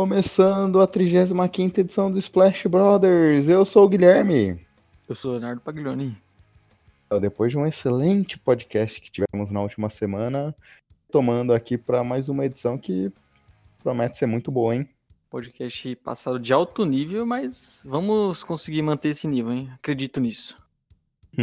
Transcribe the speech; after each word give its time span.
Começando 0.00 0.80
a 0.80 0.86
35 0.88 1.80
edição 1.80 2.10
do 2.10 2.18
Splash 2.18 2.66
Brothers, 2.66 3.48
eu 3.48 3.64
sou 3.64 3.84
o 3.84 3.88
Guilherme. 3.88 4.66
Eu 5.08 5.14
sou 5.14 5.30
o 5.30 5.34
Leonardo 5.34 5.60
Paglioni. 5.60 6.18
Depois 7.20 7.52
de 7.52 7.58
um 7.58 7.64
excelente 7.64 8.36
podcast 8.36 9.00
que 9.00 9.12
tivemos 9.12 9.52
na 9.52 9.60
última 9.60 9.88
semana, 9.88 10.52
tomando 11.08 11.54
aqui 11.54 11.78
para 11.78 12.02
mais 12.02 12.28
uma 12.28 12.44
edição 12.46 12.76
que 12.76 13.12
promete 13.80 14.18
ser 14.18 14.26
muito 14.26 14.50
boa, 14.50 14.74
hein? 14.74 14.88
Podcast 15.30 15.94
passado 15.94 16.40
de 16.40 16.52
alto 16.52 16.84
nível, 16.84 17.24
mas 17.24 17.84
vamos 17.86 18.42
conseguir 18.42 18.82
manter 18.82 19.10
esse 19.10 19.28
nível, 19.28 19.52
hein? 19.52 19.70
Acredito 19.72 20.18
nisso. 20.18 20.60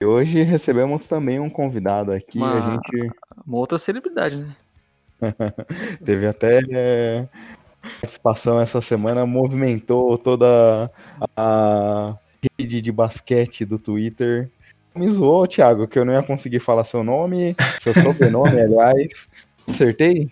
e 0.00 0.04
hoje 0.04 0.42
recebemos 0.42 1.08
também 1.08 1.40
um 1.40 1.50
convidado 1.50 2.12
aqui, 2.12 2.38
uma, 2.38 2.52
a 2.52 2.70
gente... 2.70 3.10
uma 3.44 3.58
outra 3.58 3.78
celebridade, 3.78 4.36
né? 4.36 4.54
Teve 6.04 6.26
até 6.26 6.60
é, 6.70 7.26
participação 8.00 8.60
essa 8.60 8.80
semana, 8.80 9.26
movimentou 9.26 10.16
toda 10.18 10.90
a 11.36 12.16
rede 12.58 12.80
de 12.80 12.92
basquete 12.92 13.64
do 13.64 13.78
Twitter. 13.78 14.50
Me 14.94 15.10
zoou, 15.10 15.46
Thiago, 15.46 15.88
que 15.88 15.98
eu 15.98 16.04
não 16.04 16.12
ia 16.12 16.22
conseguir 16.22 16.60
falar 16.60 16.84
seu 16.84 17.02
nome, 17.02 17.54
seu 17.80 17.94
sobrenome, 17.94 18.60
aliás. 18.60 19.28
Acertei? 19.68 20.30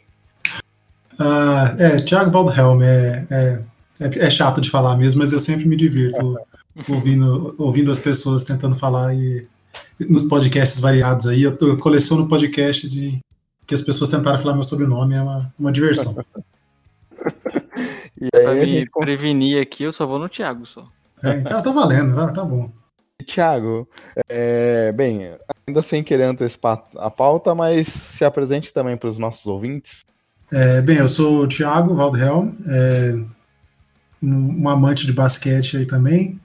Ah, 1.18 1.74
é, 1.78 1.96
Thiago 1.96 2.30
Waldhelm, 2.30 2.82
é, 2.82 3.26
é, 3.30 3.62
é, 4.00 4.30
chato 4.30 4.60
de 4.60 4.70
falar 4.70 4.96
mesmo, 4.96 5.20
mas 5.20 5.32
eu 5.32 5.40
sempre 5.40 5.66
me 5.66 5.76
divirto 5.76 6.38
ouvindo, 6.88 7.54
ouvindo 7.59 7.90
as 7.90 8.00
pessoas 8.00 8.45
tentando 8.45 8.74
falar 8.74 9.14
e 9.14 9.46
nos 9.98 10.26
podcasts 10.26 10.80
variados 10.80 11.26
aí. 11.26 11.42
Eu, 11.42 11.56
eu 11.60 11.76
coleciono 11.76 12.28
podcasts 12.28 12.96
e 12.96 13.18
que 13.71 13.74
as 13.76 13.82
pessoas 13.82 14.10
tentaram 14.10 14.37
falar 14.37 14.54
meu 14.54 14.65
sobrenome, 14.65 15.15
é 15.15 15.23
uma, 15.23 15.54
uma 15.57 15.71
diversão. 15.71 16.24
e 18.21 18.24
aí, 18.35 18.43
pra 18.43 18.54
me 18.54 18.65
gente... 18.65 18.90
prevenir 18.90 19.62
aqui, 19.62 19.85
eu 19.85 19.93
só 19.93 20.04
vou 20.04 20.18
no 20.18 20.29
Thiago 20.29 20.66
só. 20.66 20.88
É, 21.23 21.37
então 21.37 21.62
tá 21.62 21.71
valendo, 21.71 22.16
tá, 22.16 22.32
tá 22.32 22.45
bom. 22.45 22.68
Thiago, 23.24 23.88
é, 24.29 24.90
bem, 24.90 25.37
ainda 25.65 25.82
sem 25.82 26.02
querer 26.02 26.24
antecipar 26.24 26.85
a 26.96 27.09
pauta, 27.09 27.54
mas 27.54 27.87
se 27.87 28.24
apresente 28.24 28.73
também 28.73 28.96
para 28.96 29.09
os 29.09 29.18
nossos 29.18 29.46
ouvintes. 29.46 30.05
É, 30.51 30.82
bem, 30.82 30.96
eu 30.96 31.09
sou 31.09 31.45
o 31.45 31.46
Thiago 31.46 31.95
Waldhelm, 31.95 32.52
é, 32.66 33.23
um 34.21 34.68
amante 34.68 35.07
de 35.07 35.12
basquete 35.12 35.77
aí 35.77 35.87
também, 35.87 36.40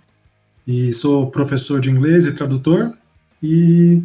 e 0.67 0.93
sou 0.93 1.31
professor 1.31 1.81
de 1.81 1.89
inglês 1.89 2.27
e 2.27 2.35
tradutor, 2.35 2.93
e 3.41 4.03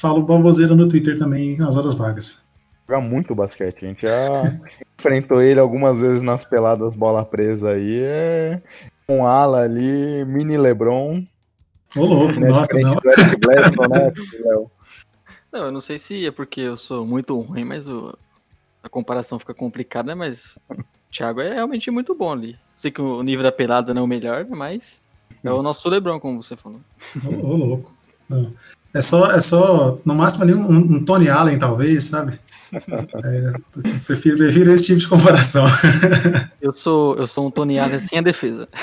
falo 0.00 0.22
baboseira 0.22 0.74
no 0.74 0.88
Twitter 0.88 1.18
também 1.18 1.56
nas 1.56 1.76
horas 1.76 1.94
vagas. 1.94 2.48
Joga 2.88 3.00
muito 3.00 3.34
basquete, 3.34 3.84
a 3.84 3.88
gente 3.88 4.06
já 4.06 4.58
enfrentou 4.98 5.40
ele 5.42 5.60
algumas 5.60 5.98
vezes 5.98 6.22
nas 6.22 6.44
peladas 6.44 6.94
bola 6.94 7.24
presa 7.24 7.70
aí. 7.70 8.00
É 8.00 8.62
um 9.08 9.26
ala 9.26 9.62
ali, 9.62 10.24
mini 10.24 10.56
Lebron. 10.56 11.24
Ô 11.96 12.04
louco, 12.04 12.38
né, 12.38 12.48
nossa, 12.48 12.78
não. 12.80 12.94
né, 12.94 13.00
não, 15.52 15.64
eu 15.66 15.72
não 15.72 15.80
sei 15.80 15.98
se 15.98 16.24
é 16.24 16.30
porque 16.30 16.60
eu 16.60 16.76
sou 16.76 17.04
muito 17.04 17.38
ruim, 17.40 17.64
mas 17.64 17.88
o, 17.88 18.16
a 18.82 18.88
comparação 18.88 19.38
fica 19.38 19.52
complicada, 19.52 20.14
mas 20.14 20.56
o 20.68 20.76
Thiago 21.10 21.40
é 21.40 21.54
realmente 21.54 21.90
muito 21.90 22.14
bom 22.14 22.32
ali. 22.32 22.56
Sei 22.76 22.90
que 22.90 23.02
o 23.02 23.22
nível 23.22 23.42
da 23.42 23.50
pelada 23.50 23.92
não 23.92 24.02
é 24.02 24.04
o 24.04 24.08
melhor, 24.08 24.46
mas 24.48 25.02
é 25.42 25.52
o 25.52 25.62
nosso 25.62 25.88
Lebron, 25.88 26.20
como 26.20 26.40
você 26.40 26.56
falou. 26.56 26.80
Ô, 27.24 27.46
ô 27.46 27.56
louco. 27.56 27.94
Não. 28.28 28.54
É 28.92 29.00
só, 29.00 29.30
é 29.30 29.40
só, 29.40 29.98
no 30.04 30.14
máximo 30.14 30.44
ali, 30.44 30.54
um, 30.54 30.68
um 30.68 31.04
Tony 31.04 31.28
Allen, 31.28 31.58
talvez, 31.58 32.04
sabe? 32.04 32.38
É, 32.72 33.52
prefiro, 34.06 34.36
prefiro 34.36 34.70
esse 34.70 34.86
tipo 34.86 35.00
de 35.00 35.08
comparação. 35.08 35.64
Eu 36.62 36.72
sou, 36.72 37.16
eu 37.16 37.26
sou 37.26 37.48
um 37.48 37.50
Tony 37.50 37.80
Allen 37.80 37.98
sem 37.98 38.20
a 38.20 38.22
defesa. 38.22 38.68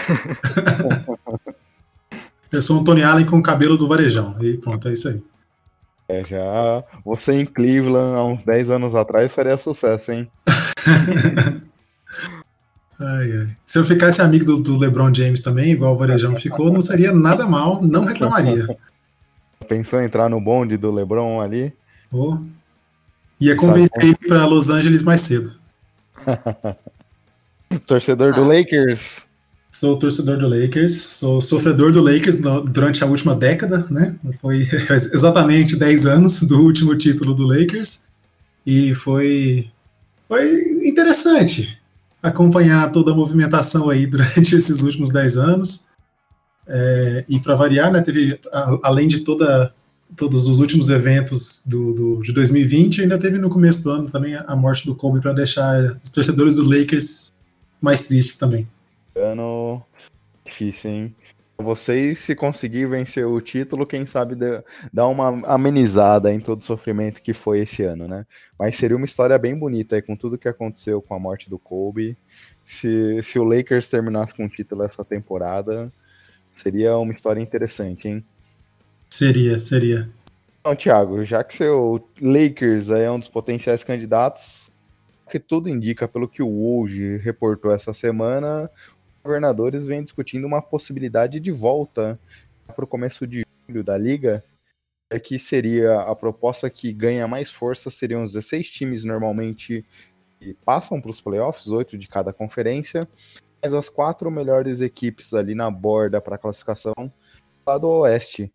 Eu 2.52 2.62
sou 2.62 2.82
um 2.82 2.84
Tony 2.84 3.02
Allen 3.02 3.26
com 3.26 3.38
o 3.38 3.44
cabelo 3.44 3.78
do 3.78 3.88
varejão. 3.88 4.36
E 4.42 4.58
pronto, 4.58 4.90
é 4.90 4.94
isso 4.94 5.08
aí. 5.08 5.24
É, 6.10 6.24
já 6.24 6.84
você 7.06 7.34
em 7.34 7.46
Cleveland 7.46 8.18
há 8.18 8.24
uns 8.24 8.44
10 8.44 8.72
anos 8.72 8.96
atrás 8.96 9.32
faria 9.32 9.58
sucesso, 9.58 10.12
hein? 10.12 10.30
ai, 13.00 13.32
ai. 13.32 13.58
Se 13.66 13.80
eu 13.80 13.86
ficasse 13.86 14.22
amigo 14.22 14.46
do, 14.46 14.64
do, 14.64 14.78
LeBron 14.78 15.14
James 15.14 15.42
também, 15.42 15.72
igual 15.72 15.94
o 15.94 15.98
Varejão 15.98 16.36
ficou, 16.36 16.72
não 16.72 16.82
seria 16.82 17.14
nada 17.14 17.46
mal, 17.46 17.82
não 17.82 18.06
reclamaria. 18.06 18.78
Pensou 19.68 20.02
em 20.02 20.06
entrar 20.06 20.30
no 20.30 20.40
bonde 20.40 20.78
do 20.78 20.92
LeBron 20.92 21.42
ali? 21.42 21.74
Oh. 22.12 22.38
Ia 23.40 23.56
convencer 23.56 24.04
ele 24.04 24.18
para 24.28 24.46
Los 24.46 24.70
Angeles 24.70 25.04
mais 25.04 25.22
cedo. 25.22 25.54
torcedor 27.86 28.34
do 28.34 28.44
Lakers. 28.44 29.28
Sou 29.70 30.00
torcedor 30.00 30.38
do 30.38 30.48
Lakers, 30.48 30.96
sou 30.96 31.42
sofredor 31.42 31.92
do 31.92 32.02
Lakers 32.02 32.38
durante 32.72 33.04
a 33.04 33.08
última 33.08 33.36
década, 33.36 33.86
né? 33.92 34.16
Foi 34.42 34.66
exatamente 35.14 35.76
10 35.76 36.06
anos 36.06 36.42
do 36.42 36.64
último 36.64 36.98
título 36.98 37.36
do 37.36 37.46
Lakers. 37.46 38.08
E 38.66 38.94
foi, 38.94 39.70
foi 40.28 40.88
interessante 40.88 41.78
acompanhar 42.24 42.92
toda 42.92 43.12
a 43.12 43.16
movimentação 43.16 43.90
aí 43.90 44.08
durante 44.08 44.56
esses 44.56 44.82
últimos 44.82 45.12
10 45.12 45.38
anos. 45.38 45.88
É, 46.68 47.26
e 47.28 47.40
para 47.40 47.56
variar, 47.56 47.92
né, 47.92 48.02
teve, 48.02 48.40
a, 48.52 48.80
além 48.84 49.08
de 49.08 49.22
toda, 49.22 49.74
todos 50.16 50.48
os 50.48 50.60
últimos 50.60 50.90
eventos 50.90 51.66
do, 51.66 51.94
do, 51.94 52.22
de 52.22 52.34
2020, 52.34 53.04
ainda 53.04 53.18
teve 53.18 53.38
no 53.38 53.50
começo 53.50 53.84
do 53.84 53.92
ano 53.92 54.12
também 54.12 54.36
a 54.36 54.56
morte 54.56 54.86
do 54.86 54.96
Kobe 54.96 55.22
para 55.22 55.34
deixar 55.34 55.98
os 56.04 56.10
torcedores 56.10 56.56
do 56.56 56.70
Lakers 56.70 57.32
mais 57.82 58.08
tristes 58.08 58.38
também. 58.38 58.68
Ano 59.16 59.82
difícil, 60.46 60.92
hein? 60.92 61.16
Vocês, 61.60 62.20
se 62.20 62.36
conseguir 62.36 62.88
vencer 62.88 63.26
o 63.26 63.42
título, 63.42 63.86
quem 63.86 64.06
sabe 64.06 64.36
dar 64.94 65.08
uma 65.08 65.30
amenizada 65.48 66.32
em 66.32 66.40
todo 66.40 66.62
o 66.62 66.66
sofrimento 66.66 67.20
que 67.20 67.34
foi 67.34 67.62
esse 67.62 67.82
ano, 67.82 68.08
né? 68.08 68.28
Mas 68.60 68.78
seria 68.78 68.96
uma 68.96 69.08
história 69.08 69.38
bem 69.40 69.58
bonita 69.58 69.96
aí, 69.96 70.02
com 70.04 70.16
tudo 70.16 70.38
que 70.38 70.48
aconteceu 70.48 71.02
com 71.02 71.16
a 71.16 71.20
morte 71.20 71.50
do 71.50 71.58
Kobe. 71.58 72.16
Se, 72.64 73.24
se 73.24 73.40
o 73.40 73.44
Lakers 73.44 73.90
terminasse 73.90 74.36
com 74.36 74.46
o 74.46 74.50
título 74.50 74.84
essa 74.84 75.04
temporada, 75.04 75.92
Seria 76.52 76.98
uma 76.98 77.14
história 77.14 77.42
interessante, 77.42 78.08
hein? 78.08 78.26
Seria, 79.10 79.60
seria. 79.60 80.10
Então, 80.60 80.76
Thiago, 80.76 81.24
já 81.24 81.44
que 81.44 81.54
seu 81.54 82.06
Lakers 82.22 82.90
é 82.90 83.10
um 83.10 83.20
dos 83.20 83.30
potenciais 83.30 83.84
candidatos, 83.84 84.70
que 85.30 85.40
tudo 85.40 85.70
indica, 85.70 86.08
pelo 86.08 86.28
que 86.28 86.42
o 86.42 86.48
Woj 86.48 87.18
reportou 87.18 87.72
essa 87.72 87.94
semana, 87.94 88.70
os 88.86 89.24
governadores 89.24 89.86
vêm 89.86 90.04
discutindo 90.04 90.46
uma 90.46 90.62
possibilidade 90.62 91.40
de 91.40 91.52
volta 91.52 92.20
para 92.76 92.84
o 92.84 92.88
começo 92.88 93.26
de 93.26 93.46
julho 93.68 93.84
da 93.84 93.98
liga, 93.98 94.44
é 95.10 95.20
que 95.20 95.40
seria 95.40 96.02
a 96.02 96.16
proposta 96.16 96.70
que 96.70 96.92
ganha 96.92 97.28
mais 97.28 97.50
força, 97.50 97.90
seriam 97.90 98.24
os 98.24 98.34
16 98.34 98.70
times 98.70 99.04
normalmente 99.04 99.86
que 100.40 100.54
passam 100.66 101.02
para 101.02 101.12
os 101.12 101.22
playoffs, 101.22 101.68
oito 101.68 101.98
de 101.98 102.08
cada 102.08 102.34
conferência, 102.34 103.08
mas 103.62 103.74
as 103.74 103.90
quatro 103.90 104.30
melhores 104.30 104.82
equipes 104.82 105.34
ali 105.34 105.56
na 105.56 105.70
borda 105.70 106.22
para 106.22 106.38
classificação 106.38 106.94
lá 107.66 107.78
do 107.78 107.88
Oeste. 107.88 108.52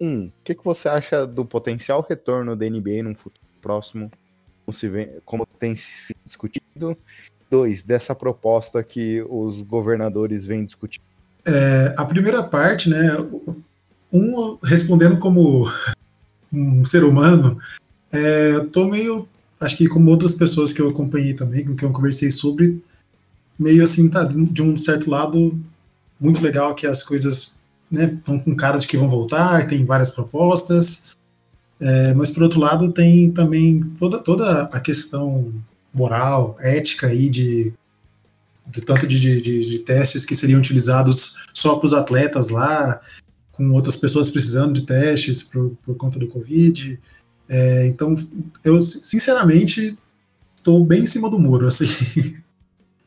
um, 0.00 0.26
o 0.26 0.32
que, 0.44 0.54
que 0.54 0.64
você 0.64 0.88
acha 0.88 1.26
do 1.26 1.44
potencial 1.44 2.04
retorno 2.08 2.54
da 2.54 2.68
NBA 2.68 3.02
num 3.02 3.14
futuro 3.14 3.46
próximo, 3.60 4.10
como, 4.64 4.76
se 4.76 4.88
vem, 4.88 5.10
como 5.24 5.46
tem 5.46 5.74
se 5.74 6.14
discutido? 6.24 6.96
Dois, 7.50 7.82
dessa 7.82 8.14
proposta 8.14 8.82
que 8.82 9.22
os 9.28 9.60
governadores 9.62 10.46
vêm 10.46 10.64
discutindo. 10.64 11.02
É, 11.44 11.94
a 11.96 12.04
primeira 12.04 12.42
parte, 12.42 12.88
né? 12.88 13.16
Um 14.12 14.56
respondendo 14.62 15.18
como 15.18 15.68
um 16.52 16.84
ser 16.84 17.04
humano, 17.04 17.58
é, 18.12 18.60
tô 18.72 18.84
meio, 18.86 19.28
acho 19.58 19.76
que 19.76 19.88
como 19.88 20.10
outras 20.10 20.34
pessoas 20.34 20.72
que 20.72 20.80
eu 20.80 20.88
acompanhei 20.88 21.34
também, 21.34 21.64
com 21.64 21.74
quem 21.74 21.88
eu 21.88 21.92
conversei 21.92 22.30
sobre, 22.30 22.82
meio 23.60 23.84
assim, 23.84 24.08
tá, 24.08 24.24
de 24.24 24.62
um 24.62 24.74
certo 24.74 25.10
lado, 25.10 25.60
muito 26.18 26.42
legal 26.42 26.74
que 26.74 26.86
as 26.86 27.04
coisas 27.04 27.60
estão 27.92 28.36
né, 28.36 28.42
com 28.44 28.56
cara 28.56 28.78
de 28.78 28.86
que 28.86 28.96
vão 28.96 29.08
voltar, 29.08 29.66
tem 29.66 29.84
várias 29.84 30.12
propostas, 30.12 31.16
é, 31.78 32.14
mas 32.14 32.30
por 32.30 32.42
outro 32.42 32.58
lado 32.58 32.90
tem 32.90 33.30
também 33.30 33.80
toda, 33.98 34.18
toda 34.18 34.62
a 34.62 34.80
questão 34.80 35.52
moral, 35.92 36.56
ética 36.60 37.08
aí 37.08 37.28
de, 37.28 37.74
de 38.66 38.80
tanto 38.80 39.06
de, 39.06 39.18
de, 39.18 39.40
de, 39.40 39.78
testes 39.80 40.24
que 40.24 40.34
seriam 40.34 40.60
utilizados 40.60 41.44
só 41.52 41.76
para 41.76 41.86
os 41.86 41.92
atletas 41.92 42.48
lá, 42.48 42.98
com 43.52 43.70
outras 43.72 43.98
pessoas 43.98 44.30
precisando 44.30 44.72
de 44.72 44.86
testes 44.86 45.42
por, 45.42 45.76
por 45.82 45.94
conta 45.96 46.18
do 46.18 46.28
Covid. 46.28 46.98
É, 47.48 47.88
então, 47.88 48.14
eu 48.64 48.80
sinceramente 48.80 49.98
estou 50.54 50.84
bem 50.84 51.02
em 51.02 51.06
cima 51.06 51.28
do 51.28 51.38
muro, 51.38 51.66
assim. 51.66 51.86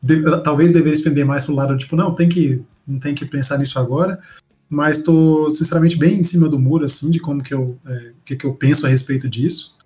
de, 0.04 0.22
talvez 0.42 0.70
deveria 0.70 0.92
estender 0.92 1.24
mais 1.24 1.46
pro 1.46 1.54
lado, 1.54 1.78
tipo, 1.78 1.96
não, 1.96 2.14
tem 2.14 2.28
que, 2.28 2.62
não 2.86 2.98
tem 2.98 3.14
que 3.14 3.24
pensar 3.24 3.56
nisso 3.56 3.78
agora, 3.78 4.20
mas 4.68 4.98
estou 4.98 5.48
sinceramente 5.48 5.96
bem 5.96 6.18
em 6.18 6.22
cima 6.22 6.46
do 6.46 6.58
muro, 6.58 6.84
assim, 6.84 7.10
de 7.10 7.18
como 7.18 7.42
que 7.42 7.54
eu, 7.54 7.78
é, 7.86 8.12
que, 8.22 8.36
que 8.36 8.44
eu 8.44 8.54
penso 8.54 8.84
a 8.84 8.90
respeito 8.90 9.30
disso, 9.30 9.78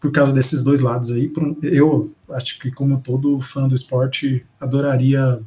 por 0.00 0.10
causa 0.10 0.32
desses 0.32 0.64
dois 0.64 0.80
lados 0.80 1.12
aí. 1.12 1.32
Eu, 1.62 2.12
acho 2.30 2.58
que 2.58 2.72
como 2.72 3.00
todo 3.00 3.40
fã 3.40 3.68
do 3.68 3.74
esporte, 3.74 4.44
adoraria 4.60 5.40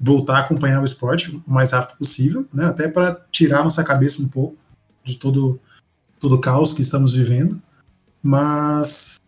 voltar 0.00 0.38
a 0.38 0.40
acompanhar 0.40 0.82
o 0.82 0.84
esporte 0.84 1.30
o 1.36 1.42
mais 1.46 1.70
rápido 1.70 1.98
possível, 1.98 2.44
né? 2.52 2.66
Até 2.66 2.88
para 2.88 3.24
tirar 3.30 3.62
nossa 3.62 3.84
cabeça 3.84 4.20
um 4.20 4.28
pouco 4.28 4.56
de 5.04 5.16
todo 5.16 5.60
todo 6.18 6.34
o 6.34 6.40
caos 6.40 6.72
que 6.72 6.80
estamos 6.80 7.12
vivendo. 7.12 7.62
Mas 8.20 9.20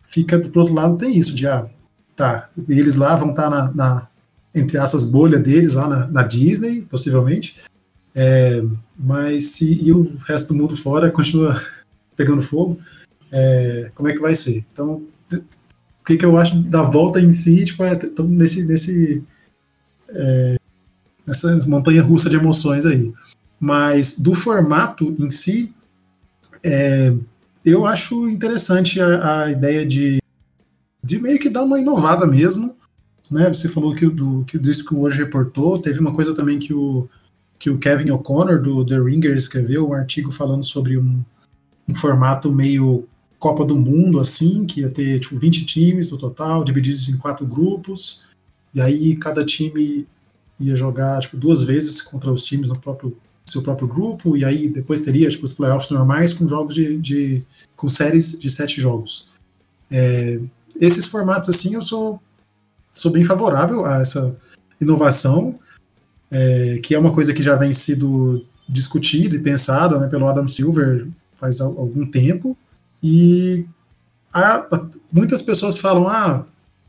fica 0.00 0.38
do 0.38 0.58
outro 0.58 0.74
lado 0.74 0.96
tem 0.96 1.14
isso 1.14 1.34
de 1.34 1.46
ah, 1.46 1.68
tá, 2.18 2.50
eles 2.68 2.96
lá 2.96 3.16
vão 3.16 3.30
estar 3.30 3.44
tá 3.44 3.50
na, 3.50 3.72
na 3.72 4.08
entre 4.54 4.78
essas 4.78 5.04
bolhas 5.04 5.42
deles 5.42 5.74
lá 5.74 5.86
na, 5.86 6.06
na 6.08 6.22
Disney, 6.22 6.82
possivelmente. 6.82 7.56
É, 8.14 8.62
mas 8.98 9.44
se 9.44 9.84
e 9.84 9.92
o 9.92 10.16
resto 10.26 10.48
do 10.48 10.54
mundo 10.60 10.76
fora 10.76 11.10
continua 11.12 11.60
pegando 12.16 12.42
fogo, 12.42 12.78
é, 13.30 13.90
como 13.94 14.08
é 14.08 14.12
que 14.12 14.20
vai 14.20 14.34
ser? 14.34 14.64
Então, 14.72 15.02
o 15.32 16.04
que, 16.04 16.16
que 16.16 16.24
eu 16.24 16.36
acho 16.36 16.58
da 16.62 16.82
volta 16.82 17.20
em 17.20 17.30
si, 17.30 17.64
tipo, 17.64 17.84
é 17.84 17.98
nesse, 18.24 18.66
nesse 18.66 19.22
é, 20.08 20.56
nessa 21.26 21.58
montanha 21.68 22.02
russa 22.02 22.30
de 22.30 22.36
emoções 22.36 22.86
aí. 22.86 23.12
Mas 23.60 24.18
do 24.18 24.34
formato 24.34 25.14
em 25.18 25.30
si, 25.30 25.72
é, 26.62 27.12
eu 27.64 27.86
acho 27.86 28.28
interessante 28.28 29.00
a, 29.00 29.42
a, 29.42 29.50
ideia 29.50 29.84
de, 29.84 30.18
de 31.08 31.18
meio 31.18 31.38
que 31.38 31.48
dar 31.48 31.64
uma 31.64 31.80
inovada 31.80 32.26
mesmo. 32.26 32.76
Né? 33.30 33.48
Você 33.48 33.68
falou 33.68 33.94
que, 33.94 34.06
do, 34.06 34.44
que 34.44 34.58
o 34.58 34.60
disco 34.60 35.00
hoje 35.00 35.18
reportou, 35.18 35.78
teve 35.78 35.98
uma 36.00 36.12
coisa 36.12 36.34
também 36.34 36.58
que 36.58 36.74
o, 36.74 37.08
que 37.58 37.70
o 37.70 37.78
Kevin 37.78 38.10
O'Connor, 38.10 38.60
do 38.60 38.84
The 38.84 38.98
Ringer, 38.98 39.34
escreveu, 39.34 39.88
um 39.88 39.94
artigo 39.94 40.30
falando 40.30 40.62
sobre 40.62 40.98
um, 40.98 41.22
um 41.88 41.94
formato 41.94 42.52
meio 42.52 43.08
Copa 43.38 43.64
do 43.64 43.76
Mundo, 43.76 44.20
assim, 44.20 44.66
que 44.66 44.80
ia 44.80 44.90
ter 44.90 45.18
tipo, 45.20 45.38
20 45.38 45.64
times 45.64 46.10
no 46.10 46.18
total, 46.18 46.62
divididos 46.62 47.08
em 47.08 47.16
quatro 47.16 47.46
grupos, 47.46 48.24
e 48.74 48.80
aí 48.80 49.16
cada 49.16 49.44
time 49.44 50.06
ia 50.60 50.76
jogar 50.76 51.20
tipo, 51.20 51.36
duas 51.38 51.62
vezes 51.62 52.02
contra 52.02 52.30
os 52.30 52.42
times 52.42 52.68
no 52.68 52.78
próprio 52.78 53.16
seu 53.46 53.62
próprio 53.62 53.88
grupo, 53.88 54.36
e 54.36 54.44
aí 54.44 54.68
depois 54.68 55.00
teria 55.00 55.30
tipo, 55.30 55.44
os 55.44 55.54
playoffs 55.54 55.90
normais 55.90 56.34
com 56.34 56.46
jogos 56.46 56.74
de, 56.74 56.98
de 56.98 57.42
com 57.74 57.88
séries 57.88 58.38
de 58.38 58.50
sete 58.50 58.78
jogos. 58.78 59.28
É, 59.90 60.38
esses 60.80 61.06
formatos 61.06 61.50
assim 61.50 61.74
eu 61.74 61.82
sou, 61.82 62.20
sou 62.90 63.12
bem 63.12 63.24
favorável 63.24 63.84
a 63.84 64.00
essa 64.00 64.36
inovação, 64.80 65.58
é, 66.30 66.80
que 66.82 66.94
é 66.94 66.98
uma 66.98 67.12
coisa 67.12 67.32
que 67.32 67.42
já 67.42 67.56
vem 67.56 67.72
sido 67.72 68.44
discutida 68.68 69.34
e 69.34 69.40
pensada 69.40 69.98
né, 69.98 70.08
pelo 70.08 70.28
Adam 70.28 70.46
Silver 70.46 71.06
faz 71.34 71.60
algum 71.60 72.04
tempo, 72.04 72.56
e 73.02 73.64
há, 74.32 74.66
muitas 75.12 75.40
pessoas 75.40 75.78
falam, 75.78 76.08
ah, 76.08 76.44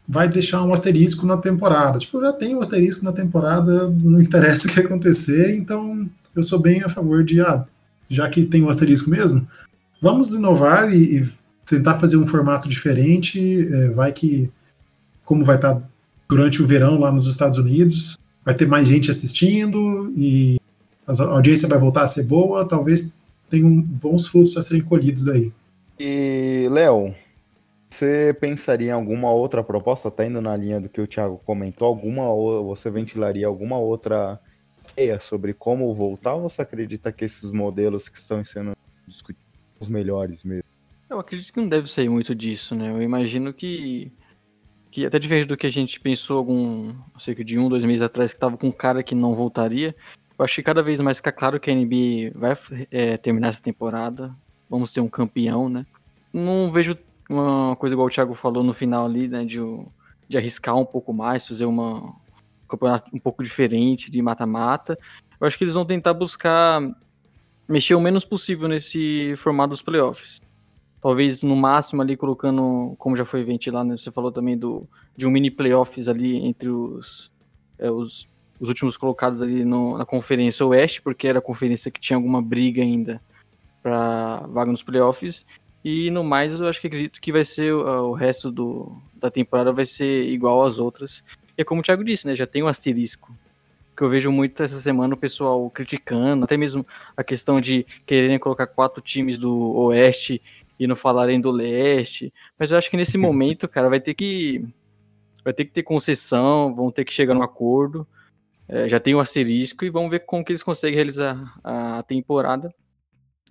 vai 0.07 0.27
deixar 0.27 0.63
um 0.63 0.74
asterisco 0.74 1.25
na 1.27 1.38
temporada. 1.38 2.00
Tipo, 2.00 2.19
já 2.21 2.33
tem 2.33 2.56
um 2.56 2.62
asterisco 2.62 3.06
na 3.06 3.12
temporada, 3.12 3.89
não 3.89 4.19
interessa 4.21 4.68
o 4.68 4.71
que 4.71 4.80
acontecer, 4.80 5.56
então 5.56 6.09
eu 6.35 6.42
sou 6.42 6.59
bem 6.59 6.83
a 6.83 6.89
favor 6.89 7.24
de, 7.24 7.42
ah, 7.42 7.63
já 8.09 8.27
que 8.27 8.45
tem 8.45 8.63
um 8.63 8.69
asterisco 8.69 9.09
mesmo, 9.09 9.47
vamos 10.01 10.33
inovar 10.33 10.92
e, 10.92 11.19
e 11.19 11.27
tentar 11.69 11.95
fazer 11.95 12.18
um 12.18 12.25
formato 12.25 12.68
diferente. 12.68 13.68
É, 13.71 13.89
vai 13.89 14.12
que, 14.12 14.51
como 15.24 15.45
vai 15.45 15.56
estar 15.56 15.81
durante 16.27 16.62
o 16.62 16.66
verão 16.66 17.00
lá 17.00 17.12
nos 17.12 17.27
Estados 17.27 17.57
Unidos, 17.57 18.18
vai 18.44 18.54
ter 18.54 18.68
mais 18.68 18.88
gente 18.88 19.10
assistindo 19.10 20.12
e 20.16 20.60
a 21.07 21.24
audiência 21.24 21.68
vai 21.68 21.80
voltar 21.80 22.04
a 22.04 22.07
ser 22.07 22.24
boa, 22.24 22.68
talvez 22.68 23.19
tenham 23.50 23.81
bons 23.81 24.27
frutos 24.27 24.56
a 24.57 24.62
serem 24.62 24.83
colhidos 24.83 25.24
daí. 25.24 25.51
E, 26.00 26.68
Léo, 26.69 27.16
você 27.89 28.36
pensaria 28.39 28.89
em 28.89 28.92
alguma 28.92 29.31
outra 29.31 29.63
proposta, 29.63 30.12
tá 30.12 30.25
indo 30.25 30.39
na 30.39 30.56
linha 30.56 30.80
do 30.80 30.88
que 30.88 31.01
o 31.01 31.07
Thiago 31.07 31.42
comentou, 31.44 31.88
alguma 31.88 32.24
você 32.63 32.92
ventilaria 32.92 33.48
alguma 33.48 33.77
outra 33.80 34.39
ideia 34.94 35.19
sobre 35.19 35.54
como 35.54 35.94
voltar 35.94 36.36
ou 36.36 36.48
você 36.48 36.62
acredita 36.62 37.12
que 37.12 37.25
esses 37.25 37.50
modelos 37.51 38.07
que 38.07 38.18
estão 38.18 38.45
sendo 38.45 38.75
discutidos 39.07 39.44
são 39.51 39.81
os 39.81 39.88
melhores 39.88 40.44
mesmo? 40.44 40.78
Eu 41.09 41.19
acredito 41.19 41.51
que 41.51 41.59
não 41.59 41.67
deve 41.67 41.89
sair 41.89 42.07
muito 42.07 42.35
disso, 42.35 42.75
né? 42.75 42.89
Eu 42.89 43.01
imagino 43.01 43.53
que 43.53 44.11
que 44.91 45.06
até 45.06 45.19
diferente 45.19 45.47
do 45.47 45.57
que 45.57 45.67
a 45.67 45.71
gente 45.71 46.00
pensou 46.00 46.38
algum, 46.38 46.95
que 47.23 47.44
de 47.44 47.59
um, 47.59 47.69
dois 47.69 47.85
meses 47.85 48.01
atrás, 48.01 48.33
que 48.33 48.39
tava 48.39 48.57
com 48.57 48.67
um 48.67 48.71
cara 48.71 49.03
que 49.03 49.13
não 49.13 49.35
voltaria, 49.35 49.95
eu 50.38 50.44
acho 50.44 50.56
que 50.56 50.63
cada 50.63 50.81
vez 50.81 51.00
mais 51.00 51.17
fica 51.17 51.31
claro 51.31 51.59
que 51.59 51.69
a 51.69 51.75
NBA 51.75 52.31
vai 52.33 52.56
é, 52.89 53.15
terminar 53.17 53.50
essa 53.50 53.61
temporada, 53.61 54.35
vamos 54.69 54.91
ter 54.91 55.00
um 55.00 55.07
campeão, 55.07 55.69
né? 55.69 55.85
Não 56.33 56.69
vejo 56.71 56.97
uma 57.29 57.75
coisa 57.75 57.94
igual 57.94 58.07
o 58.07 58.11
Thiago 58.11 58.33
falou 58.33 58.63
no 58.63 58.73
final 58.73 59.06
ali, 59.06 59.27
né, 59.27 59.45
de, 59.45 59.59
de 60.27 60.38
arriscar 60.38 60.75
um 60.75 60.85
pouco 60.85 61.13
mais, 61.13 61.47
fazer 61.47 61.65
uma 61.65 62.00
um 62.00 62.67
campeonato 62.67 63.15
um 63.15 63.19
pouco 63.19 63.44
diferente 63.44 64.09
de 64.09 64.21
mata-mata. 64.21 64.97
Eu 65.39 65.45
acho 65.45 65.57
que 65.57 65.63
eles 65.63 65.73
vão 65.75 65.85
tentar 65.85 66.13
buscar 66.13 66.81
mexer 67.67 67.94
o 67.94 68.01
menos 68.01 68.25
possível 68.25 68.67
nesse 68.67 69.35
formato 69.38 69.69
dos 69.69 69.81
playoffs. 69.81 70.39
Talvez 71.01 71.43
no 71.43 71.55
máximo 71.55 72.01
ali 72.01 72.17
colocando, 72.17 72.93
como 72.97 73.15
já 73.15 73.23
foi 73.23 73.43
ventilado, 73.43 73.87
né, 73.89 73.97
você 73.97 74.11
falou 74.11 74.31
também 74.31 74.57
do, 74.57 74.87
de 75.15 75.25
um 75.25 75.31
mini 75.31 75.49
playoffs 75.49 76.07
ali 76.09 76.37
entre 76.45 76.69
os, 76.69 77.31
é, 77.77 77.89
os, 77.89 78.27
os 78.59 78.67
últimos 78.67 78.97
colocados 78.97 79.41
ali 79.41 79.63
no, 79.63 79.97
na 79.97 80.05
Conferência 80.05 80.65
Oeste, 80.65 81.01
porque 81.01 81.27
era 81.27 81.39
a 81.39 81.41
conferência 81.41 81.89
que 81.89 82.01
tinha 82.01 82.17
alguma 82.17 82.41
briga 82.41 82.81
ainda 82.81 83.21
para 83.81 84.45
vaga 84.47 84.71
nos 84.71 84.83
playoffs. 84.83 85.45
E 85.83 86.11
no 86.11 86.23
mais, 86.23 86.59
eu 86.59 86.67
acho 86.67 86.81
que 86.81 86.87
acredito 86.87 87.21
que 87.21 87.31
vai 87.31 87.45
ser 87.45 87.73
o, 87.73 88.09
o 88.09 88.13
resto 88.13 88.51
do, 88.51 89.01
da 89.15 89.31
temporada 89.31 89.71
vai 89.71 89.85
ser 89.85 90.27
igual 90.27 90.63
às 90.63 90.79
outras. 90.79 91.23
E 91.57 91.61
é 91.61 91.63
como 91.63 91.81
o 91.81 91.83
Thiago 91.83 92.03
disse, 92.03 92.27
né? 92.27 92.35
Já 92.35 92.45
tem 92.45 92.61
um 92.61 92.67
asterisco. 92.67 93.33
Que 93.95 94.03
eu 94.03 94.09
vejo 94.09 94.31
muito 94.31 94.61
essa 94.63 94.79
semana 94.79 95.13
o 95.13 95.17
pessoal 95.17 95.69
criticando, 95.69 96.45
até 96.45 96.55
mesmo 96.55 96.85
a 97.17 97.23
questão 97.23 97.59
de 97.59 97.85
quererem 98.05 98.39
colocar 98.39 98.67
quatro 98.67 99.01
times 99.01 99.37
do 99.37 99.73
Oeste 99.75 100.41
e 100.79 100.87
não 100.87 100.95
falarem 100.95 101.41
do 101.41 101.51
Leste. 101.51 102.33
Mas 102.57 102.71
eu 102.71 102.77
acho 102.77 102.89
que 102.89 102.97
nesse 102.97 103.17
momento, 103.19 103.67
cara, 103.67 103.89
vai 103.89 103.99
ter 103.99 104.13
que. 104.13 104.65
Vai 105.43 105.53
ter 105.53 105.65
que 105.65 105.71
ter 105.71 105.83
concessão, 105.83 106.73
vão 106.75 106.91
ter 106.91 107.05
que 107.05 107.13
chegar 107.13 107.33
no 107.33 107.43
acordo. 107.43 108.07
É, 108.67 108.87
já 108.87 108.99
tem 108.99 109.15
o 109.15 109.17
um 109.17 109.21
asterisco 109.21 109.83
e 109.83 109.89
vamos 109.89 110.11
ver 110.11 110.19
como 110.19 110.45
que 110.45 110.51
eles 110.51 110.61
conseguem 110.61 110.95
realizar 110.95 111.59
a 111.63 112.03
temporada 112.03 112.73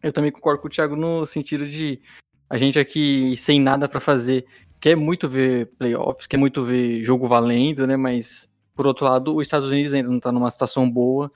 eu 0.02 0.12
também 0.12 0.30
concordo 0.30 0.60
com 0.60 0.68
o 0.68 0.70
Thiago 0.70 0.96
no 0.96 1.26
sentido 1.26 1.66
de 1.66 2.00
a 2.48 2.56
gente 2.56 2.78
aqui 2.78 3.36
sem 3.36 3.60
nada 3.60 3.88
para 3.88 4.00
fazer 4.00 4.46
quer 4.80 4.96
muito 4.96 5.28
ver 5.28 5.66
playoffs, 5.78 6.26
quer 6.26 6.36
muito 6.36 6.64
ver 6.64 7.02
jogo 7.04 7.26
valendo, 7.26 7.86
né? 7.86 7.96
Mas 7.96 8.48
por 8.74 8.86
outro 8.86 9.06
lado, 9.06 9.36
os 9.36 9.46
Estados 9.46 9.70
Unidos 9.70 9.92
ainda 9.92 10.08
não 10.08 10.20
tá 10.20 10.30
numa 10.30 10.50
situação 10.50 10.88
boa 10.88 11.32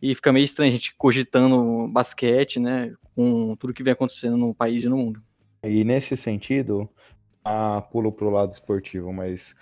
e 0.00 0.14
fica 0.14 0.32
meio 0.32 0.44
estranho 0.44 0.70
a 0.70 0.72
gente 0.72 0.94
cogitando 0.94 1.88
basquete, 1.88 2.60
né? 2.60 2.94
Com 3.14 3.56
tudo 3.56 3.74
que 3.74 3.82
vem 3.82 3.92
acontecendo 3.92 4.36
no 4.36 4.54
país 4.54 4.84
e 4.84 4.88
no 4.88 4.96
mundo. 4.96 5.22
E 5.64 5.82
nesse 5.82 6.16
sentido, 6.16 6.88
ah, 7.42 7.80
pulo 7.80 8.12
pro 8.12 8.30
lado 8.30 8.52
esportivo, 8.52 9.12
mas 9.12 9.54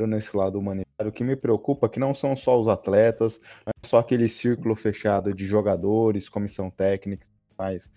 nesse 0.00 0.36
lado 0.36 0.58
humanitário, 0.58 1.10
o 1.10 1.12
que 1.12 1.22
me 1.22 1.36
preocupa 1.36 1.86
é 1.86 1.88
que 1.88 2.00
não 2.00 2.12
são 2.12 2.34
só 2.34 2.60
os 2.60 2.66
atletas, 2.66 3.40
não 3.64 3.72
é 3.82 3.86
só 3.86 3.98
aquele 3.98 4.28
círculo 4.28 4.74
fechado 4.74 5.32
de 5.32 5.46
jogadores, 5.46 6.28
comissão 6.28 6.70
técnica, 6.70 7.26
faz 7.56 7.88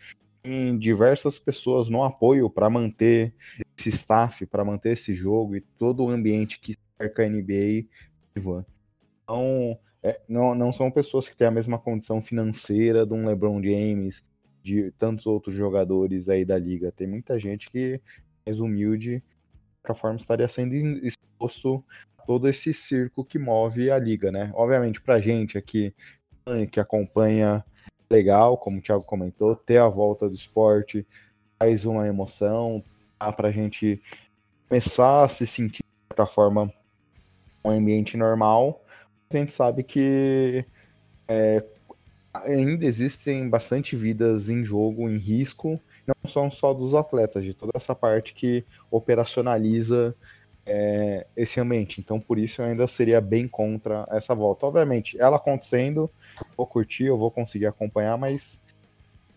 em 0.43 0.77
diversas 0.77 1.37
pessoas 1.37 1.89
no 1.89 2.03
apoio 2.03 2.49
para 2.49 2.69
manter 2.69 3.33
esse 3.77 3.89
staff, 3.89 4.45
para 4.45 4.63
manter 4.63 4.93
esse 4.93 5.13
jogo 5.13 5.55
e 5.55 5.61
todo 5.61 6.05
o 6.05 6.09
ambiente 6.09 6.59
que 6.59 6.73
cerca 6.99 7.23
a 7.23 7.29
NBA 7.29 7.87
viva. 8.35 8.65
Então, 9.23 9.77
é, 10.01 10.21
não, 10.27 10.55
não 10.55 10.71
são 10.71 10.89
pessoas 10.89 11.27
que 11.27 11.35
têm 11.35 11.47
a 11.47 11.51
mesma 11.51 11.77
condição 11.77 12.21
financeira 12.21 13.05
de 13.05 13.13
um 13.13 13.25
LeBron 13.25 13.61
James, 13.61 14.23
de 14.67 14.91
tantos 14.97 15.25
outros 15.25 15.55
jogadores 15.55 16.27
aí 16.27 16.43
da 16.43 16.57
liga. 16.57 16.91
Tem 16.91 17.07
muita 17.07 17.39
gente 17.39 17.69
que 17.69 18.01
é 18.45 18.49
mais 18.49 18.59
humilde, 18.59 19.23
de 19.87 19.99
forma 19.99 20.17
estaria 20.17 20.47
sendo 20.49 20.75
exposto 20.75 21.83
a 22.17 22.23
todo 22.23 22.49
esse 22.49 22.73
circo 22.73 23.23
que 23.23 23.39
move 23.39 23.89
a 23.89 23.97
liga, 23.97 24.29
né? 24.29 24.51
Obviamente, 24.53 25.01
pra 25.01 25.21
gente 25.21 25.57
aqui 25.57 25.93
que 26.71 26.79
acompanha 26.79 27.63
legal, 28.09 28.57
como 28.57 28.79
o 28.79 28.81
Thiago 28.81 29.03
comentou, 29.03 29.55
ter 29.55 29.77
a 29.77 29.87
volta 29.87 30.27
do 30.27 30.35
esporte 30.35 31.05
faz 31.57 31.85
uma 31.85 32.07
emoção, 32.07 32.83
dá 33.19 33.31
pra 33.31 33.51
gente 33.51 34.01
começar 34.67 35.25
a 35.25 35.29
se 35.29 35.47
sentir 35.47 35.83
de 35.83 36.07
certa 36.15 36.25
forma 36.25 36.71
um 37.63 37.71
ambiente 37.71 38.15
normal. 38.15 38.83
A 39.29 39.37
gente 39.37 39.51
sabe 39.51 39.83
que 39.83 40.65
é, 41.27 41.65
ainda 42.43 42.85
existem 42.85 43.49
bastante 43.49 43.95
vidas 43.95 44.49
em 44.49 44.63
jogo, 44.63 45.09
em 45.09 45.17
risco, 45.17 45.79
não 46.05 46.29
são 46.29 46.49
só 46.49 46.73
dos 46.73 46.93
atletas, 46.93 47.43
de 47.43 47.53
toda 47.53 47.73
essa 47.75 47.93
parte 47.93 48.33
que 48.33 48.65
operacionaliza 48.89 50.15
é, 50.65 51.25
esse 51.35 51.59
ambiente. 51.59 52.01
Então, 52.01 52.19
por 52.19 52.37
isso, 52.37 52.61
eu 52.61 52.65
ainda 52.65 52.87
seria 52.87 53.21
bem 53.21 53.47
contra 53.47 54.05
essa 54.11 54.35
volta. 54.35 54.65
Obviamente, 54.65 55.19
ela 55.19 55.37
acontecendo, 55.37 56.11
vou 56.55 56.67
curtir, 56.67 57.05
eu 57.05 57.17
vou 57.17 57.31
conseguir 57.31 57.65
acompanhar, 57.65 58.17
mas 58.17 58.59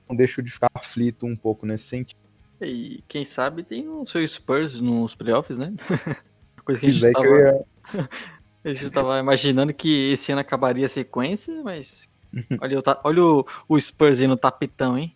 não 0.09 0.17
deixo 0.17 0.43
de 0.43 0.51
ficar 0.51 0.71
aflito 0.75 1.25
um 1.25 1.37
pouco 1.37 1.65
nesse 1.65 1.85
sentido. 1.85 2.19
E 2.61 3.03
quem 3.09 3.25
sabe 3.25 3.63
tem 3.63 3.89
o 3.89 4.05
seu 4.05 4.27
Spurs 4.27 4.81
nos 4.81 5.15
playoffs, 5.15 5.57
né? 5.57 5.73
Coisa 6.65 6.81
que 6.81 6.89
a 6.89 6.91
gente, 6.91 7.13
tava... 7.13 7.27
ia... 7.27 7.65
a 8.65 8.75
gente 8.75 8.91
tava 8.91 9.19
imaginando 9.19 9.73
que 9.73 10.13
esse 10.13 10.33
ano 10.33 10.41
acabaria 10.41 10.85
a 10.85 10.89
sequência, 10.89 11.63
mas. 11.63 12.10
Olha, 12.61 12.83
olha 13.05 13.25
o, 13.25 13.47
o 13.69 13.81
Spurs 13.81 14.21
aí 14.21 14.27
no 14.27 14.37
tapetão, 14.37 14.99
hein? 14.99 15.15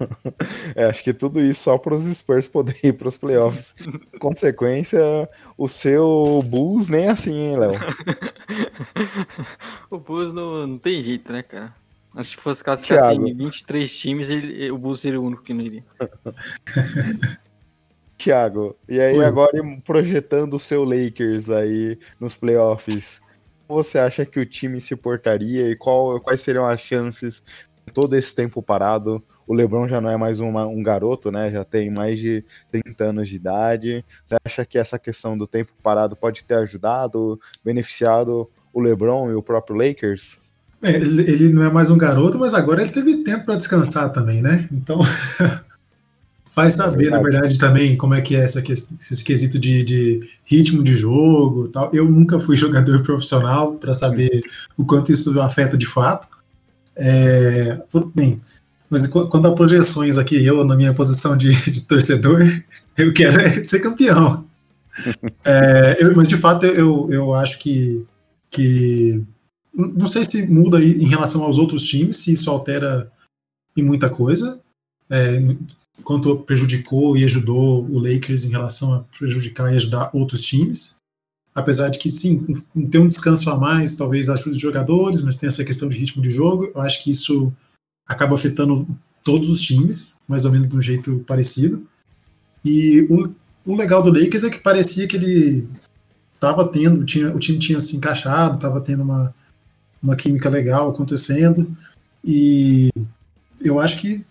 É, 0.74 0.86
acho 0.86 1.02
que 1.02 1.12
tudo 1.12 1.40
isso 1.40 1.64
só 1.64 1.78
para 1.78 1.94
os 1.94 2.04
Spurs 2.04 2.48
poderem 2.48 2.80
ir 2.84 2.92
para 2.94 3.08
os 3.08 3.16
playoffs. 3.16 3.74
Consequência, 4.18 5.00
o 5.56 5.68
seu 5.68 6.42
Bulls 6.44 6.88
nem 6.88 7.08
assim, 7.08 7.32
hein, 7.32 7.56
Léo? 7.58 7.72
o 9.90 9.98
Bulls 9.98 10.32
não, 10.32 10.66
não 10.66 10.78
tem 10.78 11.02
jeito, 11.02 11.32
né, 11.32 11.42
cara? 11.42 11.74
Acho 12.14 12.36
que 12.36 12.42
fosse 12.42 12.62
classificar 12.62 13.10
assim, 13.10 13.34
23 13.34 13.98
times, 13.98 14.30
ele, 14.30 14.70
o 14.70 14.78
Bulls 14.78 15.00
seria 15.00 15.20
o 15.20 15.24
único 15.24 15.42
que 15.42 15.52
não 15.52 15.62
iria. 15.62 15.84
Thiago, 18.16 18.76
e 18.88 19.00
aí 19.00 19.18
Oi. 19.18 19.24
agora 19.24 19.52
projetando 19.84 20.54
o 20.54 20.58
seu 20.58 20.84
Lakers 20.84 21.50
aí 21.50 21.98
nos 22.20 22.36
playoffs, 22.36 23.20
você 23.68 23.98
acha 23.98 24.24
que 24.26 24.38
o 24.38 24.46
time 24.46 24.80
se 24.80 24.94
portaria 24.94 25.70
e 25.70 25.76
qual, 25.76 26.20
quais 26.20 26.40
seriam 26.40 26.66
as 26.66 26.80
chances 26.80 27.42
todo 27.92 28.16
esse 28.16 28.34
tempo 28.34 28.62
parado? 28.62 29.22
O 29.46 29.54
LeBron 29.54 29.86
já 29.86 30.00
não 30.00 30.08
é 30.08 30.16
mais 30.16 30.40
uma, 30.40 30.66
um 30.66 30.82
garoto, 30.82 31.30
né? 31.30 31.50
Já 31.50 31.64
tem 31.64 31.90
mais 31.90 32.18
de 32.18 32.44
30 32.70 33.04
anos 33.04 33.28
de 33.28 33.36
idade. 33.36 34.04
Você 34.24 34.36
acha 34.44 34.64
que 34.64 34.78
essa 34.78 34.98
questão 34.98 35.36
do 35.36 35.46
tempo 35.46 35.72
parado 35.82 36.16
pode 36.16 36.44
ter 36.44 36.54
ajudado, 36.54 37.38
beneficiado 37.62 38.48
o 38.72 38.80
LeBron 38.80 39.30
e 39.30 39.34
o 39.34 39.42
próprio 39.42 39.76
Lakers? 39.76 40.38
É, 40.82 40.90
ele, 40.96 41.22
ele, 41.30 41.52
não 41.52 41.62
é 41.62 41.70
mais 41.70 41.90
um 41.90 41.96
garoto, 41.96 42.38
mas 42.38 42.52
agora 42.54 42.82
ele 42.82 42.92
teve 42.92 43.22
tempo 43.22 43.44
para 43.44 43.56
descansar 43.56 44.12
também, 44.12 44.42
né? 44.42 44.68
Então, 44.70 44.98
vai 46.54 46.70
saber, 46.70 47.10
na 47.10 47.20
verdade, 47.20 47.58
também 47.58 47.96
como 47.96 48.14
é 48.14 48.20
que 48.20 48.36
é 48.36 48.40
essa, 48.40 48.62
esse 48.70 49.24
quesito 49.24 49.58
de, 49.58 49.82
de 49.82 50.28
ritmo 50.44 50.82
de 50.82 50.94
jogo 50.94 51.68
tal. 51.68 51.90
Eu 51.92 52.04
nunca 52.04 52.38
fui 52.38 52.56
jogador 52.56 53.02
profissional 53.02 53.72
para 53.74 53.94
saber 53.94 54.42
o 54.76 54.84
quanto 54.84 55.12
isso 55.12 55.38
afeta 55.40 55.76
de 55.76 55.86
fato. 55.86 56.28
É, 56.96 57.82
bem, 58.14 58.40
mas 58.88 59.08
quando 59.08 59.48
há 59.48 59.52
projeções 59.52 60.16
aqui, 60.16 60.44
eu, 60.44 60.64
na 60.64 60.76
minha 60.76 60.94
posição 60.94 61.36
de, 61.36 61.52
de 61.70 61.80
torcedor, 61.82 62.40
eu 62.96 63.12
quero 63.12 63.40
é 63.40 63.64
ser 63.64 63.80
campeão. 63.80 64.44
É, 65.44 66.04
eu, 66.04 66.12
mas 66.14 66.28
de 66.28 66.36
fato 66.36 66.64
eu, 66.66 67.10
eu 67.10 67.34
acho 67.34 67.58
que, 67.58 68.06
que 68.48 69.20
não 69.74 70.06
sei 70.06 70.24
se 70.24 70.46
muda 70.46 70.80
em 70.80 71.08
relação 71.08 71.42
aos 71.42 71.58
outros 71.58 71.84
times, 71.84 72.18
se 72.18 72.32
isso 72.32 72.48
altera 72.48 73.10
em 73.76 73.82
muita 73.82 74.08
coisa. 74.08 74.60
É, 75.10 75.40
quanto 76.02 76.36
prejudicou 76.38 77.16
e 77.16 77.24
ajudou 77.24 77.84
o 77.88 77.98
Lakers 77.98 78.44
em 78.44 78.50
relação 78.50 78.94
a 78.94 79.00
prejudicar 79.18 79.72
e 79.72 79.76
ajudar 79.76 80.10
outros 80.12 80.42
times. 80.42 80.96
Apesar 81.54 81.88
de 81.88 81.98
que, 82.00 82.10
sim, 82.10 82.44
ter 82.90 82.98
um 82.98 83.06
descanso 83.06 83.48
a 83.50 83.56
mais 83.56 83.94
talvez 83.94 84.28
ajude 84.28 84.56
os 84.56 84.60
jogadores, 84.60 85.22
mas 85.22 85.36
tem 85.36 85.46
essa 85.46 85.64
questão 85.64 85.88
de 85.88 85.96
ritmo 85.96 86.20
de 86.20 86.30
jogo. 86.30 86.70
Eu 86.74 86.80
acho 86.80 87.02
que 87.04 87.10
isso 87.10 87.52
acaba 88.06 88.34
afetando 88.34 88.86
todos 89.22 89.48
os 89.48 89.60
times, 89.60 90.18
mais 90.28 90.44
ou 90.44 90.50
menos 90.50 90.68
de 90.68 90.76
um 90.76 90.80
jeito 90.80 91.20
parecido. 91.20 91.86
E 92.64 93.02
o, 93.08 93.32
o 93.64 93.76
legal 93.76 94.02
do 94.02 94.10
Lakers 94.10 94.44
é 94.44 94.50
que 94.50 94.58
parecia 94.58 95.06
que 95.06 95.16
ele 95.16 95.68
estava 96.32 96.66
tendo, 96.66 97.04
tinha, 97.04 97.34
o 97.34 97.38
time 97.38 97.58
tinha 97.58 97.80
se 97.80 97.96
encaixado, 97.96 98.56
estava 98.56 98.80
tendo 98.80 99.02
uma, 99.02 99.34
uma 100.02 100.16
química 100.16 100.48
legal 100.48 100.90
acontecendo. 100.90 101.70
E 102.24 102.90
eu 103.62 103.78
acho 103.78 104.00
que 104.00 104.24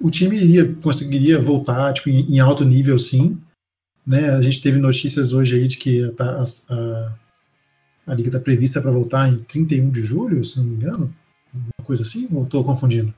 o 0.00 0.10
time 0.10 0.36
iria, 0.36 0.74
conseguiria 0.82 1.40
voltar 1.40 1.92
tipo, 1.92 2.10
em, 2.10 2.34
em 2.34 2.40
alto 2.40 2.64
nível, 2.64 2.98
sim. 2.98 3.40
Né? 4.06 4.30
A 4.30 4.40
gente 4.40 4.62
teve 4.62 4.78
notícias 4.78 5.32
hoje 5.32 5.56
aí 5.56 5.66
de 5.66 5.78
que 5.78 6.04
a, 6.18 6.44
a, 6.70 7.12
a 8.06 8.14
liga 8.14 8.28
está 8.28 8.40
prevista 8.40 8.80
para 8.80 8.90
voltar 8.90 9.28
em 9.28 9.36
31 9.36 9.90
de 9.90 10.02
julho, 10.02 10.44
se 10.44 10.58
não 10.58 10.66
me 10.66 10.76
engano. 10.76 11.14
Uma 11.52 11.84
coisa 11.84 12.02
assim, 12.02 12.28
ou 12.32 12.44
estou 12.44 12.62
confundindo? 12.62 13.12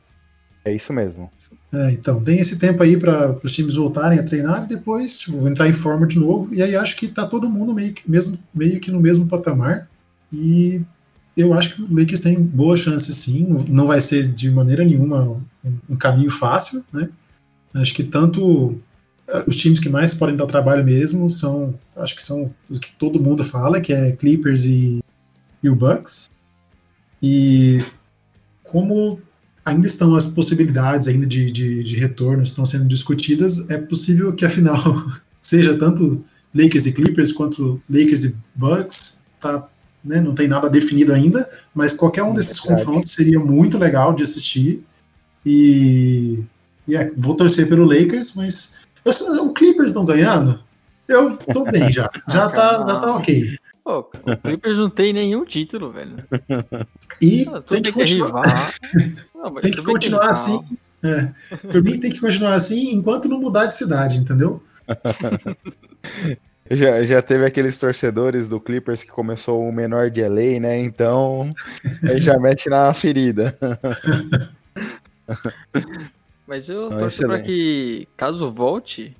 É 0.65 0.75
isso 0.75 0.93
mesmo. 0.93 1.31
É, 1.73 1.91
então, 1.91 2.23
tem 2.23 2.39
esse 2.39 2.59
tempo 2.59 2.83
aí 2.83 2.97
para 2.97 3.37
os 3.43 3.55
times 3.55 3.75
voltarem 3.75 4.19
a 4.19 4.23
treinar 4.23 4.65
e 4.65 4.69
depois 4.69 5.21
tipo, 5.21 5.47
entrar 5.47 5.69
em 5.69 5.73
forma 5.73 6.07
de 6.07 6.19
novo. 6.19 6.55
E 6.55 6.63
aí 6.63 6.77
acho 6.77 6.97
que 6.97 7.07
está 7.07 7.27
todo 7.27 7.51
mundo 7.51 7.75
meio 7.75 7.93
que, 7.93 8.09
mesmo, 8.11 8.39
meio 8.55 8.81
que 8.81 8.91
no 8.91 9.01
mesmo 9.01 9.29
patamar. 9.29 9.89
E 10.33 10.83
eu 11.39 11.55
acho 11.55 11.77
que 11.77 11.83
o 11.83 11.97
Lakers 11.97 12.21
tem 12.21 12.35
boa 12.43 12.77
chance 12.77 13.13
sim, 13.13 13.47
não 13.69 13.87
vai 13.87 14.01
ser 14.01 14.27
de 14.27 14.51
maneira 14.51 14.85
nenhuma 14.85 15.41
um, 15.89 15.97
caminho 15.97 16.31
fácil, 16.31 16.85
né? 16.93 17.09
Acho 17.75 17.95
que 17.95 18.03
tanto 18.03 18.77
eh, 19.29 19.45
os 19.47 19.57
times 19.57 19.79
que 19.79 19.89
mais 19.89 20.15
podem 20.15 20.35
dar 20.35 20.47
trabalho 20.47 20.85
mesmo 20.85 21.31
são, 21.31 21.79
acho 21.97 22.17
que 22.17 22.23
são 22.23 22.53
os 22.69 22.81
que 22.81 22.91
todo 22.97 23.23
mundo 23.23 23.45
fala, 23.45 23.81
que 23.81 23.93
é 23.93 24.11
Clippers 24.11 24.65
e, 24.65 24.99
e 25.63 25.69
o 25.69 25.77
Bucks. 25.77 26.29
E 27.23 27.79
como 28.65 29.21
ainda 29.65 29.87
estão 29.87 30.17
as 30.17 30.27
possibilidades 30.27 31.07
ainda 31.07 31.27
de, 31.27 31.53
de, 31.53 31.85
de 31.85 31.97
retorno 31.97 32.43
estão 32.43 32.65
sendo 32.65 32.89
discutidas, 32.89 33.71
é 33.71 33.79
possível 33.79 34.33
que 34.33 34.45
a 34.45 34.51
final 34.51 34.77
seja 35.41 35.79
tanto 35.79 36.25
Lakers 36.53 36.87
e 36.87 36.93
Clippers 36.95 37.33
quanto 37.33 37.81
Lakers 37.89 38.25
e 38.25 38.37
Bucks, 38.57 39.25
tá 39.39 39.69
né, 40.09 40.21
não 40.23 40.35
tem 40.35 40.49
nada 40.49 40.71
definido 40.71 41.13
ainda, 41.13 41.49
mas 41.75 41.93
qualquer 41.93 42.23
um 42.23 42.33
desses 42.33 42.59
confrontos 42.59 43.13
seria 43.13 43.39
muito 43.39 43.77
legal 43.77 44.15
de 44.15 44.23
assistir. 44.23 44.83
E, 45.45 46.43
e 46.87 46.97
é, 46.97 47.09
vou 47.17 47.37
torcer 47.37 47.69
pelo 47.69 47.85
Lakers, 47.85 48.35
mas 48.35 48.81
eu, 49.05 49.45
o 49.45 49.53
Clippers 49.53 49.93
não 49.93 50.05
ganhando, 50.05 50.61
eu 51.07 51.37
tô 51.37 51.65
bem 51.65 51.93
já. 51.93 52.11
Já, 52.29 52.49
tá, 52.49 52.85
já 52.87 53.01
tá 53.01 53.17
ok. 53.17 53.57
Pô, 53.85 54.01
o 54.01 54.37
Clippers 54.37 54.77
não 54.77 54.91
tem 54.91 55.13
nenhum 55.15 55.45
título, 55.45 55.91
velho. 55.91 56.17
E 57.21 57.47
ah, 57.49 57.63
tem, 57.67 57.81
que 57.81 57.93
continuar. 57.93 58.43
Não, 59.35 59.55
tem 59.55 59.71
que 59.71 59.83
continuar 59.83 60.31
assim. 60.31 60.61
É. 61.03 61.33
Por 61.57 61.83
mim 61.83 61.99
tem 61.99 62.11
que 62.11 62.21
continuar 62.21 62.55
assim 62.55 62.93
enquanto 62.95 63.29
não 63.29 63.41
mudar 63.41 63.67
de 63.67 63.75
cidade, 63.75 64.19
entendeu? 64.19 64.63
Já, 66.71 67.03
já 67.03 67.23
teve 67.23 67.47
aqueles 67.47 67.79
torcedores 67.79 68.49
do 68.49 68.61
Clippers 68.61 69.03
que 69.03 69.11
começou 69.11 69.67
o 69.67 69.73
menor 69.73 70.11
de 70.11 70.23
LA, 70.23 70.61
né? 70.61 70.79
Então, 70.79 71.49
aí 72.03 72.21
já 72.21 72.39
mete 72.39 72.69
na 72.69 72.93
ferida. 72.93 73.57
Mas 76.47 76.69
eu 76.69 76.89
Não, 76.91 76.99
torço 76.99 77.21
para 77.27 77.41
que, 77.41 78.09
caso 78.17 78.51
volte, 78.51 79.15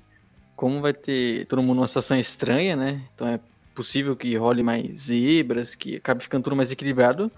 como 0.55 0.81
vai 0.81 0.93
ter 0.93 1.45
todo 1.45 1.61
mundo 1.61 1.77
numa 1.77 1.87
situação 1.87 2.19
estranha, 2.19 2.75
né? 2.75 3.01
Então 3.13 3.27
é 3.27 3.39
possível 3.75 4.15
que 4.15 4.35
role 4.35 4.63
mais 4.63 4.99
zebras, 4.99 5.75
que 5.75 5.95
acabe 5.97 6.23
ficando 6.23 6.43
tudo 6.43 6.55
mais 6.55 6.71
equilibrado. 6.71 7.31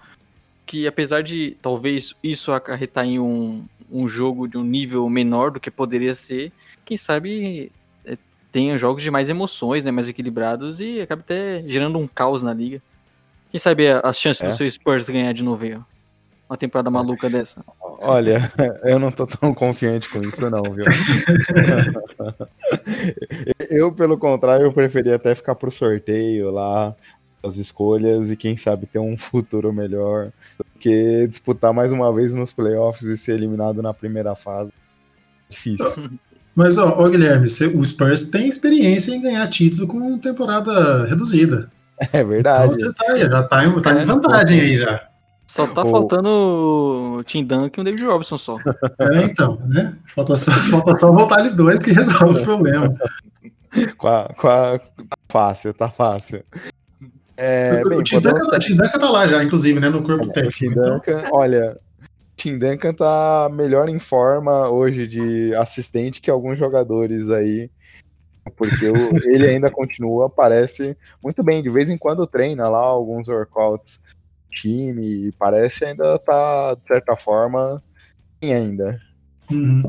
Que 0.66 0.86
apesar 0.86 1.22
de 1.22 1.56
talvez 1.60 2.14
isso 2.22 2.52
acarretar 2.52 3.04
em 3.04 3.18
um, 3.18 3.64
um 3.90 4.08
jogo 4.08 4.48
de 4.48 4.56
um 4.56 4.64
nível 4.64 5.08
menor 5.10 5.50
do 5.50 5.60
que 5.60 5.70
poderia 5.70 6.14
ser, 6.14 6.50
quem 6.84 6.96
sabe 6.96 7.70
tenha 8.52 8.76
jogos 8.76 9.02
de 9.02 9.10
mais 9.10 9.30
emoções, 9.30 9.82
né, 9.82 9.90
mais 9.90 10.08
equilibrados 10.08 10.80
e 10.80 11.00
acaba 11.00 11.22
até 11.22 11.64
gerando 11.66 11.98
um 11.98 12.06
caos 12.06 12.42
na 12.42 12.52
liga. 12.52 12.82
Quem 13.50 13.58
sabe 13.58 13.88
as 13.88 14.18
chances 14.18 14.42
é. 14.42 14.46
do 14.46 14.52
seu 14.52 14.70
Spurs 14.70 15.08
ganhar 15.08 15.32
de 15.32 15.42
novo 15.42 15.64
aí, 15.64 15.74
ó. 15.74 15.80
Uma 16.48 16.56
temporada 16.58 16.90
maluca 16.90 17.30
dessa. 17.30 17.64
Olha, 17.98 18.52
eu 18.84 18.98
não 18.98 19.10
tô 19.10 19.26
tão 19.26 19.54
confiante 19.54 20.08
com 20.10 20.20
isso 20.20 20.50
não, 20.50 20.62
viu? 20.62 20.84
eu, 23.70 23.90
pelo 23.90 24.18
contrário, 24.18 24.66
eu 24.66 24.72
preferia 24.72 25.16
até 25.16 25.34
ficar 25.34 25.54
pro 25.54 25.70
sorteio 25.70 26.50
lá, 26.50 26.94
as 27.42 27.56
escolhas 27.56 28.30
e 28.30 28.36
quem 28.36 28.56
sabe 28.56 28.86
ter 28.86 28.98
um 28.98 29.16
futuro 29.16 29.72
melhor 29.72 30.30
do 30.58 30.66
que 30.78 31.26
disputar 31.26 31.72
mais 31.72 31.90
uma 31.90 32.12
vez 32.12 32.34
nos 32.34 32.52
playoffs 32.52 33.04
e 33.04 33.16
ser 33.16 33.32
eliminado 33.32 33.80
na 33.80 33.94
primeira 33.94 34.34
fase. 34.34 34.72
Difícil. 35.48 35.86
Mas, 36.54 36.76
ó, 36.76 36.96
ó, 36.98 37.08
Guilherme, 37.08 37.46
o 37.74 37.84
Spurs 37.84 38.28
tem 38.28 38.46
experiência 38.46 39.14
em 39.14 39.22
ganhar 39.22 39.46
título 39.48 39.86
com 39.86 40.18
temporada 40.18 41.06
reduzida. 41.06 41.70
É 42.12 42.22
verdade. 42.22 42.76
Então 42.76 42.92
você 42.92 42.92
tá 42.92 43.12
aí, 43.12 43.20
já 43.20 43.42
tá 43.42 43.64
em, 43.64 43.80
tá 43.80 43.92
em 43.94 44.02
é, 44.02 44.04
vantagem 44.04 44.60
aí 44.60 44.76
já. 44.76 45.08
Só 45.46 45.66
tá 45.66 45.84
o... 45.84 45.90
faltando 45.90 46.28
o 47.18 47.22
Tim 47.24 47.44
Duncan 47.44 47.70
e 47.78 47.80
o 47.80 47.84
David 47.84 48.04
Robson 48.04 48.38
só. 48.38 48.56
É, 48.98 49.24
então, 49.24 49.58
né? 49.66 49.96
Falta 50.06 50.36
só, 50.36 50.50
falta 50.70 50.94
só 50.96 51.10
voltar 51.10 51.40
eles 51.40 51.54
dois 51.54 51.78
que 51.78 51.92
resolve 51.92 52.40
o 52.40 52.42
problema. 52.44 52.94
Com 53.96 54.08
a, 54.08 54.28
com 54.36 54.48
a... 54.48 54.78
Tá 54.78 55.16
fácil, 55.28 55.74
tá 55.74 55.90
fácil. 55.90 56.44
É, 57.36 57.82
o, 57.84 57.88
bem, 57.88 57.98
o 57.98 58.02
Tim, 58.02 58.20
Duncan, 58.20 58.46
tá, 58.46 58.58
Duncan 58.58 58.98
tá 58.98 59.10
lá 59.10 59.26
já, 59.26 59.42
inclusive, 59.42 59.80
né? 59.80 59.88
No 59.88 60.02
corpo 60.02 60.28
técnico. 60.28 60.48
O 60.48 60.52
Tim 60.52 60.74
Duncan, 60.74 61.18
então... 61.18 61.30
olha, 61.32 61.78
Tim 62.42 62.58
Duncan 62.58 62.92
tá 62.92 63.48
melhor 63.52 63.88
em 63.88 64.00
forma 64.00 64.68
hoje 64.68 65.06
de 65.06 65.54
assistente 65.54 66.20
que 66.20 66.28
alguns 66.28 66.58
jogadores 66.58 67.30
aí. 67.30 67.70
Porque 68.56 68.86
o, 68.86 68.94
ele 69.32 69.46
ainda 69.46 69.70
continua, 69.70 70.28
parece 70.28 70.98
muito 71.22 71.40
bem. 71.44 71.62
De 71.62 71.70
vez 71.70 71.88
em 71.88 71.96
quando 71.96 72.26
treina 72.26 72.68
lá 72.68 72.80
alguns 72.80 73.28
workouts 73.28 74.00
time 74.50 75.28
e 75.28 75.32
parece 75.38 75.84
ainda 75.84 76.18
tá, 76.18 76.74
de 76.74 76.84
certa 76.84 77.14
forma, 77.14 77.80
bem 78.40 78.52
ainda. 78.52 79.00
Uhum. 79.48 79.84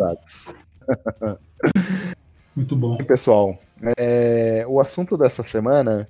Muito 2.56 2.76
bom. 2.76 2.98
E, 3.02 3.04
pessoal, 3.04 3.58
é, 3.98 4.64
o 4.68 4.80
assunto 4.80 5.18
dessa 5.18 5.42
semana, 5.42 6.08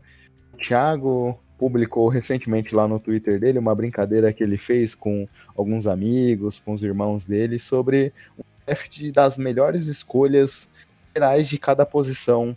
Thiago 0.57 1.39
publicou 1.63 2.09
recentemente 2.09 2.75
lá 2.75 2.89
no 2.89 2.99
Twitter 2.99 3.39
dele 3.39 3.57
uma 3.57 3.73
brincadeira 3.73 4.33
que 4.33 4.43
ele 4.43 4.57
fez 4.57 4.93
com 4.93 5.25
alguns 5.55 5.87
amigos, 5.87 6.59
com 6.59 6.73
os 6.73 6.83
irmãos 6.83 7.25
dele, 7.25 7.57
sobre 7.57 8.11
um 8.37 8.43
draft 8.67 9.11
das 9.13 9.37
melhores 9.37 9.87
escolhas 9.87 10.67
gerais 11.15 11.47
de 11.47 11.57
cada 11.57 11.85
posição. 11.85 12.53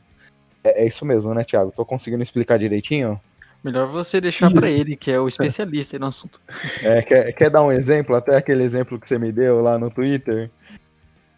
É, 0.65 0.83
é, 0.83 0.89
isso 0.89 1.07
mesmo, 1.07 1.33
né, 1.33 1.45
Thiago? 1.45 1.71
Tô 1.71 1.85
conseguindo 1.85 2.21
explicar 2.21 2.59
direitinho? 2.59 3.21
Melhor 3.63 3.87
você 3.93 4.21
deixar 4.21 4.51
para 4.51 4.69
ele, 4.69 4.97
que 4.97 5.13
é 5.13 5.21
o 5.21 5.29
especialista 5.29 5.97
no 6.01 6.07
assunto. 6.07 6.41
É, 6.83 7.01
quer, 7.01 7.33
quer 7.33 7.49
dar 7.49 7.63
um 7.63 7.71
exemplo? 7.71 8.17
Até 8.17 8.37
aquele 8.37 8.65
exemplo 8.65 8.99
que 8.99 9.09
você 9.09 9.21
me 9.21 9.31
deu 9.31 9.63
lá 9.63 9.79
no 9.79 9.89
Twitter? 9.89 10.51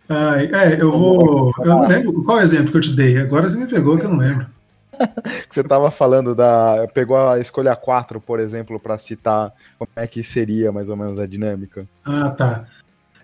Ah, 0.09 0.37
é, 0.43 0.81
eu 0.81 0.91
vou. 0.91 1.53
Eu 1.59 1.67
não 1.67 1.87
lembro 1.87 2.25
qual 2.25 2.39
é 2.39 2.41
o 2.41 2.45
exemplo 2.45 2.71
que 2.71 2.79
eu 2.79 2.81
te 2.81 2.97
dei. 2.97 3.19
Agora 3.19 3.47
você 3.47 3.59
me 3.59 3.69
pegou 3.69 3.99
que 3.99 4.07
eu 4.07 4.11
não 4.11 4.17
lembro. 4.17 4.47
você 5.49 5.61
estava 5.61 5.90
falando 5.90 6.35
da. 6.35 6.87
Pegou 6.93 7.17
a 7.17 7.38
escolha 7.38 7.75
4, 7.76 8.21
por 8.21 8.40
exemplo, 8.40 8.78
para 8.78 8.99
citar 8.99 9.52
como 9.78 9.90
é 9.97 10.07
que 10.07 10.23
seria 10.23 10.73
mais 10.73 10.88
ou 10.88 10.97
menos 10.97 11.19
a 11.19 11.26
dinâmica. 11.26 11.87
Ah, 12.05 12.31
tá. 12.31 12.67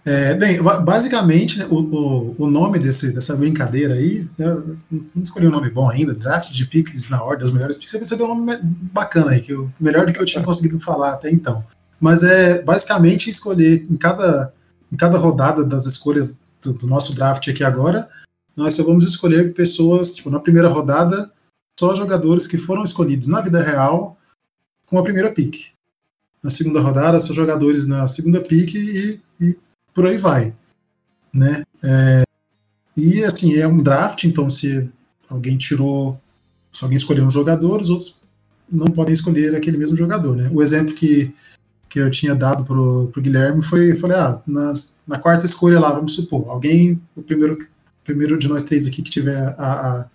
É, 0.07 0.35
bem, 0.35 0.63
basicamente, 0.63 1.59
né, 1.59 1.67
o, 1.71 1.77
o, 1.77 2.35
o, 2.39 2.51
nome 2.51 2.79
desse, 2.79 3.15
dessa 3.15 3.35
brincadeira 3.37 3.95
aí, 3.95 4.29
né, 4.37 4.55
não 4.91 5.23
escolhi 5.23 5.47
um 5.47 5.51
nome 5.51 5.71
bom 5.71 5.89
ainda, 5.89 6.13
draft 6.13 6.53
de 6.53 6.67
picks 6.67 7.09
na 7.09 7.23
ordem 7.23 7.41
das 7.41 7.51
melhores 7.51 7.79
picks, 7.79 8.07
você 8.07 8.15
deu 8.15 8.27
um 8.27 8.35
nome 8.35 8.59
bacana 8.63 9.31
aí, 9.31 9.41
que 9.41 9.53
eu, 9.53 9.71
melhor 9.81 10.05
do 10.05 10.13
que 10.13 10.21
eu 10.21 10.27
tinha 10.27 10.45
conseguido 10.45 10.79
falar 10.79 11.15
até 11.15 11.31
então. 11.31 11.65
Mas 11.99 12.23
é 12.23 12.61
basicamente 12.61 13.31
escolher 13.31 13.87
em 13.91 13.97
cada, 13.97 14.53
em 14.93 14.97
cada 14.97 15.17
rodada 15.17 15.65
das 15.65 15.87
escolhas 15.87 16.43
do, 16.63 16.75
do 16.75 16.87
nosso 16.87 17.15
draft 17.15 17.49
aqui 17.49 17.65
agora, 17.65 18.07
nós 18.55 18.75
só 18.75 18.85
vamos 18.85 19.07
escolher 19.07 19.55
pessoas, 19.55 20.17
tipo, 20.17 20.29
na 20.29 20.39
primeira 20.39 20.69
rodada, 20.69 21.31
só 21.79 21.95
jogadores 21.95 22.47
que 22.47 22.59
foram 22.59 22.85
escolhidos 22.85 23.29
na 23.29 23.41
vida 23.41 23.63
real 23.63 24.17
com 24.87 24.99
a 24.99 25.03
primeira 25.03 25.33
pick. 25.33 25.73
Na 26.43 26.51
segunda 26.51 26.81
rodada, 26.81 27.19
só 27.19 27.33
jogadores 27.33 27.87
na 27.87 28.07
segunda 28.07 28.41
pick 28.41 28.75
e, 28.75 29.21
e 29.41 29.57
por 29.93 30.07
aí 30.07 30.19
vai, 30.19 30.55
né? 31.33 31.65
É, 31.83 32.25
e 32.97 33.25
assim 33.25 33.57
é 33.57 33.67
um 33.67 33.79
draft, 33.79 34.25
então 34.25 34.49
se 34.49 34.89
alguém 35.29 35.57
tirou, 35.57 36.21
se 36.71 36.85
alguém 36.85 36.97
escolheu 36.97 37.25
um 37.25 37.31
jogador, 37.31 37.81
os 37.81 37.91
outros 37.91 38.23
não 38.71 38.87
podem 38.87 39.15
escolher 39.15 39.55
aquele 39.55 39.79
mesmo 39.79 39.97
jogador, 39.97 40.37
né? 40.37 40.49
O 40.53 40.63
exemplo 40.63 40.95
que, 40.95 41.35
que 41.89 41.99
eu 41.99 42.11
tinha 42.11 42.35
dado 42.35 42.65
pro, 42.65 43.09
pro 43.09 43.23
Guilherme 43.23 43.63
foi, 43.63 43.95
falei, 43.95 44.17
ah, 44.17 44.41
na, 44.47 44.75
na 45.07 45.19
quarta 45.19 45.47
escolha 45.47 45.81
lá, 45.81 45.93
vamos 45.93 46.15
supor, 46.15 46.49
alguém, 46.49 47.01
o 47.17 47.23
primeiro, 47.23 47.59
primeiro 48.05 48.39
de 48.39 48.49
nós 48.49 48.65
três 48.65 48.87
aqui 48.87 49.03
que 49.03 49.11
tiver 49.11 49.55
a, 49.59 50.01
a, 50.01 50.07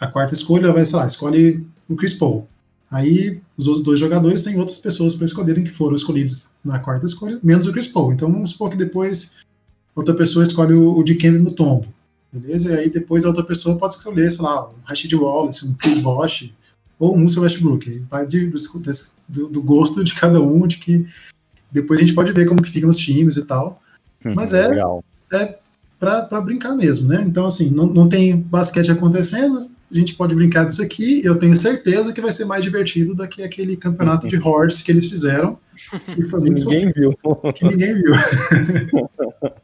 a 0.00 0.06
quarta 0.06 0.32
escolha 0.32 0.72
vai, 0.72 0.84
sei 0.84 0.98
lá, 0.98 1.06
escolhe 1.06 1.64
o 1.86 1.94
Chris 1.94 2.14
Paul. 2.14 2.48
Aí 2.90 3.40
os 3.56 3.68
outros 3.68 3.84
dois 3.84 4.00
jogadores 4.00 4.42
têm 4.42 4.58
outras 4.58 4.78
pessoas 4.78 5.14
para 5.14 5.26
escolherem 5.26 5.62
que 5.62 5.70
foram 5.70 5.94
escolhidos 5.94 6.54
na 6.64 6.78
quarta 6.78 7.06
escolha, 7.06 7.38
menos 7.42 7.66
o 7.66 7.72
Chris 7.72 7.86
Paul. 7.86 8.12
Então 8.12 8.32
vamos 8.32 8.50
supor 8.50 8.70
que 8.70 8.76
depois 8.76 9.36
outra 9.94 10.14
pessoa 10.14 10.42
escolhe 10.42 10.72
o, 10.72 10.98
o 10.98 11.04
Kemp 11.04 11.36
no 11.42 11.52
tombo. 11.52 11.86
Beleza? 12.32 12.72
E 12.72 12.78
aí 12.78 12.90
depois 12.90 13.24
a 13.24 13.28
outra 13.28 13.44
pessoa 13.44 13.76
pode 13.76 13.94
escolher, 13.94 14.30
sei 14.30 14.42
lá, 14.42 14.68
um 14.68 14.74
Rashid 14.84 15.14
Wallace, 15.14 15.66
um 15.66 15.74
Chris 15.74 15.98
Bosh 15.98 16.52
ou 16.98 17.16
um 17.16 17.22
Russell 17.22 17.42
Westbrook. 17.42 18.06
Vai 18.10 18.26
de, 18.26 18.50
do, 19.28 19.48
do, 19.48 19.62
gosto 19.62 20.02
de 20.02 20.14
cada 20.14 20.40
um, 20.40 20.66
de 20.66 20.78
que 20.78 21.06
depois 21.70 21.98
a 21.98 22.02
gente 22.02 22.14
pode 22.14 22.32
ver 22.32 22.46
como 22.46 22.62
que 22.62 22.70
ficam 22.70 22.90
os 22.90 22.96
times 22.96 23.36
e 23.36 23.44
tal. 23.44 23.80
Hum, 24.24 24.32
Mas 24.34 24.52
é, 24.52 24.70
é 25.32 25.58
para 25.98 26.40
brincar 26.40 26.74
mesmo, 26.74 27.08
né? 27.08 27.22
Então, 27.26 27.46
assim, 27.46 27.70
não, 27.70 27.86
não 27.86 28.08
tem 28.08 28.36
basquete 28.36 28.90
acontecendo, 28.90 29.58
a 29.90 29.98
gente 29.98 30.14
pode 30.14 30.34
brincar 30.34 30.64
disso 30.66 30.82
aqui. 30.82 31.20
Eu 31.24 31.38
tenho 31.38 31.56
certeza 31.56 32.12
que 32.12 32.20
vai 32.20 32.30
ser 32.30 32.44
mais 32.44 32.62
divertido 32.62 33.14
do 33.14 33.26
que 33.26 33.42
aquele 33.42 33.76
campeonato 33.76 34.28
de 34.28 34.36
horse 34.36 34.84
que 34.84 34.92
eles 34.92 35.06
fizeram. 35.06 35.58
Que 36.06 36.20
ninguém 36.38 36.92
viu. 36.92 37.16
Que 37.52 37.64
ninguém 37.64 37.94
viu. 37.94 38.12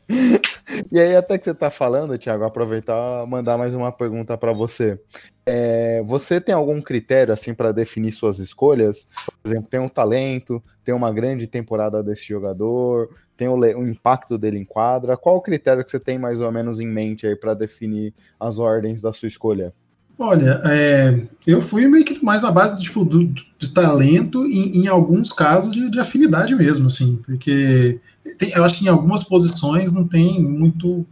e 0.91 0.99
aí, 0.99 1.15
até 1.15 1.39
que 1.39 1.45
você 1.45 1.53
está 1.53 1.71
falando, 1.71 2.19
Thiago, 2.19 2.43
aproveitar 2.45 3.25
mandar 3.27 3.57
mais 3.57 3.73
uma 3.73 3.93
pergunta 3.93 4.37
para 4.37 4.53
você. 4.53 4.99
É, 5.45 6.03
você 6.05 6.41
tem 6.41 6.55
algum 6.55 6.83
critério 6.83 7.33
assim 7.33 7.55
para 7.55 7.71
definir 7.71 8.11
suas 8.11 8.41
escolhas? 8.41 9.07
Por 9.41 9.51
exemplo, 9.51 9.69
tem 9.71 9.79
um 9.79 9.89
talento, 9.89 10.61
tem 10.85 10.93
uma 10.93 11.13
grande 11.13 11.47
temporada 11.47 12.03
desse 12.03 12.27
jogador, 12.27 13.11
tem 13.37 13.47
o, 13.47 13.55
o, 13.55 13.89
impacto 13.89 14.37
dele 14.37 14.59
em 14.59 14.65
quadra. 14.65 15.17
Qual 15.17 15.37
o 15.37 15.43
critério 15.43 15.85
que 15.85 15.91
você 15.91 16.01
tem 16.01 16.19
mais 16.19 16.41
ou 16.41 16.51
menos 16.51 16.81
em 16.81 16.89
mente 16.89 17.27
aí 17.27 17.37
para 17.37 17.55
definir 17.55 18.13
as 18.41 18.59
ordens 18.59 19.01
da 19.01 19.13
sua 19.13 19.29
escolha? 19.29 19.73
Olha, 20.19 20.63
é, 20.65 21.23
eu 21.47 21.61
fui 21.61 21.87
meio 21.87 22.05
que 22.05 22.25
mais 22.25 22.43
na 22.43 22.51
base 22.51 22.83
tipo, 22.83 23.05
do, 23.05 23.25
de 23.25 23.69
talento 23.75 24.47
e 24.47 24.79
em 24.79 24.87
alguns 24.89 25.31
casos 25.31 25.73
de, 25.73 25.91
de, 25.91 26.01
afinidade 26.01 26.55
mesmo, 26.55 26.87
assim, 26.87 27.17
porque 27.17 28.01
tem, 28.39 28.51
eu 28.53 28.65
acho 28.65 28.79
que 28.79 28.87
em 28.87 28.89
algumas 28.89 29.25
posições 29.25 29.93
não 29.93 30.09
tem 30.09 30.43
muito 30.43 31.07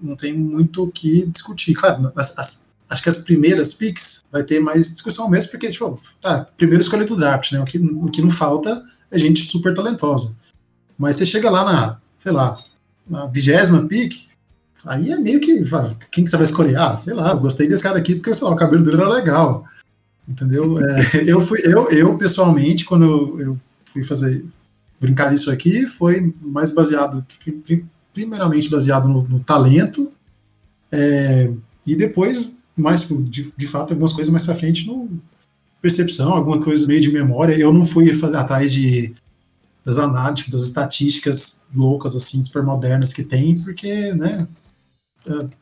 não 0.00 0.14
tem 0.14 0.36
muito 0.36 0.84
o 0.84 0.90
que 0.90 1.26
discutir. 1.26 1.74
Claro, 1.74 2.12
as, 2.14 2.38
as, 2.38 2.70
acho 2.88 3.02
que 3.02 3.08
as 3.08 3.22
primeiras 3.22 3.74
picks 3.74 4.20
vai 4.30 4.42
ter 4.42 4.60
mais 4.60 4.92
discussão 4.92 5.28
mesmo, 5.30 5.50
porque, 5.50 5.70
tipo, 5.70 5.98
tá, 6.20 6.46
primeiro 6.56 6.82
escolha 6.82 7.06
do 7.06 7.16
draft, 7.16 7.52
né? 7.52 7.60
O 7.60 7.64
que, 7.64 7.78
o 7.78 8.06
que 8.10 8.20
não 8.20 8.30
falta 8.30 8.84
é 9.10 9.18
gente 9.18 9.40
super 9.40 9.74
talentosa. 9.74 10.36
Mas 10.98 11.16
você 11.16 11.24
chega 11.24 11.50
lá 11.50 11.64
na, 11.64 11.98
sei 12.18 12.32
lá, 12.32 12.62
na 13.08 13.26
vigésima 13.26 13.86
pick, 13.88 14.28
aí 14.86 15.12
é 15.12 15.16
meio 15.18 15.40
que. 15.40 15.62
Quem 16.10 16.24
que 16.24 16.30
você 16.30 16.36
vai 16.36 16.44
escolher? 16.44 16.76
Ah, 16.76 16.96
sei 16.96 17.14
lá, 17.14 17.34
gostei 17.34 17.68
desse 17.68 17.82
cara 17.82 17.98
aqui 17.98 18.14
porque 18.14 18.34
sei 18.34 18.46
lá, 18.46 18.54
o 18.54 18.56
cabelo 18.56 18.84
dele 18.84 18.96
era 18.96 19.08
legal. 19.08 19.64
Entendeu? 20.28 20.76
É, 21.14 21.24
eu, 21.30 21.40
fui, 21.40 21.60
eu, 21.64 21.88
eu, 21.90 22.16
pessoalmente, 22.16 22.84
quando 22.84 23.04
eu, 23.04 23.40
eu 23.40 23.60
fui 23.84 24.02
fazer 24.02 24.44
brincar 25.00 25.32
isso 25.32 25.50
aqui, 25.50 25.86
foi 25.86 26.34
mais 26.40 26.70
baseado, 26.70 27.24
primeiramente 28.12 28.70
baseado 28.70 29.08
no, 29.08 29.22
no 29.22 29.40
talento, 29.40 30.10
é, 30.90 31.50
e 31.86 31.94
depois, 31.94 32.58
mais 32.76 33.08
de, 33.08 33.52
de 33.56 33.66
fato, 33.66 33.92
algumas 33.92 34.12
coisas 34.12 34.32
mais 34.32 34.46
para 34.46 34.54
frente 34.54 34.86
no 34.86 35.08
percepção, 35.82 36.32
alguma 36.32 36.62
coisa 36.62 36.86
meio 36.86 37.00
de 37.00 37.12
memória. 37.12 37.54
Eu 37.58 37.70
não 37.70 37.84
fui 37.84 38.10
atrás 38.34 38.72
de 38.72 39.12
das 39.84 39.98
análises, 39.98 40.48
das 40.48 40.62
estatísticas 40.62 41.66
loucas, 41.74 42.16
assim, 42.16 42.40
super 42.40 42.62
modernas 42.62 43.12
que 43.12 43.22
tem, 43.22 43.60
porque, 43.60 44.14
né, 44.14 44.48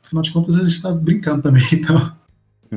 afinal 0.04 0.22
de 0.22 0.32
contas 0.32 0.56
a 0.56 0.60
gente 0.60 0.72
está 0.72 0.92
brincando 0.92 1.42
também, 1.42 1.62
então. 1.72 2.12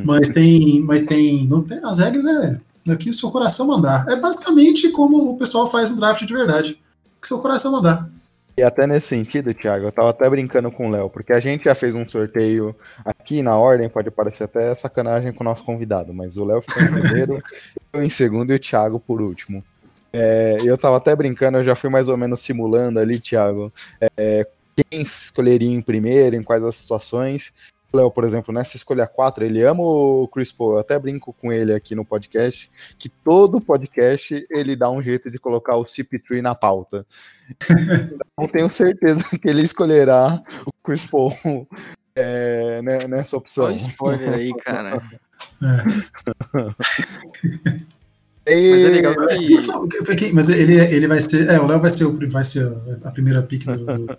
Mas 0.03 0.29
tem, 0.29 0.81
mas 0.81 1.05
tem, 1.05 1.47
não 1.47 1.61
tem, 1.61 1.79
as 1.83 1.99
regras 1.99 2.25
é, 2.25 2.59
é 2.89 2.95
que 2.95 3.09
o 3.09 3.13
seu 3.13 3.31
coração 3.31 3.67
mandar. 3.67 4.05
É 4.09 4.15
basicamente 4.15 4.89
como 4.91 5.31
o 5.31 5.37
pessoal 5.37 5.67
faz 5.67 5.91
no 5.91 5.97
draft 5.97 6.25
de 6.25 6.33
verdade, 6.33 6.79
que 7.21 7.27
seu 7.27 7.39
coração 7.39 7.71
mandar. 7.71 8.09
E 8.57 8.63
até 8.63 8.87
nesse 8.87 9.07
sentido, 9.07 9.53
Thiago, 9.53 9.85
eu 9.85 9.91
tava 9.91 10.11
até 10.11 10.29
brincando 10.29 10.71
com 10.71 10.87
o 10.87 10.89
Léo, 10.89 11.09
porque 11.09 11.33
a 11.33 11.41
gente 11.41 11.65
já 11.65 11.75
fez 11.75 11.93
um 11.93 12.07
sorteio 12.07 12.73
aqui 13.03 13.43
na 13.43 13.57
ordem, 13.57 13.89
pode 13.89 14.09
parecer 14.09 14.45
até 14.45 14.73
sacanagem 14.75 15.33
com 15.33 15.43
o 15.43 15.45
nosso 15.45 15.63
convidado, 15.63 16.13
mas 16.13 16.37
o 16.37 16.45
Léo 16.45 16.61
ficou 16.61 16.81
em 16.81 17.01
primeiro, 17.01 17.37
eu 17.91 18.03
em 18.03 18.09
segundo 18.09 18.51
e 18.51 18.55
o 18.55 18.59
Thiago 18.59 18.97
por 18.97 19.21
último. 19.21 19.63
É, 20.13 20.55
eu 20.63 20.77
tava 20.77 20.95
até 20.95 21.13
brincando, 21.13 21.57
eu 21.57 21.63
já 21.65 21.75
fui 21.75 21.89
mais 21.89 22.07
ou 22.07 22.15
menos 22.15 22.39
simulando 22.39 22.97
ali, 22.97 23.19
Thiago, 23.19 23.73
é, 24.17 24.47
quem 24.83 25.01
escolheria 25.01 25.73
em 25.73 25.81
primeiro, 25.81 26.35
em 26.35 26.43
quais 26.43 26.63
as 26.63 26.75
situações. 26.75 27.53
O 27.91 27.97
Léo, 27.97 28.11
por 28.11 28.23
exemplo, 28.25 28.53
nessa 28.53 28.75
escolha 28.75 29.07
4, 29.07 29.45
ele 29.45 29.63
ama 29.63 29.81
o 29.81 30.27
Chris 30.27 30.51
Paul. 30.51 30.73
Eu 30.73 30.79
até 30.79 30.99
brinco 30.99 31.33
com 31.33 31.51
ele 31.51 31.73
aqui 31.73 31.95
no 31.95 32.03
podcast, 32.03 32.69
que 32.99 33.07
todo 33.07 33.61
podcast 33.61 34.45
ele 34.49 34.75
dá 34.75 34.89
um 34.89 35.01
jeito 35.01 35.31
de 35.31 35.39
colocar 35.39 35.77
o 35.77 35.85
CP3 35.85 36.41
na 36.41 36.53
pauta. 36.53 37.05
Não 38.37 38.47
tenho 38.47 38.69
certeza 38.69 39.23
que 39.39 39.47
ele 39.47 39.63
escolherá 39.63 40.43
o 40.65 40.71
Chris 40.83 41.05
Paul 41.05 41.35
é, 42.15 42.81
né, 42.81 43.07
nessa 43.07 43.37
opção. 43.37 43.65
Olha 43.65 43.75
spoiler 43.75 44.33
aí, 44.33 44.53
cara. 44.55 45.01
É. 45.63 45.83
Mas 48.47 48.83
é 48.83 48.89
legal 48.89 49.15
que... 49.15 50.33
Mas 50.33 50.49
ele, 50.49 50.75
ele 50.75 51.07
vai 51.07 51.19
ser. 51.19 51.49
É, 51.49 51.59
o 51.59 51.65
Léo 51.65 51.79
vai 51.79 51.89
ser, 51.89 52.05
o, 52.05 52.29
vai 52.29 52.43
ser 52.43 52.77
a 53.03 53.09
primeira 53.09 53.41
pick 53.41 53.65
do, 53.65 53.77
do, 53.77 54.17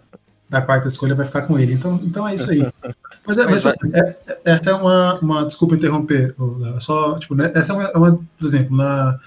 da 0.49 0.63
quarta 0.63 0.87
escolha, 0.87 1.15
vai 1.15 1.27
ficar 1.27 1.43
com 1.43 1.59
ele. 1.59 1.73
Então, 1.73 2.01
então 2.05 2.27
é 2.27 2.35
isso 2.35 2.51
aí. 2.51 2.67
Mas, 3.27 3.39
é, 3.39 3.45
mas, 3.47 3.63
mas 3.65 3.75
é, 3.93 4.17
essa 4.45 4.71
é 4.71 4.75
uma, 4.75 5.19
uma. 5.21 5.45
Desculpa 5.45 5.75
interromper, 5.75 6.35
só, 6.81 7.19
tipo, 7.19 7.35
né, 7.35 7.51
essa 7.55 7.73
é 7.73 7.77
uma, 7.77 7.85
é 7.85 7.97
uma, 7.97 8.21
Por 8.39 8.47
exemplo, 8.47 8.77
na, 8.77 9.19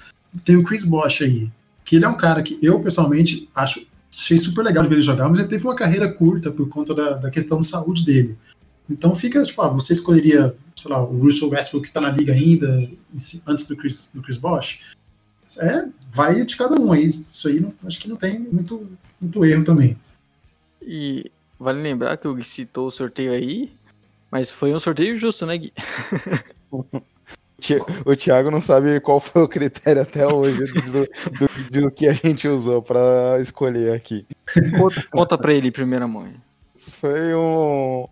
tem 0.43 0.55
o 0.55 0.63
Chris 0.63 0.85
Bosch 0.85 1.21
aí, 1.21 1.51
que 1.83 1.95
ele 1.95 2.05
é 2.05 2.09
um 2.09 2.17
cara 2.17 2.41
que 2.41 2.57
eu 2.61 2.79
pessoalmente 2.79 3.49
acho. 3.53 3.87
Achei 4.11 4.37
super 4.37 4.63
legal 4.63 4.83
de 4.83 4.89
ver 4.89 4.95
ele 4.95 5.01
jogar, 5.01 5.29
mas 5.29 5.39
ele 5.39 5.47
teve 5.47 5.63
uma 5.63 5.75
carreira 5.75 6.11
curta 6.11 6.51
por 6.51 6.67
conta 6.67 6.95
da, 6.95 7.11
da 7.13 7.29
questão 7.29 7.59
de 7.59 7.67
saúde 7.67 8.03
dele. 8.03 8.37
Então 8.89 9.13
fica, 9.13 9.41
tipo, 9.43 9.61
ah, 9.61 9.69
você 9.69 9.93
escolheria 9.93 10.55
sei 10.79 10.91
lá, 10.91 11.01
o 11.01 11.19
Russell 11.19 11.49
Westbrook 11.49 11.83
que 11.83 11.89
está 11.89 12.01
na 12.01 12.09
liga 12.09 12.33
ainda, 12.33 12.89
antes 13.47 13.67
do 13.67 13.75
Chris, 13.75 14.09
do 14.13 14.21
Chris 14.21 14.37
Bosh. 14.37 14.95
É, 15.57 15.85
vai 16.11 16.43
de 16.45 16.55
cada 16.55 16.79
um 16.79 16.91
aí. 16.91 17.05
Isso 17.05 17.47
aí 17.47 17.59
não, 17.59 17.69
acho 17.85 17.99
que 17.99 18.07
não 18.07 18.15
tem 18.15 18.39
muito, 18.39 18.87
muito 19.19 19.45
erro 19.45 19.63
também. 19.63 19.97
E 20.91 21.31
vale 21.59 21.83
lembrar 21.83 22.17
que 22.17 22.27
o 22.27 22.43
citou 22.43 22.87
o 22.87 22.91
sorteio 22.91 23.31
aí. 23.31 23.71
Mas 24.31 24.49
foi 24.49 24.73
um 24.73 24.79
sorteio 24.79 25.15
justo, 25.17 25.45
né, 25.45 25.55
Gui? 25.55 25.71
O 28.05 28.15
Thiago 28.15 28.49
não 28.49 28.61
sabe 28.61 29.01
qual 29.01 29.19
foi 29.19 29.41
o 29.41 29.47
critério 29.47 30.01
até 30.01 30.25
hoje 30.25 30.63
do, 30.63 31.01
do, 31.01 31.81
do 31.81 31.91
que 31.91 32.07
a 32.07 32.13
gente 32.13 32.47
usou 32.47 32.81
para 32.81 33.37
escolher 33.41 33.91
aqui. 33.91 34.25
Conta, 34.77 35.07
conta 35.11 35.37
pra 35.37 35.53
ele 35.53 35.69
primeira 35.69 36.07
mãe. 36.07 36.35
Foi 36.77 37.35
um. 37.35 38.07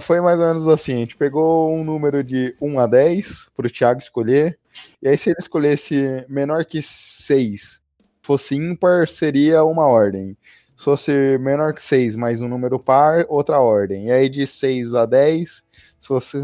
Foi 0.00 0.20
mais 0.20 0.38
ou 0.38 0.46
menos 0.46 0.68
assim: 0.68 0.94
a 0.94 0.98
gente 0.98 1.16
pegou 1.16 1.74
um 1.74 1.82
número 1.82 2.22
de 2.22 2.54
1 2.60 2.78
a 2.78 2.86
10 2.86 3.50
pro 3.56 3.68
Thiago 3.68 3.98
escolher. 3.98 4.56
E 5.02 5.08
aí, 5.08 5.18
se 5.18 5.30
ele 5.30 5.38
escolhesse 5.40 6.24
menor 6.28 6.64
que 6.64 6.80
6, 6.80 7.82
fosse 8.22 8.54
ímpar, 8.54 9.08
seria 9.08 9.64
uma 9.64 9.86
ordem. 9.86 10.36
Se 10.76 10.84
fosse 10.84 11.38
menor 11.38 11.72
que 11.72 11.82
6, 11.82 12.16
mais 12.16 12.42
um 12.42 12.48
número 12.48 12.78
par, 12.78 13.24
outra 13.28 13.58
ordem. 13.60 14.06
E 14.06 14.12
aí, 14.12 14.28
de 14.28 14.46
6 14.46 14.94
a 14.94 15.06
10, 15.06 15.48
se 15.48 15.62
fosse 16.06 16.38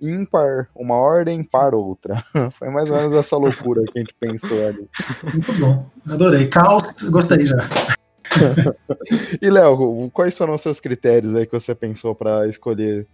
ímpar 0.00 0.68
uma 0.74 0.96
ordem, 0.96 1.42
par 1.42 1.74
outra. 1.74 2.22
Foi 2.52 2.68
mais 2.70 2.90
ou 2.90 2.96
menos 2.96 3.14
essa 3.14 3.36
loucura 3.36 3.82
que 3.84 3.98
a 3.98 4.00
gente 4.00 4.14
pensou 4.14 4.66
ali. 4.66 4.88
Muito 5.32 5.52
bom, 5.54 5.86
adorei. 6.08 6.48
Caos, 6.48 7.08
gostei 7.10 7.46
já. 7.46 7.56
e 9.42 9.50
Léo, 9.50 10.10
quais 10.12 10.36
foram 10.36 10.54
os 10.54 10.60
seus 10.60 10.78
critérios 10.78 11.34
aí 11.34 11.46
que 11.46 11.52
você 11.52 11.74
pensou 11.74 12.14
para 12.14 12.46
escolher 12.46 13.06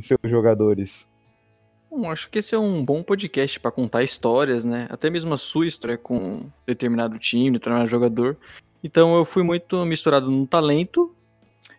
seus 0.00 0.18
jogadores? 0.24 1.06
Bom, 1.90 2.10
acho 2.10 2.30
que 2.30 2.38
esse 2.38 2.54
é 2.54 2.58
um 2.58 2.84
bom 2.84 3.02
podcast 3.02 3.58
para 3.58 3.70
contar 3.70 4.02
histórias, 4.02 4.64
né? 4.64 4.86
Até 4.88 5.10
mesmo 5.10 5.34
a 5.34 5.36
sua 5.36 5.66
história 5.66 5.98
com 5.98 6.32
determinado 6.66 7.18
time, 7.18 7.50
determinado 7.50 7.88
jogador. 7.88 8.36
Então 8.82 9.16
eu 9.16 9.24
fui 9.24 9.42
muito 9.42 9.84
misturado 9.84 10.30
no 10.30 10.46
talento 10.46 11.14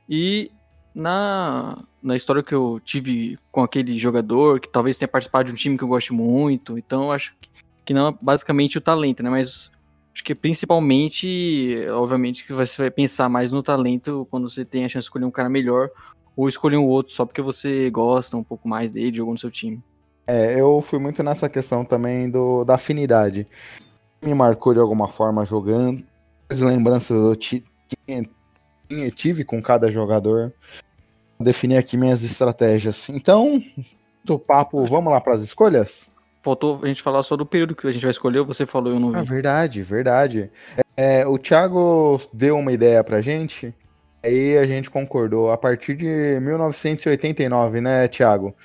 e 0.08 0.52
na, 0.94 1.78
na 2.02 2.16
história 2.16 2.44
que 2.44 2.54
eu 2.54 2.80
tive 2.84 3.38
com 3.52 3.64
aquele 3.64 3.98
jogador, 3.98 4.60
que 4.60 4.70
talvez 4.70 4.98
tenha 4.98 5.08
participado 5.08 5.46
de 5.46 5.54
um 5.54 5.56
time 5.56 5.78
que 5.78 5.84
eu 5.84 5.88
gosto 5.88 6.14
muito, 6.14 6.78
então 6.78 7.12
acho 7.12 7.34
que, 7.40 7.50
que 7.86 7.94
não 7.94 8.10
é 8.10 8.16
basicamente 8.22 8.78
o 8.78 8.82
talento, 8.82 9.24
né? 9.24 9.30
Mas 9.30 9.72
acho 10.14 10.24
que 10.24 10.36
principalmente, 10.36 11.88
obviamente, 11.92 12.46
que 12.46 12.54
você 12.54 12.82
vai 12.82 12.92
pensar 12.92 13.30
mais 13.30 13.52
no 13.52 13.64
talento 13.64 14.28
quando 14.30 14.50
você 14.50 14.66
tem 14.66 14.86
a 14.86 14.90
chance 14.90 15.04
de 15.04 15.06
escolher 15.06 15.26
um 15.26 15.32
cara 15.32 15.50
melhor 15.50 15.90
ou 16.36 16.48
escolher 16.48 16.78
um 16.78 16.86
outro 16.86 17.14
só 17.14 17.26
porque 17.26 17.42
você 17.42 17.90
gosta 17.90 18.38
um 18.38 18.44
pouco 18.44 18.68
mais 18.68 18.92
dele, 18.92 19.16
jogou 19.16 19.34
no 19.34 19.40
seu 19.40 19.52
time. 19.52 19.82
É, 20.28 20.60
eu 20.60 20.82
fui 20.82 21.00
muito 21.00 21.24
nessa 21.24 21.50
questão 21.50 21.84
também 21.84 22.30
do, 22.30 22.64
da 22.64 22.76
afinidade. 22.76 23.48
Me 24.22 24.34
marcou 24.34 24.74
de 24.74 24.80
alguma 24.80 25.10
forma 25.10 25.46
jogando. 25.46 26.04
As 26.52 26.60
lembranças 26.60 27.12
eu 27.18 27.36
tinha, 27.36 27.64
tive 29.16 29.46
com 29.46 29.62
cada 29.62 29.90
jogador 29.90 30.52
definir 31.40 31.78
aqui 31.78 31.98
minhas 31.98 32.24
estratégias. 32.24 33.10
Então, 33.10 33.64
do 34.24 34.38
papo, 34.38 34.86
vamos 34.86 35.12
lá 35.12 35.22
para 35.22 35.36
as 35.36 35.44
escolhas? 35.44 36.12
Faltou 36.42 36.80
a 36.84 36.88
gente 36.88 37.02
falar 37.02 37.24
só 37.24 37.38
do 37.38 37.46
período 37.46 37.76
que 37.76 37.88
a 37.88 37.92
gente 37.92 38.02
vai 38.02 38.12
escolher, 38.12 38.44
você 38.44 38.66
falou, 38.66 38.94
eu 38.94 39.00
não 39.00 39.12
vi. 39.12 39.18
Ah, 39.18 39.24
verdade, 39.24 39.82
verdade. 39.82 40.52
É, 40.98 41.26
o 41.26 41.38
Thiago 41.38 42.20
deu 42.34 42.58
uma 42.58 42.72
ideia 42.72 43.04
pra 43.04 43.22
gente, 43.22 43.74
aí 44.24 44.58
a 44.58 44.66
gente 44.66 44.90
concordou. 44.90 45.52
A 45.52 45.58
partir 45.58 45.96
de 45.96 46.40
1989, 46.42 47.82
né, 47.82 48.08
Thiago? 48.08 48.56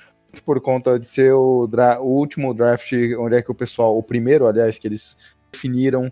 Por 0.45 0.59
conta 0.59 0.99
de 0.99 1.07
ser 1.07 1.33
o, 1.33 1.69
o 2.01 2.05
último 2.05 2.53
draft, 2.53 2.91
onde 3.17 3.35
é 3.35 3.41
que 3.41 3.51
o 3.51 3.55
pessoal, 3.55 3.97
o 3.97 4.03
primeiro, 4.03 4.45
aliás, 4.45 4.77
que 4.77 4.87
eles 4.87 5.15
definiram 5.51 6.11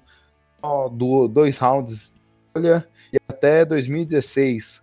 do, 0.89 1.28
dois 1.28 1.58
rounds 1.58 2.13
olha, 2.56 2.88
e 3.12 3.17
até 3.28 3.65
2016, 3.65 4.82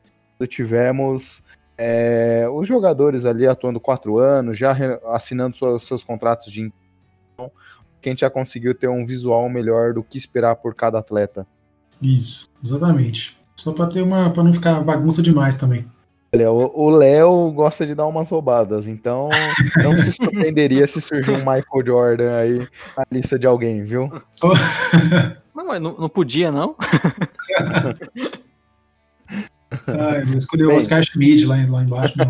tivemos 0.49 1.42
é, 1.79 2.47
os 2.53 2.66
jogadores 2.66 3.25
ali 3.25 3.47
atuando 3.47 3.81
quatro 3.81 4.18
anos, 4.18 4.59
já 4.59 4.77
assinando 5.07 5.57
seus, 5.57 5.87
seus 5.87 6.05
contratos 6.05 6.53
de 6.53 6.73
então, 7.33 7.51
que 8.01 8.09
a 8.09 8.12
gente 8.12 8.21
já 8.21 8.31
conseguiu 8.31 8.75
ter 8.75 8.88
um 8.88 9.05
visual 9.05 9.49
melhor 9.49 9.95
do 9.95 10.03
que 10.03 10.18
esperar 10.18 10.57
por 10.57 10.75
cada 10.75 10.99
atleta. 10.99 11.47
Isso, 12.01 12.49
exatamente. 12.62 13.38
Só 13.57 13.73
para 13.73 13.87
ter 13.87 14.03
uma, 14.03 14.31
para 14.31 14.42
não 14.42 14.53
ficar 14.53 14.81
bagunça 14.81 15.23
demais 15.23 15.55
também. 15.55 15.87
Olha, 16.35 16.51
o 16.51 16.88
Léo 16.88 17.53
gosta 17.53 17.87
de 17.87 17.95
dar 17.95 18.07
umas 18.07 18.29
roubadas, 18.31 18.88
então 18.88 19.29
não 19.85 19.97
se 19.99 20.12
surpreenderia 20.12 20.87
se 20.87 21.01
surgir 21.01 21.31
um 21.31 21.38
Michael 21.38 21.87
Jordan 21.87 22.37
aí 22.37 22.68
na 22.97 23.05
lista 23.12 23.38
de 23.38 23.47
alguém, 23.47 23.85
viu? 23.85 24.11
não, 25.55 25.67
mas 25.67 25.81
não, 25.81 25.97
não 25.97 26.09
podia, 26.09 26.51
não? 26.51 26.77
Ai, 29.87 30.23
escolheu 30.37 30.71
o 30.71 30.75
Oscar 30.75 31.03
Schmidt 31.03 31.47
lá, 31.47 31.57
lá 31.69 31.83
embaixo. 31.83 32.15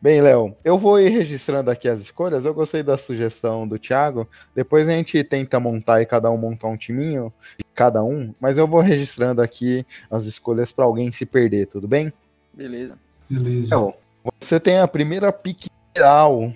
Bem, 0.00 0.20
Léo, 0.20 0.56
eu 0.64 0.78
vou 0.78 0.98
ir 0.98 1.10
registrando 1.10 1.70
aqui 1.70 1.88
as 1.88 2.00
escolhas. 2.00 2.44
Eu 2.44 2.54
gostei 2.54 2.82
da 2.82 2.96
sugestão 2.98 3.68
do 3.68 3.78
Thiago. 3.78 4.28
Depois 4.54 4.88
a 4.88 4.92
gente 4.92 5.22
tenta 5.22 5.60
montar 5.60 6.00
e 6.02 6.06
cada 6.06 6.30
um 6.30 6.36
montar 6.36 6.68
um 6.68 6.76
timinho 6.76 7.32
de 7.58 7.64
cada 7.74 8.02
um, 8.02 8.34
mas 8.40 8.58
eu 8.58 8.66
vou 8.66 8.80
registrando 8.80 9.42
aqui 9.42 9.86
as 10.10 10.24
escolhas 10.24 10.72
para 10.72 10.84
alguém 10.84 11.12
se 11.12 11.26
perder, 11.26 11.66
tudo 11.66 11.86
bem? 11.86 12.12
Beleza. 12.52 12.98
Beleza. 13.28 13.66
Então, 13.66 13.94
você 14.40 14.58
tem 14.58 14.78
a 14.78 14.88
primeira 14.88 15.32
pique 15.32 15.68
geral 15.96 16.52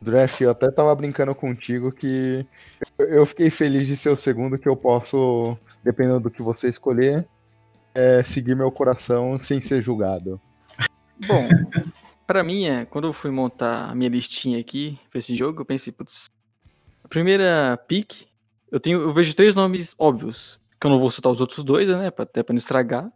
draft. 0.00 0.40
Eu 0.40 0.50
até 0.50 0.70
tava 0.70 0.94
brincando 0.94 1.34
contigo 1.34 1.92
que 1.92 2.46
eu 3.04 3.26
fiquei 3.26 3.50
feliz 3.50 3.86
de 3.86 3.96
ser 3.96 4.10
o 4.10 4.16
segundo 4.16 4.58
que 4.58 4.68
eu 4.68 4.76
posso, 4.76 5.56
dependendo 5.82 6.20
do 6.20 6.30
que 6.30 6.42
você 6.42 6.68
escolher, 6.68 7.26
é, 7.94 8.22
seguir 8.22 8.54
meu 8.54 8.70
coração 8.70 9.38
sem 9.40 9.62
ser 9.62 9.80
julgado. 9.80 10.40
Bom, 11.26 11.48
para 12.26 12.42
mim, 12.42 12.66
é, 12.66 12.84
quando 12.84 13.08
eu 13.08 13.12
fui 13.12 13.30
montar 13.30 13.90
a 13.90 13.94
minha 13.94 14.10
listinha 14.10 14.58
aqui 14.58 14.98
pra 15.10 15.18
esse 15.18 15.34
jogo, 15.34 15.60
eu 15.60 15.64
pensei, 15.64 15.92
putz, 15.92 16.26
a 17.04 17.08
primeira 17.08 17.78
pick, 17.88 18.26
eu 18.70 18.80
tenho, 18.80 19.00
eu 19.00 19.12
vejo 19.12 19.34
três 19.34 19.54
nomes 19.54 19.94
óbvios, 19.98 20.58
que 20.80 20.86
eu 20.86 20.90
não 20.90 20.98
vou 20.98 21.10
citar 21.10 21.30
os 21.30 21.40
outros 21.40 21.62
dois, 21.62 21.88
né, 21.88 22.12
até 22.16 22.42
pra 22.42 22.52
não 22.52 22.58
estragar. 22.58 23.12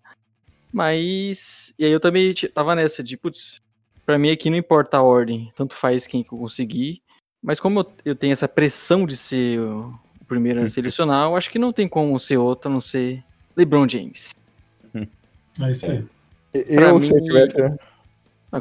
Mas, 0.72 1.74
e 1.78 1.84
aí 1.84 1.90
eu 1.90 2.00
também 2.00 2.34
tava 2.52 2.74
nessa 2.74 3.02
de, 3.02 3.16
putz, 3.16 3.62
pra 4.04 4.18
mim 4.18 4.30
aqui 4.30 4.50
não 4.50 4.56
importa 4.56 4.98
a 4.98 5.02
ordem, 5.02 5.52
tanto 5.56 5.74
faz 5.74 6.06
quem 6.06 6.22
que 6.22 6.32
eu 6.32 6.38
conseguir. 6.38 7.02
Mas 7.46 7.60
como 7.60 7.78
eu, 7.78 7.86
eu 8.06 8.16
tenho 8.16 8.32
essa 8.32 8.48
pressão 8.48 9.06
de 9.06 9.16
ser 9.16 9.60
o, 9.60 9.94
primeiro 10.26 10.58
a 10.58 10.62
uhum. 10.62 10.68
selecionar, 10.68 11.28
eu 11.28 11.36
acho 11.36 11.48
que 11.48 11.60
não 11.60 11.72
tem 11.72 11.86
como 11.86 12.18
ser 12.18 12.38
outro 12.38 12.68
a 12.68 12.72
não 12.72 12.80
ser 12.80 13.22
LeBron 13.56 13.88
James. 13.88 14.34
É 15.62 15.70
isso 15.70 15.88
aí. 15.88 16.04
Eu, 16.52 16.96
mim, 16.96 17.02
se 17.02 17.14
eu 17.14 17.22
tivesse. 17.22 17.56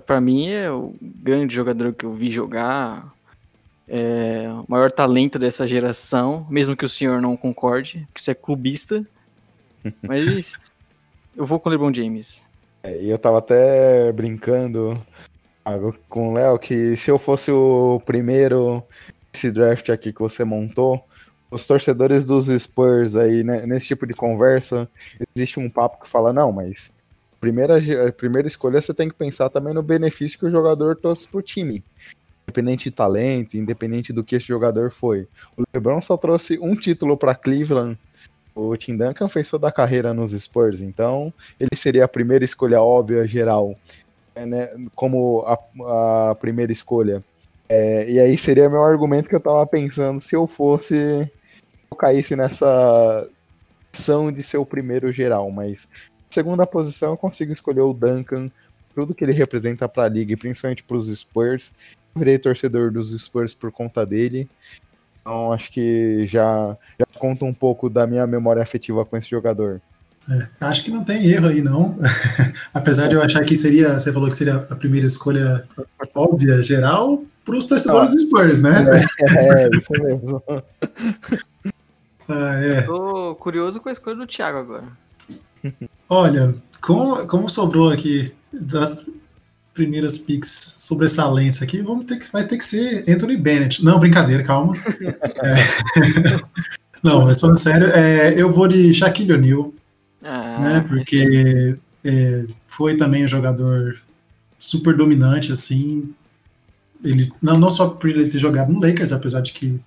Pra 0.06 0.22
mim 0.22 0.50
é 0.50 0.70
o 0.70 0.94
grande 1.02 1.56
jogador 1.56 1.94
que 1.94 2.06
eu 2.06 2.14
vi 2.14 2.30
jogar. 2.30 3.12
É 3.88 4.48
o 4.50 4.66
maior 4.68 4.92
talento 4.92 5.40
dessa 5.40 5.66
geração, 5.66 6.46
mesmo 6.48 6.78
que 6.78 6.86
o 6.86 6.90
senhor 6.90 7.20
não 7.20 7.36
concorde, 7.36 8.08
que 8.14 8.22
você 8.22 8.32
é 8.32 8.36
clubista. 8.36 9.04
Mas 10.04 10.72
eu 11.36 11.44
vou 11.44 11.60
com 11.60 11.70
o 11.70 11.72
LeBron 11.72 11.92
James. 11.92 12.44
É, 12.84 13.02
e 13.02 13.10
eu 13.10 13.18
tava 13.18 13.40
até 13.40 14.12
brincando 14.12 14.96
com 16.08 16.30
o 16.30 16.34
Léo 16.34 16.60
que 16.60 16.96
se 16.96 17.10
eu 17.10 17.18
fosse 17.18 17.52
o 17.52 18.00
primeiro 18.06 18.84
esse 19.34 19.52
draft 19.52 19.90
aqui 19.90 20.14
que 20.14 20.22
você 20.22 20.44
montou, 20.44 21.04
os 21.52 21.66
torcedores 21.68 22.26
dos 22.26 22.48
Spurs 22.48 23.16
aí, 23.16 23.44
né, 23.44 23.66
nesse 23.66 23.88
tipo 23.88 24.08
de 24.08 24.14
conversa, 24.14 24.90
existe 25.36 25.60
um 25.60 25.70
papo 25.70 26.02
que 26.02 26.10
fala, 26.10 26.32
não, 26.32 26.52
mas 26.52 26.92
primeira, 27.40 27.80
primeira 28.14 28.48
escolha 28.48 28.82
você 28.82 28.94
tem 28.94 29.10
que 29.10 29.16
pensar 29.16 29.50
também 29.50 29.74
no 29.74 29.84
benefício 29.84 30.40
que 30.40 30.46
o 30.46 30.50
jogador 30.50 30.96
trouxe 30.96 31.28
pro 31.28 31.42
time. 31.42 31.84
Independente 32.48 32.90
de 32.90 32.96
talento, 32.96 33.58
independente 33.58 34.14
do 34.14 34.24
que 34.24 34.36
esse 34.36 34.48
jogador 34.48 34.92
foi. 34.92 35.28
O 35.58 35.64
LeBron 35.74 36.02
só 36.02 36.16
trouxe 36.16 36.58
um 36.60 36.76
título 36.76 37.18
para 37.18 37.36
Cleveland. 37.36 37.98
O 38.54 38.78
Tim 38.78 38.96
Duncan 38.96 39.28
fez 39.28 39.50
toda 39.50 39.68
a 39.68 39.72
carreira 39.72 40.14
nos 40.14 40.32
Spurs, 40.32 40.82
então 40.82 41.34
ele 41.60 41.76
seria 41.76 42.06
a 42.06 42.08
primeira 42.08 42.46
escolha 42.46 42.82
óbvia, 42.82 43.28
geral, 43.28 43.76
né, 44.44 44.70
como 44.96 45.44
a, 45.46 46.32
a 46.32 46.36
primeira 46.36 46.72
escolha. 46.72 47.24
É, 47.70 48.10
e 48.10 48.20
aí 48.20 48.38
seria 48.38 48.70
meu 48.70 48.84
argumento 48.84 49.30
que 49.30 49.36
eu 49.36 49.40
tava 49.40 49.66
pensando 49.66 50.20
se 50.20 50.36
eu 50.36 50.48
fosse. 50.48 50.96
Eu 51.90 51.98
caísse 51.98 52.36
nessa 52.36 53.28
ação 53.94 54.32
de 54.32 54.44
ser 54.44 54.58
o 54.58 54.66
primeiro 54.66 55.12
geral, 55.12 55.50
mas 55.52 55.88
segunda 56.30 56.68
posição 56.68 57.12
eu 57.12 57.18
consigo 57.18 57.54
escolher 57.54 57.82
o 57.82 57.94
Duncan, 57.94 58.52
tudo 58.94 59.16
que 59.16 59.24
ele 59.24 59.32
representa 59.32 59.88
para 59.88 60.04
a 60.04 60.10
liga 60.10 60.34
e 60.34 60.38
principalmente 60.38 60.84
para 60.84 60.98
os 60.98 61.08
Spurs. 61.08 61.74
Eu 62.14 62.20
virei 62.20 62.38
torcedor 62.38 62.92
dos 62.92 63.18
Spurs 63.18 63.54
por 63.54 63.72
conta 63.72 64.06
dele. 64.06 64.50
Então 65.22 65.52
acho 65.52 65.72
que 65.72 66.28
já, 66.28 66.78
já 67.00 67.06
conta 67.20 67.46
um 67.46 67.54
pouco 67.54 67.90
da 67.90 68.06
minha 68.06 68.28
memória 68.28 68.62
afetiva 68.62 69.06
com 69.06 69.18
esse 69.18 69.30
jogador. 69.30 69.82
É, 70.30 70.48
acho 70.62 70.84
que 70.84 70.92
não 70.92 71.04
tem 71.04 71.26
erro 71.28 71.48
aí, 71.48 71.62
não. 71.62 71.96
Apesar 72.74 73.08
de 73.08 73.16
eu 73.16 73.22
achar 73.22 73.44
que 73.44 73.56
seria, 73.56 74.00
você 74.00 74.12
falou 74.12 74.30
que 74.30 74.38
seria 74.38 74.56
a 74.70 74.76
primeira 74.76 75.06
escolha 75.06 75.64
óbvia, 76.14 76.64
geral, 76.64 77.24
para 77.44 77.56
os 77.56 77.66
torcedores 77.68 78.10
ah, 78.10 78.14
do 78.14 78.20
Spurs, 78.20 78.62
né? 78.62 78.74
É, 79.20 79.66
é 79.66 79.70
isso 79.70 80.04
mesmo. 80.04 80.44
ah, 82.28 82.56
é. 82.56 82.82
Tô 82.82 83.36
curioso 83.36 83.80
com 83.80 83.90
a 83.90 83.92
escolha 83.92 84.16
do 84.16 84.26
Thiago 84.26 84.58
agora. 84.58 84.86
Olha, 86.10 86.56
como, 86.82 87.28
como 87.28 87.50
sobrou 87.50 87.92
aqui 87.92 88.34
das 88.52 89.08
primeiras 89.74 90.18
picks 90.20 90.78
sobressalentes 90.80 91.62
aqui, 91.62 91.82
vamos 91.82 92.06
ter 92.06 92.18
que, 92.18 92.32
vai 92.32 92.46
ter 92.46 92.58
que 92.58 92.64
ser 92.64 93.04
Anthony 93.08 93.38
Bennett. 93.38 93.84
Não, 93.84 94.00
brincadeira, 94.00 94.42
calma. 94.42 94.76
É. 95.44 95.56
Não, 97.04 97.26
mas 97.26 97.40
falando 97.40 97.58
sério, 97.58 97.88
é, 97.90 98.34
eu 98.36 98.52
vou 98.52 98.68
de 98.68 98.92
Shaquille 98.94 99.34
O'Neal, 99.34 99.72
ah, 100.26 100.60
né? 100.60 100.86
Porque 100.88 101.76
é, 102.04 102.46
foi 102.68 102.98
também 102.98 103.24
um 103.24 103.28
jogador 103.28 103.96
super 104.58 104.98
dominante, 104.98 105.52
assim. 105.52 106.14
Ele 107.04 107.32
não, 107.42 107.60
não 107.60 107.70
só 107.70 107.90
por 107.90 108.10
ele 108.10 108.28
ter 108.28 108.40
jogado 108.40 108.72
no 108.72 108.80
Lakers, 108.80 109.12
apesar 109.12 109.42
de 109.42 109.52
que 109.52 109.80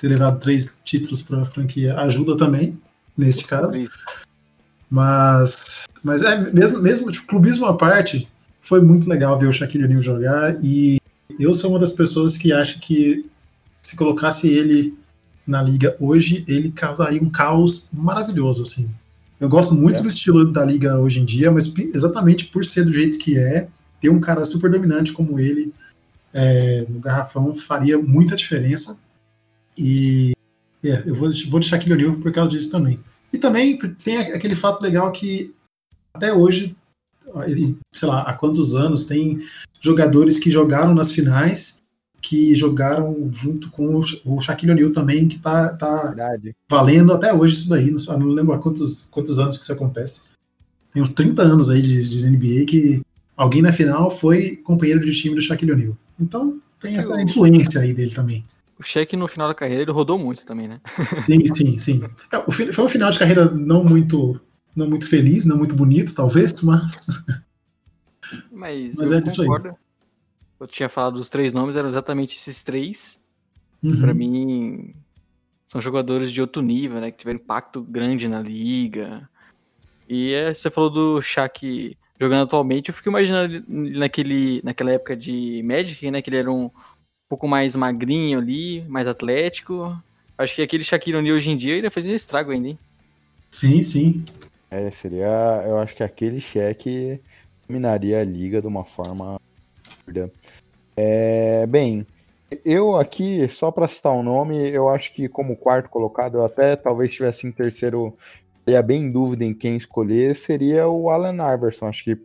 ter 0.00 0.08
levado 0.08 0.40
três 0.40 0.80
títulos 0.84 1.22
para 1.22 1.42
a 1.42 1.44
franquia 1.44 1.96
ajuda 2.00 2.36
também, 2.36 2.78
neste 3.16 3.46
caso. 3.46 3.82
Mas, 4.90 5.86
mas 6.02 6.22
é 6.22 6.50
mesmo, 6.52 6.82
mesmo 6.82 7.12
tipo, 7.12 7.26
clubismo 7.26 7.66
à 7.66 7.76
parte, 7.76 8.28
foi 8.60 8.80
muito 8.80 9.08
legal 9.08 9.38
ver 9.38 9.48
o 9.48 9.52
Shaquille 9.52 9.84
O'Neal 9.84 10.02
jogar 10.02 10.56
e 10.62 10.98
eu 11.38 11.54
sou 11.54 11.70
uma 11.70 11.78
das 11.78 11.92
pessoas 11.92 12.36
que 12.36 12.52
acha 12.52 12.78
que 12.80 13.24
se 13.82 13.96
colocasse 13.96 14.48
ele 14.48 14.96
na 15.46 15.62
liga 15.62 15.96
hoje, 16.00 16.44
ele 16.48 16.70
causaria 16.72 17.22
um 17.22 17.30
caos 17.30 17.90
maravilhoso, 17.92 18.62
assim. 18.62 18.94
Eu 19.44 19.48
gosto 19.50 19.74
muito 19.74 19.98
é. 19.98 20.02
do 20.02 20.08
estilo 20.08 20.50
da 20.50 20.64
liga 20.64 20.98
hoje 20.98 21.20
em 21.20 21.24
dia, 21.24 21.50
mas 21.50 21.70
exatamente 21.94 22.46
por 22.46 22.64
ser 22.64 22.82
do 22.82 22.92
jeito 22.92 23.18
que 23.18 23.38
é, 23.38 23.68
ter 24.00 24.08
um 24.08 24.18
cara 24.18 24.42
super 24.42 24.70
dominante 24.70 25.12
como 25.12 25.38
ele 25.38 25.70
é, 26.32 26.86
no 26.88 26.98
garrafão 26.98 27.54
faria 27.54 27.98
muita 27.98 28.36
diferença. 28.36 29.02
E 29.76 30.32
é, 30.82 31.02
eu 31.04 31.14
vou, 31.14 31.30
vou 31.50 31.60
deixar 31.60 31.76
aquele 31.76 31.92
O'Neal 31.92 32.20
por 32.20 32.32
causa 32.32 32.52
disso 32.52 32.70
também. 32.70 32.98
E 33.30 33.36
também 33.36 33.76
tem 34.02 34.16
aquele 34.16 34.54
fato 34.54 34.80
legal 34.80 35.12
que 35.12 35.54
até 36.14 36.32
hoje, 36.32 36.74
sei 37.92 38.08
lá, 38.08 38.22
há 38.22 38.32
quantos 38.32 38.74
anos, 38.74 39.04
tem 39.04 39.40
jogadores 39.78 40.38
que 40.38 40.50
jogaram 40.50 40.94
nas 40.94 41.12
finais 41.12 41.82
que 42.24 42.54
jogaram 42.54 43.28
junto 43.30 43.70
com 43.70 44.00
o 44.24 44.40
Shaquille 44.40 44.72
O'Neal 44.72 44.90
também, 44.90 45.28
que 45.28 45.38
tá, 45.38 45.74
tá 45.76 46.14
valendo 46.70 47.12
até 47.12 47.34
hoje 47.34 47.52
isso 47.52 47.68
daí. 47.68 47.90
Não, 47.90 48.18
não 48.18 48.28
lembro 48.28 48.54
há 48.54 48.58
quantos, 48.58 49.06
quantos 49.10 49.38
anos 49.38 49.58
que 49.58 49.62
isso 49.62 49.72
acontece. 49.74 50.22
Tem 50.90 51.02
uns 51.02 51.12
30 51.12 51.42
anos 51.42 51.68
aí 51.68 51.82
de, 51.82 52.00
de 52.00 52.26
NBA 52.26 52.64
que 52.64 53.02
alguém 53.36 53.60
na 53.60 53.72
final 53.72 54.10
foi 54.10 54.56
companheiro 54.56 55.00
de 55.00 55.12
time 55.12 55.34
do 55.34 55.42
Shaquille 55.42 55.72
O'Neal. 55.72 55.96
Então 56.18 56.58
tem 56.80 56.96
essa 56.96 57.20
influência 57.20 57.82
aí 57.82 57.92
dele 57.92 58.10
também. 58.10 58.42
O 58.78 58.82
Shaq 58.82 59.14
no 59.18 59.28
final 59.28 59.48
da 59.48 59.54
carreira 59.54 59.82
ele 59.82 59.92
rodou 59.92 60.18
muito 60.18 60.46
também, 60.46 60.66
né? 60.66 60.80
Sim, 61.20 61.44
sim, 61.44 61.76
sim. 61.76 62.04
É, 62.32 62.72
foi 62.72 62.84
um 62.86 62.88
final 62.88 63.10
de 63.10 63.18
carreira 63.18 63.50
não 63.50 63.84
muito, 63.84 64.40
não 64.74 64.88
muito 64.88 65.06
feliz, 65.06 65.44
não 65.44 65.58
muito 65.58 65.74
bonito, 65.74 66.14
talvez, 66.14 66.62
mas. 66.62 67.22
Mas, 68.50 68.96
mas 68.96 69.12
é 69.12 69.20
disso 69.20 69.42
aí 69.42 69.74
eu 70.58 70.66
tinha 70.66 70.88
falado 70.88 71.14
dos 71.14 71.28
três 71.28 71.52
nomes, 71.52 71.76
eram 71.76 71.88
exatamente 71.88 72.36
esses 72.36 72.62
três. 72.62 73.20
Uhum. 73.82 74.00
Para 74.00 74.14
mim, 74.14 74.94
são 75.66 75.80
jogadores 75.80 76.32
de 76.32 76.40
outro 76.40 76.62
nível, 76.62 77.00
né? 77.00 77.10
Que 77.10 77.18
tiveram 77.18 77.38
impacto 77.38 77.82
grande 77.82 78.28
na 78.28 78.40
liga. 78.40 79.28
E 80.08 80.32
é, 80.32 80.54
você 80.54 80.70
falou 80.70 80.90
do 80.90 81.20
Shaq 81.20 81.96
jogando 82.20 82.44
atualmente, 82.44 82.88
eu 82.88 82.94
fico 82.94 83.08
imaginando 83.08 83.64
naquele, 83.68 84.60
naquela 84.62 84.92
época 84.92 85.16
de 85.16 85.62
Magic, 85.64 86.10
né? 86.10 86.22
Que 86.22 86.30
ele 86.30 86.36
era 86.38 86.52
um 86.52 86.70
pouco 87.28 87.48
mais 87.48 87.74
magrinho 87.74 88.38
ali, 88.38 88.82
mais 88.88 89.08
atlético. 89.08 90.00
Acho 90.38 90.54
que 90.54 90.62
aquele 90.62 90.84
Shaquille 90.84 91.16
O'Neal 91.16 91.36
hoje 91.36 91.50
em 91.50 91.56
dia 91.56 91.74
ele 91.74 91.86
ia 91.86 91.90
fazer 91.90 92.14
estrago 92.14 92.50
ainda, 92.50 92.68
hein? 92.68 92.78
Sim, 93.50 93.82
sim. 93.82 94.24
É, 94.70 94.90
seria. 94.90 95.62
Eu 95.66 95.78
acho 95.78 95.94
que 95.94 96.02
aquele 96.02 96.40
cheque 96.40 97.20
dominaria 97.68 98.20
a 98.20 98.24
liga 98.24 98.60
de 98.60 98.66
uma 98.66 98.84
forma 98.84 99.40
é, 100.96 101.66
bem, 101.66 102.06
eu 102.64 102.96
aqui, 102.96 103.48
só 103.48 103.70
para 103.70 103.88
citar 103.88 104.12
o 104.12 104.18
um 104.18 104.22
nome, 104.22 104.56
eu 104.70 104.88
acho 104.88 105.12
que 105.12 105.28
como 105.28 105.56
quarto 105.56 105.88
colocado, 105.88 106.38
eu 106.38 106.44
até 106.44 106.76
talvez 106.76 107.10
estivesse 107.10 107.46
em 107.46 107.52
terceiro, 107.52 108.16
teria 108.64 108.82
bem 108.82 109.04
em 109.04 109.10
dúvida 109.10 109.44
em 109.44 109.54
quem 109.54 109.76
escolher, 109.76 110.34
seria 110.36 110.88
o 110.88 111.10
Alan 111.10 111.54
Iverson. 111.54 111.86
Acho 111.86 112.04
que, 112.04 112.16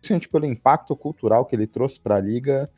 principalmente 0.00 0.28
pelo 0.28 0.46
impacto 0.46 0.94
cultural 0.96 1.44
que 1.44 1.54
ele 1.54 1.66
trouxe 1.66 1.98
para 1.98 2.16
a 2.16 2.20
liga, 2.20 2.70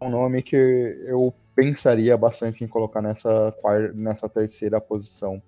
é 0.00 0.04
um 0.04 0.10
nome 0.10 0.42
que 0.42 0.56
eu 0.56 1.34
pensaria 1.54 2.16
bastante 2.16 2.64
em 2.64 2.68
colocar 2.68 3.02
nessa, 3.02 3.54
nessa 3.94 4.28
terceira 4.28 4.80
posição. 4.80 5.42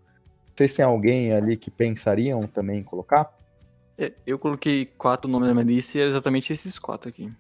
Vocês 0.55 0.75
têm 0.75 0.85
alguém 0.85 1.33
ali 1.33 1.57
que 1.57 1.71
pensariam 1.71 2.41
também 2.41 2.81
em 2.81 2.83
colocar? 2.83 3.33
É, 3.97 4.13
eu 4.27 4.39
coloquei 4.39 4.87
quatro 4.87 5.31
nomes 5.31 5.49
na 5.49 5.55
minha 5.55 5.67
lista 5.67 5.99
e 5.99 6.01
é 6.03 6.07
exatamente 6.07 6.53
esses 6.53 6.79
quatro 6.79 7.09
aqui. 7.09 7.31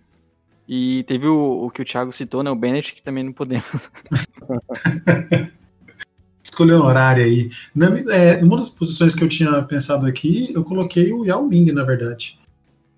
E 0.68 1.02
teve 1.04 1.26
o, 1.26 1.64
o 1.64 1.70
que 1.70 1.82
o 1.82 1.84
Thiago 1.84 2.12
citou, 2.12 2.42
né? 2.42 2.50
O 2.50 2.56
Bennett, 2.56 2.94
que 2.94 3.02
também 3.02 3.24
não 3.24 3.32
podemos. 3.32 3.90
Escolheu 6.44 6.80
um 6.80 6.84
horário 6.84 7.24
aí. 7.24 7.48
Na, 7.74 7.86
é, 8.10 8.42
uma 8.44 8.56
das 8.58 8.68
posições 8.68 9.14
que 9.14 9.24
eu 9.24 9.28
tinha 9.28 9.62
pensado 9.62 10.06
aqui, 10.06 10.52
eu 10.54 10.62
coloquei 10.62 11.12
o 11.12 11.24
Yao 11.24 11.46
Ming, 11.48 11.72
na 11.72 11.82
verdade. 11.82 12.38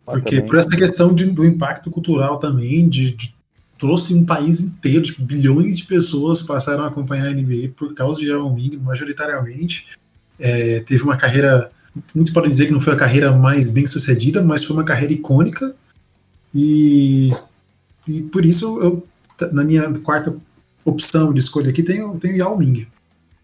Ah, 0.07 0.13
Porque 0.13 0.41
por 0.43 0.57
essa 0.57 0.77
questão 0.77 1.15
de, 1.15 1.27
do 1.27 1.45
impacto 1.45 1.91
cultural 1.91 2.39
também, 2.39 2.89
de, 2.89 3.15
de, 3.15 3.35
trouxe 3.79 4.15
um 4.15 4.25
país 4.25 4.61
inteiro, 4.61 5.05
tipo, 5.05 5.23
bilhões 5.23 5.79
de 5.79 5.85
pessoas 5.85 6.43
passaram 6.43 6.85
a 6.85 6.89
acompanhar 6.89 7.29
a 7.29 7.33
NBA 7.33 7.71
por 7.77 7.95
causa 7.95 8.21
de 8.21 8.29
Yao 8.29 8.53
Ming, 8.53 8.77
majoritariamente. 8.79 9.87
É, 10.39 10.81
teve 10.81 11.03
uma 11.05 11.17
carreira, 11.17 11.71
muitos 12.15 12.33
podem 12.33 12.51
dizer 12.51 12.67
que 12.67 12.73
não 12.73 12.81
foi 12.81 12.95
a 12.95 12.97
carreira 12.97 13.31
mais 13.31 13.71
bem 13.71 13.87
sucedida, 13.87 14.43
mas 14.43 14.65
foi 14.65 14.77
uma 14.77 14.85
carreira 14.85 15.13
icônica. 15.13 15.77
E 16.53 17.33
e 18.09 18.23
por 18.23 18.45
isso, 18.45 18.81
eu, 18.81 19.07
na 19.53 19.65
minha 19.65 19.93
quarta 20.01 20.37
opção 20.85 21.33
de 21.33 21.41
escolha 21.41 21.71
aqui, 21.71 21.83
tenho, 21.83 22.19
tenho 22.19 22.37
Yao 22.37 22.57
Ming. 22.57 22.87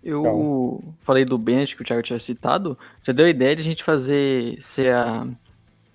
Eu 0.03 0.21
então. 0.21 0.95
falei 1.01 1.25
do 1.25 1.37
Bennett, 1.37 1.77
que 1.77 1.83
o 1.83 1.85
Thiago 1.85 2.03
tinha 2.03 2.19
citado. 2.19 2.77
Já 3.03 3.13
deu 3.13 3.27
a 3.27 3.31
ideia 3.31 3.55
de 3.55 3.63
a 3.63 3.65
gente 3.65 3.85
fazer. 3.85 4.57
Se 4.61 4.89
a, 4.89 5.27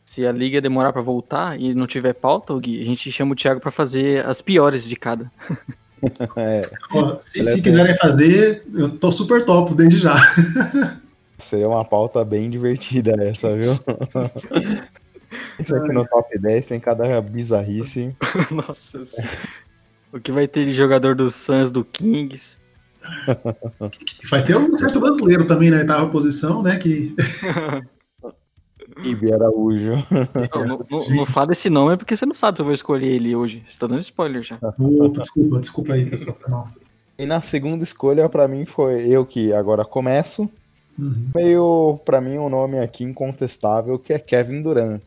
se 0.03 0.25
a 0.25 0.31
liga 0.31 0.61
demorar 0.61 0.93
para 0.93 1.01
voltar 1.01 1.59
e 1.59 1.73
não 1.73 1.87
tiver 1.87 2.13
pauta, 2.13 2.57
Gui, 2.59 2.81
a 2.81 2.85
gente 2.85 3.11
chama 3.11 3.33
o 3.33 3.35
Thiago 3.35 3.59
para 3.59 3.71
fazer 3.71 4.25
as 4.27 4.41
piores 4.41 4.87
de 4.87 4.95
cada. 4.95 5.31
é. 6.37 6.61
Ó, 6.91 7.17
se, 7.19 7.43
se 7.43 7.63
quiserem 7.63 7.97
fazer, 7.97 8.63
eu 8.73 8.89
tô 8.89 9.11
super 9.11 9.43
top 9.43 9.73
desde 9.73 9.97
já. 9.97 10.15
Seria 11.39 11.67
uma 11.67 11.83
pauta 11.83 12.23
bem 12.23 12.49
divertida 12.49 13.11
essa, 13.19 13.55
viu? 13.55 13.77
Isso 15.59 15.75
aqui 15.75 15.93
no 15.93 16.05
top 16.05 16.37
10 16.37 16.67
tem 16.67 16.79
cada 16.79 17.21
bizarrice. 17.21 18.15
Nossa 18.51 19.01
O 20.11 20.19
que 20.19 20.31
vai 20.31 20.47
ter 20.47 20.65
de 20.65 20.73
jogador 20.73 21.15
do 21.15 21.29
Suns, 21.31 21.71
do 21.71 21.83
Kings? 21.83 22.57
Vai 24.29 24.43
ter 24.43 24.57
um 24.57 24.73
certo 24.73 24.99
brasileiro 24.99 25.45
também 25.45 25.69
na 25.69 25.77
oitava 25.77 26.09
posição, 26.09 26.63
né? 26.63 26.77
Que. 26.77 27.13
Ibi 29.03 29.33
Araújo. 29.33 29.91
Não, 30.53 30.65
não, 30.65 30.85
não, 30.89 31.15
não 31.17 31.25
fala 31.25 31.51
esse 31.51 31.69
nome 31.69 31.93
é 31.93 31.97
porque 31.97 32.15
você 32.15 32.25
não 32.25 32.33
sabe 32.33 32.57
se 32.57 32.61
eu 32.61 32.65
vou 32.65 32.73
escolher 32.73 33.07
ele 33.07 33.35
hoje. 33.35 33.63
Você 33.69 33.77
tá 33.77 33.87
dando 33.87 33.99
spoiler 33.99 34.41
já. 34.41 34.55
Opa, 34.55 35.21
desculpa, 35.21 35.59
desculpa 35.59 35.93
aí, 35.93 36.05
pessoal. 36.05 36.65
E 37.17 37.25
na 37.25 37.41
segunda 37.41 37.83
escolha, 37.83 38.29
para 38.29 38.47
mim, 38.47 38.65
foi 38.65 39.07
eu 39.07 39.25
que 39.25 39.51
agora 39.53 39.83
começo. 39.83 40.49
Uhum. 40.97 41.29
Meio, 41.35 41.99
para 42.05 42.21
mim, 42.21 42.37
um 42.37 42.49
nome 42.49 42.79
aqui 42.79 43.03
incontestável 43.03 43.99
que 43.99 44.13
é 44.13 44.19
Kevin 44.19 44.61
Durant 44.61 45.01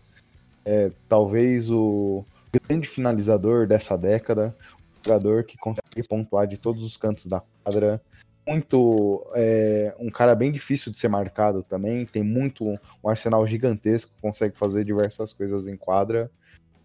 é 0.69 0.93
talvez 1.09 1.71
o 1.71 2.23
grande 2.53 2.87
finalizador 2.87 3.67
dessa 3.67 3.97
década, 3.97 4.55
um 4.61 5.09
jogador 5.09 5.45
que 5.45 5.57
consegue 5.57 6.07
pontuar 6.07 6.47
de 6.47 6.59
todos 6.59 6.83
os 6.83 6.95
cantos 6.95 7.25
da 7.25 7.41
quadra, 7.65 8.03
muito 8.47 9.27
é, 9.35 9.95
um 9.99 10.11
cara 10.11 10.35
bem 10.35 10.53
difícil 10.53 10.93
de 10.93 10.99
ser 10.99 11.09
marcado 11.09 11.63
também, 11.63 12.05
tem 12.05 12.23
muito 12.23 12.67
um 13.03 13.09
arsenal 13.09 13.47
gigantesco, 13.47 14.13
consegue 14.21 14.59
fazer 14.59 14.85
diversas 14.85 15.33
coisas 15.33 15.67
em 15.67 15.77
quadra. 15.77 16.31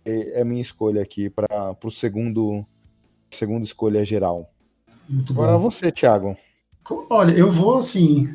é 0.06 0.43
minha 0.46 0.62
escolha 0.62 1.02
aqui 1.02 1.30
para 1.30 1.76
o 1.84 1.91
segundo 1.91 2.65
segunda 3.32 3.65
escolha 3.65 4.06
geral. 4.06 4.50
Muito 5.10 5.34
Agora 5.34 5.54
bom. 5.54 5.69
você, 5.69 5.91
Thiago. 5.91 6.38
Olha, 7.10 7.32
eu 7.32 7.52
vou 7.52 7.78
assim. 7.78 8.28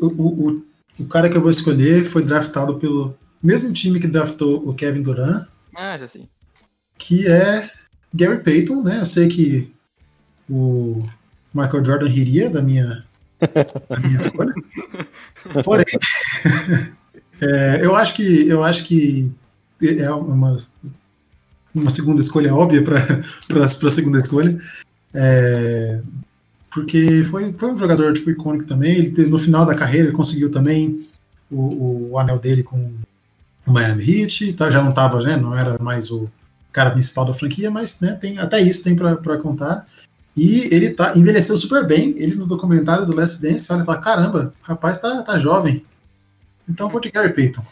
O, 0.00 0.06
o, 0.06 0.64
o 0.98 1.08
cara 1.08 1.28
que 1.28 1.36
eu 1.36 1.42
vou 1.42 1.50
escolher 1.50 2.04
foi 2.04 2.24
draftado 2.24 2.78
pelo, 2.78 3.16
mesmo 3.46 3.72
time 3.72 4.00
que 4.00 4.06
draftou 4.06 4.68
o 4.68 4.74
Kevin 4.74 5.02
Durant. 5.02 5.46
Ah, 5.76 5.98
já 5.98 6.06
sei. 6.08 6.28
Que 6.96 7.26
é 7.26 7.70
Gary 8.12 8.42
Payton, 8.42 8.82
né? 8.82 9.00
Eu 9.00 9.06
sei 9.06 9.28
que 9.28 9.72
o 10.48 11.02
Michael 11.52 11.84
Jordan 11.84 12.06
riria 12.06 12.48
da 12.48 12.62
minha, 12.62 13.04
da 13.88 14.00
minha 14.00 14.16
escolha. 14.16 14.54
Porém, 15.64 15.84
é, 17.42 17.84
eu 17.84 17.94
acho 17.94 18.14
que 18.14 18.48
eu 18.48 18.62
acho 18.62 18.84
que 18.84 19.32
é 19.82 20.10
uma, 20.10 20.56
uma 21.74 21.90
segunda 21.90 22.20
escolha 22.20 22.54
óbvia 22.54 22.82
para 22.82 22.98
a 23.64 23.68
segunda 23.68 24.18
escolha. 24.18 24.56
É, 25.12 26.00
porque 26.72 27.22
foi, 27.24 27.52
foi 27.56 27.72
um 27.72 27.76
jogador 27.76 28.12
tipo, 28.12 28.30
icônico 28.30 28.64
também. 28.64 28.96
Ele, 28.96 29.26
no 29.26 29.38
final 29.38 29.66
da 29.66 29.74
carreira 29.74 30.08
ele 30.08 30.16
conseguiu 30.16 30.50
também 30.50 31.08
o, 31.50 32.12
o 32.12 32.18
anel 32.18 32.38
dele 32.38 32.62
com 32.62 32.92
no 33.66 33.72
Miami 33.72 34.22
Heat, 34.22 34.52
tá, 34.54 34.70
já 34.70 34.82
não 34.82 34.92
tava, 34.92 35.20
né, 35.22 35.36
não 35.36 35.56
era 35.56 35.76
mais 35.82 36.10
o 36.10 36.28
cara 36.72 36.90
principal 36.90 37.24
da 37.24 37.32
franquia, 37.32 37.70
mas 37.70 38.00
né, 38.00 38.14
tem, 38.14 38.38
até 38.38 38.60
isso 38.60 38.84
tem 38.84 38.96
para 38.96 39.38
contar. 39.38 39.86
E 40.36 40.74
ele 40.74 40.90
tá 40.90 41.16
envelheceu 41.16 41.56
super 41.56 41.86
bem. 41.86 42.12
Ele 42.16 42.34
no 42.34 42.46
documentário 42.46 43.06
do 43.06 43.14
Last 43.14 43.40
Dance, 43.40 43.72
olha, 43.72 43.84
fala, 43.84 44.00
caramba, 44.00 44.52
o 44.60 44.66
rapaz 44.66 45.00
tá, 45.00 45.22
tá 45.22 45.38
jovem. 45.38 45.84
Então 46.68 46.88
vou 46.88 47.00
de 47.00 47.10
Gary 47.10 47.32
Payton. 47.32 47.62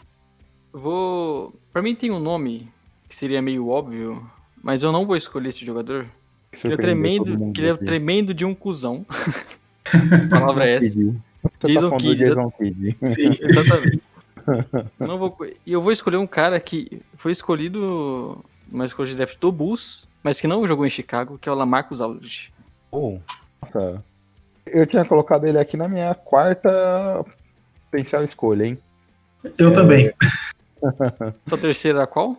Vou. 0.71 1.53
Pra 1.73 1.81
mim 1.81 1.93
tem 1.93 2.11
um 2.11 2.19
nome 2.19 2.69
que 3.09 3.15
seria 3.15 3.41
meio 3.41 3.67
óbvio, 3.67 4.25
mas 4.63 4.81
eu 4.81 4.91
não 4.91 5.05
vou 5.05 5.17
escolher 5.17 5.49
esse 5.49 5.65
jogador. 5.65 6.07
Ele 6.63 6.73
é 6.73 6.77
tremendo, 6.77 7.51
que 7.51 7.59
ele 7.59 7.69
é 7.69 7.75
tremendo 7.75 8.33
de 8.33 8.45
um 8.45 8.55
cuzão. 8.55 9.05
A 9.91 10.39
palavra 10.39 10.65
é 10.65 10.75
essa. 10.75 10.99
Jason 11.67 11.89
tá 11.89 11.97
Kidd. 11.97 12.17
Jason 12.17 12.51
Kidd. 12.51 12.97
Sim, 13.03 13.29
exatamente. 13.41 14.01
não 14.99 15.17
vou... 15.17 15.37
E 15.65 15.71
eu 15.71 15.81
vou 15.81 15.91
escolher 15.91 16.17
um 16.17 16.27
cara 16.27 16.59
que 16.59 17.01
foi 17.15 17.31
escolhido 17.31 18.43
uma 18.71 18.85
escolha 18.85 19.09
de 19.09 19.15
draft 19.15 19.39
do 19.39 19.51
Bulls, 19.51 20.07
mas 20.21 20.39
que 20.39 20.47
não 20.47 20.67
jogou 20.67 20.85
em 20.85 20.89
Chicago, 20.89 21.37
que 21.37 21.47
é 21.47 21.51
o 21.51 21.55
Lamarcus 21.55 22.01
Aldridge. 22.01 22.53
Oh, 22.91 23.19
nossa. 23.61 24.03
Eu 24.65 24.87
tinha 24.87 25.03
colocado 25.03 25.45
ele 25.45 25.59
aqui 25.59 25.75
na 25.75 25.87
minha 25.87 26.15
quarta 26.15 27.23
potencial 27.91 28.23
escolha, 28.23 28.65
hein? 28.65 28.79
Eu 29.57 29.69
é... 29.69 29.73
também. 29.73 30.13
Sua 31.47 31.57
terceira 31.57 31.99
era 31.99 32.07
qual? 32.07 32.37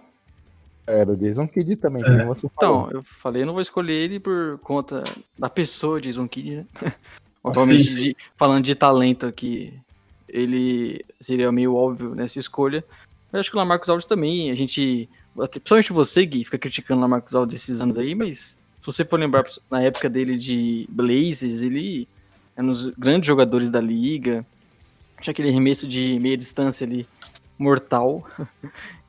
Era 0.86 1.12
o 1.12 1.16
Jason 1.16 1.48
Kidd 1.48 1.76
também, 1.76 2.02
é. 2.04 2.24
você 2.24 2.46
Então, 2.46 2.90
eu 2.90 3.02
falei, 3.02 3.42
eu 3.42 3.46
não 3.46 3.54
vou 3.54 3.62
escolher 3.62 3.94
ele 3.94 4.20
por 4.20 4.58
conta 4.58 5.02
da 5.38 5.48
pessoa 5.48 6.00
Jason 6.00 6.28
Kidd, 6.28 6.56
né? 6.56 6.94
Obviamente, 7.42 7.94
de, 7.94 8.16
falando 8.36 8.64
de 8.64 8.74
talento 8.74 9.26
aqui, 9.26 9.78
ele 10.34 11.04
seria 11.20 11.52
meio 11.52 11.76
óbvio 11.76 12.12
nessa 12.12 12.40
escolha. 12.40 12.84
Eu 13.32 13.38
acho 13.38 13.50
que 13.50 13.56
o 13.56 13.58
Lamarcus 13.58 13.88
Aldridge 13.88 14.08
também, 14.08 14.50
a 14.50 14.54
gente, 14.54 15.08
principalmente 15.36 15.92
você, 15.92 16.26
Gui, 16.26 16.44
fica 16.44 16.58
criticando 16.58 16.98
o 16.98 17.02
Lamarcus 17.02 17.36
Aldridge 17.36 17.62
esses 17.62 17.80
anos 17.80 17.96
aí, 17.96 18.16
mas 18.16 18.58
se 18.80 18.86
você 18.86 19.04
for 19.04 19.18
lembrar 19.18 19.44
na 19.70 19.80
época 19.80 20.10
dele 20.10 20.36
de 20.36 20.86
Blazers, 20.90 21.62
ele 21.62 22.08
é 22.56 22.62
um 22.62 22.66
dos 22.66 22.88
grandes 22.88 23.28
jogadores 23.28 23.70
da 23.70 23.80
liga, 23.80 24.44
tinha 25.20 25.30
aquele 25.30 25.50
arremesso 25.50 25.86
de 25.86 26.18
meia 26.20 26.36
distância 26.36 26.84
ali, 26.84 27.06
mortal. 27.56 28.26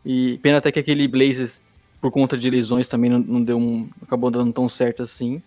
E 0.07 0.37
pena 0.37 0.59
até 0.59 0.71
que 0.71 0.77
aquele 0.77 1.07
Blazers, 1.07 1.63
por 1.99 2.11
conta 2.11 2.37
de 2.37 2.47
lesões, 2.47 2.87
também 2.87 3.09
não, 3.09 3.17
não 3.17 3.43
deu 3.43 3.57
um. 3.57 3.89
acabou 4.03 4.29
dando 4.29 4.53
tão 4.53 4.69
certo 4.69 5.01
assim. 5.01 5.41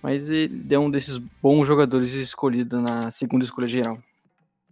Mas 0.00 0.30
ele 0.30 0.64
é 0.70 0.78
um 0.78 0.88
desses 0.88 1.18
bons 1.18 1.66
jogadores 1.66 2.14
escolhido 2.14 2.76
na 2.76 3.10
segunda 3.10 3.44
escolha 3.44 3.66
geral. 3.66 3.98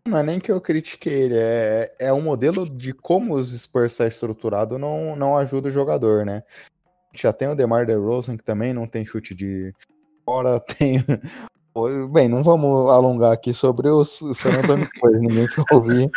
Não 0.06 0.18
é 0.18 0.22
nem 0.22 0.40
que 0.40 0.50
eu 0.50 0.60
critique 0.60 1.08
ele, 1.08 1.36
é, 1.36 1.94
é 1.98 2.12
um 2.12 2.20
modelo 2.20 2.68
de 2.68 2.92
como 2.92 3.34
os 3.34 3.50
Spurs 3.50 3.92
está 3.92 4.06
estruturado 4.06 4.78
não, 4.78 5.14
não 5.14 5.36
ajuda 5.36 5.68
o 5.68 5.72
jogador, 5.72 6.24
né? 6.24 6.42
Já 7.14 7.32
tem 7.32 7.48
o 7.48 7.54
DeMar 7.54 7.86
DeRozan, 7.86 8.36
que 8.36 8.44
também 8.44 8.72
não 8.72 8.86
tem 8.86 9.04
chute 9.04 9.34
de 9.34 9.74
fora, 10.24 10.60
tem... 10.78 11.04
Bem, 12.10 12.28
não 12.28 12.42
vamos 12.42 12.90
alongar 12.90 13.32
aqui 13.32 13.52
sobre 13.52 13.88
os 13.88 14.18
San 14.34 14.50
Antonio 14.58 14.88
Spurs, 14.96 15.20
ninguém 15.20 15.46
quer 15.46 15.64
ouvir 15.72 16.08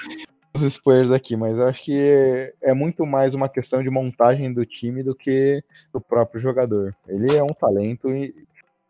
os 0.56 0.74
Spurs 0.74 1.12
aqui, 1.12 1.36
mas 1.36 1.58
eu 1.58 1.68
acho 1.68 1.84
que 1.84 1.94
é, 1.94 2.54
é 2.62 2.74
muito 2.74 3.06
mais 3.06 3.34
uma 3.34 3.48
questão 3.48 3.82
de 3.82 3.90
montagem 3.90 4.54
do 4.54 4.66
time 4.66 5.04
do 5.04 5.16
que 5.16 5.64
do 5.94 6.02
próprio 6.02 6.42
jogador. 6.42 6.96
Ele 7.08 7.36
é 7.36 7.44
um 7.44 7.48
talento 7.48 8.10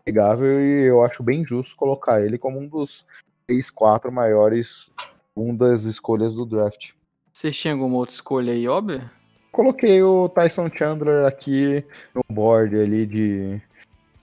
inegável 0.06 0.62
e 0.62 0.86
eu 0.86 1.04
acho 1.04 1.21
bem 1.21 1.45
justo 1.45 1.75
colocar 1.75 2.21
ele 2.21 2.38
como 2.38 2.60
um 2.60 2.67
dos 2.67 3.06
três, 3.52 3.70
quatro 3.70 4.12
maiores, 4.12 4.90
um 5.36 5.54
das 5.54 5.84
escolhas 5.84 6.34
do 6.34 6.46
draft. 6.46 6.92
Você 7.34 7.52
tinha 7.52 7.74
alguma 7.74 7.98
outra 7.98 8.16
escolha 8.16 8.54
aí, 8.54 8.68
óbvio? 8.68 9.10
Coloquei 9.52 10.02
o 10.02 10.30
Tyson 10.30 10.70
Chandler 10.74 11.26
aqui 11.26 11.84
no 12.16 12.24
board 12.30 12.78
ali 12.78 13.06
de, 13.06 13.62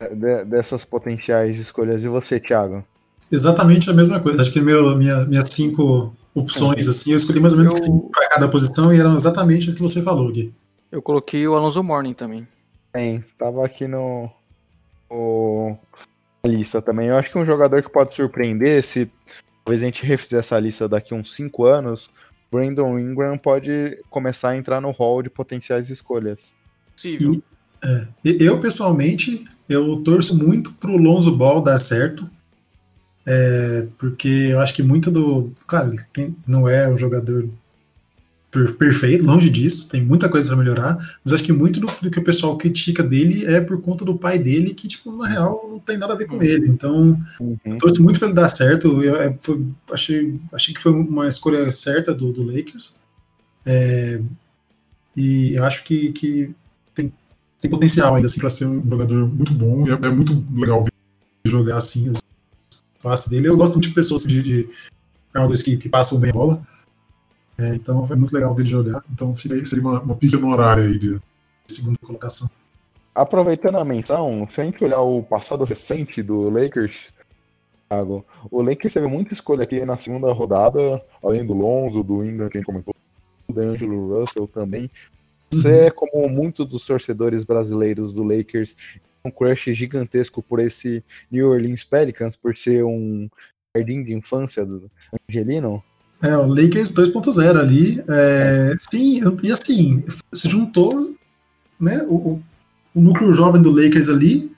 de 0.01 0.45
dessas 0.47 0.85
potenciais 0.87 1.59
escolhas. 1.59 2.03
E 2.05 2.09
você, 2.09 2.41
Thiago? 2.41 2.83
Exatamente 3.31 3.91
a 3.91 3.93
mesma 3.93 4.19
coisa. 4.21 4.41
Acho 4.41 4.53
que 4.53 4.61
meu, 4.61 4.97
minha, 4.97 5.27
minhas 5.27 5.51
cinco 5.51 6.15
opções, 6.35 6.89
assim. 6.89 7.11
Eu 7.11 7.19
escolhi 7.19 7.41
mais 7.41 7.53
ou 7.53 7.59
menos 7.59 7.87
eu... 7.87 8.09
para 8.11 8.31
cada 8.31 8.49
posição 8.49 8.93
e 8.95 8.99
eram 8.99 9.15
exatamente 9.15 9.69
as 9.69 9.75
que 9.75 9.83
você 9.83 10.03
falou, 10.03 10.33
Gui. 10.33 10.55
Eu 10.91 11.03
coloquei 11.03 11.47
o 11.47 11.55
Alonso 11.55 11.83
Morning 11.83 12.15
também. 12.15 12.49
Bem, 12.95 13.23
tava 13.39 13.67
aqui 13.67 13.87
no, 13.87 14.31
no 15.11 15.77
lista 16.49 16.83
também. 16.83 17.09
Eu 17.09 17.17
acho 17.17 17.31
que 17.31 17.39
um 17.39 17.45
jogador 17.45 17.83
que 17.83 17.91
pode 17.91 18.15
surpreender, 18.15 18.83
se 18.83 19.11
talvez 19.65 19.83
a 19.83 19.87
gente 19.87 20.05
refizer 20.05 20.41
essa 20.41 20.59
lista 20.59 20.89
daqui 20.89 21.15
uns 21.15 21.35
5 21.35 21.65
anos, 21.67 22.11
Brandon 22.51 22.99
Ingram 22.99 23.37
pode 23.37 23.99
começar 24.11 24.51
a 24.51 24.57
entrar 24.57 24.81
no 24.81 24.91
hall 24.91 25.23
de 25.23 25.31
potenciais 25.31 25.91
escolhas. 25.91 26.55
Possível. 26.93 27.43
É, 27.85 28.09
eu, 28.25 28.59
pessoalmente, 28.59 29.45
eu 29.69 30.03
torço 30.03 30.37
muito 30.37 30.73
pro 30.75 30.97
Lonzo 30.97 31.37
Ball 31.37 31.63
dar 31.63 31.79
certo. 31.79 32.29
É, 33.27 33.87
porque 33.99 34.49
eu 34.51 34.61
acho 34.61 34.75
que 34.75 34.83
muito 34.83 35.11
do. 35.11 35.53
Ele 36.17 36.35
não 36.47 36.67
é 36.67 36.89
um 36.89 36.97
jogador 36.97 37.47
perfeito, 38.51 39.25
longe 39.25 39.51
disso, 39.51 39.91
tem 39.91 40.03
muita 40.03 40.29
coisa 40.29 40.49
para 40.49 40.57
melhorar, 40.57 40.97
mas 41.23 41.35
acho 41.35 41.45
que 41.45 41.53
muito 41.53 41.81
do, 41.81 41.87
do, 42.01 42.11
que 42.11 42.19
o 42.19 42.25
pessoal 42.25 42.57
critica 42.57 43.03
dele 43.03 43.45
é 43.45 43.61
por 43.61 43.81
conta 43.81 44.05
do 44.05 44.17
pai 44.17 44.39
dele, 44.39 44.73
que, 44.73 44.89
tipo, 44.89 45.15
na 45.17 45.29
real, 45.29 45.69
não 45.71 45.79
tem 45.79 45.99
nada 45.99 46.15
a 46.15 46.17
ver 46.17 46.27
com 46.27 46.37
uhum. 46.37 46.43
ele. 46.43 46.69
Então, 46.69 47.23
uhum. 47.41 47.59
eu 47.65 47.79
torço 47.79 48.03
muito 48.03 48.19
para 48.19 48.29
ele 48.29 48.35
dar 48.35 48.49
certo. 48.49 49.03
Eu, 49.03 49.17
é, 49.17 49.37
foi, 49.41 49.67
achei, 49.93 50.41
achei 50.53 50.75
que 50.75 50.81
foi 50.81 50.93
uma 50.93 51.29
escolha 51.29 51.71
certa 51.71 52.15
do, 52.15 52.33
do 52.33 52.43
Lakers. 52.43 52.97
É, 53.67 54.21
e 55.15 55.55
eu 55.55 55.65
acho 55.65 55.85
que, 55.85 56.13
que 56.13 56.55
tem, 56.95 57.13
tem 57.61 57.71
potencial 57.71 58.15
ainda 58.15 58.27
assim, 58.27 58.41
para 58.41 58.49
ser 58.49 58.67
um 58.67 58.89
jogador 58.89 59.29
muito 59.29 59.53
bom. 59.53 59.85
É, 59.87 60.07
é 60.07 60.11
muito 60.11 60.43
legal 60.55 60.85
ver 60.85 60.93
jogar 61.45 61.77
assim 61.77 62.13
face 62.99 63.29
dele. 63.29 63.49
Eu 63.49 63.57
gosto 63.57 63.75
muito 63.75 63.89
de 63.89 63.95
pessoas 63.95 64.23
de, 64.23 64.43
de 64.43 64.69
armadores 65.35 65.63
que, 65.63 65.77
que 65.77 65.89
passam 65.89 66.19
bem 66.19 66.31
a 66.31 66.33
bola. 66.33 66.63
É, 67.59 67.75
então 67.75 68.07
foi 68.07 68.17
muito 68.17 68.33
legal 68.33 68.55
dele 68.55 68.69
jogar. 68.69 69.03
Então 69.13 69.35
fica 69.35 69.55
seria 69.65 69.85
uma, 69.85 70.01
uma 70.01 70.15
pista 70.15 70.39
no 70.39 70.51
horário 70.51 70.85
aí 70.85 70.99
de 70.99 71.21
segunda 71.67 71.99
colocação. 72.01 72.49
Aproveitando 73.15 73.79
a 73.79 73.85
menção, 73.85 74.47
se 74.49 74.61
a 74.61 74.65
gente 74.65 74.83
olhar 74.85 75.01
o 75.01 75.23
passado 75.23 75.65
recente 75.65 76.23
do 76.23 76.49
Lakers, 76.49 77.13
Thiago, 77.89 78.25
o 78.51 78.63
Lakers 78.63 78.95
teve 78.95 79.09
muita 79.09 79.35
escolha 79.35 79.65
aqui 79.65 79.85
na 79.85 79.97
segunda 79.97 80.33
rodada, 80.33 81.03
além 81.23 81.45
do 81.45 81.53
Lonzo, 81.53 82.05
do 82.05 82.25
Ingram, 82.25 82.49
que 82.49 82.59
a 82.59 82.61
gente 82.61 82.67
comentou, 82.67 82.95
do 83.49 83.61
Angelo 83.61 84.21
Russell 84.21 84.47
também. 84.47 84.89
Você, 85.51 85.87
uhum. 85.87 85.91
como 85.97 86.29
muitos 86.29 86.69
dos 86.69 86.87
torcedores 86.87 87.43
brasileiros 87.43 88.13
do 88.13 88.23
Lakers, 88.23 88.77
um 89.25 89.31
crush 89.31 89.73
gigantesco 89.73 90.43
por 90.43 90.61
esse 90.61 91.03
New 91.31 91.51
Orleans 91.51 91.83
Pelicans, 91.83 92.37
por 92.37 92.57
ser 92.57 92.85
um 92.85 93.29
jardim 93.75 94.05
de 94.05 94.13
infância 94.13 94.65
do 94.65 94.91
Angelino. 95.29 95.83
É, 96.23 96.37
o 96.37 96.47
Lakers 96.47 96.93
2.0 96.93 97.59
ali. 97.59 98.03
É, 98.09 98.75
sim, 98.77 99.21
e 99.43 99.53
assim, 99.53 100.05
se 100.33 100.49
juntou 100.49 101.15
né, 101.81 102.05
o, 102.09 102.41
o, 102.95 103.01
núcleo 103.01 103.33
jovem 103.33 103.63
do 103.63 103.71
Lakers 103.71 104.09
ali 104.09 104.53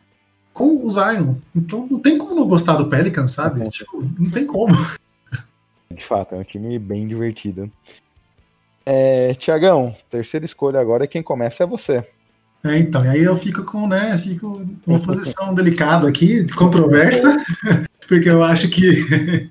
com 0.52 0.84
o 0.84 0.88
Zion. 0.88 1.34
Então 1.54 1.86
não 1.90 1.98
tem 1.98 2.16
como 2.16 2.34
não 2.34 2.48
gostar 2.48 2.76
do 2.76 2.88
Pelicans, 2.88 3.32
sabe? 3.32 3.68
Tipo, 3.68 4.02
não 4.18 4.30
tem 4.30 4.46
como. 4.46 4.74
De 5.92 6.04
fato, 6.04 6.34
é 6.34 6.38
um 6.38 6.44
time 6.44 6.78
bem 6.78 7.06
divertido. 7.06 7.70
É, 8.86 9.34
Tiagão, 9.34 9.94
terceira 10.08 10.46
escolha 10.46 10.80
agora, 10.80 11.06
quem 11.06 11.22
começa 11.22 11.64
é 11.64 11.66
você. 11.66 12.06
É, 12.64 12.78
então, 12.78 13.04
e 13.04 13.08
aí 13.08 13.22
eu 13.22 13.36
fico 13.36 13.64
com, 13.64 13.86
né, 13.86 14.16
fico 14.18 14.66
uma 14.86 15.00
posição 15.00 15.54
delicada 15.54 16.08
aqui, 16.08 16.46
controversa, 16.52 17.36
porque 18.08 18.28
eu 18.28 18.42
acho 18.42 18.68
que 18.68 19.50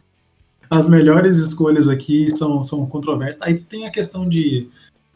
as 0.69 0.89
melhores 0.89 1.37
escolhas 1.37 1.87
aqui 1.87 2.29
são, 2.29 2.61
são 2.63 2.85
controversas. 2.85 3.41
Aí 3.41 3.59
tem 3.59 3.85
a 3.85 3.91
questão 3.91 4.27
de. 4.27 4.67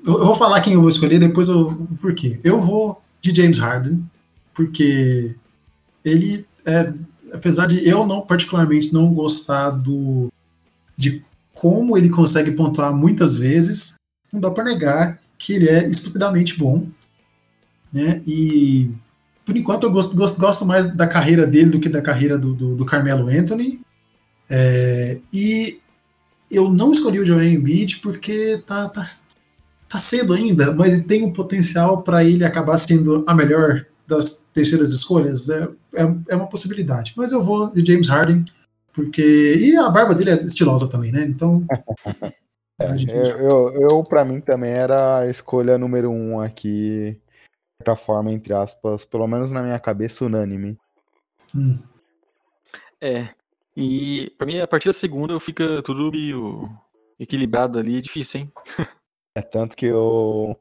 Eu, 0.06 0.20
eu 0.20 0.26
vou 0.26 0.36
falar 0.36 0.62
quem 0.62 0.74
eu 0.74 0.82
vou 0.82 0.90
escolher, 0.90 1.20
depois 1.20 1.48
eu. 1.48 1.72
Por 2.02 2.14
quê? 2.14 2.40
Eu 2.44 2.60
vou 2.60 3.02
de 3.22 3.36
James 3.36 3.58
Harden, 3.58 4.04
porque 4.54 5.36
ele 6.04 6.46
é. 6.66 6.94
Apesar 7.32 7.66
de 7.66 7.88
eu 7.88 8.06
não 8.06 8.22
particularmente 8.22 8.94
não 8.94 9.14
gostar 9.14 9.72
do. 9.72 10.32
de 10.96 11.24
como 11.54 11.98
ele 11.98 12.10
consegue 12.10 12.52
pontuar 12.52 12.94
muitas 12.94 13.38
vezes, 13.38 13.96
não 14.32 14.40
dá 14.40 14.52
para 14.52 14.66
negar 14.66 15.20
que 15.38 15.54
ele 15.54 15.70
é 15.70 15.88
estupidamente 15.88 16.58
bom 16.58 16.88
né? 17.94 18.22
E 18.26 18.90
por 19.46 19.56
enquanto 19.56 19.84
eu 19.84 19.92
gosto, 19.92 20.16
gosto, 20.16 20.40
gosto 20.40 20.66
mais 20.66 20.92
da 20.96 21.06
carreira 21.06 21.46
dele 21.46 21.70
do 21.70 21.80
que 21.80 21.88
da 21.88 22.02
carreira 22.02 22.40
do, 22.40 22.54
do, 22.56 22.76
do 22.76 22.86
Carmelo 22.86 23.28
Anthony. 23.28 23.82
É, 24.50 25.20
e 25.32 25.80
eu 26.52 26.70
não 26.70 26.92
escolhi 26.92 27.20
o 27.20 27.26
Joel 27.26 27.48
Embiid 27.48 28.00
porque 28.00 28.62
tá, 28.66 28.88
tá, 28.90 29.04
tá 29.90 30.00
cedo 30.00 30.34
ainda, 30.34 30.72
mas 30.74 31.06
tem 31.06 31.24
um 31.24 31.34
potencial 31.34 32.04
para 32.04 32.24
ele 32.24 32.44
acabar 32.46 32.78
sendo 32.78 33.24
a 33.28 33.34
melhor 33.34 33.86
das 34.08 34.50
terceiras 34.54 34.92
escolhas. 34.92 35.50
É, 35.50 35.64
é, 35.96 36.02
é, 36.30 36.36
uma 36.36 36.48
possibilidade. 36.48 37.14
Mas 37.16 37.32
eu 37.32 37.42
vou 37.42 37.70
de 37.70 37.86
James 37.86 38.08
Harden, 38.08 38.46
porque. 38.94 39.56
E 39.56 39.76
a 39.78 39.90
barba 39.90 40.14
dele 40.14 40.32
é 40.32 40.44
estilosa 40.44 40.90
também, 40.90 41.12
né? 41.12 41.24
Então. 41.24 41.66
É, 42.82 42.86
eu, 42.86 43.38
eu, 43.38 43.82
eu 43.82 44.04
para 44.04 44.26
mim 44.26 44.42
também 44.42 44.72
era 44.72 45.20
a 45.20 45.30
escolha 45.30 45.78
número 45.78 46.10
um 46.10 46.42
aqui, 46.42 47.12
de 47.12 47.78
certa 47.78 47.96
forma, 47.96 48.32
entre 48.32 48.52
aspas, 48.52 49.06
pelo 49.06 49.28
menos 49.28 49.52
na 49.52 49.62
minha 49.62 49.80
cabeça, 49.80 50.26
unânime. 50.26 50.76
Hum. 51.56 51.80
É, 53.00 53.30
e 53.76 54.32
pra 54.38 54.46
mim, 54.46 54.60
a 54.60 54.68
partir 54.68 54.90
da 54.90 54.94
segunda, 54.94 55.40
fica 55.40 55.82
tudo 55.82 56.12
meio 56.12 56.70
equilibrado 57.20 57.80
ali, 57.80 57.98
é 57.98 58.02
difícil, 58.02 58.42
hein? 58.42 58.52
é 59.36 59.42
tanto 59.42 59.76
que 59.76 59.92
o 59.92 60.56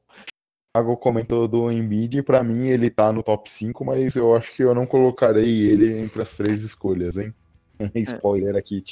Thiago 0.74 0.96
comentou 0.96 1.46
do 1.46 1.70
Embiid, 1.70 2.22
pra 2.22 2.42
mim 2.42 2.68
ele 2.68 2.88
tá 2.88 3.12
no 3.12 3.22
top 3.22 3.50
5, 3.50 3.84
mas 3.84 4.16
eu 4.16 4.34
acho 4.34 4.54
que 4.54 4.62
eu 4.62 4.74
não 4.74 4.86
colocarei 4.86 5.66
ele 5.66 5.98
entre 6.00 6.22
as 6.22 6.36
três 6.36 6.62
escolhas, 6.62 7.16
hein? 7.16 7.34
É. 7.94 8.00
Spoiler 8.00 8.54
aqui. 8.54 8.84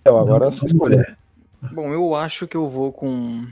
Então, 0.00 0.16
agora 0.16 0.52
se 0.52 0.64
escolher. 0.64 1.18
Bom, 1.72 1.92
eu 1.92 2.14
acho 2.14 2.46
que 2.46 2.56
eu 2.56 2.68
vou 2.68 2.92
com 2.92 3.44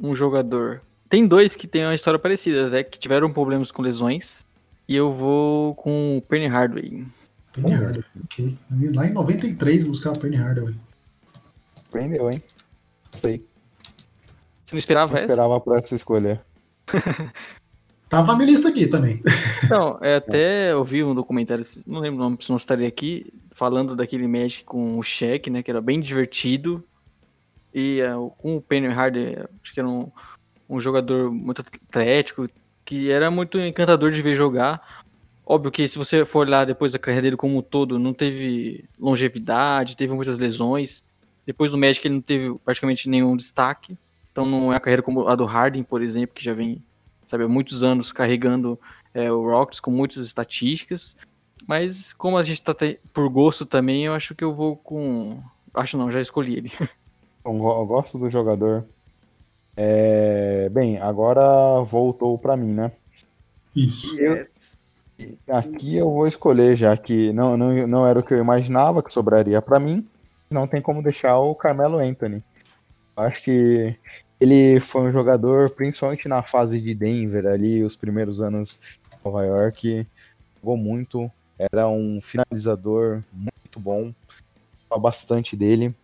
um 0.00 0.14
jogador. 0.14 0.80
Tem 1.10 1.26
dois 1.26 1.54
que 1.54 1.66
têm 1.66 1.84
uma 1.84 1.94
história 1.94 2.18
parecida, 2.18 2.68
até 2.68 2.82
que 2.82 2.98
tiveram 2.98 3.30
problemas 3.30 3.70
com 3.70 3.82
lesões. 3.82 4.46
E 4.88 4.96
eu 4.96 5.12
vou 5.12 5.74
com 5.74 6.16
o 6.16 6.22
Penny 6.22 6.46
Hardaway. 6.46 7.06
Penny 7.54 7.72
Hardaway, 7.72 8.04
ok. 8.24 8.58
Lá 8.94 9.06
em 9.06 9.12
93 9.12 9.86
buscar 9.86 10.10
o 10.10 10.18
Penny 10.18 10.36
Hardaway. 10.36 10.74
Prendeu, 11.90 12.28
hein? 12.30 12.42
Sei. 13.12 13.46
Você 14.64 14.74
não 14.74 14.78
esperava 14.78 15.12
não 15.12 15.16
essa? 15.18 15.26
esperava 15.26 15.60
por 15.60 15.78
essa 15.78 15.94
escolha. 15.94 16.44
Tava 18.08 18.32
na 18.32 18.38
minha 18.38 18.50
lista 18.50 18.68
aqui 18.68 18.86
também. 18.86 19.22
Não, 19.70 19.98
é, 20.00 20.16
até 20.16 20.72
eu 20.72 20.84
vi 20.84 21.02
um 21.02 21.14
documentário, 21.14 21.64
não 21.86 22.00
lembro 22.00 22.20
o 22.20 22.22
nome, 22.24 22.38
se 22.40 22.50
não 22.50 22.56
estaria 22.56 22.86
aqui, 22.86 23.32
falando 23.52 23.96
daquele 23.96 24.28
Magic 24.28 24.64
com 24.64 24.98
o 24.98 25.02
Shaq, 25.02 25.50
né, 25.50 25.62
que 25.62 25.70
era 25.70 25.80
bem 25.80 26.00
divertido. 26.00 26.84
E 27.72 28.00
uh, 28.02 28.30
com 28.38 28.56
o 28.56 28.60
Penny 28.60 28.86
Harder, 28.86 29.48
acho 29.62 29.72
que 29.72 29.80
era 29.80 29.88
um, 29.88 30.10
um 30.68 30.80
jogador 30.80 31.30
muito 31.30 31.60
atlético, 31.60 32.48
que 32.84 33.10
era 33.10 33.30
muito 33.30 33.58
encantador 33.58 34.10
de 34.10 34.22
ver 34.22 34.36
jogar. 34.36 35.03
Óbvio 35.46 35.70
que 35.70 35.86
se 35.86 35.98
você 35.98 36.24
for 36.24 36.46
olhar 36.46 36.64
depois 36.64 36.92
da 36.92 36.98
carreira 36.98 37.22
dele 37.22 37.36
como 37.36 37.58
um 37.58 37.62
todo, 37.62 37.98
não 37.98 38.14
teve 38.14 38.88
longevidade, 38.98 39.96
teve 39.96 40.14
muitas 40.14 40.38
lesões. 40.38 41.02
Depois 41.44 41.70
do 41.70 41.78
Magic 41.78 42.06
ele 42.06 42.14
não 42.14 42.22
teve 42.22 42.54
praticamente 42.64 43.08
nenhum 43.08 43.36
destaque. 43.36 43.98
Então 44.32 44.46
não 44.46 44.72
é 44.72 44.76
a 44.76 44.80
carreira 44.80 45.02
como 45.02 45.28
a 45.28 45.34
do 45.34 45.44
Harden, 45.44 45.82
por 45.82 46.02
exemplo, 46.02 46.34
que 46.34 46.42
já 46.42 46.54
vem, 46.54 46.82
sabe, 47.26 47.44
há 47.44 47.48
muitos 47.48 47.84
anos 47.84 48.10
carregando 48.10 48.80
é, 49.12 49.30
o 49.30 49.42
Rockets 49.42 49.80
com 49.80 49.90
muitas 49.90 50.24
estatísticas. 50.24 51.14
Mas 51.66 52.12
como 52.12 52.38
a 52.38 52.42
gente 52.42 52.62
tá 52.62 52.74
por 53.12 53.28
gosto 53.28 53.66
também, 53.66 54.04
eu 54.06 54.14
acho 54.14 54.34
que 54.34 54.44
eu 54.44 54.52
vou 54.52 54.76
com. 54.76 55.42
Acho 55.72 55.96
não, 55.98 56.10
já 56.10 56.20
escolhi 56.20 56.56
ele. 56.56 56.72
Eu 57.44 57.52
gosto 57.84 58.16
do 58.16 58.30
jogador. 58.30 58.86
É... 59.76 60.70
Bem, 60.70 60.98
agora 60.98 61.82
voltou 61.82 62.38
para 62.38 62.56
mim, 62.56 62.72
né? 62.72 62.90
Isso. 63.76 64.18
Eu... 64.18 64.46
Aqui 65.48 65.96
eu 65.96 66.10
vou 66.10 66.26
escolher, 66.26 66.76
já 66.76 66.96
que 66.96 67.32
não, 67.32 67.56
não, 67.56 67.86
não 67.86 68.06
era 68.06 68.18
o 68.18 68.22
que 68.22 68.34
eu 68.34 68.38
imaginava 68.38 69.02
que 69.02 69.12
sobraria 69.12 69.62
para 69.62 69.78
mim. 69.78 70.06
Não 70.50 70.66
tem 70.66 70.82
como 70.82 71.02
deixar 71.02 71.38
o 71.38 71.54
Carmelo 71.54 71.98
Anthony. 71.98 72.42
Acho 73.16 73.42
que 73.42 73.96
ele 74.40 74.80
foi 74.80 75.02
um 75.02 75.12
jogador, 75.12 75.70
principalmente 75.70 76.28
na 76.28 76.42
fase 76.42 76.80
de 76.80 76.94
Denver, 76.94 77.46
ali, 77.46 77.82
os 77.82 77.96
primeiros 77.96 78.40
anos 78.40 78.80
de 79.10 79.24
Nova 79.24 79.44
York, 79.44 80.06
jogou 80.56 80.76
muito, 80.76 81.30
era 81.58 81.88
um 81.88 82.20
finalizador 82.20 83.22
muito 83.32 83.78
bom, 83.78 84.12
bastante 84.98 85.56
dele. 85.56 85.94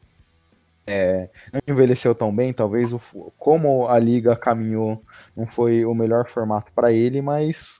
É, 0.86 1.28
não 1.52 1.60
envelheceu 1.68 2.14
tão 2.14 2.34
bem, 2.34 2.52
talvez 2.52 2.92
o, 2.92 3.00
como 3.38 3.86
a 3.88 3.98
liga 3.98 4.34
caminhou, 4.34 5.02
não 5.36 5.46
foi 5.46 5.84
o 5.84 5.94
melhor 5.94 6.28
formato 6.28 6.72
para 6.72 6.92
ele, 6.92 7.22
mas 7.22 7.79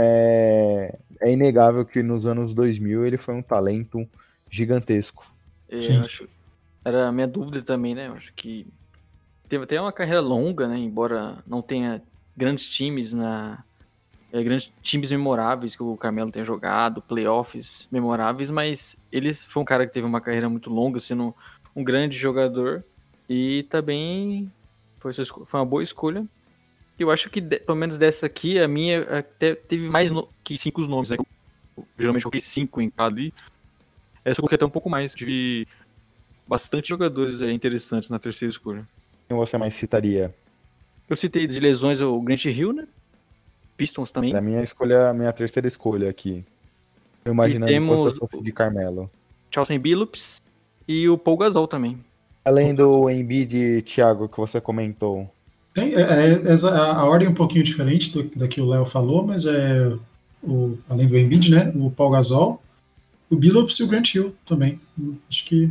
é, 0.00 0.96
é, 1.20 1.32
inegável 1.32 1.84
que 1.84 2.02
nos 2.02 2.24
anos 2.24 2.54
2000 2.54 3.04
ele 3.04 3.18
foi 3.18 3.34
um 3.34 3.42
talento 3.42 4.08
gigantesco. 4.48 5.26
É, 5.68 5.78
Sim. 5.78 5.98
Acho, 5.98 6.28
era 6.84 7.08
a 7.08 7.12
minha 7.12 7.26
dúvida 7.26 7.60
também, 7.62 7.96
né? 7.96 8.06
Eu 8.06 8.12
acho 8.12 8.32
que 8.32 8.64
teve 9.48 9.64
até 9.64 9.80
uma 9.80 9.92
carreira 9.92 10.20
longa, 10.20 10.68
né? 10.68 10.78
Embora 10.78 11.38
não 11.44 11.60
tenha 11.60 12.00
grandes 12.36 12.68
times 12.68 13.12
na, 13.12 13.64
é, 14.32 14.40
grandes 14.42 14.70
times 14.82 15.10
memoráveis 15.10 15.74
que 15.74 15.82
o 15.82 15.96
Carmelo 15.96 16.30
tenha 16.30 16.44
jogado, 16.44 17.02
playoffs 17.02 17.88
memoráveis, 17.90 18.50
mas 18.50 18.96
ele 19.10 19.34
foi 19.34 19.62
um 19.62 19.66
cara 19.66 19.84
que 19.84 19.92
teve 19.92 20.06
uma 20.06 20.20
carreira 20.20 20.48
muito 20.48 20.70
longa, 20.70 21.00
sendo 21.00 21.34
um 21.74 21.82
grande 21.82 22.16
jogador 22.16 22.84
e 23.28 23.66
também 23.68 24.50
foi, 24.98 25.12
foi 25.12 25.60
uma 25.60 25.66
boa 25.66 25.82
escolha. 25.82 26.24
Eu 26.98 27.10
acho 27.10 27.30
que, 27.30 27.40
pelo 27.40 27.78
menos 27.78 27.96
dessa 27.96 28.26
aqui, 28.26 28.58
a 28.58 28.66
minha 28.66 29.02
até 29.18 29.54
teve 29.54 29.88
mais 29.88 30.10
no, 30.10 30.28
que 30.42 30.58
cinco 30.58 30.80
nomes. 30.82 31.10
Né? 31.10 31.16
Eu, 31.18 31.86
geralmente 31.98 32.22
coloquei 32.22 32.40
cinco 32.40 32.80
em 32.80 32.90
cada 32.90 33.08
ali. 33.08 33.32
Essa 34.24 34.40
eu 34.40 34.42
coloquei 34.42 34.56
até 34.56 34.66
um 34.66 34.70
pouco 34.70 34.90
mais. 34.90 35.14
Tive 35.14 35.68
bastante 36.46 36.88
jogadores 36.88 37.40
é, 37.40 37.52
interessantes 37.52 38.10
na 38.10 38.18
terceira 38.18 38.50
escolha. 38.50 38.86
Quem 39.28 39.36
você 39.36 39.56
mais 39.56 39.74
citaria? 39.74 40.34
Eu 41.08 41.14
citei 41.14 41.46
de 41.46 41.60
lesões 41.60 42.00
o 42.00 42.20
Grant 42.20 42.44
Hill, 42.46 42.72
né? 42.72 42.88
Pistons 43.76 44.10
também. 44.10 44.34
A 44.34 44.40
minha 44.40 44.62
escolha, 44.62 45.10
a 45.10 45.14
minha 45.14 45.32
terceira 45.32 45.68
escolha 45.68 46.10
aqui. 46.10 46.44
Eu 47.24 47.32
imaginando 47.32 47.70
temos 47.70 48.12
que 48.12 48.18
fosse 48.18 48.42
de 48.42 48.52
Carmelo. 48.52 49.10
Chelsea 49.50 49.78
Billups 49.78 50.42
e 50.86 51.08
o 51.08 51.16
Paul 51.16 51.36
Gasol 51.36 51.68
também. 51.68 52.04
Além 52.44 52.74
do 52.74 53.08
Embiid, 53.08 53.82
Thiago, 53.82 54.28
que 54.28 54.38
você 54.38 54.60
comentou. 54.60 55.30
Tem, 55.78 55.94
é, 55.94 56.00
é, 56.00 56.68
a 56.76 57.04
ordem 57.04 57.28
é 57.28 57.30
um 57.30 57.34
pouquinho 57.34 57.62
diferente 57.62 58.10
do, 58.10 58.24
da 58.36 58.48
que 58.48 58.60
o 58.60 58.66
Léo 58.66 58.84
falou, 58.84 59.24
mas 59.24 59.46
é 59.46 59.96
o, 60.42 60.76
além 60.88 61.06
do 61.06 61.16
Embiid, 61.16 61.50
né? 61.52 61.72
O 61.76 61.88
Paul 61.88 62.10
Gasol, 62.10 62.60
o 63.30 63.36
Billups 63.36 63.78
e 63.78 63.84
o 63.84 63.86
Grant 63.86 64.12
Hill 64.12 64.34
também. 64.44 64.80
Acho 65.28 65.44
que 65.44 65.70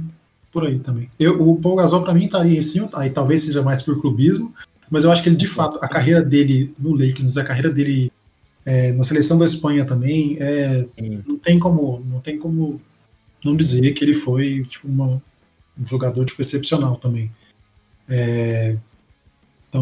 por 0.49 0.65
aí 0.65 0.79
também. 0.79 1.09
Eu, 1.19 1.41
o 1.45 1.57
Paul 1.57 1.75
Gasol 1.75 2.03
para 2.03 2.13
mim 2.13 2.25
estaria 2.25 2.57
em 2.57 2.61
cima, 2.61 2.89
aí 2.93 3.09
talvez 3.09 3.43
seja 3.43 3.61
mais 3.61 3.83
por 3.83 3.99
clubismo, 3.99 4.53
mas 4.89 5.03
eu 5.03 5.11
acho 5.11 5.21
que 5.21 5.27
ele, 5.27 5.35
de 5.35 5.47
fato, 5.47 5.77
a 5.81 5.87
carreira 5.89 6.21
dele 6.21 6.73
no 6.79 6.93
Lakers, 6.93 7.35
a 7.35 7.43
carreira 7.43 7.69
dele 7.69 8.09
é, 8.65 8.93
na 8.93 9.03
seleção 9.03 9.37
da 9.37 9.45
Espanha 9.45 9.83
também, 9.83 10.37
é, 10.39 10.85
não 11.27 11.37
tem 11.37 11.59
como 11.59 12.01
não 12.05 12.21
tem 12.21 12.37
como 12.37 12.81
não 13.43 13.57
dizer 13.57 13.93
que 13.93 14.05
ele 14.05 14.13
foi 14.13 14.63
tipo, 14.63 14.87
uma, 14.87 15.07
um 15.07 15.85
jogador 15.85 16.25
tipo, 16.25 16.41
excepcional 16.41 16.95
também. 16.95 17.29
É, 18.09 18.77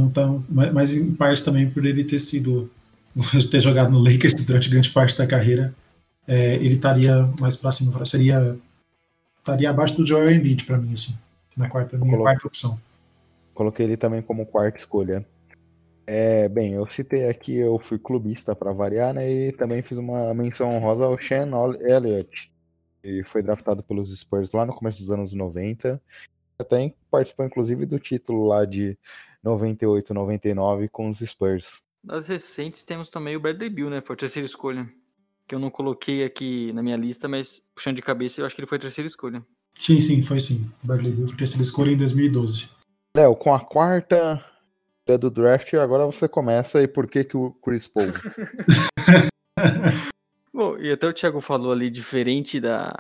então, 0.04 0.44
então, 0.50 0.72
mas 0.74 0.98
em 0.98 1.14
parte 1.14 1.44
também 1.44 1.70
por 1.70 1.86
ele 1.86 2.04
ter 2.04 2.20
sido 2.20 2.70
ter 3.50 3.62
jogado 3.62 3.92
no 3.92 4.00
Lakers 4.00 4.46
durante 4.46 4.70
grande 4.70 4.92
parte 4.92 5.18
da 5.18 5.26
carreira, 5.26 5.74
é, 6.28 6.56
ele 6.56 6.74
estaria 6.74 7.30
mais 7.40 7.56
para 7.56 7.72
cima, 7.72 8.06
seria 8.06 8.58
estaria 9.38 9.70
abaixo 9.70 9.96
do 9.96 10.06
Joel 10.06 10.32
Embiid 10.32 10.66
para 10.66 10.78
mim 10.78 10.94
assim, 10.94 11.18
na 11.56 11.70
quarta 11.70 11.98
minha 11.98 12.18
quarta 12.18 12.48
opção. 12.48 12.80
Coloquei 13.54 13.86
ele 13.86 13.96
também 13.96 14.22
como 14.22 14.46
quarta 14.46 14.78
escolha. 14.78 15.26
É, 16.08 16.48
bem, 16.50 16.74
eu 16.74 16.88
citei 16.88 17.28
aqui, 17.28 17.56
eu 17.56 17.80
fui 17.80 17.98
clubista 17.98 18.56
para 18.56 18.72
variar, 18.72 19.14
né? 19.14 19.32
E 19.32 19.52
também 19.54 19.82
fiz 19.82 19.98
uma 19.98 20.34
menção 20.34 20.70
honrosa 20.70 21.06
ao 21.06 21.20
Sean 21.20 21.50
Elliott, 21.80 22.52
que 23.02 23.24
foi 23.24 23.42
draftado 23.42 23.82
pelos 23.82 24.16
Spurs 24.16 24.52
lá 24.52 24.66
no 24.66 24.74
começo 24.74 25.00
dos 25.00 25.10
anos 25.10 25.34
90. 25.34 26.00
Até 26.60 26.94
participou, 27.10 27.46
inclusive, 27.46 27.86
do 27.86 27.98
título 27.98 28.48
lá 28.48 28.66
de 28.66 28.98
98, 29.46 30.14
99 30.14 30.90
com 30.90 31.10
os 31.10 31.20
Spurs. 31.20 31.82
Das 32.04 32.28
recentes 32.28 32.84
temos 32.84 33.10
também 33.10 33.36
o 33.36 33.40
Bradley 33.40 33.70
Bill, 33.70 33.90
né? 33.90 34.02
Foi 34.02 34.16
a 34.16 34.18
terceira 34.18 34.46
escolha. 34.46 34.90
Que 35.48 35.54
eu 35.54 35.60
não 35.60 35.70
coloquei 35.70 36.24
aqui 36.24 36.74
na 36.74 36.82
minha 36.82 36.98
lista, 36.98 37.28
mas 37.28 37.62
puxando 37.76 37.96
de 37.96 38.02
cabeça, 38.02 38.42
eu 38.42 38.46
acho 38.46 38.56
que 38.56 38.62
ele 38.62 38.68
foi 38.68 38.80
a 38.80 38.82
terceira 38.82 39.08
escolha. 39.08 39.46
Sim, 39.76 40.00
sim, 40.00 40.24
foi 40.24 40.40
sim. 40.40 40.72
O 40.84 40.88
Bradley 40.88 41.12
Bill 41.12 41.28
foi 41.28 41.36
a 41.36 41.40
terceira 41.40 41.62
escolha 41.62 41.92
em 41.92 41.98
2012. 41.98 42.72
Léo, 43.16 43.36
com 43.36 43.54
a 43.54 43.60
quarta 43.60 44.44
do 45.20 45.30
draft, 45.30 45.72
agora 45.76 46.06
você 46.06 46.28
começa 46.28 46.82
e 46.82 46.88
por 46.88 47.08
que 47.08 47.24
que 47.24 47.38
o 47.38 47.52
Chris 47.64 47.88
Paul? 47.88 48.12
Bom, 50.52 50.78
e 50.78 50.92
até 50.92 51.08
o 51.08 51.14
Thiago 51.14 51.40
falou 51.42 51.72
ali, 51.72 51.90
diferente 51.90 52.60
da, 52.60 52.94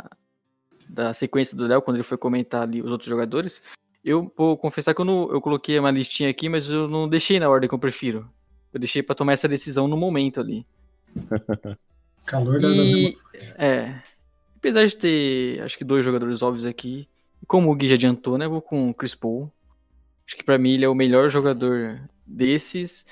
da 0.89 1.13
sequência 1.13 1.57
do 1.57 1.65
Léo, 1.65 1.81
quando 1.81 1.97
ele 1.97 2.03
foi 2.03 2.17
comentar 2.17 2.63
ali 2.63 2.81
os 2.81 2.91
outros 2.91 3.09
jogadores, 3.09 3.61
eu 4.05 4.31
vou 4.37 4.55
confessar 4.55 4.93
que 4.93 5.01
eu, 5.01 5.05
não, 5.05 5.31
eu 5.31 5.41
coloquei 5.41 5.79
uma 5.79 5.89
listinha 5.89 6.29
aqui, 6.29 6.47
mas 6.47 6.69
eu 6.69 6.87
não 6.87 7.09
deixei 7.09 7.39
na 7.39 7.49
ordem 7.49 7.67
que 7.67 7.73
eu 7.73 7.79
prefiro. 7.79 8.29
Eu 8.71 8.79
deixei 8.79 9.01
para 9.01 9.15
tomar 9.15 9.33
essa 9.33 9.47
decisão 9.47 9.87
no 9.87 9.97
momento 9.97 10.39
ali. 10.39 10.63
Calor 12.27 12.61
das 12.61 12.71
emoções. 12.71 13.57
É. 13.57 13.99
Apesar 14.57 14.85
de 14.85 14.95
ter, 14.95 15.61
acho 15.63 15.75
que 15.75 15.83
dois 15.83 16.05
jogadores 16.05 16.43
óbvios 16.43 16.67
aqui, 16.67 17.09
como 17.47 17.71
o 17.71 17.75
Gui 17.75 17.87
já 17.87 17.95
adiantou, 17.95 18.37
né? 18.37 18.47
Vou 18.47 18.61
com 18.61 18.91
o 18.91 18.93
Chris 18.93 19.15
Paul. 19.15 19.51
Acho 20.27 20.37
que 20.37 20.43
para 20.43 20.57
mim 20.57 20.73
ele 20.73 20.85
é 20.85 20.89
o 20.89 20.95
melhor 20.95 21.29
jogador 21.29 21.99
desses. 22.25 23.07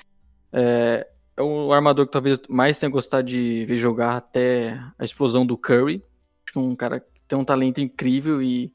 É, 0.52 1.08
é 1.36 1.42
o 1.42 1.72
armador 1.72 2.06
que 2.06 2.12
talvez 2.12 2.40
mais 2.48 2.78
tenha 2.78 2.90
gostado 2.90 3.26
de 3.26 3.64
ver 3.66 3.78
jogar 3.78 4.16
até 4.16 4.80
a 4.96 5.04
explosão 5.04 5.44
do 5.44 5.58
Curry. 5.58 6.04
Acho 6.44 6.52
que 6.52 6.58
é 6.58 6.60
um 6.60 6.76
cara 6.76 7.00
que 7.00 7.06
tem 7.26 7.36
um 7.36 7.44
talento 7.44 7.80
incrível 7.80 8.40
e 8.40 8.72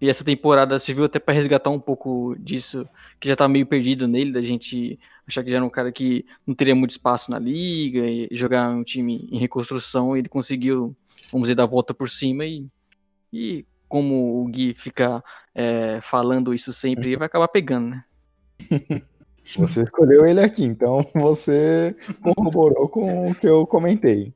E 0.00 0.08
essa 0.08 0.24
temporada 0.24 0.78
serviu 0.78 1.04
até 1.04 1.18
para 1.18 1.34
resgatar 1.34 1.68
um 1.70 1.78
pouco 1.78 2.34
disso, 2.38 2.88
que 3.18 3.28
já 3.28 3.36
tá 3.36 3.46
meio 3.46 3.66
perdido 3.66 4.08
nele, 4.08 4.32
da 4.32 4.40
gente 4.40 4.98
achar 5.26 5.44
que 5.44 5.50
já 5.50 5.56
era 5.56 5.64
um 5.64 5.70
cara 5.70 5.92
que 5.92 6.24
não 6.46 6.54
teria 6.54 6.74
muito 6.74 6.90
espaço 6.90 7.30
na 7.30 7.38
liga, 7.38 8.00
e 8.06 8.28
jogar 8.32 8.70
um 8.70 8.82
time 8.82 9.28
em 9.30 9.38
reconstrução, 9.38 10.16
ele 10.16 10.28
conseguiu, 10.28 10.96
vamos 11.30 11.46
dizer, 11.46 11.54
dar 11.54 11.64
a 11.64 11.66
volta 11.66 11.92
por 11.92 12.08
cima 12.08 12.46
e, 12.46 12.66
e 13.30 13.66
como 13.86 14.42
o 14.42 14.46
Gui 14.46 14.72
fica 14.74 15.22
é, 15.54 16.00
falando 16.00 16.54
isso 16.54 16.72
sempre, 16.72 17.16
vai 17.16 17.26
acabar 17.26 17.48
pegando, 17.48 17.88
né? 17.88 18.04
Você 19.42 19.82
escolheu 19.82 20.26
ele 20.26 20.40
aqui, 20.40 20.64
então 20.64 21.04
você 21.14 21.96
corroborou 22.22 22.88
com 22.88 23.30
o 23.30 23.34
que 23.34 23.46
eu 23.46 23.66
comentei. 23.66 24.32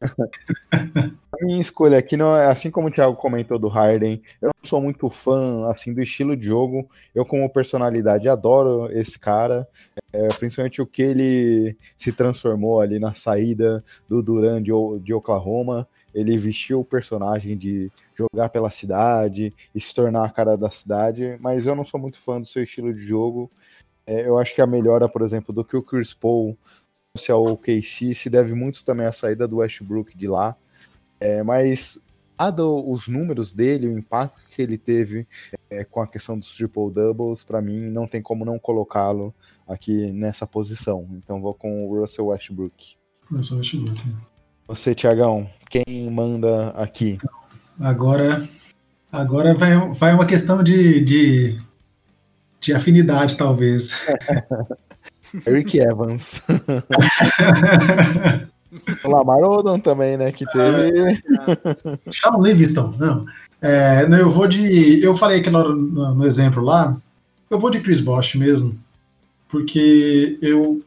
A 1.32 1.44
minha 1.44 1.60
escolha 1.60 1.96
aqui 1.96 2.14
não 2.14 2.36
é 2.36 2.46
assim 2.46 2.70
como 2.70 2.88
o 2.88 2.90
Thiago 2.90 3.16
comentou 3.16 3.58
do 3.58 3.66
Harden. 3.66 4.22
Eu 4.40 4.48
não 4.48 4.68
sou 4.68 4.82
muito 4.82 5.08
fã 5.08 5.66
assim 5.70 5.92
do 5.94 6.02
estilo 6.02 6.36
de 6.36 6.44
jogo. 6.44 6.88
Eu 7.14 7.24
como 7.24 7.48
personalidade 7.48 8.28
adoro 8.28 8.88
esse 8.92 9.18
cara, 9.18 9.66
é, 10.12 10.28
principalmente 10.28 10.82
o 10.82 10.86
que 10.86 11.02
ele 11.02 11.76
se 11.96 12.12
transformou 12.12 12.80
ali 12.80 12.98
na 12.98 13.14
saída 13.14 13.82
do 14.06 14.22
Duran 14.22 14.62
de, 14.62 14.70
de 15.02 15.14
Oklahoma. 15.14 15.88
Ele 16.14 16.36
vestiu 16.36 16.80
o 16.80 16.84
personagem 16.84 17.56
de 17.56 17.90
jogar 18.14 18.50
pela 18.50 18.70
cidade 18.70 19.54
e 19.74 19.80
se 19.80 19.94
tornar 19.94 20.26
a 20.26 20.30
cara 20.30 20.56
da 20.56 20.70
cidade, 20.70 21.38
mas 21.40 21.66
eu 21.66 21.74
não 21.74 21.84
sou 21.84 21.98
muito 21.98 22.20
fã 22.20 22.38
do 22.38 22.46
seu 22.46 22.62
estilo 22.62 22.92
de 22.92 23.02
jogo. 23.02 23.50
É, 24.06 24.26
eu 24.26 24.38
acho 24.38 24.54
que 24.54 24.60
a 24.60 24.66
melhora, 24.66 25.08
por 25.08 25.22
exemplo, 25.22 25.54
do 25.54 25.64
que 25.64 25.76
o 25.76 25.82
Chris 25.82 26.12
Paul 26.12 26.56
se 27.16 27.30
ao 27.30 27.44
OKC 27.44 28.14
se 28.14 28.30
deve 28.30 28.54
muito 28.54 28.84
também 28.84 29.06
à 29.06 29.12
saída 29.12 29.46
do 29.46 29.56
Westbrook 29.56 30.16
de 30.16 30.28
lá. 30.28 30.56
É, 31.20 31.42
mas 31.42 32.00
dado 32.38 32.90
os 32.90 33.06
números 33.06 33.52
dele, 33.52 33.86
o 33.86 33.96
impacto 33.96 34.42
que 34.48 34.60
ele 34.60 34.76
teve 34.76 35.26
é, 35.70 35.84
com 35.84 36.00
a 36.00 36.06
questão 36.06 36.36
dos 36.38 36.54
triple 36.56 36.90
doubles, 36.90 37.44
para 37.44 37.62
mim 37.62 37.90
não 37.90 38.06
tem 38.06 38.20
como 38.20 38.44
não 38.44 38.58
colocá-lo 38.58 39.32
aqui 39.68 40.10
nessa 40.10 40.46
posição. 40.46 41.06
Então 41.12 41.40
vou 41.40 41.54
com 41.54 41.86
o 41.86 42.00
Russell 42.00 42.26
Westbrook. 42.26 42.96
Russell 43.30 43.58
Westbrook. 43.58 44.00
Você, 44.66 44.94
Tiagão, 44.94 45.48
quem 45.70 46.10
manda 46.10 46.70
aqui? 46.70 47.18
Agora, 47.78 48.42
agora 49.10 49.54
vai, 49.54 49.76
vai 49.92 50.14
uma 50.14 50.26
questão 50.26 50.62
de, 50.62 51.00
de 51.02 51.56
de 52.62 52.72
afinidade, 52.72 53.36
talvez. 53.36 54.06
Eric 55.46 55.78
Evans. 55.78 56.40
o 59.04 59.10
Lamar 59.10 59.42
Odom 59.42 59.80
também, 59.80 60.16
né? 60.16 60.30
Que 60.30 60.44
teve. 60.46 61.22
Sean 62.10 62.38
Livingston, 62.40 62.94
não. 62.98 63.26
É, 63.60 64.06
eu 64.20 64.30
vou 64.30 64.46
de. 64.46 65.02
Eu 65.02 65.14
falei 65.14 65.40
aqui 65.40 65.50
no, 65.50 65.74
no, 65.74 66.26
exemplo 66.26 66.62
lá. 66.62 66.96
Eu 67.50 67.58
vou 67.58 67.70
de 67.70 67.80
Chris 67.80 68.00
Bosch 68.00 68.36
mesmo. 68.36 68.78
Porque 69.48 70.38
eu. 70.40 70.78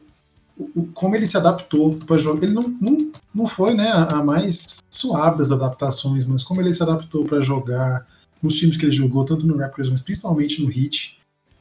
Como 0.94 1.14
ele 1.14 1.26
se 1.26 1.36
adaptou 1.36 1.94
para 2.06 2.16
o 2.16 2.18
jogo. 2.18 2.42
Ele 2.42 2.54
não, 2.54 2.62
não, 2.80 2.96
não 3.34 3.46
foi 3.46 3.74
né, 3.74 3.92
a 3.92 4.24
mais 4.24 4.82
suave 4.90 5.36
das 5.38 5.52
adaptações, 5.52 6.24
mas 6.24 6.42
como 6.42 6.62
ele 6.62 6.72
se 6.72 6.82
adaptou 6.82 7.26
para 7.26 7.42
jogar 7.42 8.06
nos 8.42 8.56
times 8.56 8.76
que 8.76 8.86
ele 8.86 8.92
jogou, 8.92 9.24
tanto 9.24 9.46
no 9.46 9.58
Raptors, 9.58 9.90
mas 9.90 10.02
principalmente 10.02 10.62
no 10.62 10.70
Heat 10.70 11.16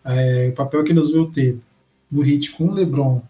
é, 0.06 0.49
o 0.49 0.53
papel 0.53 0.84
que 0.84 0.93
nós 0.93 1.12
veio 1.12 1.32
ter 1.32 1.60
no 2.12 2.22
hit 2.22 2.51
com 2.51 2.68
o 2.68 2.74
LeBron 2.74 3.22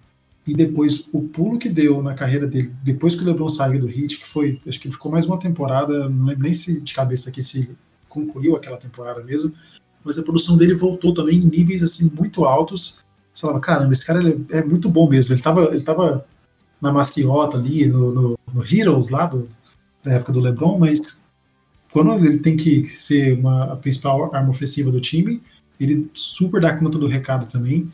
e 0.46 0.54
depois 0.54 1.10
o 1.14 1.22
pulo 1.22 1.58
que 1.58 1.70
deu 1.70 2.04
na 2.04 2.14
carreira 2.14 2.46
dele, 2.46 2.74
depois 2.84 3.16
que 3.16 3.24
o 3.24 3.26
LeBron 3.26 3.50
saiu 3.50 3.80
do 3.80 3.88
hit, 3.88 4.18
que 4.18 4.28
foi, 4.28 4.60
acho 4.68 4.80
que 4.80 4.92
ficou 4.92 5.12
mais 5.12 5.26
uma 5.26 5.40
temporada, 5.40 6.08
não 6.10 6.28
lembro 6.28 6.44
nem 6.44 6.54
se 6.54 6.82
de 6.82 6.94
cabeça 6.94 7.30
aqui 7.30 7.42
se 7.42 7.76
concluiu 8.08 8.56
aquela 8.56 8.78
temporada 8.78 9.24
mesmo, 9.24 9.52
mas 10.04 10.20
a 10.20 10.24
produção 10.24 10.56
dele 10.56 10.76
voltou 10.76 11.14
também 11.14 11.38
em 11.38 11.50
níveis 11.50 11.82
assim 11.82 12.12
muito 12.16 12.46
altos. 12.46 13.04
Você 13.34 13.42
falava, 13.42 13.60
caramba, 13.60 13.92
esse 13.92 14.06
cara 14.06 14.22
é 14.52 14.64
muito 14.64 14.88
bom 14.88 15.10
mesmo. 15.10 15.34
Ele 15.34 15.40
estava 15.40 15.64
ele 15.74 15.82
tava 15.82 16.26
na 16.80 16.92
maciota 16.92 17.58
ali, 17.58 17.88
no, 17.88 18.14
no, 18.14 18.40
no 18.54 18.64
Heroes 18.64 19.10
lá 19.10 19.26
do, 19.26 19.50
da 20.04 20.14
época 20.14 20.32
do 20.32 20.40
LeBron, 20.40 20.78
mas 20.78 21.34
quando 21.92 22.14
ele 22.14 22.38
tem 22.38 22.56
que 22.56 22.84
ser 22.84 23.40
uma, 23.40 23.74
a 23.74 23.76
principal 23.76 24.34
arma 24.34 24.50
ofensiva 24.50 24.92
do 24.92 25.02
time, 25.02 25.42
ele 25.80 26.10
super 26.14 26.62
dá 26.62 26.78
conta 26.78 26.98
do 26.98 27.08
recado 27.08 27.50
também. 27.52 27.90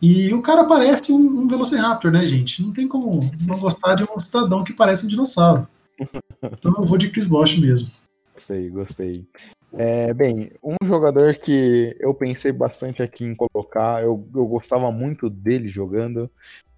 E 0.00 0.32
o 0.34 0.42
cara 0.42 0.64
parece 0.64 1.12
um, 1.12 1.42
um 1.42 1.48
Velociraptor, 1.48 2.10
né, 2.10 2.26
gente? 2.26 2.62
Não 2.62 2.72
tem 2.72 2.86
como 2.86 3.30
não 3.46 3.58
gostar 3.58 3.94
de 3.94 4.04
um 4.04 4.18
cidadão 4.18 4.62
que 4.62 4.72
parece 4.72 5.06
um 5.06 5.08
dinossauro. 5.08 5.66
Então 6.42 6.74
eu 6.76 6.84
vou 6.84 6.98
de 6.98 7.08
Chris 7.08 7.26
Bosh 7.26 7.56
mesmo. 7.56 7.90
Gostei, 8.34 8.68
gostei. 8.68 9.26
É, 9.72 10.12
bem, 10.12 10.50
um 10.62 10.76
jogador 10.86 11.34
que 11.36 11.96
eu 11.98 12.12
pensei 12.12 12.52
bastante 12.52 13.02
aqui 13.02 13.24
em 13.24 13.34
colocar, 13.34 14.02
eu, 14.02 14.28
eu 14.34 14.46
gostava 14.46 14.92
muito 14.92 15.30
dele 15.30 15.68
jogando, 15.68 16.30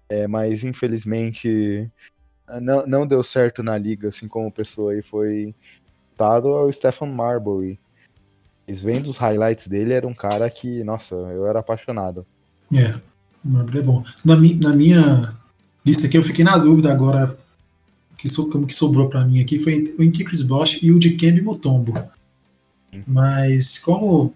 é, 0.07 0.25
mas 0.25 0.63
infelizmente 0.63 1.91
não, 2.61 2.87
não 2.87 3.07
deu 3.07 3.23
certo 3.23 3.61
na 3.61 3.77
liga, 3.77 4.09
assim 4.09 4.27
como 4.27 4.51
pessoa 4.51 4.93
aí 4.93 5.01
foi 5.01 5.53
dado, 6.17 6.47
é 6.47 6.63
o 6.63 6.71
Stephen 6.71 7.11
Marbury. 7.11 7.79
Vendo 8.67 9.09
os 9.09 9.17
highlights 9.17 9.67
dele, 9.67 9.93
era 9.93 10.07
um 10.07 10.13
cara 10.13 10.49
que, 10.49 10.83
nossa, 10.83 11.15
eu 11.15 11.47
era 11.47 11.59
apaixonado. 11.59 12.25
É, 12.73 12.91
o 13.45 13.53
Marbury 13.53 13.79
é 13.79 13.81
bom. 13.81 14.03
Na, 14.25 14.35
mi, 14.35 14.55
na 14.55 14.73
minha 14.73 15.33
lista 15.85 16.07
aqui, 16.07 16.17
eu 16.17 16.23
fiquei 16.23 16.43
na 16.43 16.57
dúvida 16.57 16.91
agora, 16.91 17.37
que 18.17 18.27
so, 18.27 18.49
como 18.49 18.67
que 18.67 18.73
sobrou 18.73 19.07
para 19.07 19.23
mim 19.25 19.39
aqui, 19.39 19.57
foi 19.57 19.95
o 19.97 20.03
Inky 20.03 20.25
Chris 20.25 20.41
Bosch 20.41 20.83
e 20.83 20.91
o 20.91 20.99
de 20.99 21.11
Kembe 21.11 21.41
Mutombo. 21.41 21.93
Mas 23.05 23.79
como 23.79 24.33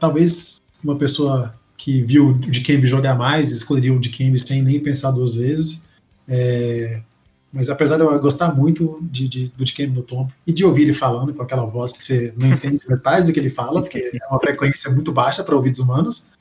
talvez 0.00 0.60
uma 0.82 0.96
pessoa 0.96 1.50
que 1.76 2.02
viu 2.02 2.28
o 2.28 2.38
de 2.38 2.60
Kembe 2.60 2.86
jogar 2.86 3.14
mais, 3.14 3.50
escolheria 3.52 3.92
o 3.92 4.00
de 4.00 4.08
Kembe 4.08 4.38
sem 4.38 4.62
nem 4.62 4.80
pensar 4.80 5.10
duas 5.10 5.34
vezes, 5.34 5.86
é, 6.28 7.02
mas 7.56 7.70
apesar 7.70 7.96
de 7.96 8.02
eu 8.02 8.20
gostar 8.20 8.54
muito 8.54 8.98
de, 9.00 9.26
de, 9.26 9.46
do 9.48 9.64
Dikembe 9.64 9.94
Mutombo 9.96 10.30
e 10.46 10.52
de 10.52 10.62
ouvir 10.62 10.82
ele 10.82 10.92
falando 10.92 11.32
com 11.32 11.42
aquela 11.42 11.64
voz 11.64 11.90
que 11.92 12.02
você 12.02 12.34
não 12.36 12.48
entende 12.48 12.82
metade 12.86 13.26
do 13.26 13.32
que 13.32 13.40
ele 13.40 13.48
fala, 13.48 13.80
porque 13.80 13.98
é 13.98 14.26
uma 14.28 14.38
frequência 14.38 14.92
muito 14.92 15.10
baixa 15.10 15.42
para 15.42 15.56
ouvidos 15.56 15.80
humanos, 15.80 16.32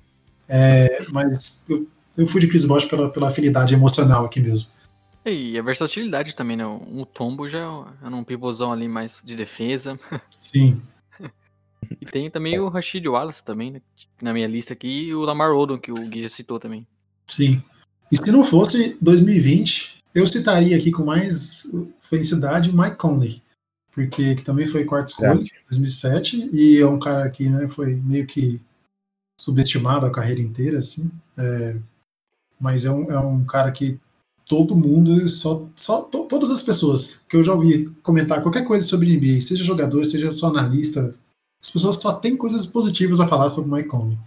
é, 0.50 1.06
mas 1.14 1.66
eu, 1.70 1.88
eu, 2.18 2.28
fui 2.28 2.42
de 2.42 2.50
Chris 2.50 2.66
Bosh 2.66 2.86
pela, 2.86 3.10
pela 3.10 3.30
afinidade 3.30 3.74
emocional 3.74 4.26
aqui 4.26 4.42
mesmo. 4.42 4.68
E 5.26 5.58
a 5.58 5.62
versatilidade 5.62 6.36
também, 6.36 6.58
né? 6.58 6.66
O 6.66 7.06
Tombo 7.06 7.48
já 7.48 7.60
é 7.60 8.08
um 8.08 8.24
pivôzão 8.24 8.74
ali 8.74 8.88
mais 8.88 9.20
de 9.24 9.38
defesa. 9.38 9.98
Sim. 10.38 10.82
e 12.02 12.06
tem 12.06 12.30
também 12.30 12.60
o 12.60 12.68
Rashid 12.68 13.08
Wallace 13.08 13.44
também, 13.44 13.72
né? 13.72 13.82
na 14.22 14.34
minha 14.34 14.48
lista 14.48 14.74
aqui, 14.74 15.06
e 15.06 15.16
o 15.16 15.22
Lamar 15.22 15.52
Odom, 15.54 15.78
que 15.78 15.92
o 15.92 15.96
Gui 15.96 16.22
já 16.22 16.30
citou 16.30 16.60
também. 16.60 16.86
Sim. 17.26 17.64
E 18.12 18.18
se 18.18 18.32
não 18.34 18.44
fosse 18.44 18.98
2020, 19.02 20.04
eu 20.16 20.26
citaria 20.26 20.78
aqui 20.78 20.92
com 20.92 21.04
mais 21.04 21.70
felicidade 22.00 22.70
o 22.70 22.82
Mike 22.82 22.96
Conley, 22.96 23.44
porque 23.92 24.34
que 24.36 24.44
também 24.44 24.66
foi 24.66 24.86
quarta 24.86 25.12
escolha 25.12 25.42
em 25.42 25.66
2007 25.68 26.50
e 26.54 26.80
é 26.80 26.88
um 26.88 26.98
cara 26.98 27.30
que 27.30 27.50
né, 27.50 27.68
foi 27.68 27.96
meio 27.96 28.26
que 28.26 28.62
subestimado 29.40 30.06
a 30.06 30.12
carreira 30.12 30.42
inteira, 30.42 30.78
assim. 30.78 31.12
É, 31.38 31.76
mas 32.58 32.86
é 32.86 32.92
um, 32.92 33.12
é 33.12 33.20
um 33.20 33.44
cara 33.44 33.70
que 33.74 34.00
todo 34.46 34.76
mundo, 34.76 35.28
só, 35.28 35.68
só 35.76 36.04
to, 36.04 36.26
todas 36.30 36.50
as 36.50 36.64
pessoas 36.64 37.26
que 37.28 37.36
eu 37.36 37.44
já 37.44 37.54
ouvi 37.54 37.94
comentar 38.02 38.42
qualquer 38.42 38.64
coisa 38.64 38.86
sobre 38.86 39.18
NBA, 39.18 39.42
seja 39.42 39.66
jogador, 39.66 40.04
seja 40.06 40.32
só 40.32 40.48
analista, 40.48 41.14
as 41.62 41.72
pessoas 41.72 41.98
só 41.98 42.14
têm 42.14 42.38
coisas 42.38 42.66
positivas 42.66 43.20
a 43.20 43.28
falar 43.28 43.50
sobre 43.50 43.70
o 43.70 43.74
Mike 43.74 43.90
Conley. 43.90 44.18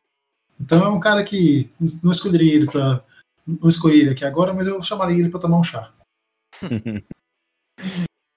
Então 0.61 0.85
é 0.85 0.89
um 0.89 1.01
cara 1.01 1.25
que 1.25 1.71
não 2.03 2.13
escolheria 2.13 2.57
ele 2.57 2.67
para 2.67 3.03
não 3.49 3.69
escolhi 3.69 4.03
ele 4.03 4.11
aqui 4.11 4.25
agora, 4.27 4.53
mas 4.53 4.67
eu 4.67 4.81
chamaria 4.83 5.19
ele 5.19 5.31
para 5.31 5.41
tomar 5.41 5.59
um 5.59 5.63
chá. 5.63 5.95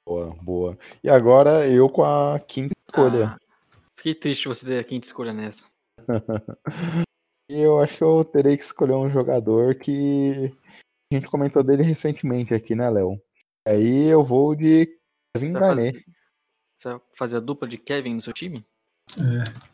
boa, 0.07 0.27
boa. 0.41 0.79
E 1.03 1.09
agora 1.09 1.67
eu 1.67 1.89
com 1.89 2.03
a 2.03 2.39
quinta 2.39 2.73
escolha. 2.87 3.35
Ah, 3.35 3.37
fiquei 3.97 4.15
triste 4.15 4.47
você 4.47 4.65
ter 4.65 4.79
a 4.79 4.83
quinta 4.83 5.07
escolha 5.07 5.33
nessa. 5.33 5.65
e 7.51 7.59
eu 7.59 7.81
acho 7.81 7.97
que 7.97 8.03
eu 8.03 8.23
terei 8.23 8.55
que 8.55 8.63
escolher 8.63 8.93
um 8.93 9.09
jogador 9.09 9.75
que 9.75 10.55
a 11.11 11.15
gente 11.15 11.27
comentou 11.27 11.61
dele 11.61 11.83
recentemente 11.83 12.53
aqui, 12.53 12.73
né, 12.73 12.89
Léo? 12.89 13.21
Aí 13.67 14.07
eu 14.07 14.23
vou 14.23 14.55
de 14.55 14.97
Kevin 15.35 15.51
Garnett. 15.53 16.05
Você 16.79 16.89
vai 16.89 17.01
fazer 17.13 17.37
a 17.37 17.41
dupla 17.41 17.67
de 17.67 17.77
Kevin 17.77 18.15
no 18.15 18.21
seu 18.21 18.31
time? 18.31 18.65